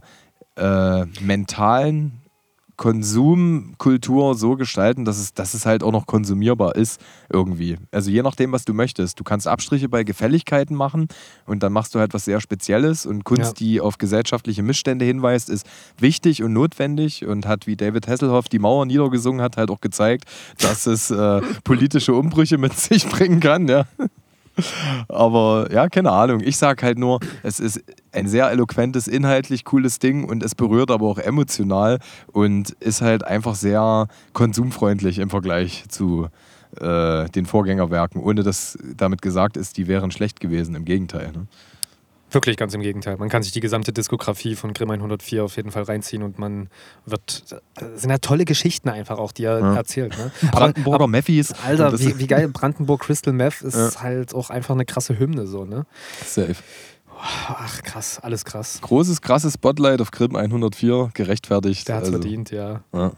äh, 0.55 1.05
mentalen 1.21 2.21
Konsumkultur 2.77 4.35
so 4.35 4.55
gestalten, 4.55 5.03
dass 5.03 5.17
es, 5.17 5.33
dass 5.33 5.55
es 5.55 5.65
halt 5.65 5.81
auch 5.81 5.91
noch 5.91 6.05
konsumierbar 6.05 6.75
ist 6.75 7.01
irgendwie. 7.27 7.77
Also 7.91 8.11
je 8.11 8.21
nachdem, 8.21 8.51
was 8.51 8.65
du 8.65 8.73
möchtest. 8.73 9.19
Du 9.19 9.23
kannst 9.23 9.47
Abstriche 9.47 9.89
bei 9.89 10.03
Gefälligkeiten 10.03 10.75
machen 10.75 11.07
und 11.47 11.63
dann 11.63 11.73
machst 11.73 11.95
du 11.95 11.99
halt 11.99 12.13
was 12.13 12.25
sehr 12.25 12.39
Spezielles 12.39 13.07
und 13.07 13.23
Kunst, 13.23 13.59
Ja. 13.59 13.65
die 13.65 13.81
auf 13.81 13.97
gesellschaftliche 13.97 14.61
Missstände 14.61 15.05
hinweist, 15.05 15.49
ist 15.49 15.65
wichtig 15.97 16.43
und 16.43 16.53
notwendig 16.53 17.25
und 17.25 17.47
hat, 17.47 17.65
wie 17.65 17.75
David 17.75 18.07
Hasselhoff 18.07 18.47
die 18.47 18.59
Mauer 18.59 18.85
niedergesungen 18.85 19.41
hat, 19.41 19.57
halt 19.57 19.71
auch 19.71 19.81
gezeigt, 19.81 20.25
dass 20.59 20.85
es 20.85 21.09
äh, 21.09 21.41
politische 21.63 22.13
Umbrüche 22.13 22.59
mit 22.59 22.73
sich 22.79 23.07
bringen 23.07 23.39
kann, 23.39 23.67
ja. 23.67 23.85
Aber 25.07 25.69
ja, 25.71 25.87
keine 25.89 26.11
Ahnung. 26.11 26.41
Ich 26.43 26.57
sag 26.57 26.83
halt 26.83 26.97
nur, 26.97 27.19
es 27.43 27.59
ist 27.59 27.81
ein 28.11 28.27
sehr 28.27 28.49
eloquentes, 28.49 29.07
inhaltlich 29.07 29.63
cooles 29.63 29.99
Ding 29.99 30.23
und 30.23 30.43
es 30.43 30.55
berührt 30.55 30.91
aber 30.91 31.07
auch 31.07 31.19
emotional 31.19 31.99
und 32.31 32.71
ist 32.79 33.01
halt 33.01 33.23
einfach 33.23 33.55
sehr 33.55 34.07
konsumfreundlich 34.33 35.19
im 35.19 35.29
Vergleich 35.29 35.85
zu 35.89 36.27
äh, 36.79 37.29
den 37.29 37.45
Vorgängerwerken, 37.45 38.21
ohne 38.21 38.43
dass 38.43 38.77
damit 38.95 39.21
gesagt 39.21 39.57
ist, 39.57 39.77
die 39.77 39.87
wären 39.87 40.11
schlecht 40.11 40.39
gewesen. 40.39 40.75
Im 40.75 40.85
Gegenteil. 40.85 41.31
Ne? 41.31 41.47
Wirklich 42.29 42.57
ganz 42.57 42.73
im 42.73 42.81
Gegenteil. 42.81 43.15
Man 43.17 43.29
kann 43.29 43.41
sich 43.41 43.53
die 43.53 43.61
gesamte 43.61 43.93
Diskografie 43.93 44.55
von 44.55 44.73
Grimm 44.73 44.91
104 44.91 45.45
auf 45.45 45.55
jeden 45.55 45.71
Fall 45.71 45.83
reinziehen 45.83 46.23
und 46.23 46.37
man 46.39 46.69
wird. 47.05 47.45
Das 47.75 48.01
sind 48.01 48.09
ja 48.09 48.17
tolle 48.17 48.43
Geschichten 48.43 48.89
einfach 48.89 49.17
auch, 49.17 49.31
die 49.31 49.45
er 49.45 49.59
Ja. 49.59 49.75
erzählt. 49.75 50.17
Ne? 50.17 50.31
Brandenburger 50.51 50.95
aber, 50.95 51.07
Meffis. 51.07 51.53
Alter, 51.65 51.97
wie, 51.99 52.19
wie 52.19 52.27
geil. 52.27 52.49
Brandenburg 52.49 53.01
Crystal 53.01 53.31
Meth 53.33 53.61
ist 53.61 53.75
Ja. 53.75 54.01
halt 54.01 54.35
auch 54.35 54.49
einfach 54.49 54.73
eine 54.75 54.83
krasse 54.83 55.17
Hymne, 55.17 55.47
so, 55.47 55.63
ne? 55.63 55.85
Safe. 56.25 56.55
Ach, 57.19 57.81
krass, 57.83 58.19
alles 58.21 58.43
krass. 58.45 58.79
Großes, 58.81 59.21
krasses 59.21 59.53
Spotlight 59.53 60.01
auf 60.01 60.11
Grimm 60.11 60.35
104, 60.35 61.09
gerechtfertigt. 61.13 61.87
Der 61.87 61.95
hat's 61.95 62.07
Also, 62.07 62.19
verdient, 62.19 62.51
ja. 62.51 62.81
Ja, 62.93 63.13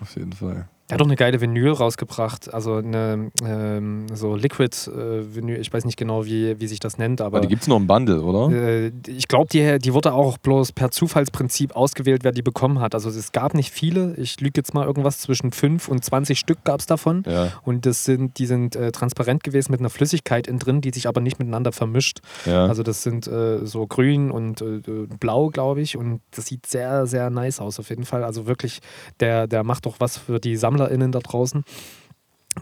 auf 0.00 0.16
jeden 0.16 0.32
Fall. 0.34 0.68
Der 0.90 0.96
hat 0.96 1.00
doch 1.00 1.06
eine 1.06 1.16
geile 1.16 1.40
Vinyl 1.40 1.70
rausgebracht, 1.70 2.52
also 2.52 2.74
eine 2.74 3.30
ähm, 3.42 4.06
so 4.12 4.36
Liquid 4.36 4.76
äh, 4.90 5.34
Vinyl, 5.34 5.58
ich 5.58 5.72
weiß 5.72 5.86
nicht 5.86 5.96
genau, 5.96 6.26
wie, 6.26 6.60
wie 6.60 6.66
sich 6.66 6.78
das 6.78 6.98
nennt, 6.98 7.22
aber 7.22 7.38
Aber 7.38 7.40
die 7.40 7.48
gibt 7.48 7.62
es 7.62 7.68
nur 7.68 7.78
im 7.78 7.86
Bundle, 7.86 8.20
oder? 8.20 8.54
äh, 8.54 8.92
ich 9.06 9.26
glaube, 9.28 9.48
die, 9.50 9.78
die 9.78 9.94
wurde 9.94 10.12
auch 10.12 10.36
bloß 10.36 10.72
per 10.72 10.90
Zufallsprinzip 10.90 11.74
ausgewählt, 11.74 12.22
wer 12.22 12.32
die 12.32 12.42
bekommen 12.42 12.80
hat. 12.80 12.94
Also 12.94 13.08
es 13.08 13.32
gab 13.32 13.54
nicht 13.54 13.70
viele, 13.70 14.14
ich 14.16 14.40
lüge 14.40 14.52
jetzt 14.56 14.74
mal 14.74 14.84
irgendwas 14.84 15.20
zwischen 15.20 15.52
5 15.52 15.88
und 15.88 16.04
20 16.04 16.38
Stück 16.38 16.64
gab 16.64 16.80
es 16.80 16.86
davon. 16.86 17.22
Ja, 17.26 17.52
Und 17.62 17.86
das 17.86 18.04
sind, 18.04 18.38
die 18.38 18.44
sind 18.46 18.76
äh, 18.76 18.92
transparent 18.92 19.42
gewesen 19.42 19.72
mit 19.72 19.80
einer 19.80 19.90
Flüssigkeit 19.90 20.46
innen 20.46 20.58
drin, 20.58 20.80
die 20.82 20.90
sich 20.90 21.08
aber 21.08 21.22
nicht 21.22 21.38
miteinander 21.38 21.72
vermischt. 21.72 22.20
ja. 22.44 22.66
Also 22.66 22.82
das 22.82 23.02
sind 23.02 23.26
äh, 23.26 23.64
so 23.64 23.86
grün 23.86 24.30
und 24.30 24.60
äh, 24.60 24.80
blau, 25.18 25.48
glaube 25.48 25.80
ich. 25.80 25.96
Und 25.96 26.20
das 26.32 26.44
sieht 26.46 26.66
sehr, 26.66 27.06
sehr 27.06 27.30
nice 27.30 27.60
aus 27.60 27.78
auf 27.78 27.88
jeden 27.88 28.04
Fall. 28.04 28.22
Also 28.22 28.46
wirklich, 28.46 28.80
der, 29.20 29.46
der 29.46 29.64
macht 29.64 29.86
doch 29.86 29.96
was 29.98 30.18
für 30.18 30.38
die 30.40 30.56
SammlerInnen 30.74 31.12
da 31.12 31.20
draußen. 31.20 31.64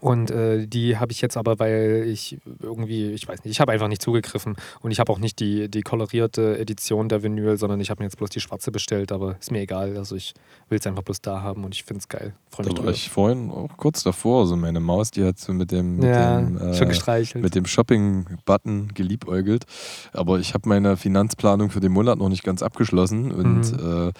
Und 0.00 0.30
äh, 0.30 0.66
die 0.66 0.96
habe 0.96 1.12
ich 1.12 1.20
jetzt 1.20 1.36
aber, 1.36 1.58
weil 1.58 2.04
ich 2.06 2.38
irgendwie, 2.62 3.10
ich 3.10 3.28
weiß 3.28 3.44
nicht, 3.44 3.52
ich 3.52 3.60
habe 3.60 3.72
einfach 3.72 3.88
nicht 3.88 4.00
zugegriffen 4.00 4.56
und 4.80 4.90
ich 4.90 4.98
habe 4.98 5.12
auch 5.12 5.18
nicht 5.18 5.38
die, 5.38 5.68
die 5.68 5.82
kolorierte 5.82 6.58
Edition 6.58 7.10
der 7.10 7.22
Vinyl, 7.22 7.58
sondern 7.58 7.78
ich 7.78 7.90
habe 7.90 8.02
mir 8.02 8.06
jetzt 8.06 8.16
bloß 8.16 8.30
die 8.30 8.40
schwarze 8.40 8.72
bestellt, 8.72 9.12
aber 9.12 9.36
ist 9.38 9.50
mir 9.50 9.60
egal. 9.60 9.98
Also 9.98 10.16
ich 10.16 10.32
will 10.70 10.78
es 10.78 10.86
einfach 10.86 11.02
bloß 11.02 11.20
da 11.20 11.42
haben 11.42 11.62
und 11.62 11.74
ich 11.74 11.84
finde 11.84 11.98
es 12.00 12.08
geil. 12.08 12.32
Freue 12.48 12.68
mich 12.68 12.74
Da 12.74 12.84
war 12.84 12.90
ich 12.90 13.10
vorhin 13.10 13.50
auch 13.50 13.68
kurz 13.76 14.02
davor. 14.02 14.40
Also 14.40 14.56
meine 14.56 14.80
Maus, 14.80 15.10
die 15.10 15.24
hat 15.24 15.38
so 15.38 15.52
mit 15.52 15.70
dem, 15.70 15.96
mit 15.96 16.06
Ja, 16.06 16.40
dem, 16.40 16.56
äh, 16.56 17.38
mit 17.38 17.54
dem 17.54 17.66
Shopping-Button 17.66 18.94
geliebäugelt. 18.94 19.66
Aber 20.14 20.38
ich 20.38 20.54
habe 20.54 20.70
meine 20.70 20.96
Finanzplanung 20.96 21.68
für 21.68 21.80
den 21.80 21.92
Monat 21.92 22.18
noch 22.18 22.30
nicht 22.30 22.44
ganz 22.44 22.62
abgeschlossen. 22.62 23.30
Und 23.30 23.78
äh, 23.78 24.08
äh, 24.08 24.12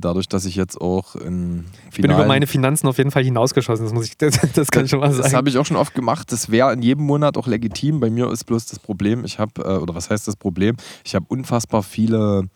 dadurch, 0.00 0.28
dass 0.28 0.44
ich 0.44 0.56
jetzt 0.56 0.80
auch 0.80 1.16
in 1.16 1.64
ich 1.90 2.00
bin 2.00 2.10
über 2.10 2.26
meine 2.26 2.46
Finanzen 2.46 2.86
auf 2.86 2.98
jeden 2.98 3.10
Fall 3.10 3.24
hinausgeschossen, 3.24 3.84
das 3.84 3.92
muss 3.92 4.06
ich, 4.06 4.16
das, 4.18 4.38
das 4.54 4.70
kann 4.70 4.84
ich 4.84 4.90
schon 4.90 5.00
mal 5.00 5.08
Das 5.08 5.16
sagen. 5.18 5.34
habe 5.34 5.48
ich 5.48 5.58
auch 5.58 5.66
schon 5.66 5.76
oft 5.76 5.94
gemacht. 5.94 6.30
Das 6.32 6.50
wäre 6.50 6.72
in 6.72 6.82
jedem 6.82 7.04
Monat 7.04 7.36
auch 7.36 7.46
legitim. 7.46 8.00
Bei 8.00 8.10
mir 8.10 8.30
ist 8.30 8.44
bloß 8.44 8.66
das 8.66 8.78
Problem, 8.78 9.24
ich 9.24 9.38
habe, 9.38 9.62
äh, 9.62 9.78
oder 9.78 9.94
was 9.94 10.10
heißt 10.10 10.28
das 10.28 10.36
Problem? 10.36 10.76
Ich 11.04 11.14
habe 11.14 11.26
unfassbar 11.28 11.82
viele 11.82 12.48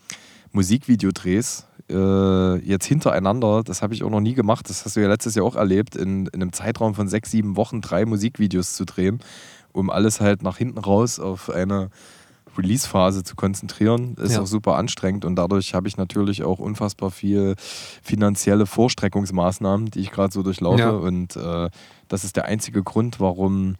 Musikvideodrehs 0.53 1.67
äh, 1.91 2.57
jetzt 2.59 2.87
hintereinander. 2.87 3.63
Das 3.65 3.83
habe 3.83 3.95
ich 3.95 4.03
auch 4.05 4.11
noch 4.11 4.21
nie 4.21 4.35
gemacht. 4.35 4.69
Das 4.69 4.85
hast 4.85 4.97
du 4.97 5.01
ja 5.01 5.09
letztes 5.09 5.35
Jahr 5.35 5.45
auch 5.47 5.57
erlebt, 5.57 5.97
in, 5.97 6.27
in 6.27 6.43
einem 6.43 6.53
Zeitraum 6.53 6.95
von 6.95 7.09
sechs, 7.09 7.31
sieben 7.31 7.57
Wochen 7.57 7.81
drei 7.81 8.05
Musikvideos 8.05 8.75
zu 8.75 8.85
drehen, 8.85 9.21
um 9.73 9.91
alles 9.91 10.21
halt 10.21 10.43
nach 10.43 10.57
hinten 10.59 10.79
raus 10.79 11.19
auf 11.19 11.51
eine 11.51 11.91
Release-Phase 12.59 13.23
zu 13.25 13.37
konzentrieren, 13.37 14.15
ist 14.17 14.35
Ja. 14.35 14.43
auch 14.43 14.47
super 14.47 14.77
anstrengend 14.77 15.25
und 15.25 15.37
dadurch 15.37 15.75
habe 15.75 15.89
ich 15.89 15.97
natürlich 15.97 16.43
auch 16.43 16.59
unfassbar 16.59 17.11
viel 17.11 17.55
finanzielle 18.03 18.67
Vorstreckungsmaßnahmen, 18.67 19.91
die 19.91 20.01
ich 20.01 20.11
gerade 20.11 20.33
so 20.33 20.43
durchlaufe 20.43 20.79
Ja. 20.81 20.91
und 20.91 21.37
äh, 21.37 21.71
das 22.09 22.25
ist 22.25 22.37
der 22.37 22.45
einzige 22.47 22.83
Grund, 22.83 23.21
warum, 23.21 23.77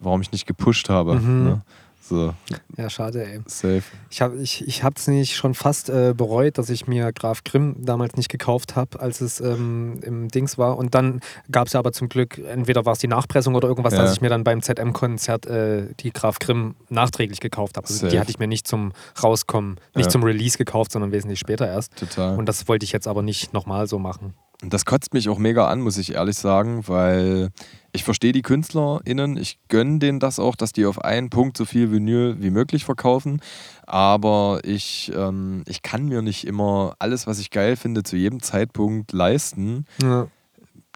warum 0.00 0.20
ich 0.22 0.32
nicht 0.32 0.46
gepusht 0.46 0.88
habe. 0.88 1.16
Mhm. 1.16 1.44
Ne? 1.44 1.62
So, 2.06 2.34
Ja, 2.76 2.90
schade, 2.90 3.24
ey. 3.26 3.40
safe. 3.46 3.82
Ich 4.10 4.20
habe 4.20 4.36
ich, 4.36 4.68
ich 4.68 4.82
hab's 4.82 5.06
nicht 5.08 5.36
schon 5.36 5.54
fast 5.54 5.88
äh, 5.88 6.12
bereut, 6.14 6.58
dass 6.58 6.68
ich 6.68 6.86
mir 6.86 7.12
Graf 7.14 7.44
Grimm 7.44 7.76
damals 7.78 8.16
nicht 8.16 8.28
gekauft 8.28 8.76
habe, 8.76 9.00
als 9.00 9.22
es 9.22 9.40
ähm, 9.40 10.00
im 10.02 10.28
Dings 10.28 10.58
war. 10.58 10.76
Und 10.76 10.94
dann 10.94 11.20
gab 11.50 11.66
es 11.68 11.72
ja 11.72 11.78
aber 11.80 11.92
zum 11.92 12.10
Glück, 12.10 12.36
entweder 12.36 12.84
war 12.84 12.92
es 12.92 12.98
die 12.98 13.08
Nachpressung 13.08 13.54
oder 13.54 13.68
irgendwas, 13.68 13.94
Ja. 13.94 14.02
dass 14.02 14.12
ich 14.12 14.20
mir 14.20 14.28
dann 14.28 14.44
beim 14.44 14.60
ZM-Konzert 14.60 15.46
äh, 15.46 15.94
die 16.00 16.12
Graf 16.12 16.38
Grimm 16.40 16.74
nachträglich 16.90 17.40
gekauft 17.40 17.78
habe. 17.78 17.86
Also 17.88 18.06
die 18.08 18.20
hatte 18.20 18.30
ich 18.30 18.38
mir 18.38 18.48
nicht 18.48 18.68
zum 18.68 18.92
Rauskommen, 19.22 19.80
nicht 19.94 20.06
Ja. 20.06 20.10
zum 20.10 20.24
Release 20.24 20.58
gekauft, 20.58 20.92
sondern 20.92 21.10
wesentlich 21.10 21.38
später 21.38 21.66
erst. 21.66 21.96
Total. 21.96 22.36
Und 22.36 22.50
das 22.50 22.68
wollte 22.68 22.84
ich 22.84 22.92
jetzt 22.92 23.08
aber 23.08 23.22
nicht 23.22 23.54
nochmal 23.54 23.86
so 23.86 23.98
machen. 23.98 24.34
Und 24.64 24.72
das 24.72 24.86
kotzt 24.86 25.12
mich 25.12 25.28
auch 25.28 25.36
mega 25.36 25.68
an, 25.68 25.82
muss 25.82 25.98
ich 25.98 26.14
ehrlich 26.14 26.38
sagen, 26.38 26.88
weil 26.88 27.50
ich 27.92 28.02
verstehe 28.02 28.32
die 28.32 28.40
KünstlerInnen, 28.40 29.36
ich 29.36 29.58
gönne 29.68 29.98
denen 29.98 30.20
das 30.20 30.38
auch, 30.38 30.56
dass 30.56 30.72
die 30.72 30.86
auf 30.86 31.04
einen 31.04 31.28
Punkt 31.28 31.58
so 31.58 31.66
viel 31.66 31.92
Vinyl 31.92 32.36
wie 32.40 32.48
möglich 32.48 32.82
verkaufen. 32.86 33.42
Aber 33.86 34.60
ich, 34.64 35.12
ähm, 35.14 35.64
ich 35.68 35.82
kann 35.82 36.06
mir 36.06 36.22
nicht 36.22 36.46
immer 36.46 36.96
alles, 36.98 37.26
was 37.26 37.40
ich 37.40 37.50
geil 37.50 37.76
finde, 37.76 38.04
zu 38.04 38.16
jedem 38.16 38.40
Zeitpunkt 38.40 39.12
leisten. 39.12 39.84
Ja. 40.00 40.28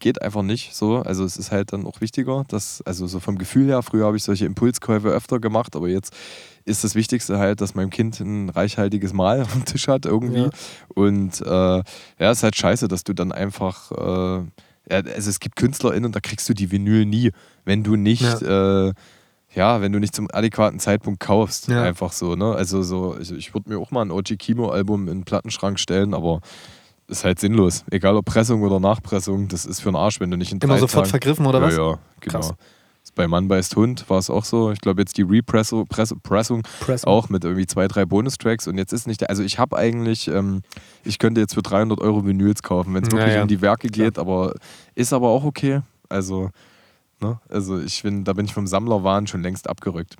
Geht 0.01 0.23
einfach 0.23 0.43
nicht 0.43 0.75
so. 0.75 1.03
Also 1.03 1.25
es 1.25 1.37
ist 1.37 1.53
halt 1.53 1.75
dann 1.75 1.85
auch 1.85 2.01
wichtiger, 2.01 2.45
dass, 2.49 2.81
also 2.87 3.07
so 3.07 3.21
vom 3.21 3.37
Gefühl 3.37 3.67
her, 3.67 3.83
früher 3.83 4.07
habe 4.07 4.17
ich 4.17 4.25
solche 4.25 4.47
Impulskäufe 4.47 5.09
öfter 5.09 5.41
gemacht, 5.41 5.77
aber 5.77 5.89
jetzt 5.89 6.15
ist 6.69 6.85
das 6.85 6.95
Wichtigste 6.95 7.39
halt, 7.39 7.61
dass 7.61 7.75
mein 7.75 7.91
Kind 7.91 8.21
ein 8.21 8.49
reichhaltiges 8.51 9.13
Mahl 9.13 9.47
am 9.53 9.65
Tisch 9.65 9.89
hat 9.89 10.07
irgendwie. 10.07 10.43
Ja. 10.43 10.51
Und 10.95 11.41
äh, 11.41 11.47
ja, 12.19 12.31
ist 12.31 12.43
halt 12.43 12.57
scheiße, 12.57 12.89
dass 12.89 13.05
du 13.05 13.13
dann 13.15 13.33
einfach, 13.33 13.91
äh, 13.93 14.45
also 14.91 15.31
es 15.31 15.41
gibt 15.41 15.57
KünstlerInnen, 15.57 16.13
da 16.13 16.21
kriegst 16.21 16.49
du 16.49 16.55
die 16.55 16.71
Vinyl 16.71 17.05
nie, 17.07 17.33
wenn 17.65 17.83
du 17.83 17.97
nicht, 17.97 18.23
ja, 18.23 18.89
äh, 18.89 18.93
ja 19.55 19.81
wenn 19.81 19.93
du 19.93 19.99
nicht 19.99 20.15
zum 20.15 20.29
adäquaten 20.33 20.79
Zeitpunkt 20.79 21.21
kaufst. 21.21 21.69
Ja. 21.69 21.83
Einfach 21.83 22.13
so, 22.13 22.37
ne? 22.37 22.55
Also 22.55 22.83
so, 22.83 23.17
ich, 23.19 23.33
ich 23.33 23.55
würde 23.55 23.71
mir 23.71 23.79
auch 23.79 23.91
mal 23.91 24.03
ein 24.03 24.11
OG 24.11 24.37
Kimo-Album 24.39 25.09
in 25.09 25.19
den 25.19 25.25
Plattenschrank 25.25 25.81
stellen, 25.81 26.15
aber 26.15 26.41
ist 27.09 27.25
halt 27.25 27.41
sinnlos. 27.41 27.85
Egal 27.91 28.17
ob 28.17 28.27
Pressung 28.27 28.63
oder 28.63 28.81
Nachpressung, 28.81 29.49
das 29.49 29.65
ist 29.65 29.81
für 29.81 29.89
einen 29.89 29.97
Arsch, 29.97 30.21
wenn 30.21 30.31
du 30.31 30.37
nicht 30.37 30.53
in 30.53 30.59
Immer 30.59 30.75
drei 30.75 30.81
sofort 30.81 31.05
Tagen- 31.05 31.11
vergriffen 31.11 31.47
oder 31.47 31.63
was? 31.63 31.75
Ja, 31.77 31.93
ja, 31.93 31.99
genau. 32.21 32.39
Krass. 32.41 32.53
Bei 33.19 33.27
Mann 33.29 33.49
beißt 33.49 33.75
Hund 33.77 34.09
war 34.09 34.19
es 34.19 34.31
auch 34.31 34.45
so. 34.45 34.71
Ich 34.71 34.81
glaube, 34.81 35.03
jetzt 35.03 35.19
die 35.19 35.23
Repressung 35.23 35.87
Pressung, 35.89 36.21
Pressung. 36.23 36.63
auch 37.13 37.29
mit 37.29 37.43
irgendwie 37.45 37.67
zwei, 37.67 37.89
drei 37.89 38.05
Bonustracks. 38.07 38.69
Und 38.69 38.79
jetzt 38.79 38.93
ist 38.93 39.07
nicht 39.09 39.21
der. 39.21 39.29
Also, 39.31 39.43
ich 39.43 39.59
habe 39.59 39.77
eigentlich, 39.77 40.29
ähm, 40.29 40.63
ich 41.05 41.19
könnte 41.19 41.41
jetzt 41.41 41.55
für 41.55 41.63
300 41.63 42.01
Euro 42.01 42.25
Vinyls 42.25 42.63
kaufen, 42.63 42.95
wenn 42.95 43.03
es 43.03 43.11
wirklich 43.11 43.27
Naja, 43.31 43.43
um 43.43 43.49
die 43.49 43.61
Werke 43.61 43.89
klar. 43.89 44.07
geht. 44.07 44.19
Aber 44.21 44.55
ist 44.95 45.13
aber 45.13 45.29
auch 45.29 45.45
okay. 45.45 45.81
Also, 46.09 46.51
ne? 47.21 47.41
also 47.49 47.79
ich 47.81 48.03
bin, 48.05 48.23
da 48.25 48.33
bin 48.35 48.47
ich 48.47 48.55
vom 48.55 48.67
Sammlerwahn 48.69 49.27
schon 49.27 49.43
längst 49.43 49.69
abgerückt. 49.69 50.15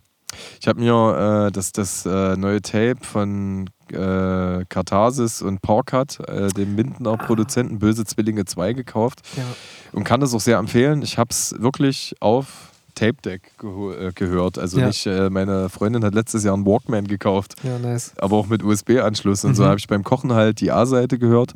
Ich 0.61 0.67
habe 0.69 0.81
mir 0.81 1.47
äh, 1.47 1.53
das, 1.53 1.73
das 1.73 2.05
äh, 2.05 2.37
neue 2.37 2.61
Tape 2.61 2.99
von 3.01 3.71
äh, 3.93 4.65
Katharsis 4.69 5.41
und 5.41 5.63
Porkat, 5.63 6.19
äh, 6.29 6.49
dem 6.49 6.75
Mindener 6.75 7.17
Produzenten 7.17 7.79
Böse 7.79 8.05
Zwillinge 8.05 8.45
2, 8.45 8.75
gekauft 8.75 9.21
Ja. 9.37 9.45
und 9.93 10.05
kann 10.05 10.21
das 10.21 10.35
auch 10.35 10.41
sehr 10.41 10.59
empfehlen. 10.59 11.01
Ich 11.03 11.17
habe 11.17 11.31
es 11.31 11.55
wirklich 11.59 12.15
auf 12.21 12.73
Tape 12.99 13.17
Deck 13.25 13.53
äh, 13.63 14.13
gehört. 14.13 14.59
Also 14.59 14.81
Ja. 14.81 14.89
nicht, 14.89 15.07
äh, 15.07 15.31
meine 15.31 15.69
Freundin 15.69 16.05
hat 16.05 16.15
letztes 16.15 16.43
Jahr 16.45 16.55
einen 16.55 16.67
Walkman 16.67 17.07
gekauft, 17.07 17.55
ja, 17.63 17.79
nice. 17.79 18.13
aber 18.19 18.37
auch 18.37 18.47
mit 18.49 18.63
USB-Anschluss. 18.65 19.45
Und 19.45 19.55
so 19.55 19.63
Mhm. 19.63 19.67
habe 19.69 19.79
ich 19.79 19.87
beim 19.87 20.03
Kochen 20.05 20.33
halt 20.33 20.61
die 20.61 20.71
A-Seite 20.73 21.19
gehört. 21.19 21.55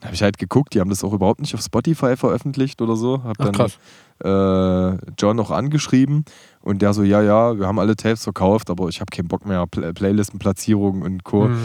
Da 0.00 0.06
habe 0.06 0.14
ich 0.14 0.22
halt 0.22 0.38
geguckt, 0.38 0.74
die 0.74 0.80
haben 0.80 0.90
das 0.90 1.04
auch 1.04 1.12
überhaupt 1.12 1.40
nicht 1.40 1.54
auf 1.54 1.60
Spotify 1.62 2.16
veröffentlicht 2.16 2.82
oder 2.82 2.96
so. 2.96 3.22
Hab 3.22 3.36
Ach, 3.38 3.44
dann 3.46 3.54
krass. 3.54 3.78
äh, 4.24 5.12
John 5.18 5.38
auch 5.40 5.50
angeschrieben 5.50 6.24
und 6.60 6.82
der 6.82 6.92
so, 6.92 7.02
ja, 7.02 7.22
ja, 7.22 7.58
wir 7.58 7.66
haben 7.66 7.78
alle 7.78 7.96
Tapes 7.96 8.24
verkauft, 8.24 8.70
aber 8.70 8.88
ich 8.88 9.00
habe 9.00 9.10
keinen 9.14 9.28
Bock 9.28 9.46
mehr, 9.46 9.66
Pl 9.66 9.92
Playlistenplatzierungen 9.94 11.02
und 11.02 11.24
Co. 11.24 11.48
Mhm. 11.48 11.58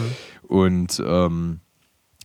Und 0.48 1.02
ähm, 1.04 1.60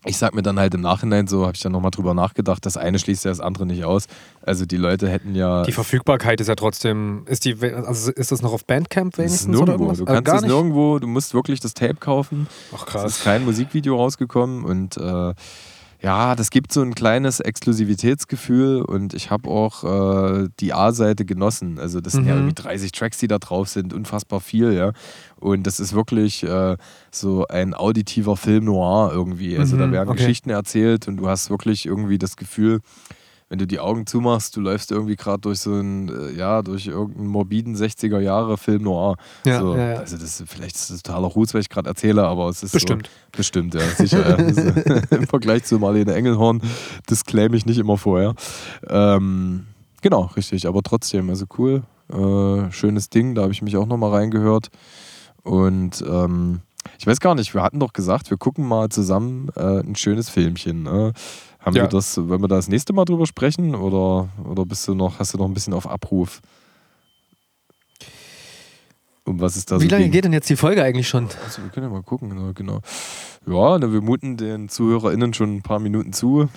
ich 0.05 0.17
sag 0.17 0.33
mir 0.33 0.41
dann 0.41 0.57
halt 0.59 0.73
im 0.73 0.81
Nachhinein 0.81 1.27
so, 1.27 1.43
habe 1.45 1.53
ich 1.55 1.61
dann 1.61 1.71
nochmal 1.71 1.91
drüber 1.91 2.13
nachgedacht, 2.15 2.65
das 2.65 2.75
eine 2.75 2.97
schließt 2.97 3.23
ja 3.25 3.29
das 3.31 3.39
andere 3.39 3.65
nicht 3.67 3.85
aus. 3.85 4.07
Also 4.41 4.65
die 4.65 4.77
Leute 4.77 5.07
hätten 5.07 5.35
ja. 5.35 5.61
Die 5.63 5.71
Verfügbarkeit 5.71 6.41
ist 6.41 6.47
ja 6.47 6.55
trotzdem, 6.55 7.23
ist 7.27 7.45
die, 7.45 7.55
also 7.61 8.11
ist 8.11 8.31
das 8.31 8.41
noch 8.41 8.51
auf 8.53 8.65
Bandcamp 8.65 9.17
wenigstens 9.19 9.55
oder 9.55 9.73
nirgendwo. 9.77 9.83
irgendwas? 9.85 9.97
Du 9.99 10.03
Äh, 10.05 10.07
kannst 10.15 10.25
gar 10.25 10.35
es 10.37 10.41
nirgendwo, 10.43 10.97
du 10.99 11.07
musst 11.07 11.33
wirklich 11.35 11.59
das 11.59 11.73
Tape 11.75 11.95
kaufen. 11.95 12.47
Ach 12.75 12.81
Es 12.81 12.81
ist 12.81 12.91
krass. 12.91 13.23
kein 13.23 13.45
Musikvideo 13.45 13.95
rausgekommen 13.95 14.65
und 14.65 14.97
äh, 14.97 15.33
ja, 16.01 16.35
das 16.35 16.49
gibt 16.49 16.73
so 16.73 16.81
ein 16.81 16.95
kleines 16.95 17.39
Exklusivitätsgefühl 17.39 18.81
und 18.81 19.13
ich 19.13 19.29
habe 19.29 19.49
auch 19.49 19.83
äh, 19.83 20.49
die 20.59 20.73
A-Seite 20.73 21.25
genossen. 21.25 21.77
Also 21.79 22.01
das 22.01 22.13
sind 22.13 22.25
ja 22.25 22.33
Mhm. 22.33 22.39
irgendwie 22.47 22.55
30 22.55 22.91
Tracks, 22.91 23.17
die 23.19 23.27
da 23.27 23.37
drauf 23.37 23.69
sind, 23.69 23.93
unfassbar 23.93 24.39
viel, 24.41 24.73
ja. 24.73 24.93
Und 25.39 25.65
das 25.67 25.79
ist 25.79 25.93
wirklich 25.93 26.43
äh, 26.43 26.77
so 27.11 27.45
ein 27.47 27.73
auditiver 27.73 28.35
Film 28.37 28.65
noir 28.65 29.11
irgendwie. 29.13 29.57
Also 29.57 29.77
da 29.77 29.87
Mhm, 29.87 29.91
werden 29.91 30.09
okay. 30.09 30.17
Geschichten 30.19 30.49
erzählt 30.49 31.07
und 31.07 31.17
du 31.17 31.27
hast 31.27 31.49
wirklich 31.49 31.85
irgendwie 31.85 32.17
das 32.17 32.35
Gefühl, 32.35 32.79
wenn 33.51 33.59
du 33.59 33.67
die 33.67 33.81
Augen 33.81 34.07
zumachst, 34.07 34.55
du 34.55 34.61
läufst 34.61 34.93
irgendwie 34.93 35.17
gerade 35.17 35.39
durch 35.39 35.59
so 35.59 35.73
einen, 35.73 36.07
äh, 36.07 36.31
ja, 36.37 36.61
durch 36.61 36.87
irgendeinen 36.87 37.27
morbiden 37.27 37.75
60er 37.75 38.21
Jahre 38.21 38.55
Film 38.55 38.83
noir. 38.83 39.17
Ja, 39.45 39.59
so, 39.59 39.75
ja, 39.75 39.91
ja. 39.91 39.99
Also 39.99 40.15
das 40.15 40.39
ist, 40.39 40.49
vielleicht 40.49 40.77
ist 40.77 40.89
das 40.89 41.03
totaler 41.03 41.27
Ruß, 41.27 41.53
was 41.53 41.59
ich 41.59 41.69
gerade 41.69 41.89
erzähle, 41.89 42.23
aber 42.25 42.47
es 42.47 42.63
ist 42.63 42.71
Bestimmt. 42.71 43.07
So, 43.07 43.37
bestimmt, 43.37 43.73
ja, 43.73 43.81
sicher. 43.81 44.39
ist, 44.39 44.57
Im 45.11 45.27
Vergleich 45.27 45.65
zu 45.65 45.79
Marlene 45.79 46.13
Engelhorn, 46.13 46.61
das 47.07 47.25
claim 47.25 47.53
ich 47.53 47.65
nicht 47.65 47.77
immer 47.77 47.97
vorher. 47.97 48.35
Ähm, 48.87 49.65
genau, 50.01 50.31
richtig, 50.37 50.65
aber 50.65 50.81
trotzdem, 50.81 51.29
also 51.29 51.45
cool. 51.57 51.83
Äh, 52.07 52.71
schönes 52.71 53.09
Ding, 53.09 53.35
da 53.35 53.41
habe 53.41 53.51
ich 53.51 53.61
mich 53.61 53.75
auch 53.75 53.85
nochmal 53.85 54.11
reingehört. 54.11 54.69
Und 55.43 56.01
ähm, 56.07 56.61
ich 56.97 57.05
weiß 57.05 57.19
gar 57.19 57.35
nicht, 57.35 57.53
wir 57.53 57.63
hatten 57.63 57.81
doch 57.81 57.91
gesagt, 57.91 58.29
wir 58.29 58.37
gucken 58.37 58.65
mal 58.65 58.87
zusammen 58.87 59.49
äh, 59.57 59.81
ein 59.81 59.95
schönes 59.95 60.29
Filmchen. 60.29 60.83
Ne? 60.83 61.11
Haben 61.61 61.75
Ja. 61.75 61.83
wir 61.83 61.89
das, 61.89 62.17
wollen 62.17 62.41
wir 62.41 62.47
da 62.47 62.55
das 62.55 62.67
nächste 62.67 62.91
Mal 62.93 63.05
drüber 63.05 63.25
sprechen 63.25 63.75
oder, 63.75 64.29
oder 64.49 64.65
bist 64.65 64.87
du 64.87 64.95
noch, 64.95 65.19
hast 65.19 65.33
du 65.33 65.37
noch 65.37 65.45
ein 65.45 65.53
bisschen 65.53 65.73
auf 65.73 65.87
Abruf? 65.87 66.41
Um 69.23 69.39
was 69.39 69.55
ist 69.55 69.69
da 69.69 69.79
Wie 69.79 69.83
so 69.85 69.89
lange 69.91 70.05
ging? 70.05 70.11
geht 70.11 70.25
denn 70.25 70.33
jetzt 70.33 70.49
die 70.49 70.55
Folge 70.55 70.83
eigentlich 70.83 71.07
schon? 71.07 71.27
Also, 71.45 71.61
wir 71.61 71.69
können 71.69 71.85
ja 71.85 71.91
mal 71.91 72.01
gucken, 72.01 72.29
genau, 72.31 72.51
genau. 72.55 72.79
Ja, 73.45 73.77
ne, 73.77 73.93
wir 73.93 74.01
muten 74.01 74.35
den 74.35 74.67
ZuhörerInnen 74.67 75.33
schon 75.35 75.57
ein 75.57 75.61
paar 75.61 75.79
Minuten 75.79 76.11
zu. 76.11 76.49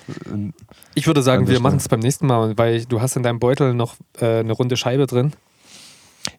Ich 0.95 1.05
würde 1.05 1.21
sagen, 1.21 1.47
wir 1.47 1.59
machen 1.59 1.77
es 1.77 1.87
beim 1.87 1.99
nächsten 1.99 2.25
Mal, 2.25 2.57
weil 2.57 2.85
du 2.85 3.01
hast 3.01 3.15
in 3.15 3.23
deinem 3.23 3.39
Beutel 3.39 3.75
noch 3.75 3.95
äh, 4.19 4.39
eine 4.39 4.53
runde 4.53 4.77
Scheibe 4.77 5.05
drin. 5.05 5.33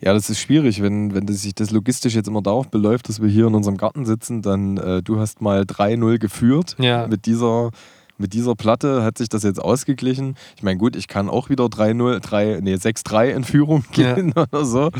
Ja, 0.01 0.13
das 0.13 0.29
ist 0.29 0.41
schwierig, 0.41 0.83
wenn, 0.83 1.15
wenn 1.15 1.27
das 1.27 1.43
sich 1.43 1.55
das 1.55 1.71
logistisch 1.71 2.15
jetzt 2.17 2.27
immer 2.27 2.43
darauf 2.43 2.69
beläuft, 2.69 3.09
dass 3.09 3.23
wir 3.23 3.29
hier 3.29 3.47
in 3.47 3.55
unserem 3.55 3.77
Garten 3.77 4.05
sitzen, 4.05 4.43
dann 4.43 4.77
äh, 4.79 5.03
du 5.03 5.21
hast 5.21 5.41
mal 5.41 5.63
3-0 5.63 6.19
geführt. 6.19 6.75
Ja. 6.79 7.07
Mit 7.07 7.27
dieser, 7.27 7.71
mit 8.19 8.33
dieser 8.33 8.55
Platte 8.55 9.03
hat 9.03 9.19
sich 9.19 9.29
das 9.29 9.43
jetzt 9.43 9.61
ausgeglichen. 9.61 10.37
Ich 10.57 10.63
meine, 10.63 10.79
gut, 10.79 10.97
ich 10.97 11.09
kann 11.09 11.29
auch 11.29 11.51
wieder 11.51 11.65
3-0, 11.67 12.21
3, 12.21 12.61
nee, 12.63 12.75
6-3 12.75 13.29
in 13.29 13.45
Führung 13.45 13.85
Ja. 13.95 14.15
gehen 14.15 14.33
oder 14.37 14.65
so. 14.65 14.91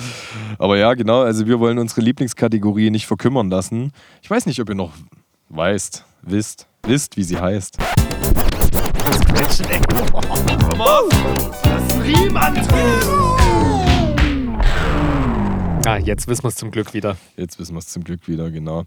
Aber 0.59 0.77
ja, 0.77 0.95
genau, 0.95 1.23
also 1.23 1.47
wir 1.47 1.59
wollen 1.61 1.79
unsere 1.79 2.01
Lieblingskategorie 2.03 2.91
nicht 2.91 3.07
verkümmern 3.07 3.49
lassen. 3.51 3.93
Ich 4.23 4.31
weiß 4.31 4.47
nicht, 4.47 4.61
ob 4.61 4.69
ihr 4.69 4.75
noch 4.75 4.93
weißt, 5.49 6.05
wisst, 6.23 6.67
wisst, 6.83 7.17
wie 7.17 7.23
sie 7.25 7.39
heißt. 7.39 7.79
Ah, 15.87 15.99
jetzt 15.99 16.27
wissen 16.27 16.43
wir 16.45 16.49
es 16.49 16.57
zum 16.57 16.71
Glück 16.71 16.95
wieder. 16.95 17.17
Jetzt 17.37 17.59
wissen 17.61 17.75
wir 17.75 17.79
es 17.79 17.87
zum 17.89 18.03
Glück 18.03 18.27
wieder, 18.27 18.51
genau. 18.51 18.85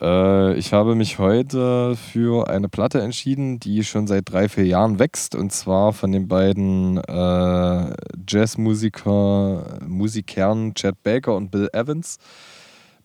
Äh, 0.00 0.54
ich 0.54 0.72
habe 0.72 0.94
mich 0.94 1.18
heute 1.18 1.96
für 1.96 2.48
eine 2.48 2.68
Platte 2.68 3.00
entschieden, 3.00 3.60
die 3.60 3.84
schon 3.84 4.06
seit 4.06 4.30
drei, 4.30 4.48
vier 4.48 4.66
Jahren 4.66 4.98
wächst. 4.98 5.34
Und 5.34 5.52
zwar 5.52 5.92
von 5.92 6.12
den 6.12 6.28
beiden 6.28 6.98
äh, 6.98 7.94
Jazzmusiker, 8.28 9.78
Musikern 9.86 10.74
Chad 10.74 11.02
Baker 11.02 11.36
und 11.36 11.50
Bill 11.50 11.68
Evans. 11.72 12.18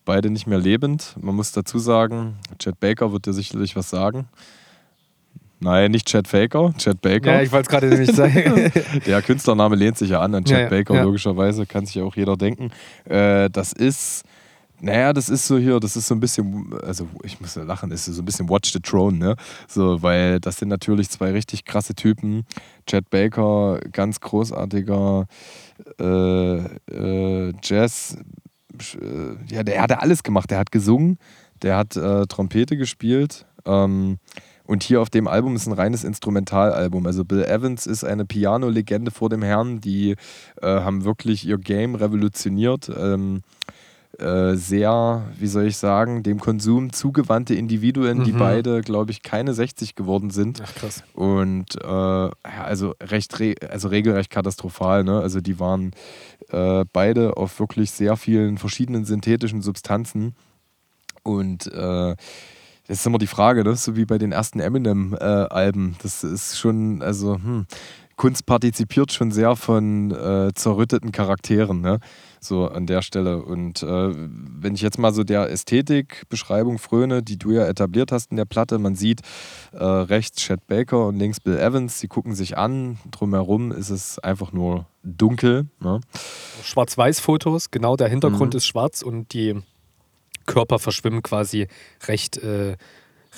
Beide 0.04 0.30
nicht 0.30 0.46
mehr 0.46 0.58
lebend. 0.58 1.16
Man 1.20 1.34
muss 1.34 1.52
dazu 1.52 1.78
sagen, 1.78 2.36
Chad 2.58 2.78
Baker 2.80 3.12
wird 3.12 3.26
dir 3.26 3.32
sicherlich 3.32 3.74
was 3.76 3.90
sagen. 3.90 4.28
Nein, 5.58 5.90
nicht 5.90 6.06
Chad 6.06 6.28
Faker, 6.28 6.74
Chad 6.76 7.00
Baker. 7.00 7.32
Ja, 7.32 7.42
ich 7.42 7.50
wollte 7.50 7.62
es 7.62 7.68
gerade 7.68 7.88
nämlich 7.88 8.12
sagen. 8.12 8.70
Der 9.06 9.22
Künstlername 9.22 9.74
lehnt 9.74 9.96
sich 9.96 10.10
ja 10.10 10.20
an 10.20 10.34
an 10.34 10.44
Chad 10.44 10.58
Ja, 10.58 10.64
ja, 10.64 10.68
Baker, 10.68 10.94
ja. 10.94 11.02
logischerweise, 11.02 11.64
kann 11.66 11.86
sich 11.86 11.94
ja 11.96 12.04
auch 12.04 12.14
jeder 12.14 12.36
denken. 12.36 12.70
Äh, 13.04 13.48
das 13.50 13.72
ist, 13.72 14.24
naja, 14.80 15.12
das 15.12 15.28
ist 15.28 15.46
so 15.46 15.58
hier, 15.58 15.80
das 15.80 15.96
ist 15.96 16.06
so 16.06 16.14
ein 16.14 16.20
bisschen, 16.20 16.74
also 16.82 17.08
ich 17.22 17.40
muss 17.40 17.54
ja 17.54 17.62
lachen, 17.62 17.90
ist 17.90 18.04
so 18.04 18.22
ein 18.22 18.24
bisschen 18.24 18.48
Watch 18.48 18.72
the 18.72 18.80
Throne, 18.80 19.16
ne? 19.16 19.36
So, 19.68 20.02
weil 20.02 20.40
das 20.40 20.58
sind 20.58 20.68
natürlich 20.68 21.08
zwei 21.10 21.32
richtig 21.32 21.64
krasse 21.64 21.94
Typen. 21.94 22.44
Chad 22.86 23.08
Baker, 23.10 23.80
ganz 23.92 24.20
großartiger 24.20 25.26
äh, 25.98 26.56
äh, 26.56 27.52
Jazz, 27.62 28.18
äh, 29.00 29.54
ja, 29.54 29.62
der 29.62 29.82
hat 29.82 30.02
alles 30.02 30.22
gemacht. 30.22 30.50
Der 30.50 30.58
hat 30.58 30.70
gesungen, 30.70 31.18
der 31.62 31.76
hat 31.76 31.96
äh, 31.96 32.26
Trompete 32.26 32.76
gespielt. 32.76 33.46
Ähm, 33.64 34.18
und 34.64 34.82
hier 34.82 35.00
auf 35.00 35.10
dem 35.10 35.28
Album 35.28 35.54
ist 35.54 35.66
ein 35.66 35.72
reines 35.72 36.02
Instrumentalalbum. 36.04 37.06
Also 37.06 37.24
Bill 37.24 37.44
Evans 37.44 37.86
ist 37.86 38.04
eine 38.04 38.24
Piano-Legende 38.24 39.10
vor 39.12 39.28
dem 39.28 39.42
Herrn. 39.42 39.80
Die 39.80 40.16
äh, 40.60 40.66
haben 40.66 41.04
wirklich 41.04 41.46
ihr 41.46 41.58
Game 41.58 41.94
revolutioniert. 41.94 42.90
Ähm, 42.96 43.42
äh, 43.68 43.72
sehr, 44.54 45.24
wie 45.38 45.46
soll 45.46 45.66
ich 45.66 45.76
sagen, 45.76 46.22
dem 46.22 46.40
Konsum 46.40 46.92
zugewandte 46.92 47.54
Individuen, 47.54 48.24
die 48.24 48.32
Mhm. 48.32 48.38
beide, 48.38 48.80
glaube 48.80 49.10
ich, 49.10 49.22
keine 49.22 49.52
60 49.52 49.94
geworden 49.94 50.30
sind. 50.30 50.62
Ach 50.64 50.74
krass. 50.74 51.02
Und 51.14 51.76
äh, 51.82 52.30
also 52.42 52.94
recht 53.02 53.38
re 53.40 53.54
also 53.70 53.88
regelrecht 53.88 54.30
katastrophal. 54.30 55.04
Ne? 55.04 55.20
Also 55.20 55.40
die 55.40 55.60
waren 55.60 55.92
äh, 56.50 56.84
beide 56.92 57.36
auf 57.36 57.58
wirklich 57.60 57.90
sehr 57.90 58.16
vielen 58.16 58.56
verschiedenen 58.58 59.04
synthetischen 59.04 59.60
Substanzen. 59.62 60.34
Und 61.22 61.66
äh, 61.66 62.14
das 62.88 63.00
ist 63.00 63.06
immer 63.06 63.18
die 63.18 63.26
Frage, 63.26 63.64
ne? 63.64 63.74
so 63.76 63.96
wie 63.96 64.04
bei 64.04 64.16
den 64.16 64.32
ersten 64.32 64.60
Eminem-Alben. 64.60 65.96
das 66.02 66.22
ist 66.24 66.58
schon, 66.58 67.02
also 67.02 67.34
hm, 67.34 67.66
Kunst 68.16 68.46
partizipiert 68.46 69.12
schon 69.12 69.30
sehr 69.30 69.56
von 69.56 70.10
äh, 70.10 70.52
zerrütteten 70.54 71.12
Charakteren, 71.12 71.80
ne? 71.82 71.98
So 72.40 72.68
an 72.68 72.86
der 72.86 73.02
Stelle. 73.02 73.42
Und 73.42 73.82
äh, 73.82 73.86
wenn 73.86 74.74
ich 74.74 74.80
jetzt 74.82 74.98
mal 74.98 75.12
so 75.12 75.24
der 75.24 75.50
Ästhetikbeschreibung 75.50 76.78
fröne, 76.78 77.22
die 77.22 77.38
du 77.38 77.52
ja 77.52 77.66
etabliert 77.66 78.12
hast 78.12 78.30
in 78.30 78.36
der 78.36 78.44
Platte, 78.44 78.78
man 78.78 78.94
sieht 78.96 79.20
äh, 79.72 79.84
rechts 79.84 80.42
Chad 80.42 80.66
Baker 80.66 81.06
und 81.06 81.18
links 81.18 81.40
Bill 81.40 81.58
Evans, 81.58 82.00
die 82.00 82.08
gucken 82.08 82.34
sich 82.34 82.56
an, 82.56 82.98
drumherum 83.10 83.72
ist 83.72 83.90
es 83.90 84.18
einfach 84.18 84.52
nur 84.52 84.86
dunkel. 85.02 85.66
Ne? 85.80 86.00
Schwarz-Weiß-Fotos, 86.62 87.70
genau, 87.70 87.96
der 87.96 88.08
Hintergrund 88.08 88.54
Mhm. 88.54 88.58
ist 88.58 88.66
schwarz 88.66 89.02
und 89.02 89.32
die 89.32 89.54
Körper 90.46 90.78
verschwimmen 90.78 91.22
quasi 91.22 91.68
recht, 92.06 92.38
äh, 92.38 92.76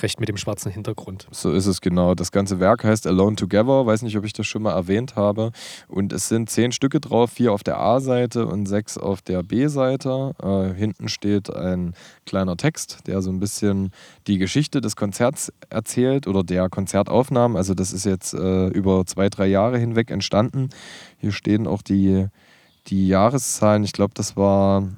recht 0.03 0.21
mit 0.21 0.29
dem 0.29 0.37
schwarzen 0.37 0.71
Hintergrund. 0.73 1.27
So 1.31 1.53
ist 1.53 1.67
es 1.67 1.81
genau. 1.81 2.15
Das 2.15 2.33
ganze 2.33 2.61
Werk 2.61 2.85
heißt 2.85 3.07
Alone 3.07 3.37
Together. 3.37 3.87
Weiß 3.87 4.03
nicht, 4.03 4.17
ob 4.17 4.25
ich 4.25 4.33
das 4.33 4.47
schon 4.47 4.63
mal 4.63 4.73
erwähnt 4.73 5.17
habe. 5.17 5.53
Und 5.89 6.13
es 6.13 6.29
sind 6.29 6.51
zehn 6.51 6.73
Stücke 6.73 7.01
drauf, 7.01 7.33
vier 7.33 7.53
auf 7.53 7.63
der 7.63 7.79
A-Seite 7.79 8.47
und 8.47 8.67
sechs 8.67 8.99
auf 8.99 9.23
der 9.23 9.43
B-Seite. 9.43 10.35
Äh, 10.43 10.75
hinten 10.75 11.09
steht 11.09 11.55
ein 11.55 11.95
kleiner 12.27 12.57
Text, 12.57 13.07
der 13.07 13.23
so 13.23 13.31
ein 13.31 13.41
bisschen 13.41 13.93
die 14.27 14.39
Geschichte 14.39 14.81
des 14.81 14.97
Konzerts 14.97 15.53
erzählt 15.71 16.27
oder 16.27 16.43
der 16.43 16.69
Konzertaufnahmen. 16.69 17.57
Also 17.57 17.75
das 17.75 17.93
ist 17.93 18.05
jetzt 18.05 18.35
äh, 18.35 18.69
über 18.69 19.05
zwei, 19.07 19.29
drei 19.29 19.47
Jahre 19.47 19.79
hinweg 19.79 20.11
entstanden. 20.11 20.71
Hier 21.19 21.33
stehen 21.33 21.67
auch 21.67 21.83
die 21.83 22.29
die 22.89 23.09
Jahreszahlen, 23.09 23.85
ich 23.85 23.93
glaube, 23.93 24.15
das 24.15 24.37
war 24.37 24.89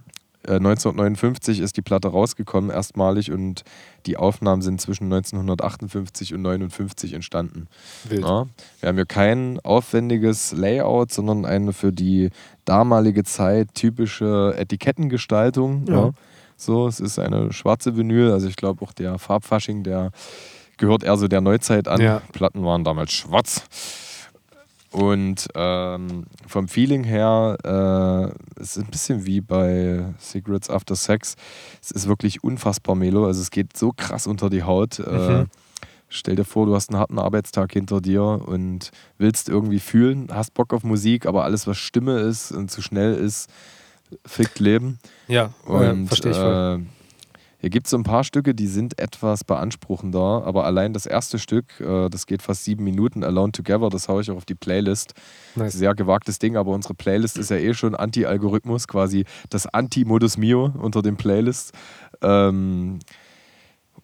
1959 0.47 1.61
ist 1.61 1.77
die 1.77 1.83
Platte 1.83 2.09
rausgekommen, 2.09 2.71
erstmalig, 2.71 3.31
und 3.31 3.62
die 4.07 4.17
Aufnahmen 4.17 4.62
sind 4.62 4.81
zwischen 4.81 5.05
1958 5.05 6.33
und 6.35 6.43
59 6.43 7.12
entstanden. 7.12 7.69
Ja, 8.11 8.47
wir 8.81 8.89
haben 8.89 8.97
hier 8.97 9.07
kein 9.07 9.61
aufwendiges 9.61 10.53
Layout, 10.53 11.12
sondern 11.12 11.45
eine 11.45 11.73
für 11.73 11.93
die 11.93 12.31
damalige 12.65 13.25
Zeit 13.25 13.75
typische 13.75 14.55
Etikettengestaltung. 14.57 15.85
Ja. 15.87 15.95
Ja. 15.95 16.11
So, 16.57 16.87
es 16.87 17.01
ist 17.01 17.19
eine 17.19 17.53
schwarze 17.53 17.97
Vinyl, 17.97 18.33
also 18.33 18.49
ich 18.49 18.57
glaube 18.57 18.85
auch 18.85 18.93
der 18.93 19.19
Farbfasching, 19.19 19.83
der 19.83 20.11
gehört 20.77 21.05
eher 21.05 21.17
so 21.17 21.29
der 21.29 21.41
Neuzeit 21.41 21.89
an. 21.89 22.21
Platten 22.33 22.65
waren 22.65 22.85
damals 22.85 23.12
schwarz. 23.12 23.65
Und 24.93 25.47
ähm, 25.55 26.25
vom 26.49 26.67
Feeling 26.67 27.05
her, 27.05 27.57
äh, 27.65 28.61
es 28.61 28.77
ist 28.77 28.85
ein 28.85 28.91
bisschen 28.91 29.25
wie 29.25 29.41
bei 29.41 30.12
Cigarettes 30.21 30.69
After 30.69 30.97
Sex. 30.97 31.37
Es 31.81 31.91
ist 31.93 32.09
wirklich 32.09 32.43
unfassbar 32.43 32.97
melo. 32.97 33.27
Also 33.27 33.41
es 33.41 33.51
geht 33.51 33.77
so 33.77 33.93
krass 33.97 34.27
unter 34.27 34.51
die 34.51 34.65
Haut. 34.65 34.99
Äh, 34.99 35.03
Mhm. 35.43 35.47
stell 36.09 36.35
dir 36.35 36.45
vor, 36.45 36.67
du 36.67 36.75
hast 36.75 36.91
einen 36.91 36.99
harten 36.99 37.21
Arbeitstag 37.21 37.73
hinter 37.73 38.01
dir 38.01 38.23
und 38.25 38.91
willst 39.17 39.49
irgendwie 39.49 39.79
fühlen, 39.79 40.27
hast 40.33 40.55
Bock 40.55 40.73
auf 40.75 40.83
Musik, 40.83 41.25
aber 41.27 41.45
alles, 41.45 41.69
was 41.69 41.79
Stimme 41.79 42.19
ist 42.19 42.51
und 42.51 42.69
zu 42.69 42.83
schnell 42.83 43.15
ist, 43.15 43.49
fickt 44.27 44.59
Leben. 44.59 44.99
Ja, 45.29 45.53
Und 45.67 46.05
äh, 46.05 46.07
verstehe 46.09 46.33
ich 46.33 46.37
voll. 46.37 46.81
äh, 46.83 47.00
hier 47.61 47.69
gibt 47.69 47.87
es 47.87 47.91
so 47.91 47.99
ein 47.99 48.05
paar 48.05 48.24
Stücke, 48.24 48.55
die 48.55 48.66
sind 48.66 48.99
etwas 48.99 49.45
beanspruchender, 49.45 50.43
aber 50.47 50.65
allein 50.65 50.95
das 50.95 51.05
erste 51.05 51.39
Stück, 51.39 51.78
äh, 51.81 52.09
das 52.09 52.27
geht 52.27 52.41
fast 52.41 52.65
sieben 52.65 52.85
Minuten, 52.85 53.23
Alone 53.23 53.53
Together, 53.53 53.91
das 53.91 54.09
haue 54.09 54.23
ich 54.23 54.31
auch 54.31 54.37
auf 54.37 54.47
die 54.47 54.55
Playlist. 54.55 55.12
Nice. 55.57 55.74
Sehr 55.74 55.95
gewagtes 55.95 56.39
Ding, 56.39 56.57
aber 56.57 56.73
unsere 56.73 56.95
Playlist 56.95 57.37
ist 57.37 57.51
ja 57.51 57.59
eh 57.59 57.74
schon 57.74 57.95
Anti-Algorithmus, 57.95 58.89
quasi 58.89 59.27
das 59.51 59.66
Anti-Modus 59.66 60.39
Mio 60.39 60.73
unter 60.78 61.03
den 61.03 61.16
Playlists. 61.16 61.73
Ähm, 62.23 63.01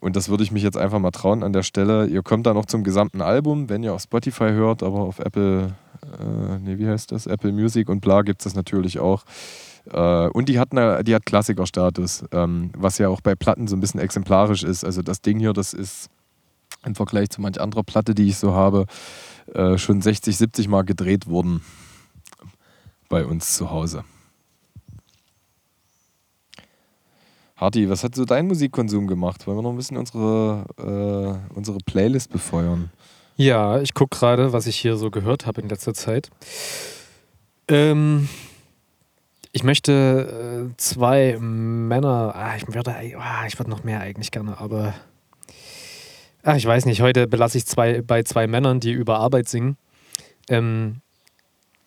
und 0.00 0.16
das 0.16 0.28
würde 0.28 0.42
ich 0.42 0.52
mich 0.52 0.62
jetzt 0.62 0.76
einfach 0.76 0.98
mal 0.98 1.10
trauen 1.10 1.42
an 1.42 1.54
der 1.54 1.62
Stelle. 1.62 2.06
Ihr 2.06 2.22
kommt 2.22 2.46
dann 2.46 2.56
noch 2.56 2.66
zum 2.66 2.84
gesamten 2.84 3.22
Album, 3.22 3.70
wenn 3.70 3.82
ihr 3.82 3.94
auf 3.94 4.02
Spotify 4.02 4.50
hört, 4.50 4.82
aber 4.82 5.00
auf 5.00 5.18
Apple, 5.18 5.74
äh, 6.20 6.58
nee, 6.62 6.76
wie 6.76 6.86
heißt 6.86 7.10
das? 7.10 7.26
Apple 7.26 7.52
Music 7.52 7.88
und 7.88 8.00
bla 8.00 8.20
gibt 8.20 8.42
es 8.42 8.44
das 8.44 8.54
natürlich 8.54 8.98
auch. 8.98 9.24
Äh, 9.90 10.28
und 10.28 10.48
die 10.48 10.58
hat, 10.58 10.72
eine, 10.72 11.04
die 11.04 11.14
hat 11.14 11.26
Klassikerstatus, 11.26 12.24
ähm, 12.32 12.70
was 12.76 12.98
ja 12.98 13.08
auch 13.08 13.20
bei 13.20 13.34
Platten 13.34 13.68
so 13.68 13.76
ein 13.76 13.80
bisschen 13.80 14.00
exemplarisch 14.00 14.62
ist. 14.62 14.84
Also 14.84 15.02
das 15.02 15.20
Ding 15.22 15.38
hier, 15.38 15.52
das 15.52 15.72
ist 15.72 16.08
im 16.84 16.94
Vergleich 16.94 17.30
zu 17.30 17.40
manch 17.40 17.60
anderer 17.60 17.82
Platte, 17.82 18.14
die 18.14 18.28
ich 18.28 18.38
so 18.38 18.54
habe, 18.54 18.86
äh, 19.54 19.78
schon 19.78 20.02
60, 20.02 20.36
70 20.36 20.68
Mal 20.68 20.82
gedreht 20.82 21.26
worden 21.26 21.62
bei 23.08 23.24
uns 23.24 23.54
zu 23.54 23.70
Hause. 23.70 24.04
Harti, 27.56 27.88
was 27.88 28.04
hat 28.04 28.14
so 28.14 28.24
dein 28.26 28.46
Musikkonsum 28.46 29.06
gemacht? 29.06 29.46
Wollen 29.46 29.56
wir 29.56 29.62
noch 29.62 29.70
ein 29.70 29.76
bisschen 29.76 29.96
unsere, 29.96 30.66
äh, 30.78 31.56
unsere 31.56 31.78
Playlist 31.78 32.30
befeuern? 32.30 32.90
Ja, 33.36 33.80
ich 33.80 33.94
gucke 33.94 34.18
gerade, 34.18 34.52
was 34.52 34.66
ich 34.66 34.76
hier 34.76 34.96
so 34.96 35.10
gehört 35.10 35.46
habe 35.46 35.62
in 35.62 35.68
letzter 35.68 35.94
Zeit. 35.94 36.30
Ähm, 37.68 38.28
ich 39.56 39.64
möchte 39.64 40.68
äh, 40.70 40.76
zwei 40.76 41.38
Männer. 41.40 42.34
Ah, 42.36 42.56
ich 42.56 42.74
würde, 42.74 42.94
ah, 43.18 43.46
ich 43.46 43.58
würde 43.58 43.70
noch 43.70 43.84
mehr 43.84 44.00
eigentlich 44.00 44.30
gerne, 44.30 44.60
aber 44.60 44.92
ah, 46.42 46.56
ich 46.56 46.66
weiß 46.66 46.84
nicht. 46.84 47.00
Heute 47.00 47.26
belasse 47.26 47.56
ich 47.56 47.64
zwei 47.64 48.02
bei 48.02 48.22
zwei 48.22 48.46
Männern, 48.46 48.80
die 48.80 48.92
über 48.92 49.18
Arbeit 49.18 49.48
singen. 49.48 49.78
Ähm, 50.50 51.00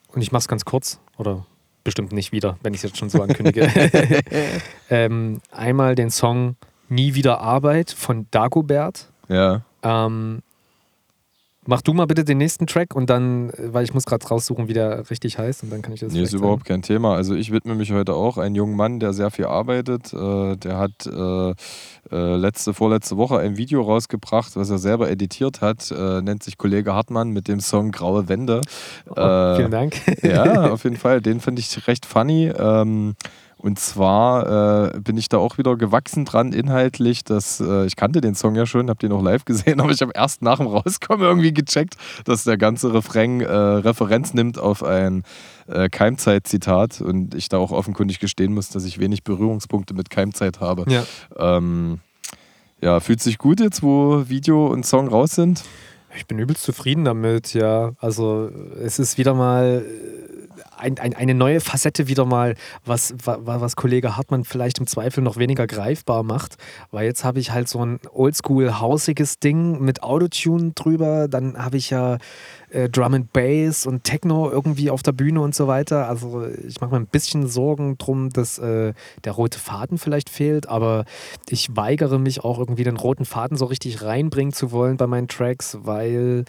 und 0.08 0.24
ich 0.24 0.32
mache 0.32 0.40
es 0.40 0.48
ganz 0.48 0.66
kurz 0.66 1.00
oder 1.20 1.46
bestimmt 1.84 2.12
nicht 2.12 2.32
wieder, 2.32 2.58
wenn 2.64 2.74
ich 2.74 2.80
es 2.80 2.90
jetzt 2.90 2.98
schon 2.98 3.12
so 3.12 3.22
ankündige. 3.22 3.70
ähm, 4.90 5.40
einmal 5.52 5.94
den 5.94 6.10
Song 6.10 6.56
Nie 6.88 7.14
wieder 7.14 7.40
Arbeit 7.40 7.92
von 7.92 8.26
Dagobert. 8.32 9.12
Ja. 9.28 9.62
Ähm, 9.84 10.42
mach 11.70 11.82
du 11.82 11.94
mal 11.94 12.08
bitte 12.08 12.26
den 12.26 12.40
nächsten 12.40 12.66
Track 12.68 12.96
und 12.96 13.10
dann, 13.10 13.52
äh, 13.52 13.74
weil 13.74 13.84
ich 13.84 13.94
muss 13.94 14.06
gerade 14.06 14.28
raussuchen, 14.28 14.68
wie 14.68 14.74
der 14.74 15.10
richtig 15.10 15.38
heißt 15.38 15.64
und 15.64 15.72
dann 15.72 15.82
kann 15.82 15.94
ich 15.94 16.02
das 16.02 16.12
Nee, 16.12 16.24
ist 16.24 16.34
überhaupt 16.34 16.66
kein 16.66 16.82
Thema. 16.82 17.16
Also 17.16 17.36
ich 17.36 17.52
widme 17.52 17.76
mich 17.76 17.94
heute 17.94 18.16
auch 18.16 18.38
einem 18.38 18.56
jungen 18.56 18.76
Mann, 18.76 19.00
der 19.00 19.14
sehr 19.14 19.30
viel 19.32 19.46
arbeitet. 19.46 20.12
Äh, 20.12 20.58
der 20.58 20.78
hat 20.78 21.06
äh, 21.06 21.52
äh, 22.12 22.36
letzte, 22.36 22.74
vorletzte 22.74 23.18
Woche 23.18 23.38
ein 23.38 23.56
Video 23.58 23.84
rausgebracht, 23.84 24.56
was 24.56 24.70
er 24.70 24.80
selber 24.80 25.10
editiert 25.10 25.62
hat. 25.62 25.92
Äh, 25.92 26.22
nennt 26.22 26.44
sich 26.44 26.58
Kollege 26.58 26.94
Hartmann 26.94 27.30
mit 27.30 27.48
dem 27.48 27.60
Song 27.60 27.92
Graue 27.92 28.28
Wände. 28.28 28.62
sagen. 29.06 29.54
Oh, 29.54 29.56
vielen 29.58 29.72
Dank. 29.72 29.96
Ja, 30.24 30.64
auf 30.72 30.84
jeden 30.84 30.98
Fall. 30.98 31.22
Den 31.22 31.40
finde 31.40 31.62
ich 31.62 31.88
recht 31.88 32.06
funny. 32.06 32.52
Ähm, 32.58 33.16
und 33.62 33.78
zwar 33.78 34.94
äh, 34.96 35.00
bin 35.02 35.18
ich 35.18 35.28
da 35.28 35.38
auch 35.38 35.58
wieder 35.58 35.76
gewachsen 35.76 36.24
dran 36.24 36.54
inhaltlich. 36.54 37.26
Dass, 37.26 37.60
äh, 37.60 37.86
ich 37.86 37.98
kannte 37.98 38.22
den 38.22 38.34
Song 38.34 38.56
ja 38.56 38.66
schon, 38.66 38.90
habe 38.90 39.00
den 39.00 39.12
auch 39.12 39.22
live 39.22 39.44
gesehen, 39.44 39.82
aber 39.82 39.92
ich 39.92 40.02
habe 40.02 40.14
erst 40.16 40.42
nach 40.42 40.60
dem 40.60 40.68
Rauskommen 40.68 41.28
irgendwie 41.28 41.52
gecheckt, 41.52 41.98
dass 42.24 42.46
der 42.46 42.58
ganze 42.58 42.94
Refrain 42.94 43.42
äh, 43.42 43.54
Referenz 43.54 44.34
nimmt 44.34 44.58
auf 44.58 44.82
ein 44.82 45.24
äh, 45.68 45.90
Keimzeit-Zitat 45.90 47.02
und 47.02 47.36
ich 47.36 47.50
da 47.50 47.58
auch 47.58 47.72
offenkundig 47.72 48.22
gestehen 48.22 48.54
muss, 48.54 48.70
dass 48.70 48.86
ich 48.86 48.98
wenig 48.98 49.26
Berührungspunkte 49.26 49.94
mit 49.94 50.10
Keimzeit 50.10 50.62
habe. 50.62 50.86
Ja. 50.90 51.04
Ähm, 51.38 52.00
ja, 52.82 53.02
fühlt 53.02 53.22
sich 53.22 53.38
gut 53.38 53.60
jetzt, 53.60 53.84
wo 53.84 54.30
Video 54.30 54.68
und 54.68 54.86
Song 54.86 55.10
raus 55.10 55.32
sind? 55.32 55.66
Ich 56.16 56.28
bin 56.28 56.40
übelst 56.40 56.64
zufrieden 56.64 57.04
damit, 57.04 57.54
ja. 57.54 57.92
Also 58.00 58.50
es 58.82 59.00
ist 59.00 59.18
wieder 59.18 59.34
mal 59.34 59.84
ein, 60.80 60.98
ein, 61.00 61.14
eine 61.14 61.34
neue 61.34 61.60
Facette 61.60 62.08
wieder 62.08 62.26
mal, 62.26 62.56
was, 62.86 63.14
wa- 63.24 63.40
wa- 63.44 63.62
was 63.62 63.76
Kollege 63.76 64.18
Hartmann 64.18 64.44
vielleicht 64.44 64.80
im 64.80 64.88
Zweifel 64.88 65.22
noch 65.24 65.38
weniger 65.38 65.68
greifbar 65.68 66.24
macht. 66.24 66.56
Weil 66.92 67.06
jetzt 67.06 67.24
habe 67.24 67.40
ich 67.40 67.52
halt 67.52 67.68
so 67.68 67.86
ein 67.86 68.00
oldschool 68.12 68.80
hausiges 68.80 69.40
Ding 69.40 69.80
mit 69.82 70.04
Autotune 70.04 70.72
drüber. 70.74 71.28
Dann 71.28 71.58
habe 71.58 71.78
ich 71.78 71.90
ja 71.90 72.18
äh, 72.70 72.90
Drum 72.90 73.14
and 73.14 73.34
Bass 73.34 73.86
und 73.86 74.04
Techno 74.04 74.50
irgendwie 74.50 74.90
auf 74.90 75.04
der 75.04 75.12
Bühne 75.12 75.42
und 75.42 75.54
so 75.56 75.68
weiter. 75.68 76.08
Also 76.08 76.46
ich 76.68 76.82
mache 76.82 76.92
mir 76.92 76.98
ein 76.98 77.08
bisschen 77.08 77.48
Sorgen 77.48 77.98
drum, 77.98 78.30
dass 78.30 78.58
äh, 78.60 78.94
der 79.24 79.32
rote 79.34 79.60
Faden 79.60 79.98
vielleicht 79.98 80.30
fehlt, 80.30 80.68
aber 80.68 81.06
ich 81.50 81.76
weigere 81.76 82.20
mich 82.20 82.44
auch 82.44 82.60
irgendwie 82.60 82.84
den 82.84 82.98
roten 82.98 83.26
Faden 83.26 83.58
so 83.58 83.66
richtig 83.66 84.02
reinbringen 84.02 84.54
zu 84.54 84.72
wollen 84.72 84.98
bei 84.98 85.08
meinen 85.08 85.28
Tracks, 85.28 85.78
weil 85.82 86.46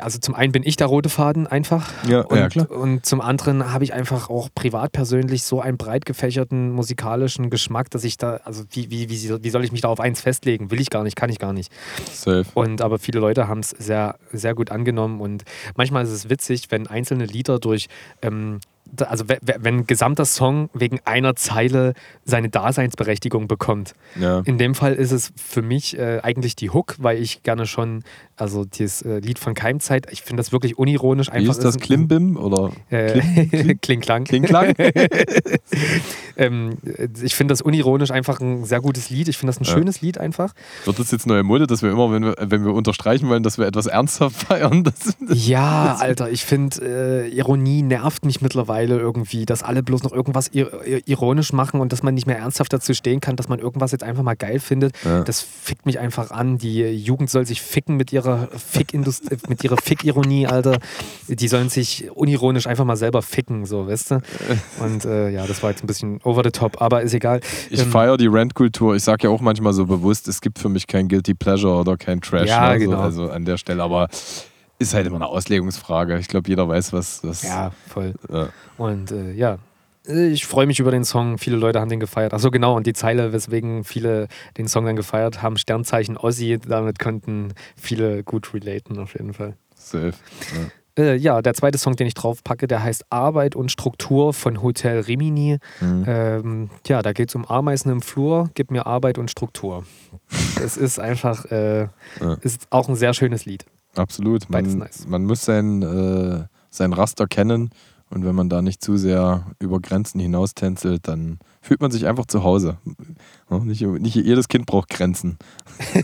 also 0.00 0.18
zum 0.18 0.34
einen 0.34 0.52
bin 0.52 0.62
ich 0.64 0.76
der 0.76 0.86
rote 0.86 1.08
Faden 1.08 1.46
einfach 1.46 1.88
Ja, 2.08 2.20
und, 2.22 2.36
ja, 2.38 2.48
klar. 2.48 2.70
und 2.70 3.06
zum 3.06 3.20
anderen 3.20 3.72
habe 3.72 3.84
ich 3.84 3.92
einfach 3.92 4.30
auch 4.30 4.48
privat 4.54 4.92
persönlich 4.92 5.44
so 5.44 5.60
einen 5.60 5.76
breit 5.76 6.04
gefächerten 6.06 6.70
musikalischen 6.70 7.50
Geschmack, 7.50 7.90
dass 7.90 8.04
ich 8.04 8.16
da, 8.16 8.40
also 8.44 8.64
wie, 8.70 8.90
wie, 8.90 9.08
wie, 9.08 9.42
wie 9.44 9.50
soll 9.50 9.64
ich 9.64 9.72
mich 9.72 9.80
da 9.80 9.88
auf 9.88 10.00
eins 10.00 10.20
festlegen? 10.20 10.70
Will 10.70 10.80
ich 10.80 10.90
gar 10.90 11.02
nicht, 11.02 11.16
kann 11.16 11.30
ich 11.30 11.38
gar 11.38 11.52
nicht. 11.52 11.72
Safe. 12.12 12.46
Und 12.54 12.82
aber 12.82 12.98
viele 12.98 13.20
Leute 13.20 13.48
haben 13.48 13.60
es 13.60 13.70
sehr, 13.70 14.16
sehr 14.32 14.54
gut 14.54 14.70
angenommen 14.70 15.20
und 15.20 15.44
manchmal 15.76 16.04
ist 16.04 16.10
es 16.10 16.28
witzig, 16.28 16.70
wenn 16.70 16.86
einzelne 16.86 17.24
Lieder 17.26 17.58
durch, 17.58 17.86
ähm, 18.22 18.60
also 19.06 19.28
we- 19.28 19.38
we- 19.42 19.56
wenn 19.60 19.78
ein 19.78 19.86
gesamter 19.86 20.24
Song 20.24 20.70
wegen 20.72 21.00
einer 21.04 21.34
Zeile 21.36 21.94
seine 22.24 22.48
Daseinsberechtigung 22.48 23.48
bekommt. 23.48 23.94
Ja. 24.18 24.40
In 24.40 24.58
dem 24.58 24.74
Fall 24.74 24.94
ist 24.94 25.12
es 25.12 25.32
für 25.36 25.62
mich 25.62 25.98
äh, 25.98 26.20
eigentlich 26.22 26.56
die 26.56 26.70
Hook, 26.70 26.96
weil 26.98 27.20
ich 27.20 27.42
gerne 27.42 27.66
schon, 27.66 28.04
also 28.36 28.64
dieses 28.64 29.02
äh, 29.02 29.18
Lied 29.18 29.38
von 29.38 29.54
Keimzeit, 29.54 30.06
ich 30.10 30.22
finde 30.22 30.40
das 30.42 30.52
wirklich 30.52 30.78
unironisch. 30.78 31.28
Wie 31.28 31.32
Einfach 31.32 31.52
ist 31.52 31.64
das? 31.64 31.78
Klimbim 31.78 32.36
oder 32.36 32.70
Äh, 32.90 33.20
Kling- 33.20 33.50
Kling- 33.50 33.78
Kling 33.80 34.00
Klang. 34.00 34.24
Klingklang? 34.24 34.74
ähm, 36.36 36.76
ich 37.22 37.34
finde 37.34 37.52
das 37.52 37.62
unironisch 37.62 38.10
einfach 38.10 38.40
ein 38.40 38.64
sehr 38.64 38.80
gutes 38.80 39.10
Lied. 39.10 39.28
Ich 39.28 39.36
finde 39.38 39.52
das 39.52 39.60
ein 39.60 39.64
Ja. 39.64 39.72
schönes 39.72 40.00
Lied 40.00 40.18
einfach. 40.18 40.52
Wird 40.84 40.98
das 40.98 41.10
jetzt 41.10 41.26
neue 41.26 41.42
Mode, 41.42 41.66
dass 41.66 41.82
wir 41.82 41.90
immer, 41.90 42.10
wenn 42.12 42.24
wir, 42.24 42.34
wenn 42.40 42.64
wir 42.64 42.72
unterstreichen 42.72 43.28
wollen, 43.28 43.42
dass 43.42 43.58
wir 43.58 43.66
etwas 43.66 43.86
ernsthaft 43.86 44.36
feiern? 44.46 44.84
Das, 44.84 45.16
Ja, 45.28 45.96
Alter, 45.98 46.30
ich 46.30 46.44
finde, 46.44 47.24
äh, 47.26 47.28
Ironie 47.28 47.82
nervt 47.82 48.24
mich 48.24 48.40
mittlerweile 48.40 48.75
irgendwie, 48.84 49.46
dass 49.46 49.62
alle 49.62 49.82
bloß 49.82 50.02
noch 50.02 50.12
irgendwas 50.12 50.48
ir 50.48 50.66
ir- 50.86 51.02
ironisch 51.06 51.52
machen 51.52 51.80
und 51.80 51.92
dass 51.92 52.02
man 52.02 52.14
nicht 52.14 52.26
mehr 52.26 52.38
ernsthaft 52.38 52.72
dazu 52.72 52.94
stehen 52.94 53.20
kann, 53.20 53.36
dass 53.36 53.48
man 53.48 53.58
irgendwas 53.58 53.92
jetzt 53.92 54.04
einfach 54.04 54.22
mal 54.22 54.36
geil 54.36 54.60
findet. 54.60 54.94
Ja. 55.04 55.22
Das 55.24 55.40
fickt 55.40 55.86
mich 55.86 55.98
einfach 55.98 56.30
an. 56.30 56.58
Die 56.58 56.80
Jugend 56.82 57.30
soll 57.30 57.46
sich 57.46 57.62
ficken 57.62 57.96
mit 57.96 58.12
ihrer 58.12 58.48
Fick-Indust- 58.56 59.48
mit 59.48 59.64
ihrer 59.64 59.76
Fick-Ironie, 59.76 60.46
Alter. 60.46 60.78
Die 61.28 61.48
sollen 61.48 61.68
sich 61.68 62.10
unironisch 62.14 62.66
einfach 62.66 62.84
mal 62.84 62.96
selber 62.96 63.22
ficken, 63.22 63.64
so, 63.66 63.86
weißt 63.88 64.10
du? 64.12 64.20
Und 64.80 65.04
äh, 65.04 65.30
ja, 65.30 65.46
das 65.46 65.62
war 65.62 65.70
jetzt 65.70 65.82
ein 65.82 65.86
bisschen 65.86 66.20
over 66.22 66.42
the 66.44 66.50
top, 66.50 66.80
aber 66.82 67.02
ist 67.02 67.14
egal. 67.14 67.40
ich 67.70 67.80
Ähm, 67.80 67.90
feiere 67.90 68.16
die 68.16 68.26
Rant-Kultur. 68.28 68.94
Ich 68.96 69.02
sage 69.04 69.24
ja 69.24 69.30
auch 69.30 69.40
manchmal 69.40 69.72
so 69.72 69.86
bewusst, 69.86 70.28
es 70.28 70.40
gibt 70.40 70.58
für 70.58 70.68
mich 70.68 70.86
kein 70.86 71.08
Guilty 71.08 71.34
Pleasure 71.34 71.74
oder 71.80 71.96
kein 71.96 72.20
Trash. 72.20 72.48
Ja, 72.48 72.72
ne? 72.72 72.78
genau. 72.80 72.96
so, 72.96 73.02
also 73.02 73.30
an 73.30 73.44
der 73.44 73.56
Stelle, 73.56 73.82
aber 73.82 74.08
ist 74.78 74.94
halt 74.94 75.06
immer 75.06 75.16
eine 75.16 75.26
Auslegungsfrage. 75.26 76.18
Ich 76.18 76.28
glaube, 76.28 76.48
jeder 76.48 76.68
weiß, 76.68 76.92
was. 76.92 77.22
was 77.24 77.42
Ja, 77.42 77.72
voll. 77.88 78.14
äh, 78.28 78.46
Und 78.76 79.10
äh, 79.10 79.32
ja, 79.32 79.58
ich 80.06 80.46
freue 80.46 80.66
mich 80.66 80.78
über 80.78 80.90
den 80.92 81.04
Song. 81.04 81.38
Viele 81.38 81.56
Leute 81.56 81.80
haben 81.80 81.88
den 81.88 81.98
gefeiert. 82.00 82.32
Achso, 82.32 82.50
genau. 82.50 82.76
Und 82.76 82.86
die 82.86 82.92
Zeile, 82.92 83.32
weswegen 83.32 83.82
viele 83.84 84.28
den 84.56 84.68
Song 84.68 84.84
dann 84.86 84.94
gefeiert 84.96 85.42
haben, 85.42 85.56
Sternzeichen 85.56 86.16
Ossi, 86.16 86.58
damit 86.64 86.98
konnten 86.98 87.54
viele 87.76 88.22
gut 88.22 88.52
relaten, 88.54 88.98
auf 88.98 89.14
jeden 89.14 89.34
Fall. 89.34 89.56
safe. 89.74 90.12
Ja. 90.54 91.02
Äh, 91.02 91.16
ja, 91.16 91.42
der 91.42 91.52
zweite 91.52 91.76
Song, 91.76 91.94
den 91.96 92.06
ich 92.06 92.14
drauf 92.14 92.42
packe, 92.42 92.66
der 92.66 92.82
heißt 92.82 93.04
Arbeit 93.10 93.54
und 93.54 93.70
Struktur 93.70 94.32
von 94.32 94.62
Hotel 94.62 95.00
Rimini. 95.00 95.58
Mhm. 95.80 96.04
Ähm, 96.06 96.70
ja, 96.86 97.02
da 97.02 97.12
geht 97.12 97.28
es 97.28 97.34
um 97.34 97.44
Ameisen 97.44 97.90
im 97.90 98.00
Flur, 98.00 98.48
gib 98.54 98.70
mir 98.70 98.86
Arbeit 98.86 99.18
und 99.18 99.30
Struktur. 99.30 99.84
es 100.64 100.76
ist 100.78 100.98
einfach, 100.98 101.44
äh, 101.46 101.88
Ja. 102.20 102.34
ist 102.40 102.66
auch 102.70 102.88
ein 102.88 102.94
sehr 102.96 103.12
schönes 103.12 103.44
Lied. 103.44 103.66
Absolut. 103.96 104.48
Man, 104.50 104.78
nice. 104.78 105.06
man 105.06 105.24
muss 105.24 105.44
sein, 105.44 105.82
äh, 105.82 106.44
sein 106.70 106.92
Raster 106.92 107.26
kennen 107.26 107.70
und 108.10 108.24
wenn 108.24 108.34
man 108.34 108.48
da 108.48 108.62
nicht 108.62 108.82
zu 108.82 108.96
sehr 108.96 109.46
über 109.58 109.80
Grenzen 109.80 110.20
hinaustänzelt, 110.20 111.08
dann 111.08 111.38
fühlt 111.60 111.80
man 111.80 111.90
sich 111.90 112.06
einfach 112.06 112.26
zu 112.26 112.44
Hause. 112.44 112.78
Nicht, 113.50 113.82
nicht 113.82 114.14
jedes 114.14 114.46
Kind 114.46 114.66
braucht 114.66 114.88
Grenzen. 114.90 115.36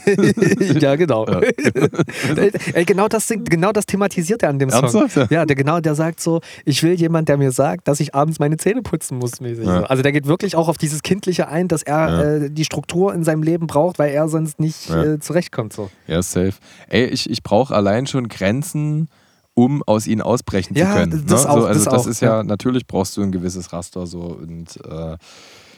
ja, 0.81 0.97
genau. 0.97 1.27
Ja. 1.29 1.41
Ey, 2.75 2.85
genau, 2.85 3.07
das, 3.07 3.29
genau 3.29 3.71
das 3.71 3.87
thematisiert 3.87 4.43
er 4.43 4.49
an 4.49 4.59
dem 4.59 4.71
Song. 4.71 4.83
Ernsthaft? 4.83 5.31
Ja, 5.31 5.47
der 5.47 5.55
genau, 5.55 5.81
der 5.81 5.95
sagt 5.95 6.21
so, 6.21 6.41
ich 6.65 6.83
will 6.83 6.95
jemand, 6.95 7.29
der 7.29 7.37
mir 7.37 7.53
sagt, 7.53 7.87
dass 7.87 8.01
ich 8.01 8.15
abends 8.15 8.41
meine 8.41 8.57
Zähne 8.57 8.83
putzen 8.83 9.19
muss, 9.19 9.41
mäßig. 9.41 9.65
Ja. 9.67 9.81
So. 9.81 9.85
Also 9.87 10.03
der 10.03 10.11
geht 10.13 10.27
wirklich 10.27 10.57
auch 10.57 10.69
auf 10.69 10.79
dieses 10.79 11.03
Kindliche 11.03 11.49
ein, 11.49 11.69
dass 11.69 11.83
er 11.85 11.93
Ja. 12.09 12.23
äh, 12.23 12.51
die 12.51 12.65
Struktur 12.65 13.15
in 13.15 13.23
seinem 13.23 13.45
Leben 13.45 13.69
braucht, 13.69 13.99
weil 14.01 14.11
er 14.13 14.29
sonst 14.29 14.59
nicht 14.59 14.91
äh, 14.91 15.21
zurechtkommt. 15.21 15.73
So. 15.73 15.91
Ja, 16.09 16.21
safe. 16.23 16.55
Ey, 16.89 17.07
ich, 17.07 17.31
ich 17.31 17.43
brauche 17.45 17.75
allein 17.75 18.07
schon 18.09 18.27
Grenzen, 18.29 19.09
um 19.55 19.83
aus 19.85 20.07
ihnen 20.07 20.23
ausbrechen 20.23 20.75
Ja, 20.77 20.93
zu 20.93 20.99
können. 20.99 21.25
das 21.27 21.45
ne? 21.45 21.51
auch, 21.51 21.61
so, 21.61 21.67
also 21.67 21.85
das 21.85 21.93
das, 21.93 22.07
auch, 22.07 22.11
ist 22.11 22.21
ja, 22.21 22.37
ja. 22.39 22.43
natürlich 22.43 22.87
brauchst 22.87 23.17
du 23.17 23.23
ein 23.23 23.33
gewisses 23.33 23.73
Raster 23.73 24.07
so 24.07 24.21
und 24.21 24.79
äh, 24.87 25.17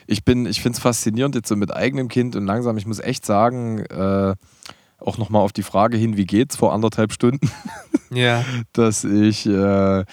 ich 0.07 0.25
bin, 0.25 0.47
ich 0.47 0.61
finde 0.61 0.77
es 0.77 0.83
faszinierend 0.83 1.35
jetzt 1.35 1.49
so 1.49 1.57
mit 1.57 1.75
eigenem 1.75 2.09
Kind 2.09 2.37
und 2.37 2.45
langsam, 2.47 2.77
ich 2.77 2.87
muss 2.87 3.01
echt 3.01 3.25
sagen, 3.25 3.79
äh, 3.81 4.35
auch 4.99 5.19
nochmal 5.19 5.43
auf 5.43 5.53
die 5.53 5.63
Frage 5.63 5.97
hin, 5.97 6.17
wie 6.17 6.27
geht's 6.27 6.57
vor 6.57 6.73
anderthalb 6.73 7.13
Stunden, 7.13 7.51
Ja. 8.11 8.45
dass 8.73 9.05
ich 9.05 9.47
äh, 9.47 10.05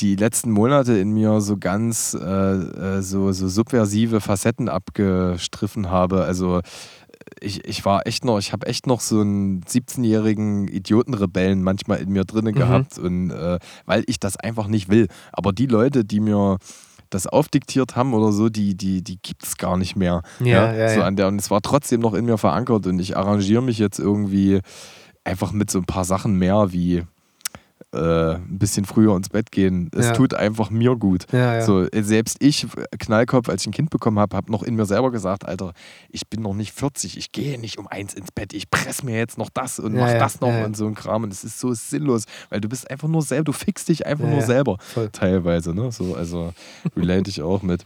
die 0.00 0.16
letzten 0.16 0.50
Monate 0.50 0.96
in 0.98 1.10
mir 1.12 1.40
so 1.40 1.56
ganz 1.58 2.14
äh, 2.14 2.24
äh, 2.24 3.02
so, 3.02 3.32
so 3.32 3.48
subversive 3.48 4.20
Facetten 4.20 4.68
abgestriffen 4.68 5.90
habe. 5.90 6.24
Also 6.24 6.60
ich, 7.40 7.64
ich 7.66 7.84
war 7.84 8.06
echt 8.06 8.24
noch, 8.24 8.38
ich 8.38 8.52
habe 8.52 8.66
echt 8.66 8.86
noch 8.86 9.00
so 9.00 9.20
einen 9.20 9.62
17-jährigen 9.62 10.68
Idiotenrebellen 10.68 11.62
manchmal 11.62 11.98
in 12.00 12.10
mir 12.10 12.24
drinne 12.24 12.50
Mhm. 12.52 12.54
gehabt 12.56 12.98
und 12.98 13.30
äh, 13.30 13.58
weil 13.86 14.02
ich 14.06 14.18
das 14.20 14.36
einfach 14.36 14.66
nicht 14.66 14.88
will. 14.88 15.06
Aber 15.32 15.52
die 15.52 15.66
Leute, 15.66 16.04
die 16.04 16.20
mir 16.20 16.58
das 17.10 17.26
aufdiktiert 17.26 17.96
haben 17.96 18.14
oder 18.14 18.30
so, 18.32 18.48
die, 18.48 18.76
die, 18.76 19.02
die 19.02 19.18
gibt 19.20 19.44
es 19.44 19.56
gar 19.56 19.76
nicht 19.76 19.96
mehr. 19.96 20.22
Ja, 20.40 20.72
ja, 20.72 20.88
so 20.90 21.00
ja. 21.00 21.06
An 21.06 21.16
der, 21.16 21.28
und 21.28 21.40
es 21.40 21.50
war 21.50 21.60
trotzdem 21.60 22.00
noch 22.00 22.14
in 22.14 22.24
mir 22.24 22.38
verankert 22.38 22.86
und 22.86 22.98
ich 23.00 23.16
arrangiere 23.16 23.62
mich 23.62 23.78
jetzt 23.78 23.98
irgendwie 23.98 24.60
einfach 25.24 25.52
mit 25.52 25.70
so 25.70 25.78
ein 25.78 25.84
paar 25.86 26.04
Sachen 26.04 26.34
mehr 26.36 26.72
wie 26.72 27.02
äh, 27.92 28.34
ein 28.34 28.58
bisschen 28.58 28.84
früher 28.84 29.16
ins 29.16 29.28
Bett 29.30 29.50
gehen. 29.50 29.90
Es 29.96 30.06
Ja. 30.06 30.12
tut 30.12 30.34
einfach 30.34 30.70
mir 30.70 30.94
gut. 30.96 31.26
Ja, 31.32 31.54
ja. 31.56 31.62
So, 31.62 31.86
selbst 31.92 32.36
ich, 32.40 32.64
äh, 32.64 32.84
Knallkopf, 32.98 33.48
als 33.48 33.62
ich 33.62 33.68
ein 33.68 33.72
Kind 33.72 33.90
bekommen 33.90 34.18
habe, 34.18 34.36
habe 34.36 34.50
noch 34.52 34.62
in 34.62 34.76
mir 34.76 34.86
selber 34.86 35.10
gesagt, 35.10 35.44
Alter, 35.46 35.72
ich 36.08 36.28
bin 36.28 36.40
noch 36.42 36.54
nicht 36.54 36.72
40, 36.72 37.16
ich 37.16 37.32
gehe 37.32 37.58
nicht 37.58 37.78
um 37.78 37.88
eins 37.88 38.14
ins 38.14 38.30
Bett, 38.30 38.52
ich 38.52 38.70
presse 38.70 39.04
mir 39.04 39.16
jetzt 39.18 39.38
noch 39.38 39.50
das 39.52 39.78
und 39.80 39.94
mach 39.94 40.12
das 40.18 40.40
noch 40.40 40.48
und 40.64 40.76
so 40.76 40.86
ein 40.86 40.94
Kram. 40.94 41.24
Und 41.24 41.32
es 41.32 41.42
ist 41.42 41.58
so 41.58 41.72
sinnlos, 41.72 42.24
weil 42.48 42.60
du 42.60 42.68
bist 42.68 42.88
einfach 42.90 43.08
nur 43.08 43.22
selber, 43.22 43.44
du 43.44 43.52
fixst 43.52 43.88
dich 43.88 44.06
einfach 44.06 44.26
nur 44.28 44.42
selber. 44.42 44.76
Voll. 44.80 45.08
Teilweise, 45.10 45.74
ne? 45.74 45.90
So, 45.90 46.14
also 46.14 46.52
relate 46.96 47.28
ich 47.28 47.42
auch 47.42 47.62
mit. 47.62 47.84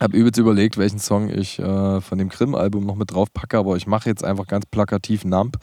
Hab 0.00 0.14
übelst 0.14 0.38
überlegt, 0.40 0.78
welchen 0.78 0.98
Song 0.98 1.28
ich 1.28 1.58
äh, 1.58 2.00
von 2.00 2.16
dem 2.16 2.30
Grimm-Album 2.30 2.86
noch 2.86 2.94
mit 2.96 3.12
drauf 3.12 3.28
packe, 3.34 3.58
aber 3.58 3.76
ich 3.76 3.86
mache 3.86 4.08
jetzt 4.08 4.24
einfach 4.24 4.46
ganz 4.46 4.64
plakativ 4.64 5.26
Nump, 5.26 5.58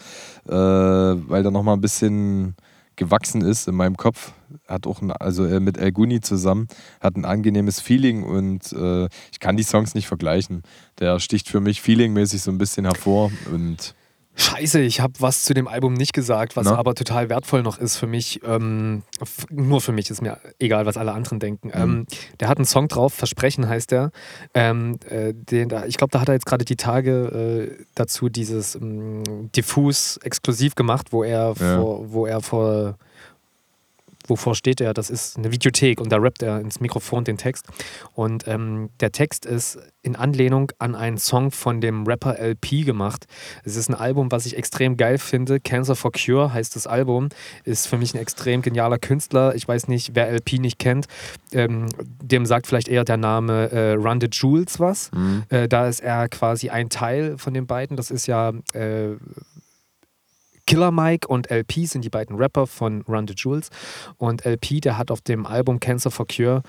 äh, 0.48 0.52
weil 0.54 1.42
der 1.42 1.52
nochmal 1.52 1.74
ein 1.76 1.82
bisschen 1.82 2.56
gewachsen 2.98 3.42
ist 3.42 3.68
in 3.68 3.76
meinem 3.76 3.96
Kopf. 3.96 4.34
Hat 4.68 4.86
auch 4.86 5.02
ein, 5.02 5.12
also 5.12 5.46
äh, 5.46 5.60
mit 5.60 5.78
El 5.78 5.92
Guni 5.92 6.20
zusammen, 6.20 6.68
hat 7.00 7.16
ein 7.16 7.26
angenehmes 7.26 7.80
Feeling 7.80 8.24
und 8.24 8.74
äh, 8.74 9.06
ich 9.32 9.40
kann 9.40 9.56
die 9.56 9.64
Songs 9.64 9.96
nicht 9.96 10.08
vergleichen. 10.08 10.64
Der 11.00 11.20
sticht 11.20 11.48
für 11.48 11.62
mich 11.62 11.82
feelingmäßig 11.82 12.42
so 12.42 12.52
ein 12.52 12.58
bisschen 12.58 12.86
hervor 12.86 13.32
und 13.52 13.96
Scheiße, 14.40 14.80
ich 14.82 15.00
habe 15.00 15.14
was 15.20 15.44
zu 15.46 15.54
dem 15.56 15.68
Album 15.68 15.94
nicht 15.94 16.14
gesagt, 16.14 16.56
was 16.56 16.66
Na? 16.66 16.76
aber 16.78 16.94
total 16.94 17.28
wertvoll 17.30 17.64
noch 17.64 17.80
ist 17.80 17.98
für 17.98 18.06
mich. 18.06 18.40
Ähm, 18.46 19.02
nur 19.50 19.82
für 19.82 19.92
mich 19.92 20.12
ist 20.12 20.22
mir 20.22 20.38
egal, 20.60 20.86
was 20.86 20.96
alle 20.96 21.12
anderen 21.14 21.40
denken. 21.40 21.72
Ähm, 21.74 22.06
der 22.40 22.48
hat 22.48 22.58
einen 22.60 22.66
Song 22.66 22.88
drauf, 22.88 23.14
Versprechen 23.16 23.68
heißt 23.68 23.90
der. 23.90 24.12
Ähm, 24.54 25.00
äh, 25.10 25.34
den, 25.34 25.74
ich 25.88 25.98
glaube, 25.98 26.12
da 26.12 26.22
hat 26.22 26.28
er 26.28 26.36
jetzt 26.36 26.46
gerade 26.46 26.66
die 26.66 26.76
Tage 26.76 27.72
äh, 27.80 27.84
dazu 27.96 28.30
dieses 28.30 28.76
ähm, 28.76 29.50
diffus 29.56 30.18
exklusiv 30.18 30.76
gemacht, 30.76 31.08
wo 31.12 31.24
er 31.24 31.56
Ja. 31.60 31.82
vor, 31.82 32.12
wo 32.14 32.26
er 32.28 32.42
vor 32.42 32.98
wovor 34.30 34.56
steht 34.56 34.82
er? 34.82 34.94
Das 34.94 35.10
ist 35.10 35.38
eine 35.38 35.52
Videothek 35.52 36.00
und 36.00 36.12
da 36.12 36.18
rappt 36.18 36.44
er 36.44 36.60
ins 36.60 36.80
Mikrofon 36.80 37.24
den 37.24 37.38
Text. 37.38 37.68
Und 38.14 38.48
ähm, 38.48 38.90
der 39.00 39.12
Text 39.12 39.46
ist 39.46 39.80
in 40.02 40.16
Anlehnung 40.16 40.72
an 40.80 40.96
einen 40.96 41.18
Song 41.18 41.52
von 41.52 41.82
dem 41.82 42.06
Rapper 42.08 42.40
LP 42.40 42.86
gemacht. 42.86 43.26
Es 43.64 43.76
ist 43.76 43.90
ein 43.90 43.96
Album, 43.96 44.32
was 44.32 44.46
ich 44.46 44.58
extrem 44.58 44.96
geil 44.96 45.18
finde. 45.18 45.60
Cancer 45.60 45.96
for 45.96 46.12
Cure 46.12 46.54
heißt 46.54 46.76
das 46.76 46.88
Album. 46.88 47.30
Ist 47.66 47.88
für 47.88 47.98
mich 47.98 48.14
ein 48.14 48.20
extrem 48.20 48.62
genialer 48.62 49.00
Künstler. 49.00 49.56
Ich 49.56 49.68
weiß 49.68 49.88
nicht, 49.88 50.16
wer 50.16 50.30
LP 50.32 50.60
nicht 50.60 50.80
kennt. 50.80 51.08
Ähm, 51.52 51.88
dem 52.22 52.46
sagt 52.46 52.68
vielleicht 52.68 52.88
eher 52.88 53.04
der 53.04 53.18
Name 53.18 53.70
äh, 53.72 53.94
Run 53.94 54.22
the 54.22 54.30
Jewels 54.32 54.80
was. 54.80 55.12
Äh, 55.50 55.68
da 55.68 55.88
ist 55.88 56.00
er 56.00 56.30
quasi 56.30 56.70
ein 56.70 56.90
Teil 56.90 57.38
von 57.38 57.54
den 57.54 57.68
beiden. 57.68 57.98
Das 57.98 58.10
ist 58.12 58.28
ja 58.28 58.54
äh, 58.74 59.16
Killer 60.68 60.92
Mike 60.92 61.28
und 61.28 61.50
LP 61.50 61.88
sind 61.88 62.04
die 62.04 62.10
beiden 62.10 62.36
Rapper 62.36 62.68
von 62.68 63.02
Run 63.08 63.28
the 63.28 63.34
Jewels. 63.36 63.70
Und 64.18 64.46
LP, 64.46 64.82
der 64.82 64.98
hat 64.98 65.10
auf 65.10 65.22
dem 65.22 65.46
Album 65.48 65.80
Cancer 65.80 66.12
for 66.12 66.28
Cure. 66.28 66.62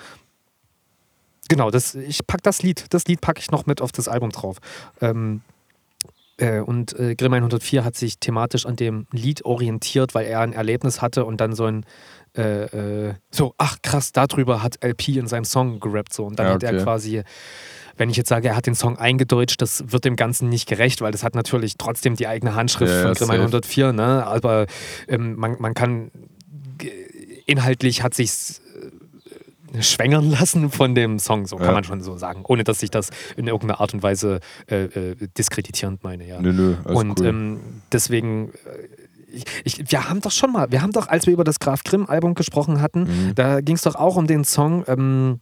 Genau, 1.49 1.69
das, 1.69 1.95
ich 1.95 2.25
pack 2.25 2.41
das 2.41 2.63
Lied. 2.63 2.85
Das 2.89 3.05
Lied 3.05 3.21
packe 3.21 3.39
ich 3.39 3.51
noch 3.51 3.65
mit 3.65 3.81
auf 3.81 3.91
das 3.91 4.07
Album 4.07 4.31
drauf. 4.31 4.57
Ähm, 5.01 5.41
äh, 6.37 6.59
und 6.59 6.97
äh, 6.97 7.15
Grimm 7.15 7.33
104 7.33 7.83
hat 7.83 7.95
sich 7.95 8.19
thematisch 8.19 8.65
an 8.65 8.75
dem 8.75 9.07
Lied 9.11 9.43
orientiert, 9.45 10.15
weil 10.15 10.25
er 10.25 10.39
ein 10.39 10.53
Erlebnis 10.53 11.01
hatte 11.01 11.25
und 11.25 11.41
dann 11.41 11.53
so 11.53 11.65
ein 11.65 11.85
äh, 12.37 13.09
äh, 13.09 13.13
so, 13.31 13.55
ach 13.57 13.77
krass, 13.81 14.11
darüber 14.11 14.61
hat 14.61 14.83
LP 14.83 15.09
in 15.09 15.27
seinem 15.27 15.45
Song 15.45 15.79
gerappt 15.79 16.13
so. 16.13 16.25
Und 16.25 16.37
dann 16.37 16.47
Ja, 16.47 16.53
hat 16.53 16.63
er 16.63 16.73
okay. 16.73 16.83
quasi, 16.83 17.23
wenn 17.99 18.09
ich 18.09 18.17
jetzt 18.17 18.29
sage, 18.29 18.47
er 18.47 18.55
hat 18.55 18.65
den 18.65 18.73
Song 18.75 18.97
eingedeutscht, 18.97 19.61
das 19.61 19.91
wird 19.91 20.05
dem 20.05 20.15
Ganzen 20.15 20.49
nicht 20.49 20.67
gerecht, 20.67 21.01
weil 21.01 21.11
das 21.11 21.23
hat 21.23 21.35
natürlich 21.35 21.75
trotzdem 21.77 22.15
die 22.15 22.25
eigene 22.27 22.55
Handschrift 22.55 22.91
Ja, 22.91 23.01
von 23.03 23.13
Grimm 23.13 23.27
safe. 23.27 23.39
104, 23.39 23.93
ne? 23.93 24.25
Aber 24.25 24.65
ähm, 25.07 25.35
man, 25.35 25.57
man 25.59 25.73
kann 25.75 26.09
inhaltlich 27.45 28.03
hat 28.03 28.13
sich's 28.13 28.61
äh, 29.73 29.81
schwängern 29.81 30.29
lassen 30.31 30.69
von 30.71 30.95
dem 30.95 31.19
Song, 31.19 31.45
so 31.45 31.57
kann 31.57 31.67
Ja. 31.67 31.71
man 31.73 31.83
schon 31.83 32.01
so 32.01 32.17
sagen, 32.17 32.43
ohne 32.47 32.63
dass 32.63 32.81
ich 32.83 32.89
das 32.91 33.09
in 33.37 33.47
irgendeiner 33.47 33.79
Art 33.81 33.93
und 33.93 34.03
Weise 34.03 34.39
äh, 34.69 34.83
äh, 34.85 35.15
diskreditierend 35.37 36.03
meine, 36.03 36.27
ja. 36.27 36.41
nö, 36.41 36.53
nö, 36.53 36.75
Und 36.85 37.19
cool. 37.19 37.25
ähm, 37.27 37.59
deswegen, 37.91 38.49
äh, 38.49 38.87
ich, 39.31 39.43
ich, 39.63 39.91
wir 39.91 40.09
haben 40.09 40.21
doch 40.21 40.31
schon 40.31 40.51
mal, 40.51 40.71
wir 40.71 40.81
haben 40.81 40.91
doch, 40.91 41.07
als 41.07 41.27
wir 41.27 41.33
über 41.33 41.43
das 41.43 41.59
Graf 41.59 41.83
Grimm 41.83 42.07
Album 42.07 42.33
gesprochen 42.33 42.81
hatten, 42.81 43.01
Mhm. 43.03 43.35
da 43.35 43.61
ging 43.61 43.75
es 43.75 43.83
doch 43.83 43.95
auch 43.95 44.15
um 44.15 44.25
den 44.25 44.43
Song 44.43 44.83
ähm, 44.87 45.39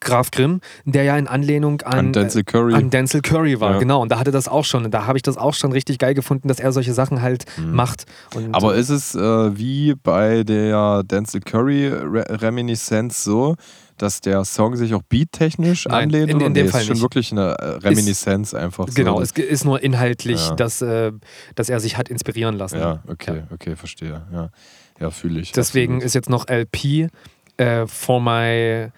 Graf 0.00 0.30
Grimm, 0.30 0.60
der 0.84 1.02
ja 1.02 1.16
in 1.18 1.26
Anlehnung 1.26 1.80
an, 1.82 1.98
An 1.98 2.12
Denzel 2.12 2.44
Curry. 2.44 2.74
an 2.74 2.90
Denzel 2.90 3.20
Curry 3.20 3.58
war, 3.60 3.72
Ja. 3.72 3.78
genau. 3.78 4.00
Und 4.00 4.12
da 4.12 4.18
hatte 4.20 4.30
das 4.30 4.46
auch 4.48 4.64
schon, 4.64 4.90
da 4.90 5.06
habe 5.06 5.18
ich 5.18 5.22
das 5.22 5.36
auch 5.36 5.54
schon 5.54 5.72
richtig 5.72 5.98
geil 5.98 6.14
gefunden, 6.14 6.46
dass 6.48 6.60
er 6.60 6.72
solche 6.72 6.92
Sachen 6.92 7.20
halt 7.22 7.44
macht. 7.58 8.04
Und, 8.34 8.48
Mhm. 8.48 8.54
Aber 8.54 8.74
ist 8.76 8.90
es 8.90 9.14
äh, 9.14 9.18
wie 9.58 9.94
bei 9.94 10.44
der 10.44 11.02
Denzel 11.04 11.40
Curry 11.40 11.88
Re 11.88 12.24
Reminiszenz 12.42 13.24
so, 13.24 13.56
dass 13.98 14.20
der 14.20 14.44
Song 14.44 14.76
sich 14.76 14.94
auch 14.94 15.02
beattechnisch 15.08 15.86
anlehnt? 15.86 16.30
in- 16.30 16.36
in 16.40 16.44
oder 16.46 16.50
dem 16.54 16.66
nee, 16.66 16.70
Fall 16.70 16.82
ist 16.82 16.86
schon 16.86 16.94
nicht. 16.94 17.02
wirklich 17.02 17.32
eine 17.32 17.52
äh, 17.58 17.64
Reminiszenz 17.78 18.54
einfach 18.54 18.86
so. 18.86 18.94
Genau, 18.94 19.20
es 19.20 19.32
ist 19.32 19.64
nur 19.64 19.82
inhaltlich, 19.82 20.48
Ja. 20.48 20.54
dass, 20.54 20.80
äh, 20.82 21.12
dass 21.54 21.68
er 21.70 21.80
sich 21.80 21.96
hat 21.96 22.08
inspirieren 22.08 22.56
lassen. 22.56 22.78
Ja, 22.78 23.02
okay, 23.08 23.42
okay, 23.52 23.74
verstehe. 23.74 24.22
Ja, 24.32 24.50
ja 25.00 25.10
fühle 25.10 25.40
ich. 25.40 25.52
Deswegen 25.52 25.94
absolut. 25.94 26.04
ist 26.04 26.14
jetzt 26.14 26.28
noch 26.30 26.46
LP 26.48 27.08
äh, 27.56 27.86
for 27.86 28.20
my 28.20 28.90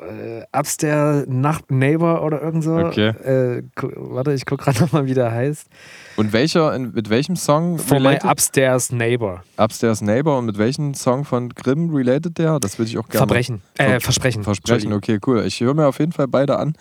äh, 0.00 0.42
upstairs 0.58 1.24
Nacht 1.28 1.70
Neighbor 1.70 2.22
oder 2.22 2.42
irgend 2.42 2.64
so. 2.64 2.74
Okay. 2.76 3.08
Äh, 3.08 3.62
warte, 3.76 4.32
ich 4.32 4.46
gucke 4.46 4.64
gerade 4.64 4.80
nochmal, 4.84 5.06
wie 5.06 5.14
der 5.14 5.30
heißt. 5.30 5.66
Und 6.16 6.32
welcher, 6.32 6.78
mit 6.78 7.10
welchem 7.10 7.36
Song 7.36 7.78
For 7.78 8.00
my 8.00 8.18
upstairs 8.24 8.90
Neighbor. 8.92 9.42
Upstairs 9.56 10.00
Neighbor 10.00 10.38
und 10.38 10.46
mit 10.46 10.58
welchem 10.58 10.94
Song 10.94 11.24
von 11.24 11.48
Grimm 11.50 11.94
related 11.94 12.38
der? 12.38 12.60
Das 12.60 12.78
würde 12.78 12.90
ich 12.90 12.98
auch 12.98 13.08
gerne. 13.08 13.18
Verbrechen. 13.26 13.62
Äh, 13.78 13.84
Ver- 13.94 14.00
Versprechen. 14.00 14.42
Versprechen, 14.44 14.92
okay, 14.92 15.18
cool. 15.26 15.44
Ich 15.46 15.60
höre 15.60 15.74
mir 15.74 15.86
auf 15.86 15.98
jeden 15.98 16.12
Fall 16.12 16.28
beide 16.28 16.58
an. 16.58 16.74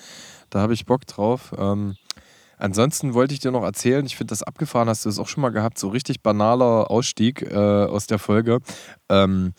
Da 0.49 0.59
habe 0.59 0.73
ich 0.73 0.85
Bock 0.85 1.05
drauf. 1.07 1.53
Ähm, 1.57 1.95
ansonsten 2.57 3.13
wollte 3.13 3.33
ich 3.33 3.39
dir 3.39 3.51
noch 3.51 3.63
erzählen, 3.63 4.05
ich 4.05 4.15
finde 4.15 4.31
das 4.31 4.43
abgefahren, 4.43 4.87
hast 4.87 5.03
du 5.05 5.09
es 5.09 5.19
auch 5.19 5.27
schon 5.27 5.41
mal 5.41 5.49
gehabt, 5.49 5.77
so 5.77 5.89
richtig 5.89 6.21
banaler 6.21 6.91
Ausstieg 6.91 7.41
äh, 7.41 7.55
aus 7.55 8.07
der 8.07 8.19
Folge. 8.19 8.59
Ähm, 9.09 9.53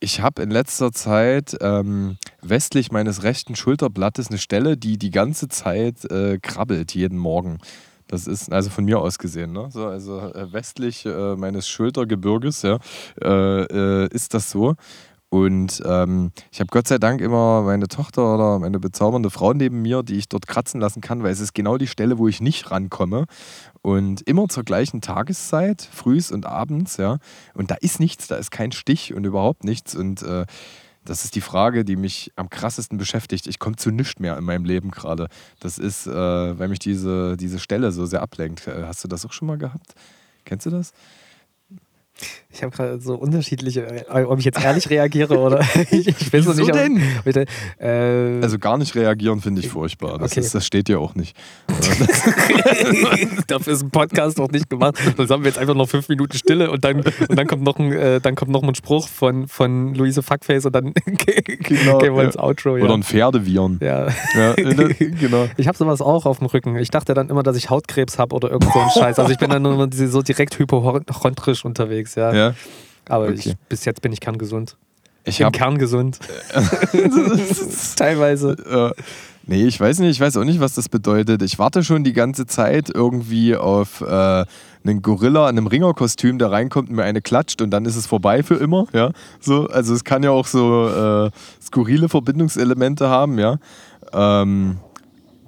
ich 0.00 0.20
habe 0.20 0.42
in 0.42 0.50
letzter 0.50 0.92
Zeit 0.92 1.56
ähm, 1.60 2.18
westlich 2.40 2.92
meines 2.92 3.22
rechten 3.22 3.56
Schulterblattes 3.56 4.28
eine 4.28 4.38
Stelle, 4.38 4.76
die 4.76 4.98
die 4.98 5.10
ganze 5.10 5.48
Zeit 5.48 6.04
äh, 6.10 6.38
krabbelt, 6.38 6.94
jeden 6.94 7.18
Morgen. 7.18 7.58
Das 8.06 8.26
ist 8.26 8.50
also 8.50 8.70
von 8.70 8.84
mir 8.84 9.00
aus 9.00 9.18
gesehen, 9.18 9.52
ne? 9.52 9.68
So, 9.70 9.86
also 9.86 10.18
äh, 10.18 10.50
westlich 10.52 11.04
äh, 11.04 11.36
meines 11.36 11.68
Schultergebirges, 11.68 12.62
ja, 12.62 12.78
äh, 13.20 13.64
äh, 13.64 14.08
ist 14.08 14.32
das 14.32 14.50
so. 14.50 14.76
Und 15.30 15.82
ähm, 15.84 16.32
ich 16.50 16.60
habe 16.60 16.68
Gott 16.70 16.88
sei 16.88 16.98
Dank 16.98 17.20
immer 17.20 17.62
meine 17.62 17.86
Tochter 17.88 18.34
oder 18.34 18.58
meine 18.58 18.80
bezaubernde 18.80 19.28
Frau 19.28 19.52
neben 19.52 19.82
mir, 19.82 20.02
die 20.02 20.16
ich 20.16 20.28
dort 20.28 20.46
kratzen 20.46 20.80
lassen 20.80 21.02
kann, 21.02 21.22
weil 21.22 21.32
es 21.32 21.40
ist 21.40 21.54
genau 21.54 21.76
die 21.76 21.86
Stelle, 21.86 22.16
wo 22.16 22.28
ich 22.28 22.40
nicht 22.40 22.70
rankomme. 22.70 23.26
Und 23.82 24.22
immer 24.22 24.48
zur 24.48 24.64
gleichen 24.64 25.02
Tageszeit, 25.02 25.82
frühs 25.82 26.30
und 26.30 26.46
abends, 26.46 26.96
ja. 26.96 27.18
Und 27.52 27.70
da 27.70 27.74
ist 27.74 28.00
nichts, 28.00 28.26
da 28.26 28.36
ist 28.36 28.50
kein 28.50 28.72
Stich 28.72 29.12
und 29.12 29.24
überhaupt 29.24 29.64
nichts. 29.64 29.94
Und 29.94 30.22
äh, 30.22 30.46
das 31.04 31.24
ist 31.24 31.34
die 31.34 31.40
Frage, 31.42 31.84
die 31.84 31.96
mich 31.96 32.32
am 32.36 32.48
krassesten 32.48 32.96
beschäftigt. 32.96 33.46
Ich 33.46 33.58
komme 33.58 33.76
zu 33.76 33.90
nichts 33.90 34.20
mehr 34.20 34.36
in 34.38 34.44
meinem 34.44 34.64
Leben 34.64 34.90
gerade. 34.90 35.28
Das 35.60 35.78
ist, 35.78 36.06
äh, 36.06 36.12
weil 36.12 36.68
mich 36.68 36.78
diese, 36.78 37.36
diese 37.36 37.58
Stelle 37.58 37.92
so 37.92 38.06
sehr 38.06 38.22
ablenkt. 38.22 38.66
Äh, 38.66 38.84
Hast 38.86 39.04
du 39.04 39.08
das 39.08 39.26
auch 39.26 39.32
schon 39.32 39.48
mal 39.48 39.58
gehabt? 39.58 39.94
Kennst 40.44 40.64
du 40.64 40.70
das? 40.70 40.92
Ich 42.50 42.62
habe 42.62 42.74
gerade 42.74 43.00
so 43.00 43.14
unterschiedliche, 43.14 43.82
äh, 44.08 44.24
ob 44.24 44.38
ich 44.40 44.44
jetzt 44.46 44.62
ehrlich 44.64 44.88
reagiere 44.90 45.38
oder 45.38 45.60
ich, 45.90 46.08
ich 46.08 46.32
weiß 46.32 46.46
Wieso 46.46 46.52
nicht. 46.54 46.74
denn? 46.74 47.00
Bitte, 47.24 47.44
äh, 47.78 48.42
Also 48.42 48.58
gar 48.58 48.78
nicht 48.78 48.94
reagieren 48.96 49.40
finde 49.40 49.60
ich 49.60 49.68
furchtbar. 49.68 50.18
Das, 50.18 50.32
Okay. 50.32 50.40
ist, 50.40 50.54
das 50.54 50.66
steht 50.66 50.88
ja 50.88 50.98
auch 50.98 51.14
nicht. 51.14 51.36
Dafür 53.46 53.72
ist 53.72 53.82
ein 53.82 53.90
Podcast 53.90 54.38
noch 54.38 54.50
nicht 54.50 54.68
gemacht. 54.70 54.96
Sonst 55.16 55.30
haben 55.30 55.42
wir 55.44 55.48
jetzt 55.50 55.58
einfach 55.58 55.74
noch 55.74 55.88
fünf 55.88 56.08
Minuten 56.08 56.36
Stille 56.36 56.70
und 56.70 56.84
dann, 56.84 57.02
und 57.28 57.36
dann 57.38 57.46
kommt 57.46 57.62
noch 57.62 57.78
ein, 57.78 57.92
äh, 57.92 58.20
dann 58.20 58.34
kommt 58.34 58.50
noch 58.50 58.62
ein 58.62 58.74
Spruch 58.74 59.08
von, 59.08 59.48
von 59.48 59.94
Luise 59.94 60.22
Fuckface 60.22 60.66
und 60.66 60.74
dann 60.74 60.92
Genau, 61.62 61.98
gehen 61.98 62.14
wir 62.14 62.22
ja. 62.22 62.26
ins 62.28 62.36
Outro. 62.36 62.76
Ja. 62.76 62.84
Oder 62.84 62.94
ein 62.94 63.02
Pferdeviren. 63.02 63.78
ja. 63.82 64.08
Ja, 64.34 64.54
ne, 64.58 64.94
genau. 64.94 65.48
Ich 65.56 65.66
habe 65.68 65.76
sowas 65.76 66.00
auch 66.00 66.26
auf 66.26 66.38
dem 66.38 66.46
Rücken. 66.46 66.76
Ich 66.76 66.90
dachte 66.90 67.14
dann 67.14 67.28
immer, 67.30 67.42
dass 67.42 67.56
ich 67.56 67.70
Hautkrebs 67.70 68.18
habe 68.18 68.34
oder 68.34 68.50
irgend 68.50 68.72
so 68.72 68.78
ein 68.78 68.90
Scheiß. 68.90 69.18
Also 69.18 69.30
ich 69.32 69.38
bin 69.38 69.50
dann 69.50 69.62
nur 69.62 69.88
so 69.92 70.22
direkt 70.22 70.58
hypochondrisch 70.58 71.64
unterwegs, 71.64 72.07
ja. 72.14 72.32
Ja. 72.32 72.54
Aber 73.08 73.28
okay. 73.28 73.34
ich, 73.36 73.56
bis 73.68 73.84
jetzt 73.84 74.02
bin 74.02 74.12
ich 74.12 74.20
kerngesund. 74.20 74.76
Ich 75.24 75.40
Im 75.40 75.46
habe 75.46 75.58
Kern 75.58 75.78
gesund. 75.78 76.18
Teilweise. 77.96 78.94
Äh, 78.96 79.02
nee, 79.46 79.66
ich 79.66 79.78
weiß 79.78 79.98
nicht, 80.00 80.10
ich 80.10 80.20
weiß 80.20 80.36
auch 80.36 80.44
nicht, 80.44 80.60
was 80.60 80.74
das 80.74 80.88
bedeutet. 80.88 81.42
Ich 81.42 81.58
warte 81.58 81.84
schon 81.84 82.04
die 82.04 82.12
ganze 82.12 82.46
Zeit 82.46 82.90
irgendwie 82.92 83.56
auf 83.56 84.00
äh, 84.00 84.44
einen 84.84 85.02
Gorilla 85.02 85.48
in 85.50 85.58
einem 85.58 85.66
Ringerkostüm, 85.66 86.38
der 86.38 86.50
reinkommt 86.50 86.88
und 86.88 86.96
mir 86.96 87.04
eine 87.04 87.20
klatscht 87.20 87.60
und 87.60 87.70
dann 87.70 87.84
ist 87.84 87.96
es 87.96 88.06
vorbei 88.06 88.42
für 88.42 88.54
immer. 88.54 88.86
Ja? 88.92 89.10
So, 89.40 89.66
also 89.68 89.94
es 89.94 90.04
kann 90.04 90.22
ja 90.22 90.30
auch 90.30 90.46
so 90.46 90.88
äh, 90.88 91.30
skurrile 91.62 92.08
Verbindungselemente 92.08 93.08
haben, 93.08 93.38
ja. 93.38 93.58
Ähm, 94.12 94.78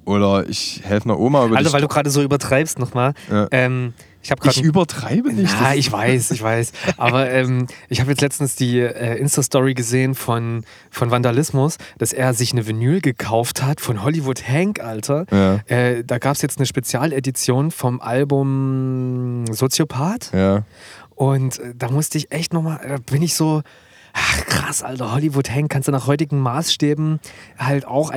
oder 0.05 0.47
ich 0.49 0.81
helfe 0.83 1.05
einer 1.05 1.19
Oma 1.19 1.45
über 1.45 1.57
Also, 1.57 1.73
weil 1.73 1.81
du 1.81 1.87
gerade 1.87 2.09
so 2.09 2.21
übertreibst 2.21 2.79
nochmal. 2.79 3.13
Ja. 3.31 3.47
Ähm, 3.51 3.93
ich 4.21 4.31
Ich 4.31 4.61
übertreibe 4.61 5.33
nicht. 5.33 5.53
Ja, 5.59 5.73
ich 5.73 5.91
weiß, 5.91 6.31
ich 6.31 6.41
weiß. 6.41 6.71
Aber 6.97 7.29
ähm, 7.29 7.67
ich 7.89 7.99
habe 7.99 8.11
jetzt 8.11 8.21
letztens 8.21 8.55
die 8.55 8.79
äh, 8.79 9.17
Insta-Story 9.17 9.73
gesehen 9.73 10.15
von, 10.15 10.63
von 10.89 11.11
Vandalismus, 11.11 11.77
dass 11.97 12.13
er 12.13 12.33
sich 12.33 12.51
eine 12.51 12.67
Vinyl 12.67 13.01
gekauft 13.01 13.63
hat 13.63 13.81
von 13.81 14.03
Hollywood 14.03 14.47
Hank, 14.47 14.79
Alter. 14.79 15.25
Ja. 15.31 15.55
Äh, 15.67 16.03
da 16.03 16.17
gab 16.17 16.35
es 16.35 16.41
jetzt 16.41 16.57
eine 16.57 16.65
Spezialedition 16.65 17.71
vom 17.71 18.01
Album 18.01 19.45
Soziopath. 19.51 20.31
ja. 20.33 20.63
Und 21.15 21.59
äh, 21.59 21.73
da 21.75 21.89
musste 21.91 22.17
ich 22.17 22.31
echt 22.31 22.51
nochmal, 22.51 22.79
da 22.87 22.97
bin 22.97 23.21
ich 23.21 23.35
so, 23.35 23.61
ach 24.13 24.45
krass, 24.45 24.83
Alter, 24.83 25.11
Hollywood 25.13 25.49
Hank 25.49 25.69
kannst 25.71 25.87
du 25.87 25.91
nach 25.91 26.07
heutigen 26.07 26.39
Maßstäben 26.39 27.19
halt 27.57 27.85
auch 27.85 28.11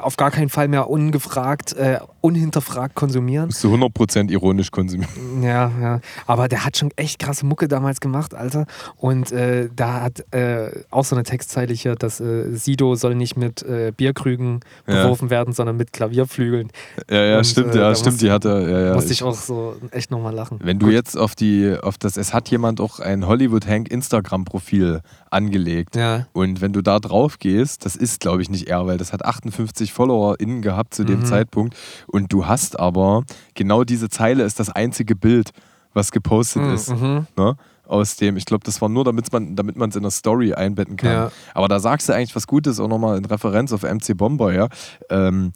auf 0.00 0.16
gar 0.16 0.30
keinen 0.30 0.48
Fall 0.48 0.68
mehr 0.68 0.88
ungefragt, 0.90 1.72
äh, 1.74 1.98
unhinterfragt 2.20 2.94
konsumieren. 2.94 3.46
Musst 3.46 3.64
du 3.64 3.74
100% 3.74 4.30
ironisch 4.30 4.70
konsumieren. 4.70 5.42
Ja, 5.42 5.70
ja. 5.80 6.00
Aber 6.26 6.48
der 6.48 6.64
hat 6.64 6.76
schon 6.76 6.90
echt 6.96 7.18
krasse 7.18 7.44
Mucke 7.46 7.66
damals 7.68 8.00
gemacht, 8.00 8.34
Alter. 8.34 8.66
Und 8.96 9.32
äh, 9.32 9.68
da 9.74 10.02
hat 10.02 10.24
äh, 10.32 10.70
auch 10.90 11.04
so 11.04 11.16
eine 11.16 11.24
Textzeile 11.24 11.74
hier, 11.74 11.96
dass 11.96 12.20
äh, 12.20 12.54
Sido 12.54 12.94
soll 12.94 13.14
nicht 13.14 13.36
mit 13.36 13.62
äh, 13.62 13.92
Bierkrügen 13.96 14.60
Ja. 14.86 15.02
beworfen 15.02 15.30
werden, 15.30 15.52
sondern 15.52 15.76
mit 15.76 15.92
Klavierflügeln. 15.92 16.70
Ja, 17.10 17.22
ja, 17.24 17.38
Und, 17.38 17.44
stimmt, 17.46 17.74
äh, 17.74 17.78
ja, 17.80 17.94
stimmt, 17.94 18.12
musste- 18.14 18.26
die 18.26 18.30
hatte, 18.30 18.66
ja, 18.70 18.80
ja. 18.88 18.94
Musste 18.94 19.12
ich- 19.12 19.22
auch 19.22 19.34
so 19.34 19.74
echt 19.90 20.10
nochmal 20.10 20.34
lachen. 20.34 20.60
Wenn 20.62 20.78
du 20.78 20.90
jetzt 20.90 21.16
auf 21.18 21.34
die, 21.34 21.76
auf 21.82 21.98
das, 21.98 22.16
es 22.16 22.32
hat 22.32 22.48
jemand 22.50 22.80
auch 22.80 23.00
ein 23.00 23.26
Hollywood 23.26 23.66
Hank 23.66 23.88
Instagram-Profil 23.90 25.00
angelegt. 25.32 25.96
Ja. 25.96 26.26
Und 26.32 26.60
wenn 26.60 26.72
du 26.72 26.82
da 26.82 26.98
drauf 26.98 27.38
gehst, 27.38 27.84
das 27.84 27.96
ist, 27.96 28.20
glaube 28.20 28.42
ich, 28.42 28.50
nicht 28.50 28.68
er, 28.68 28.86
weil 28.86 28.98
das 28.98 29.12
hat 29.12 29.24
58 29.24 29.92
FollowerInnen 29.92 30.62
gehabt 30.62 30.94
zu 30.94 31.04
dem 31.04 31.20
Mhm. 31.20 31.26
Zeitpunkt. 31.26 31.76
Und 32.06 32.32
du 32.32 32.46
hast 32.46 32.78
aber, 32.78 33.24
genau 33.54 33.84
diese 33.84 34.08
Zeile 34.08 34.44
ist 34.44 34.60
das 34.60 34.70
einzige 34.70 35.16
Bild, 35.16 35.50
was 35.94 36.10
gepostet 36.12 36.62
ist. 36.72 36.90
Mhm. 36.90 37.26
Ne? 37.36 37.56
Aus 37.86 38.16
dem, 38.16 38.36
ich 38.36 38.46
glaube, 38.46 38.64
das 38.64 38.80
war 38.80 38.88
nur, 38.88 39.04
damit 39.04 39.32
man 39.32 39.54
damit 39.56 39.76
es 39.76 39.96
in 39.96 40.02
der 40.02 40.10
Story 40.10 40.54
einbetten 40.54 40.96
kann. 40.96 41.12
Ja. 41.12 41.32
Aber 41.52 41.68
da 41.68 41.80
sagst 41.80 42.08
du 42.08 42.14
eigentlich 42.14 42.34
was 42.34 42.46
Gutes, 42.46 42.80
auch 42.80 42.88
nochmal 42.88 43.18
in 43.18 43.24
Referenz 43.24 43.72
auf 43.72 43.82
MC 43.82 44.16
Bomber, 44.16 44.52
ja. 44.54 44.68
Ähm, 45.10 45.52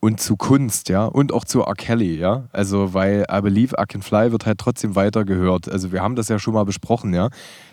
und 0.00 0.20
zu 0.20 0.36
Kunst, 0.36 0.88
ja, 0.88 1.04
und 1.04 1.32
auch 1.32 1.44
zu 1.44 1.62
R. 1.62 1.74
Kelly, 1.74 2.16
ja. 2.18 2.48
Also, 2.52 2.92
weil 2.92 3.24
I 3.32 3.40
Believe 3.40 3.76
I 3.80 3.84
Can 3.86 4.02
Fly 4.02 4.32
wird 4.32 4.46
halt 4.46 4.58
trotzdem 4.58 4.96
weiter 4.96 5.24
gehört. 5.24 5.70
Also, 5.70 5.92
wir 5.92 6.02
haben 6.02 6.16
das 6.16 6.28
ja 6.28 6.40
schon 6.40 6.54
mal 6.54 6.64
besprochen, 6.64 7.14
ja. 7.14 7.30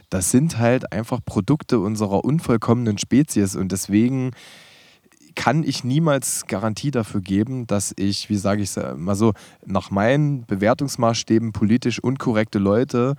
Das 0.10 0.32
sind 0.32 0.58
halt 0.58 0.92
einfach 0.92 1.20
Produkte 1.24 1.80
unserer 1.80 2.24
unvollkommenen 2.26 2.98
Spezies 2.98 3.56
und 3.56 3.72
deswegen 3.72 4.32
kann 5.36 5.64
ich 5.64 5.84
niemals 5.84 6.48
Garantie 6.48 6.92
dafür 6.92 7.22
geben, 7.22 7.68
dass 7.68 7.94
ich, 7.96 8.30
wie 8.30 8.36
sage 8.36 8.62
ich 8.62 8.76
es 8.76 8.98
mal 8.98 9.16
so, 9.16 9.34
nach 9.66 9.92
meinen 9.92 10.46
Bewertungsmaßstäben 10.46 11.54
politisch 11.54 12.04
unkorrekte 12.04 12.60
Leute 12.60 13.16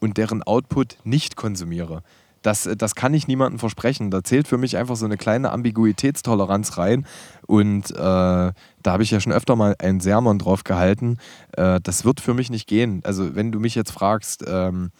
und 0.00 0.18
deren 0.18 0.42
Output 0.42 0.98
nicht 1.04 1.36
konsumiere. 1.36 2.02
Das, 2.42 2.68
das 2.76 2.94
kann 2.94 3.12
ich 3.14 3.26
niemandem 3.26 3.58
versprechen. 3.58 4.10
Da 4.10 4.22
zählt 4.22 4.46
für 4.46 4.58
mich 4.58 4.76
einfach 4.76 4.94
so 4.94 5.04
eine 5.04 5.16
kleine 5.16 5.50
Ambiguitätstoleranz 5.50 6.78
rein. 6.78 7.06
Und 7.46 7.90
äh, 7.90 7.94
da 7.96 8.52
habe 8.84 9.02
ich 9.02 9.10
ja 9.10 9.18
schon 9.18 9.32
öfter 9.32 9.56
mal 9.56 9.74
einen 9.80 10.00
Sermon 10.00 10.38
drauf 10.38 10.62
gehalten. 10.62 11.18
Äh, 11.56 11.80
das 11.82 12.04
wird 12.04 12.20
für 12.20 12.34
mich 12.34 12.50
nicht 12.50 12.68
gehen. 12.68 13.00
Also, 13.02 13.34
wenn 13.34 13.50
du 13.50 13.58
mich 13.58 13.74
jetzt 13.74 13.90
fragst, 13.90 14.44
ähm, 14.46 14.90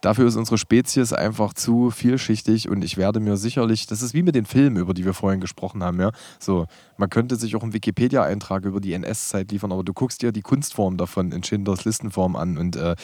Dafür 0.00 0.28
ist 0.28 0.36
unsere 0.36 0.58
Spezies 0.58 1.12
einfach 1.12 1.54
zu 1.54 1.90
vielschichtig 1.90 2.68
und 2.68 2.84
ich 2.84 2.96
werde 2.96 3.18
mir 3.18 3.36
sicherlich, 3.36 3.86
das 3.86 4.00
ist 4.00 4.14
wie 4.14 4.22
mit 4.22 4.34
den 4.34 4.46
Filmen, 4.46 4.76
über 4.76 4.94
die 4.94 5.04
wir 5.04 5.14
vorhin 5.14 5.40
gesprochen 5.40 5.82
haben, 5.82 6.00
ja. 6.00 6.12
So, 6.38 6.66
man 6.96 7.10
könnte 7.10 7.36
sich 7.36 7.56
auch 7.56 7.62
einen 7.62 7.72
Wikipedia-Eintrag 7.72 8.64
über 8.64 8.80
die 8.80 8.92
NS-Zeit 8.92 9.50
liefern, 9.50 9.72
aber 9.72 9.82
du 9.82 9.92
guckst 9.92 10.22
dir 10.22 10.30
die 10.30 10.42
Kunstform 10.42 10.96
davon 10.96 11.32
in 11.32 11.42
Schindlers 11.42 11.84
Listenform 11.84 12.36
an 12.36 12.58
und 12.58 12.76
äh, 12.76 12.94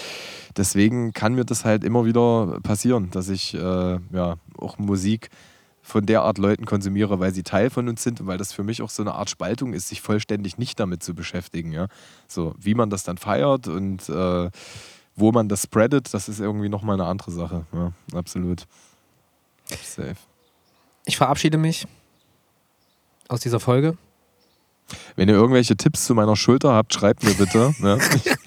deswegen 0.56 1.12
kann 1.12 1.34
mir 1.34 1.44
das 1.44 1.64
halt 1.64 1.82
immer 1.82 2.04
wieder 2.04 2.60
passieren, 2.62 3.10
dass 3.10 3.28
ich 3.28 3.54
äh, 3.54 3.58
ja 3.58 4.36
auch 4.56 4.78
Musik 4.78 5.30
von 5.82 6.06
der 6.06 6.22
Art 6.22 6.38
Leuten 6.38 6.64
konsumiere, 6.64 7.20
weil 7.20 7.34
sie 7.34 7.42
Teil 7.42 7.68
von 7.68 7.88
uns 7.88 8.02
sind 8.02 8.20
und 8.20 8.26
weil 8.26 8.38
das 8.38 8.54
für 8.54 8.62
mich 8.62 8.80
auch 8.80 8.88
so 8.88 9.02
eine 9.02 9.14
Art 9.14 9.28
Spaltung 9.28 9.74
ist, 9.74 9.88
sich 9.88 10.00
vollständig 10.00 10.56
nicht 10.56 10.80
damit 10.80 11.02
zu 11.02 11.14
beschäftigen, 11.14 11.72
ja. 11.72 11.88
So, 12.26 12.54
wie 12.58 12.74
man 12.74 12.88
das 12.88 13.02
dann 13.02 13.18
feiert 13.18 13.68
und 13.68 14.08
äh, 14.08 14.50
wo 15.16 15.32
man 15.32 15.48
das 15.48 15.62
spreadet, 15.62 16.12
das 16.12 16.28
ist 16.28 16.40
irgendwie 16.40 16.68
nochmal 16.68 16.94
eine 17.00 17.08
andere 17.08 17.30
Sache. 17.30 17.66
Ja, 17.72 17.92
absolut. 18.14 18.66
Safe. 19.82 20.16
Ich 21.06 21.16
verabschiede 21.16 21.58
mich 21.58 21.86
aus 23.28 23.40
dieser 23.40 23.60
Folge. 23.60 23.96
Wenn 25.16 25.28
ihr 25.28 25.34
irgendwelche 25.34 25.76
Tipps 25.76 26.04
zu 26.04 26.14
meiner 26.14 26.36
Schulter 26.36 26.72
habt, 26.72 26.92
schreibt 26.92 27.22
mir 27.22 27.34
bitte. 27.34 27.74
ne? 27.78 27.98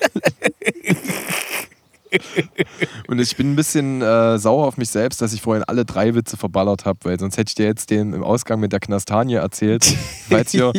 Und 3.07 3.19
ich 3.19 3.35
bin 3.35 3.51
ein 3.51 3.55
bisschen 3.55 4.01
äh, 4.01 4.37
sauer 4.37 4.65
auf 4.67 4.77
mich 4.77 4.89
selbst, 4.89 5.21
dass 5.21 5.33
ich 5.33 5.41
vorhin 5.41 5.63
alle 5.63 5.85
drei 5.85 6.15
Witze 6.15 6.37
verballert 6.37 6.85
habe, 6.85 6.99
weil 7.03 7.19
sonst 7.19 7.37
hätte 7.37 7.49
ich 7.49 7.55
dir 7.55 7.65
jetzt 7.65 7.89
den 7.89 8.13
im 8.13 8.23
Ausgang 8.23 8.59
mit 8.59 8.71
der 8.71 8.79
Knastanie 8.79 9.35
erzählt. 9.35 9.83
falls, 10.29 10.53
ihr, 10.53 10.71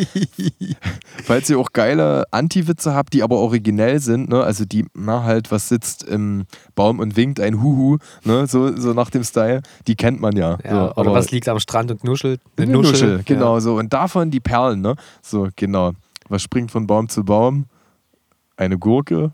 falls 1.24 1.50
ihr 1.50 1.58
auch 1.58 1.72
geile 1.72 2.24
Anti-Witze 2.30 2.94
habt, 2.94 3.12
die 3.14 3.22
aber 3.22 3.36
originell 3.36 4.00
sind, 4.00 4.28
ne? 4.28 4.42
also 4.42 4.64
die, 4.64 4.86
na 4.94 5.24
halt, 5.24 5.50
was 5.50 5.68
sitzt 5.68 6.04
im 6.04 6.44
Baum 6.74 6.98
und 7.00 7.16
winkt, 7.16 7.40
ein 7.40 7.62
Huhu, 7.62 7.98
ne? 8.24 8.46
so, 8.46 8.76
so 8.76 8.92
nach 8.92 9.10
dem 9.10 9.24
Style, 9.24 9.62
die 9.86 9.96
kennt 9.96 10.20
man 10.20 10.36
ja. 10.36 10.58
Ja, 10.64 10.70
so, 10.70 10.76
oder 10.92 10.98
aber- 10.98 11.12
was 11.14 11.30
liegt 11.30 11.48
am 11.48 11.58
Strand 11.58 11.90
und 11.90 12.04
nuschelt? 12.04 12.40
eine 12.56 12.72
Nuschel, 12.72 13.22
genau 13.24 13.54
Ja. 13.54 13.60
so. 13.60 13.76
Und 13.76 13.92
davon 13.92 14.30
die 14.30 14.40
Perlen, 14.40 14.80
ne? 14.80 14.94
So, 15.22 15.48
genau. 15.56 15.92
Was 16.28 16.42
springt 16.42 16.70
von 16.70 16.86
Baum 16.86 17.08
zu 17.08 17.24
Baum? 17.24 17.66
Eine 18.56 18.78
Gurke. 18.78 19.32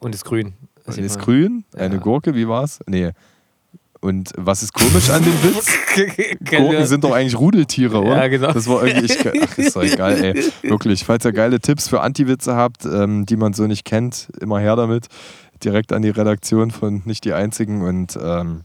Und 0.00 0.14
ist 0.14 0.24
grün. 0.24 0.54
Sieht 0.86 1.04
ist 1.04 1.18
grün. 1.18 1.64
Eine 1.76 1.94
Ja. 1.94 2.00
Gurke, 2.00 2.34
wie 2.34 2.46
war's? 2.48 2.80
Nee. 2.86 3.12
Und 4.00 4.32
was 4.36 4.62
ist 4.62 4.74
komisch 4.74 5.08
an 5.08 5.22
dem 5.24 5.32
Witz? 5.42 5.66
Gurken 6.50 6.84
sind 6.84 7.04
doch 7.04 7.12
eigentlich 7.12 7.38
Rudeltiere, 7.38 8.02
oder? 8.02 8.16
Ja, 8.16 8.28
genau. 8.28 8.52
Das 8.52 8.68
war 8.68 8.86
irgendwie, 8.86 9.06
ich, 9.06 9.18
ach, 9.26 9.56
ist 9.56 9.76
doch 9.76 9.82
egal, 9.82 10.22
ey. 10.22 10.44
Wirklich. 10.62 11.04
Falls 11.04 11.24
ihr 11.24 11.32
geile 11.32 11.58
Tipps 11.58 11.88
für 11.88 12.02
Anti-Witze 12.02 12.54
habt, 12.54 12.84
ähm, 12.84 13.24
die 13.24 13.36
man 13.36 13.54
so 13.54 13.66
nicht 13.66 13.86
kennt, 13.86 14.28
immer 14.40 14.58
her 14.60 14.76
damit. 14.76 15.06
Direkt 15.62 15.90
an 15.94 16.02
die 16.02 16.10
Redaktion 16.10 16.70
von 16.70 17.00
Nicht 17.06 17.24
die 17.24 17.32
Einzigen. 17.32 17.80
Und 17.80 18.18
ähm, 18.22 18.64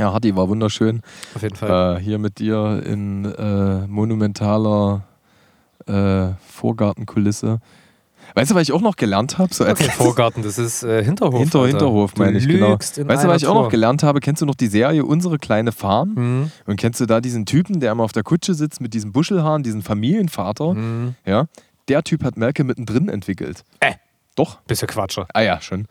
ja, 0.00 0.12
Hardy 0.12 0.34
war 0.34 0.48
wunderschön. 0.48 1.00
Auf 1.36 1.42
jeden 1.42 1.54
Fall. 1.54 1.98
Äh, 1.98 2.00
hier 2.00 2.18
mit 2.18 2.40
dir 2.40 2.82
in 2.84 3.24
äh, 3.24 3.86
monumentaler 3.86 5.04
äh, 5.86 6.30
Vorgartenkulisse. 6.44 7.60
Weißt 8.36 8.50
du, 8.50 8.54
was 8.54 8.64
ich 8.64 8.72
auch 8.72 8.82
noch 8.82 8.96
gelernt 8.96 9.38
habe? 9.38 9.54
So 9.54 9.64
als 9.64 9.80
Okay, 9.80 9.90
Vorgarten, 9.90 10.42
das 10.42 10.58
ist 10.58 10.82
äh, 10.82 11.02
Hinterhof. 11.02 11.40
Hinter, 11.40 11.60
Alter. 11.60 11.70
Hinterhof, 11.70 12.16
meine 12.16 12.36
ich, 12.36 12.46
genau. 12.46 12.74
Weißt 12.78 12.98
du, 12.98 13.06
was 13.08 13.40
ich 13.40 13.48
auch 13.48 13.54
noch 13.54 13.62
Tour. 13.62 13.70
gelernt 13.70 14.02
habe? 14.02 14.20
Kennst 14.20 14.42
du 14.42 14.46
noch 14.46 14.54
die 14.54 14.66
Serie 14.66 15.06
Unsere 15.06 15.38
kleine 15.38 15.72
Farm? 15.72 16.12
Mhm. 16.14 16.50
Und 16.66 16.76
kennst 16.76 17.00
du 17.00 17.06
da 17.06 17.22
diesen 17.22 17.46
Typen, 17.46 17.80
der 17.80 17.92
immer 17.92 18.04
auf 18.04 18.12
der 18.12 18.24
Kutsche 18.24 18.52
sitzt 18.52 18.82
mit 18.82 18.92
diesen 18.92 19.10
Buschelhaaren, 19.12 19.62
diesen 19.62 19.80
Familienvater? 19.82 20.74
Mhm. 20.74 21.14
Ja, 21.24 21.46
der 21.88 22.02
Typ 22.02 22.22
hat 22.24 22.36
Malcolm 22.36 22.66
mittendrin 22.68 23.08
entwickelt. 23.08 23.64
Äh. 23.80 23.94
Doch. 24.34 24.58
Du 24.68 24.74
Quatscher. 24.74 25.26
Ah 25.32 25.40
ja, 25.40 25.62
schon. 25.62 25.86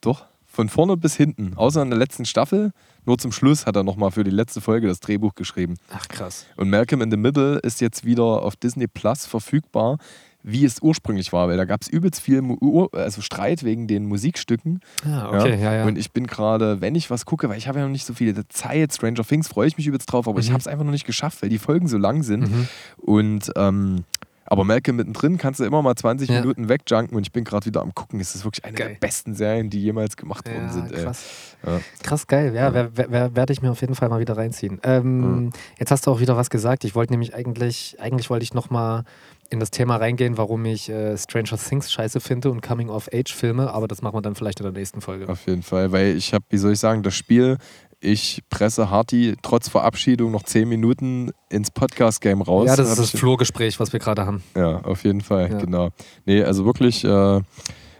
Doch. 0.00 0.24
Von 0.46 0.70
vorne 0.70 0.96
bis 0.96 1.16
hinten. 1.16 1.52
Außer 1.56 1.82
in 1.82 1.90
der 1.90 1.98
letzten 1.98 2.24
Staffel. 2.24 2.70
Nur 3.04 3.18
zum 3.18 3.30
Schluss 3.32 3.66
hat 3.66 3.76
er 3.76 3.82
nochmal 3.82 4.10
für 4.10 4.24
die 4.24 4.30
letzte 4.30 4.62
Folge 4.62 4.86
das 4.86 5.00
Drehbuch 5.00 5.34
geschrieben. 5.34 5.76
Ach 5.92 6.08
krass. 6.08 6.46
Und 6.56 6.70
Malcolm 6.70 7.02
in 7.02 7.10
the 7.10 7.18
Middle 7.18 7.58
ist 7.58 7.82
jetzt 7.82 8.04
wieder 8.06 8.24
auf 8.42 8.56
Disney 8.56 8.86
Plus 8.86 9.26
verfügbar, 9.26 9.98
wie 10.46 10.64
es 10.66 10.82
ursprünglich 10.82 11.32
war, 11.32 11.48
weil 11.48 11.56
da 11.56 11.64
gab 11.64 11.80
es 11.80 11.88
übelst 11.88 12.20
viel 12.20 12.42
Mu 12.42 12.84
also 12.92 13.22
Streit 13.22 13.64
wegen 13.64 13.86
den 13.88 14.04
Musikstücken. 14.04 14.80
Ah, 15.04 15.30
okay, 15.40 15.58
ja, 15.60 15.74
ja. 15.74 15.84
Und 15.86 15.96
ich 15.96 16.12
bin 16.12 16.26
gerade, 16.26 16.82
wenn 16.82 16.94
ich 16.94 17.10
was 17.10 17.24
gucke, 17.24 17.48
weil 17.48 17.56
ich 17.56 17.66
habe 17.66 17.78
ja 17.78 17.86
noch 17.86 17.92
nicht 17.92 18.04
so 18.04 18.12
viel 18.12 18.34
Zeit, 18.50 18.92
Stranger 18.92 19.24
Things 19.24 19.48
freue 19.48 19.66
ich 19.68 19.78
mich 19.78 19.86
übelst 19.86 20.12
drauf, 20.12 20.28
aber 20.28 20.40
ich 20.40 20.48
Mhm. 20.50 20.52
habe 20.52 20.60
es 20.60 20.68
einfach 20.68 20.84
noch 20.84 20.92
nicht 20.92 21.06
geschafft, 21.06 21.40
weil 21.42 21.48
die 21.48 21.58
Folgen 21.58 21.88
so 21.88 21.96
lang 21.96 22.22
sind. 22.22 22.42
Mhm. 22.50 22.68
Und 22.98 23.50
ähm, 23.56 24.04
aber 24.46 24.64
Malcolm 24.64 24.98
mittendrin 24.98 25.38
kannst 25.38 25.60
du 25.60 25.64
immer 25.64 25.80
mal 25.80 25.96
20 25.96 26.28
Ja. 26.28 26.40
Minuten 26.40 26.68
wegjunken 26.68 27.16
und 27.16 27.22
ich 27.22 27.32
bin 27.32 27.44
gerade 27.44 27.64
wieder 27.64 27.80
am 27.80 27.94
gucken. 27.94 28.20
Es 28.20 28.34
ist 28.34 28.44
wirklich 28.44 28.62
eine 28.66 28.76
Geil. 28.76 28.88
der 28.90 28.94
besten 28.96 29.34
Serien, 29.34 29.70
die 29.70 29.80
jemals 29.80 30.18
gemacht 30.18 30.46
worden 30.46 30.66
Ja, 30.66 30.72
sind. 30.72 30.92
krass. 30.92 31.56
Ja. 31.66 31.80
Krass 32.02 32.26
geil, 32.26 32.54
ja, 32.54 32.74
wer- 32.74 33.34
werde 33.34 33.52
ich 33.54 33.62
mir 33.62 33.70
auf 33.70 33.80
jeden 33.80 33.94
Fall 33.94 34.10
mal 34.10 34.20
wieder 34.20 34.36
reinziehen. 34.36 34.78
Ähm, 34.82 35.50
Jetzt 35.78 35.90
hast 35.90 36.06
du 36.06 36.10
auch 36.10 36.20
wieder 36.20 36.36
was 36.36 36.50
gesagt. 36.50 36.84
Ich 36.84 36.94
wollte 36.94 37.14
nämlich 37.14 37.34
eigentlich, 37.34 37.96
eigentlich 38.00 38.28
wollte 38.28 38.42
ich 38.42 38.52
nochmal 38.52 39.04
in 39.50 39.60
das 39.60 39.70
Thema 39.70 39.96
reingehen, 39.96 40.36
warum 40.38 40.64
ich 40.64 40.88
äh, 40.88 41.16
Stranger 41.16 41.56
Things 41.58 41.92
scheiße 41.92 42.20
finde 42.20 42.50
und 42.50 42.60
Coming-of-Age-Filme, 42.62 43.72
aber 43.72 43.88
das 43.88 44.02
machen 44.02 44.16
wir 44.16 44.22
dann 44.22 44.34
vielleicht 44.34 44.60
in 44.60 44.64
der 44.64 44.72
nächsten 44.72 45.00
Folge. 45.00 45.28
Auf 45.28 45.46
jeden 45.46 45.62
Fall, 45.62 45.92
weil 45.92 46.16
ich 46.16 46.32
habe, 46.34 46.44
wie 46.50 46.58
soll 46.58 46.72
ich 46.72 46.78
sagen, 46.78 47.02
das 47.02 47.14
Spiel, 47.14 47.58
ich 48.00 48.42
presse 48.50 48.90
Harty 48.90 49.34
trotz 49.42 49.68
Verabschiedung 49.68 50.30
noch 50.32 50.42
10 50.42 50.68
Minuten 50.68 51.30
ins 51.48 51.70
Podcast-Game 51.70 52.42
raus. 52.42 52.66
ja, 52.66 52.76
das 52.76 52.90
ist 52.90 52.98
das 52.98 53.10
Flurgespräch, 53.10 53.80
was 53.80 53.92
wir 53.92 54.00
gerade 54.00 54.26
haben. 54.26 54.42
Ja, 54.56 54.78
auf 54.80 55.04
jeden 55.04 55.20
Fall, 55.22 55.50
Ja. 55.50 55.58
genau. 55.58 55.88
Nee, 56.26 56.42
also 56.42 56.64
wirklich 56.66 57.02
äh, 57.04 57.40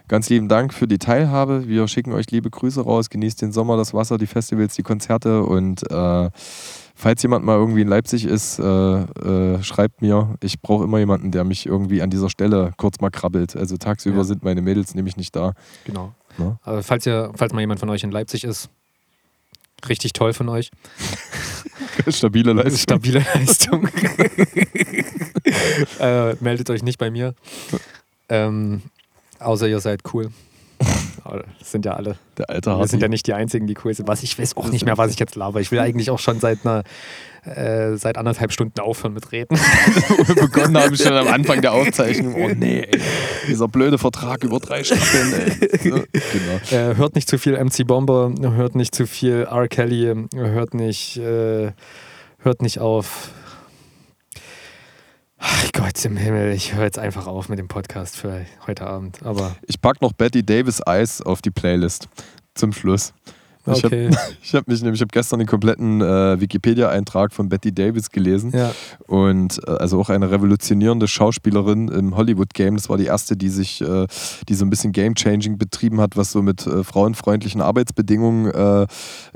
ganz 0.08 0.28
lieben 0.28 0.48
Dank 0.48 0.74
für 0.74 0.86
die 0.86 0.98
Teilhabe. 0.98 1.66
Wir 1.68 1.88
schicken 1.88 2.12
euch 2.12 2.30
liebe 2.30 2.50
Grüße 2.50 2.82
raus. 2.82 3.08
Genießt 3.08 3.40
den 3.40 3.52
Sommer, 3.52 3.78
das 3.78 3.94
Wasser, 3.94 4.18
die 4.18 4.26
Festivals, 4.26 4.74
die 4.74 4.82
Konzerte 4.82 5.42
und 5.42 5.82
äh, 5.90 6.30
falls 7.04 7.22
jemand 7.22 7.44
mal 7.44 7.58
irgendwie 7.58 7.82
in 7.82 7.88
Leipzig 7.88 8.24
ist, 8.24 8.58
äh, 8.58 8.62
äh, 8.64 9.62
schreibt 9.62 10.00
mir. 10.00 10.36
Ich 10.40 10.62
brauche 10.62 10.84
immer 10.84 10.98
jemanden, 10.98 11.32
der 11.32 11.44
mich 11.44 11.66
irgendwie 11.66 12.00
an 12.00 12.08
dieser 12.08 12.30
Stelle 12.30 12.72
kurz 12.78 12.98
mal 12.98 13.10
krabbelt. 13.10 13.56
Also 13.56 13.76
tagsüber 13.76 14.18
Ja. 14.18 14.24
sind 14.24 14.42
meine 14.42 14.62
Mädels 14.62 14.94
nämlich 14.94 15.18
nicht 15.18 15.36
da. 15.36 15.52
Genau. 15.84 16.14
Ja. 16.38 16.58
Aber 16.62 16.82
falls, 16.82 17.04
ihr, 17.04 17.30
falls 17.36 17.52
mal 17.52 17.60
jemand 17.60 17.78
von 17.78 17.90
euch 17.90 18.04
in 18.04 18.10
Leipzig 18.10 18.44
ist, 18.44 18.70
richtig 19.86 20.14
toll 20.14 20.32
von 20.32 20.48
euch. 20.48 20.70
Stabile 22.08 22.54
Leistung. 22.54 22.78
Stabile 22.78 23.26
Leistung. 23.34 23.86
äh, 26.00 26.34
meldet 26.40 26.70
euch 26.70 26.82
nicht 26.82 26.98
bei 26.98 27.10
mir. 27.10 27.34
Ähm, 28.30 28.80
außer 29.40 29.68
ihr 29.68 29.80
seid 29.80 30.00
cool. 30.14 30.30
Das 31.58 31.70
sind 31.72 31.84
ja 31.84 31.92
alle. 31.92 32.16
Der 32.36 32.50
alte 32.50 32.70
Wir 32.70 32.76
Harty. 32.76 32.88
sind 32.88 33.02
ja 33.02 33.08
nicht 33.08 33.26
die 33.26 33.32
Einzigen, 33.32 33.66
die 33.66 33.74
cool 33.84 33.94
sind. 33.94 34.06
Was 34.08 34.22
ich 34.22 34.38
weiß 34.38 34.56
auch 34.56 34.68
nicht 34.68 34.84
mehr, 34.84 34.98
was 34.98 35.10
ich 35.10 35.18
jetzt 35.18 35.34
laber. 35.36 35.60
Ich 35.60 35.72
will 35.72 35.78
eigentlich 35.80 36.10
auch 36.10 36.18
schon 36.18 36.38
seit 36.38 36.64
einer 36.64 36.84
äh, 37.44 37.96
seit 37.96 38.16
anderthalb 38.16 38.52
Stunden 38.52 38.80
aufhören 38.80 39.12
mit 39.12 39.32
Reden. 39.32 39.56
wir 40.26 40.34
begonnen 40.34 40.76
haben 40.78 40.96
schon 40.96 41.12
am 41.12 41.28
Anfang 41.28 41.60
der 41.60 41.72
Aufzeichnung. 41.72 42.34
Oh 42.34 42.48
nee, 42.54 42.80
ey. 42.80 43.00
dieser 43.48 43.68
blöde 43.68 43.98
Vertrag 43.98 44.44
über 44.44 44.60
drei 44.60 44.82
Staffeln. 44.84 45.58
Genau. 45.82 46.02
Äh, 46.70 46.96
hört 46.96 47.14
nicht 47.14 47.28
zu 47.28 47.38
viel 47.38 47.62
MC 47.62 47.86
Bomber, 47.86 48.32
hört 48.40 48.74
nicht 48.74 48.94
zu 48.94 49.06
viel 49.06 49.46
R. 49.50 49.68
Kelly, 49.68 50.14
hört 50.34 50.74
nicht, 50.74 51.18
äh, 51.18 51.72
hört 52.38 52.62
nicht 52.62 52.78
auf. 52.78 53.30
Ach 55.46 55.70
Gott 55.74 56.02
im 56.06 56.16
Himmel, 56.16 56.52
ich 56.52 56.74
höre 56.74 56.84
jetzt 56.84 56.98
einfach 56.98 57.26
auf 57.26 57.50
mit 57.50 57.58
dem 57.58 57.68
Podcast 57.68 58.16
für 58.16 58.46
heute 58.66 58.86
Abend. 58.86 59.18
Aber 59.24 59.54
Ich 59.66 59.78
pack 59.78 60.00
noch 60.00 60.14
Betty 60.14 60.42
Davis 60.42 60.80
Eyes 60.80 61.20
auf 61.20 61.42
die 61.42 61.50
Playlist 61.50 62.08
zum 62.54 62.72
Schluss. 62.72 63.12
Ich 63.66 63.84
okay. 63.84 64.06
habe 64.14 64.58
hab 64.58 64.68
mich 64.68 64.80
nämlich, 64.80 64.98
ich 64.98 65.02
habe 65.02 65.12
gestern 65.12 65.38
den 65.40 65.48
kompletten 65.48 66.00
äh, 66.00 66.40
Wikipedia-Eintrag 66.40 67.34
von 67.34 67.50
Betty 67.50 67.72
Davis 67.74 68.10
gelesen 68.10 68.52
Ja. 68.54 68.72
und 69.06 69.60
äh, 69.66 69.70
also 69.70 70.00
auch 70.00 70.08
eine 70.08 70.30
revolutionierende 70.30 71.08
Schauspielerin 71.08 71.88
im 71.88 72.16
Hollywood-Game. 72.16 72.76
Das 72.76 72.88
war 72.88 72.96
die 72.96 73.06
erste, 73.06 73.36
die 73.36 73.50
sich, 73.50 73.82
äh, 73.82 74.06
die 74.48 74.54
so 74.54 74.64
ein 74.64 74.70
bisschen 74.70 74.92
Game-Changing 74.92 75.58
betrieben 75.58 76.00
hat, 76.00 76.16
was 76.16 76.32
so 76.32 76.40
mit 76.40 76.66
äh, 76.66 76.84
frauenfreundlichen 76.84 77.60
Arbeitsbedingungen, 77.60 78.50
äh, 78.50 78.86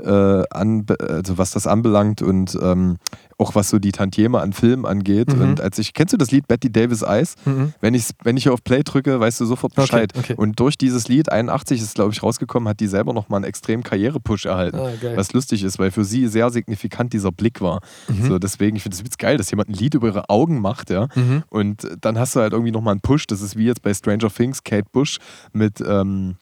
äh, 0.03 0.43
an, 0.49 0.85
also 1.07 1.37
was 1.37 1.51
das 1.51 1.67
anbelangt 1.67 2.21
und 2.23 2.57
ähm, 2.61 2.97
auch 3.39 3.55
was 3.55 3.69
so 3.69 3.79
die 3.79 3.91
Tantieme 3.91 4.39
an 4.39 4.53
Filmen 4.53 4.85
angeht. 4.85 5.33
Mhm. 5.33 5.41
Und 5.41 5.61
als 5.61 5.79
ich, 5.79 5.93
kennst 5.93 6.13
du 6.13 6.17
das 6.17 6.29
Lied 6.29 6.47
Betty 6.47 6.71
Davis 6.71 7.01
Eyes? 7.01 7.35
Mhm. 7.45 7.73
Wenn, 7.79 7.93
ich's, 7.93 8.13
wenn 8.23 8.35
ich 8.35 8.43
hier 8.43 8.53
auf 8.53 8.63
Play 8.63 8.83
drücke, 8.83 9.19
weißt 9.19 9.39
du 9.39 9.45
sofort 9.45 9.73
Bescheid. 9.75 10.11
Okay, 10.13 10.33
okay. 10.33 10.35
Und 10.35 10.59
durch 10.59 10.77
dieses 10.77 11.07
Lied, 11.07 11.31
81 11.31 11.81
ist 11.81 11.95
glaube 11.95 12.11
ich 12.11 12.21
rausgekommen, 12.21 12.67
hat 12.67 12.79
die 12.81 12.87
selber 12.87 13.13
nochmal 13.13 13.37
einen 13.37 13.45
extremen 13.45 13.83
Karrierepush 13.83 14.45
erhalten. 14.45 14.77
Ah. 14.77 14.91
Was 15.15 15.31
lustig 15.31 15.63
ist, 15.63 15.79
weil 15.79 15.91
für 15.91 16.03
sie 16.03 16.27
sehr 16.27 16.49
signifikant 16.49 17.13
dieser 17.13 17.31
Blick 17.31 17.61
war. 17.61 17.81
Mhm. 18.09 18.27
So, 18.27 18.39
deswegen, 18.39 18.75
ich 18.75 18.83
finde 18.83 18.97
es 18.97 19.17
geil, 19.17 19.37
dass 19.37 19.49
jemand 19.49 19.69
ein 19.69 19.73
Lied 19.73 19.93
über 19.93 20.07
ihre 20.07 20.29
Augen 20.29 20.59
macht, 20.59 20.89
ja. 20.89 21.07
Mhm. 21.15 21.43
Und 21.47 21.87
dann 22.01 22.19
hast 22.19 22.35
du 22.35 22.41
halt 22.41 22.51
irgendwie 22.51 22.71
nochmal 22.71 22.91
einen 22.91 23.01
Push. 23.01 23.27
Das 23.27 23.41
ist 23.41 23.55
wie 23.55 23.65
jetzt 23.65 23.81
bei 23.81 23.93
Stranger 23.93 24.29
Things, 24.29 24.63
Kate 24.63 24.87
Bush 24.91 25.17
mit, 25.53 25.81
ähm, 25.85 26.35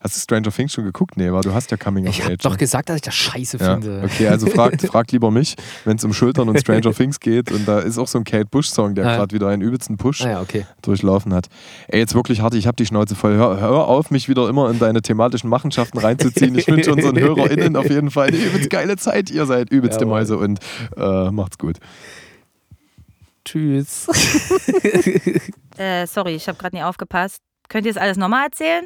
hast 0.00 0.16
du 0.16 0.20
Stranger 0.20 0.50
Things 0.52 0.72
schon 0.72 0.84
geguckt? 0.84 1.16
Nee, 1.16 1.28
aber 1.28 1.40
du 1.40 1.52
hast 1.52 1.70
ja 1.70 1.76
Coming 1.76 2.06
of 2.06 2.14
Ich 2.14 2.22
habe 2.22 2.34
Age. 2.34 2.42
doch 2.42 2.52
ne? 2.52 2.56
gesagt, 2.56 2.88
dass 2.88 2.96
ich 2.96 3.02
das 3.02 3.14
scheiße 3.14 3.56
Ja, 3.58 3.72
finde. 3.74 4.02
okay, 4.04 4.28
also 4.28 4.46
fragt, 4.46 4.82
fragt 4.86 5.12
lieber 5.12 5.30
mich, 5.30 5.56
wenn 5.84 5.96
es 5.96 6.04
um 6.04 6.12
Schultern 6.12 6.48
und 6.48 6.58
Stranger 6.60 6.92
Things 6.94 7.20
geht. 7.20 7.50
Und 7.52 7.66
da 7.66 7.78
ist 7.80 7.98
auch 7.98 8.08
so 8.08 8.18
ein 8.18 8.24
Kate 8.24 8.46
Bush-Song, 8.46 8.94
der 8.94 9.06
Ah, 9.06 9.16
gerade 9.16 9.34
wieder 9.34 9.48
einen 9.48 9.62
übelsten 9.62 9.96
Push 9.96 10.22
Ah 10.24 10.30
ja, 10.30 10.40
okay. 10.40 10.66
durchlaufen 10.82 11.32
hat. 11.34 11.46
Ey, 11.88 11.98
jetzt 12.00 12.14
wirklich 12.14 12.40
hart, 12.40 12.54
ich 12.54 12.66
habe 12.66 12.76
die 12.76 12.86
Schnauze 12.86 13.14
voll. 13.14 13.36
Hör, 13.36 13.60
hör 13.60 13.86
auf, 13.88 14.10
mich 14.10 14.28
wieder 14.28 14.48
immer 14.48 14.70
in 14.70 14.78
deine 14.78 15.02
thematischen 15.02 15.50
Machenschaften 15.50 15.98
reinzuziehen. 15.98 16.56
Ich 16.56 16.68
wünsche 16.68 16.92
unseren 16.92 17.16
HörerInnen 17.20 17.76
auf 17.76 17.88
jeden 17.90 18.10
Fall 18.10 18.28
eine 18.28 18.36
übelst 18.36 18.70
geile 18.70 18.96
Zeit. 18.96 19.30
Ihr 19.30 19.46
seid 19.46 19.70
übelste 19.70 20.04
Jawohl. 20.04 20.18
Mäuse 20.18 20.36
und 20.38 20.60
äh, 20.96 21.30
macht's 21.30 21.58
gut. 21.58 21.78
Tschüss. 23.44 24.06
Äh, 25.78 26.06
sorry, 26.06 26.34
ich 26.34 26.48
habe 26.48 26.58
gerade 26.58 26.76
nie 26.76 26.82
aufgepasst. 26.82 27.38
Könnt 27.68 27.86
ihr 27.86 27.92
das 27.94 28.02
alles 28.02 28.16
nochmal 28.16 28.44
erzählen? 28.46 28.84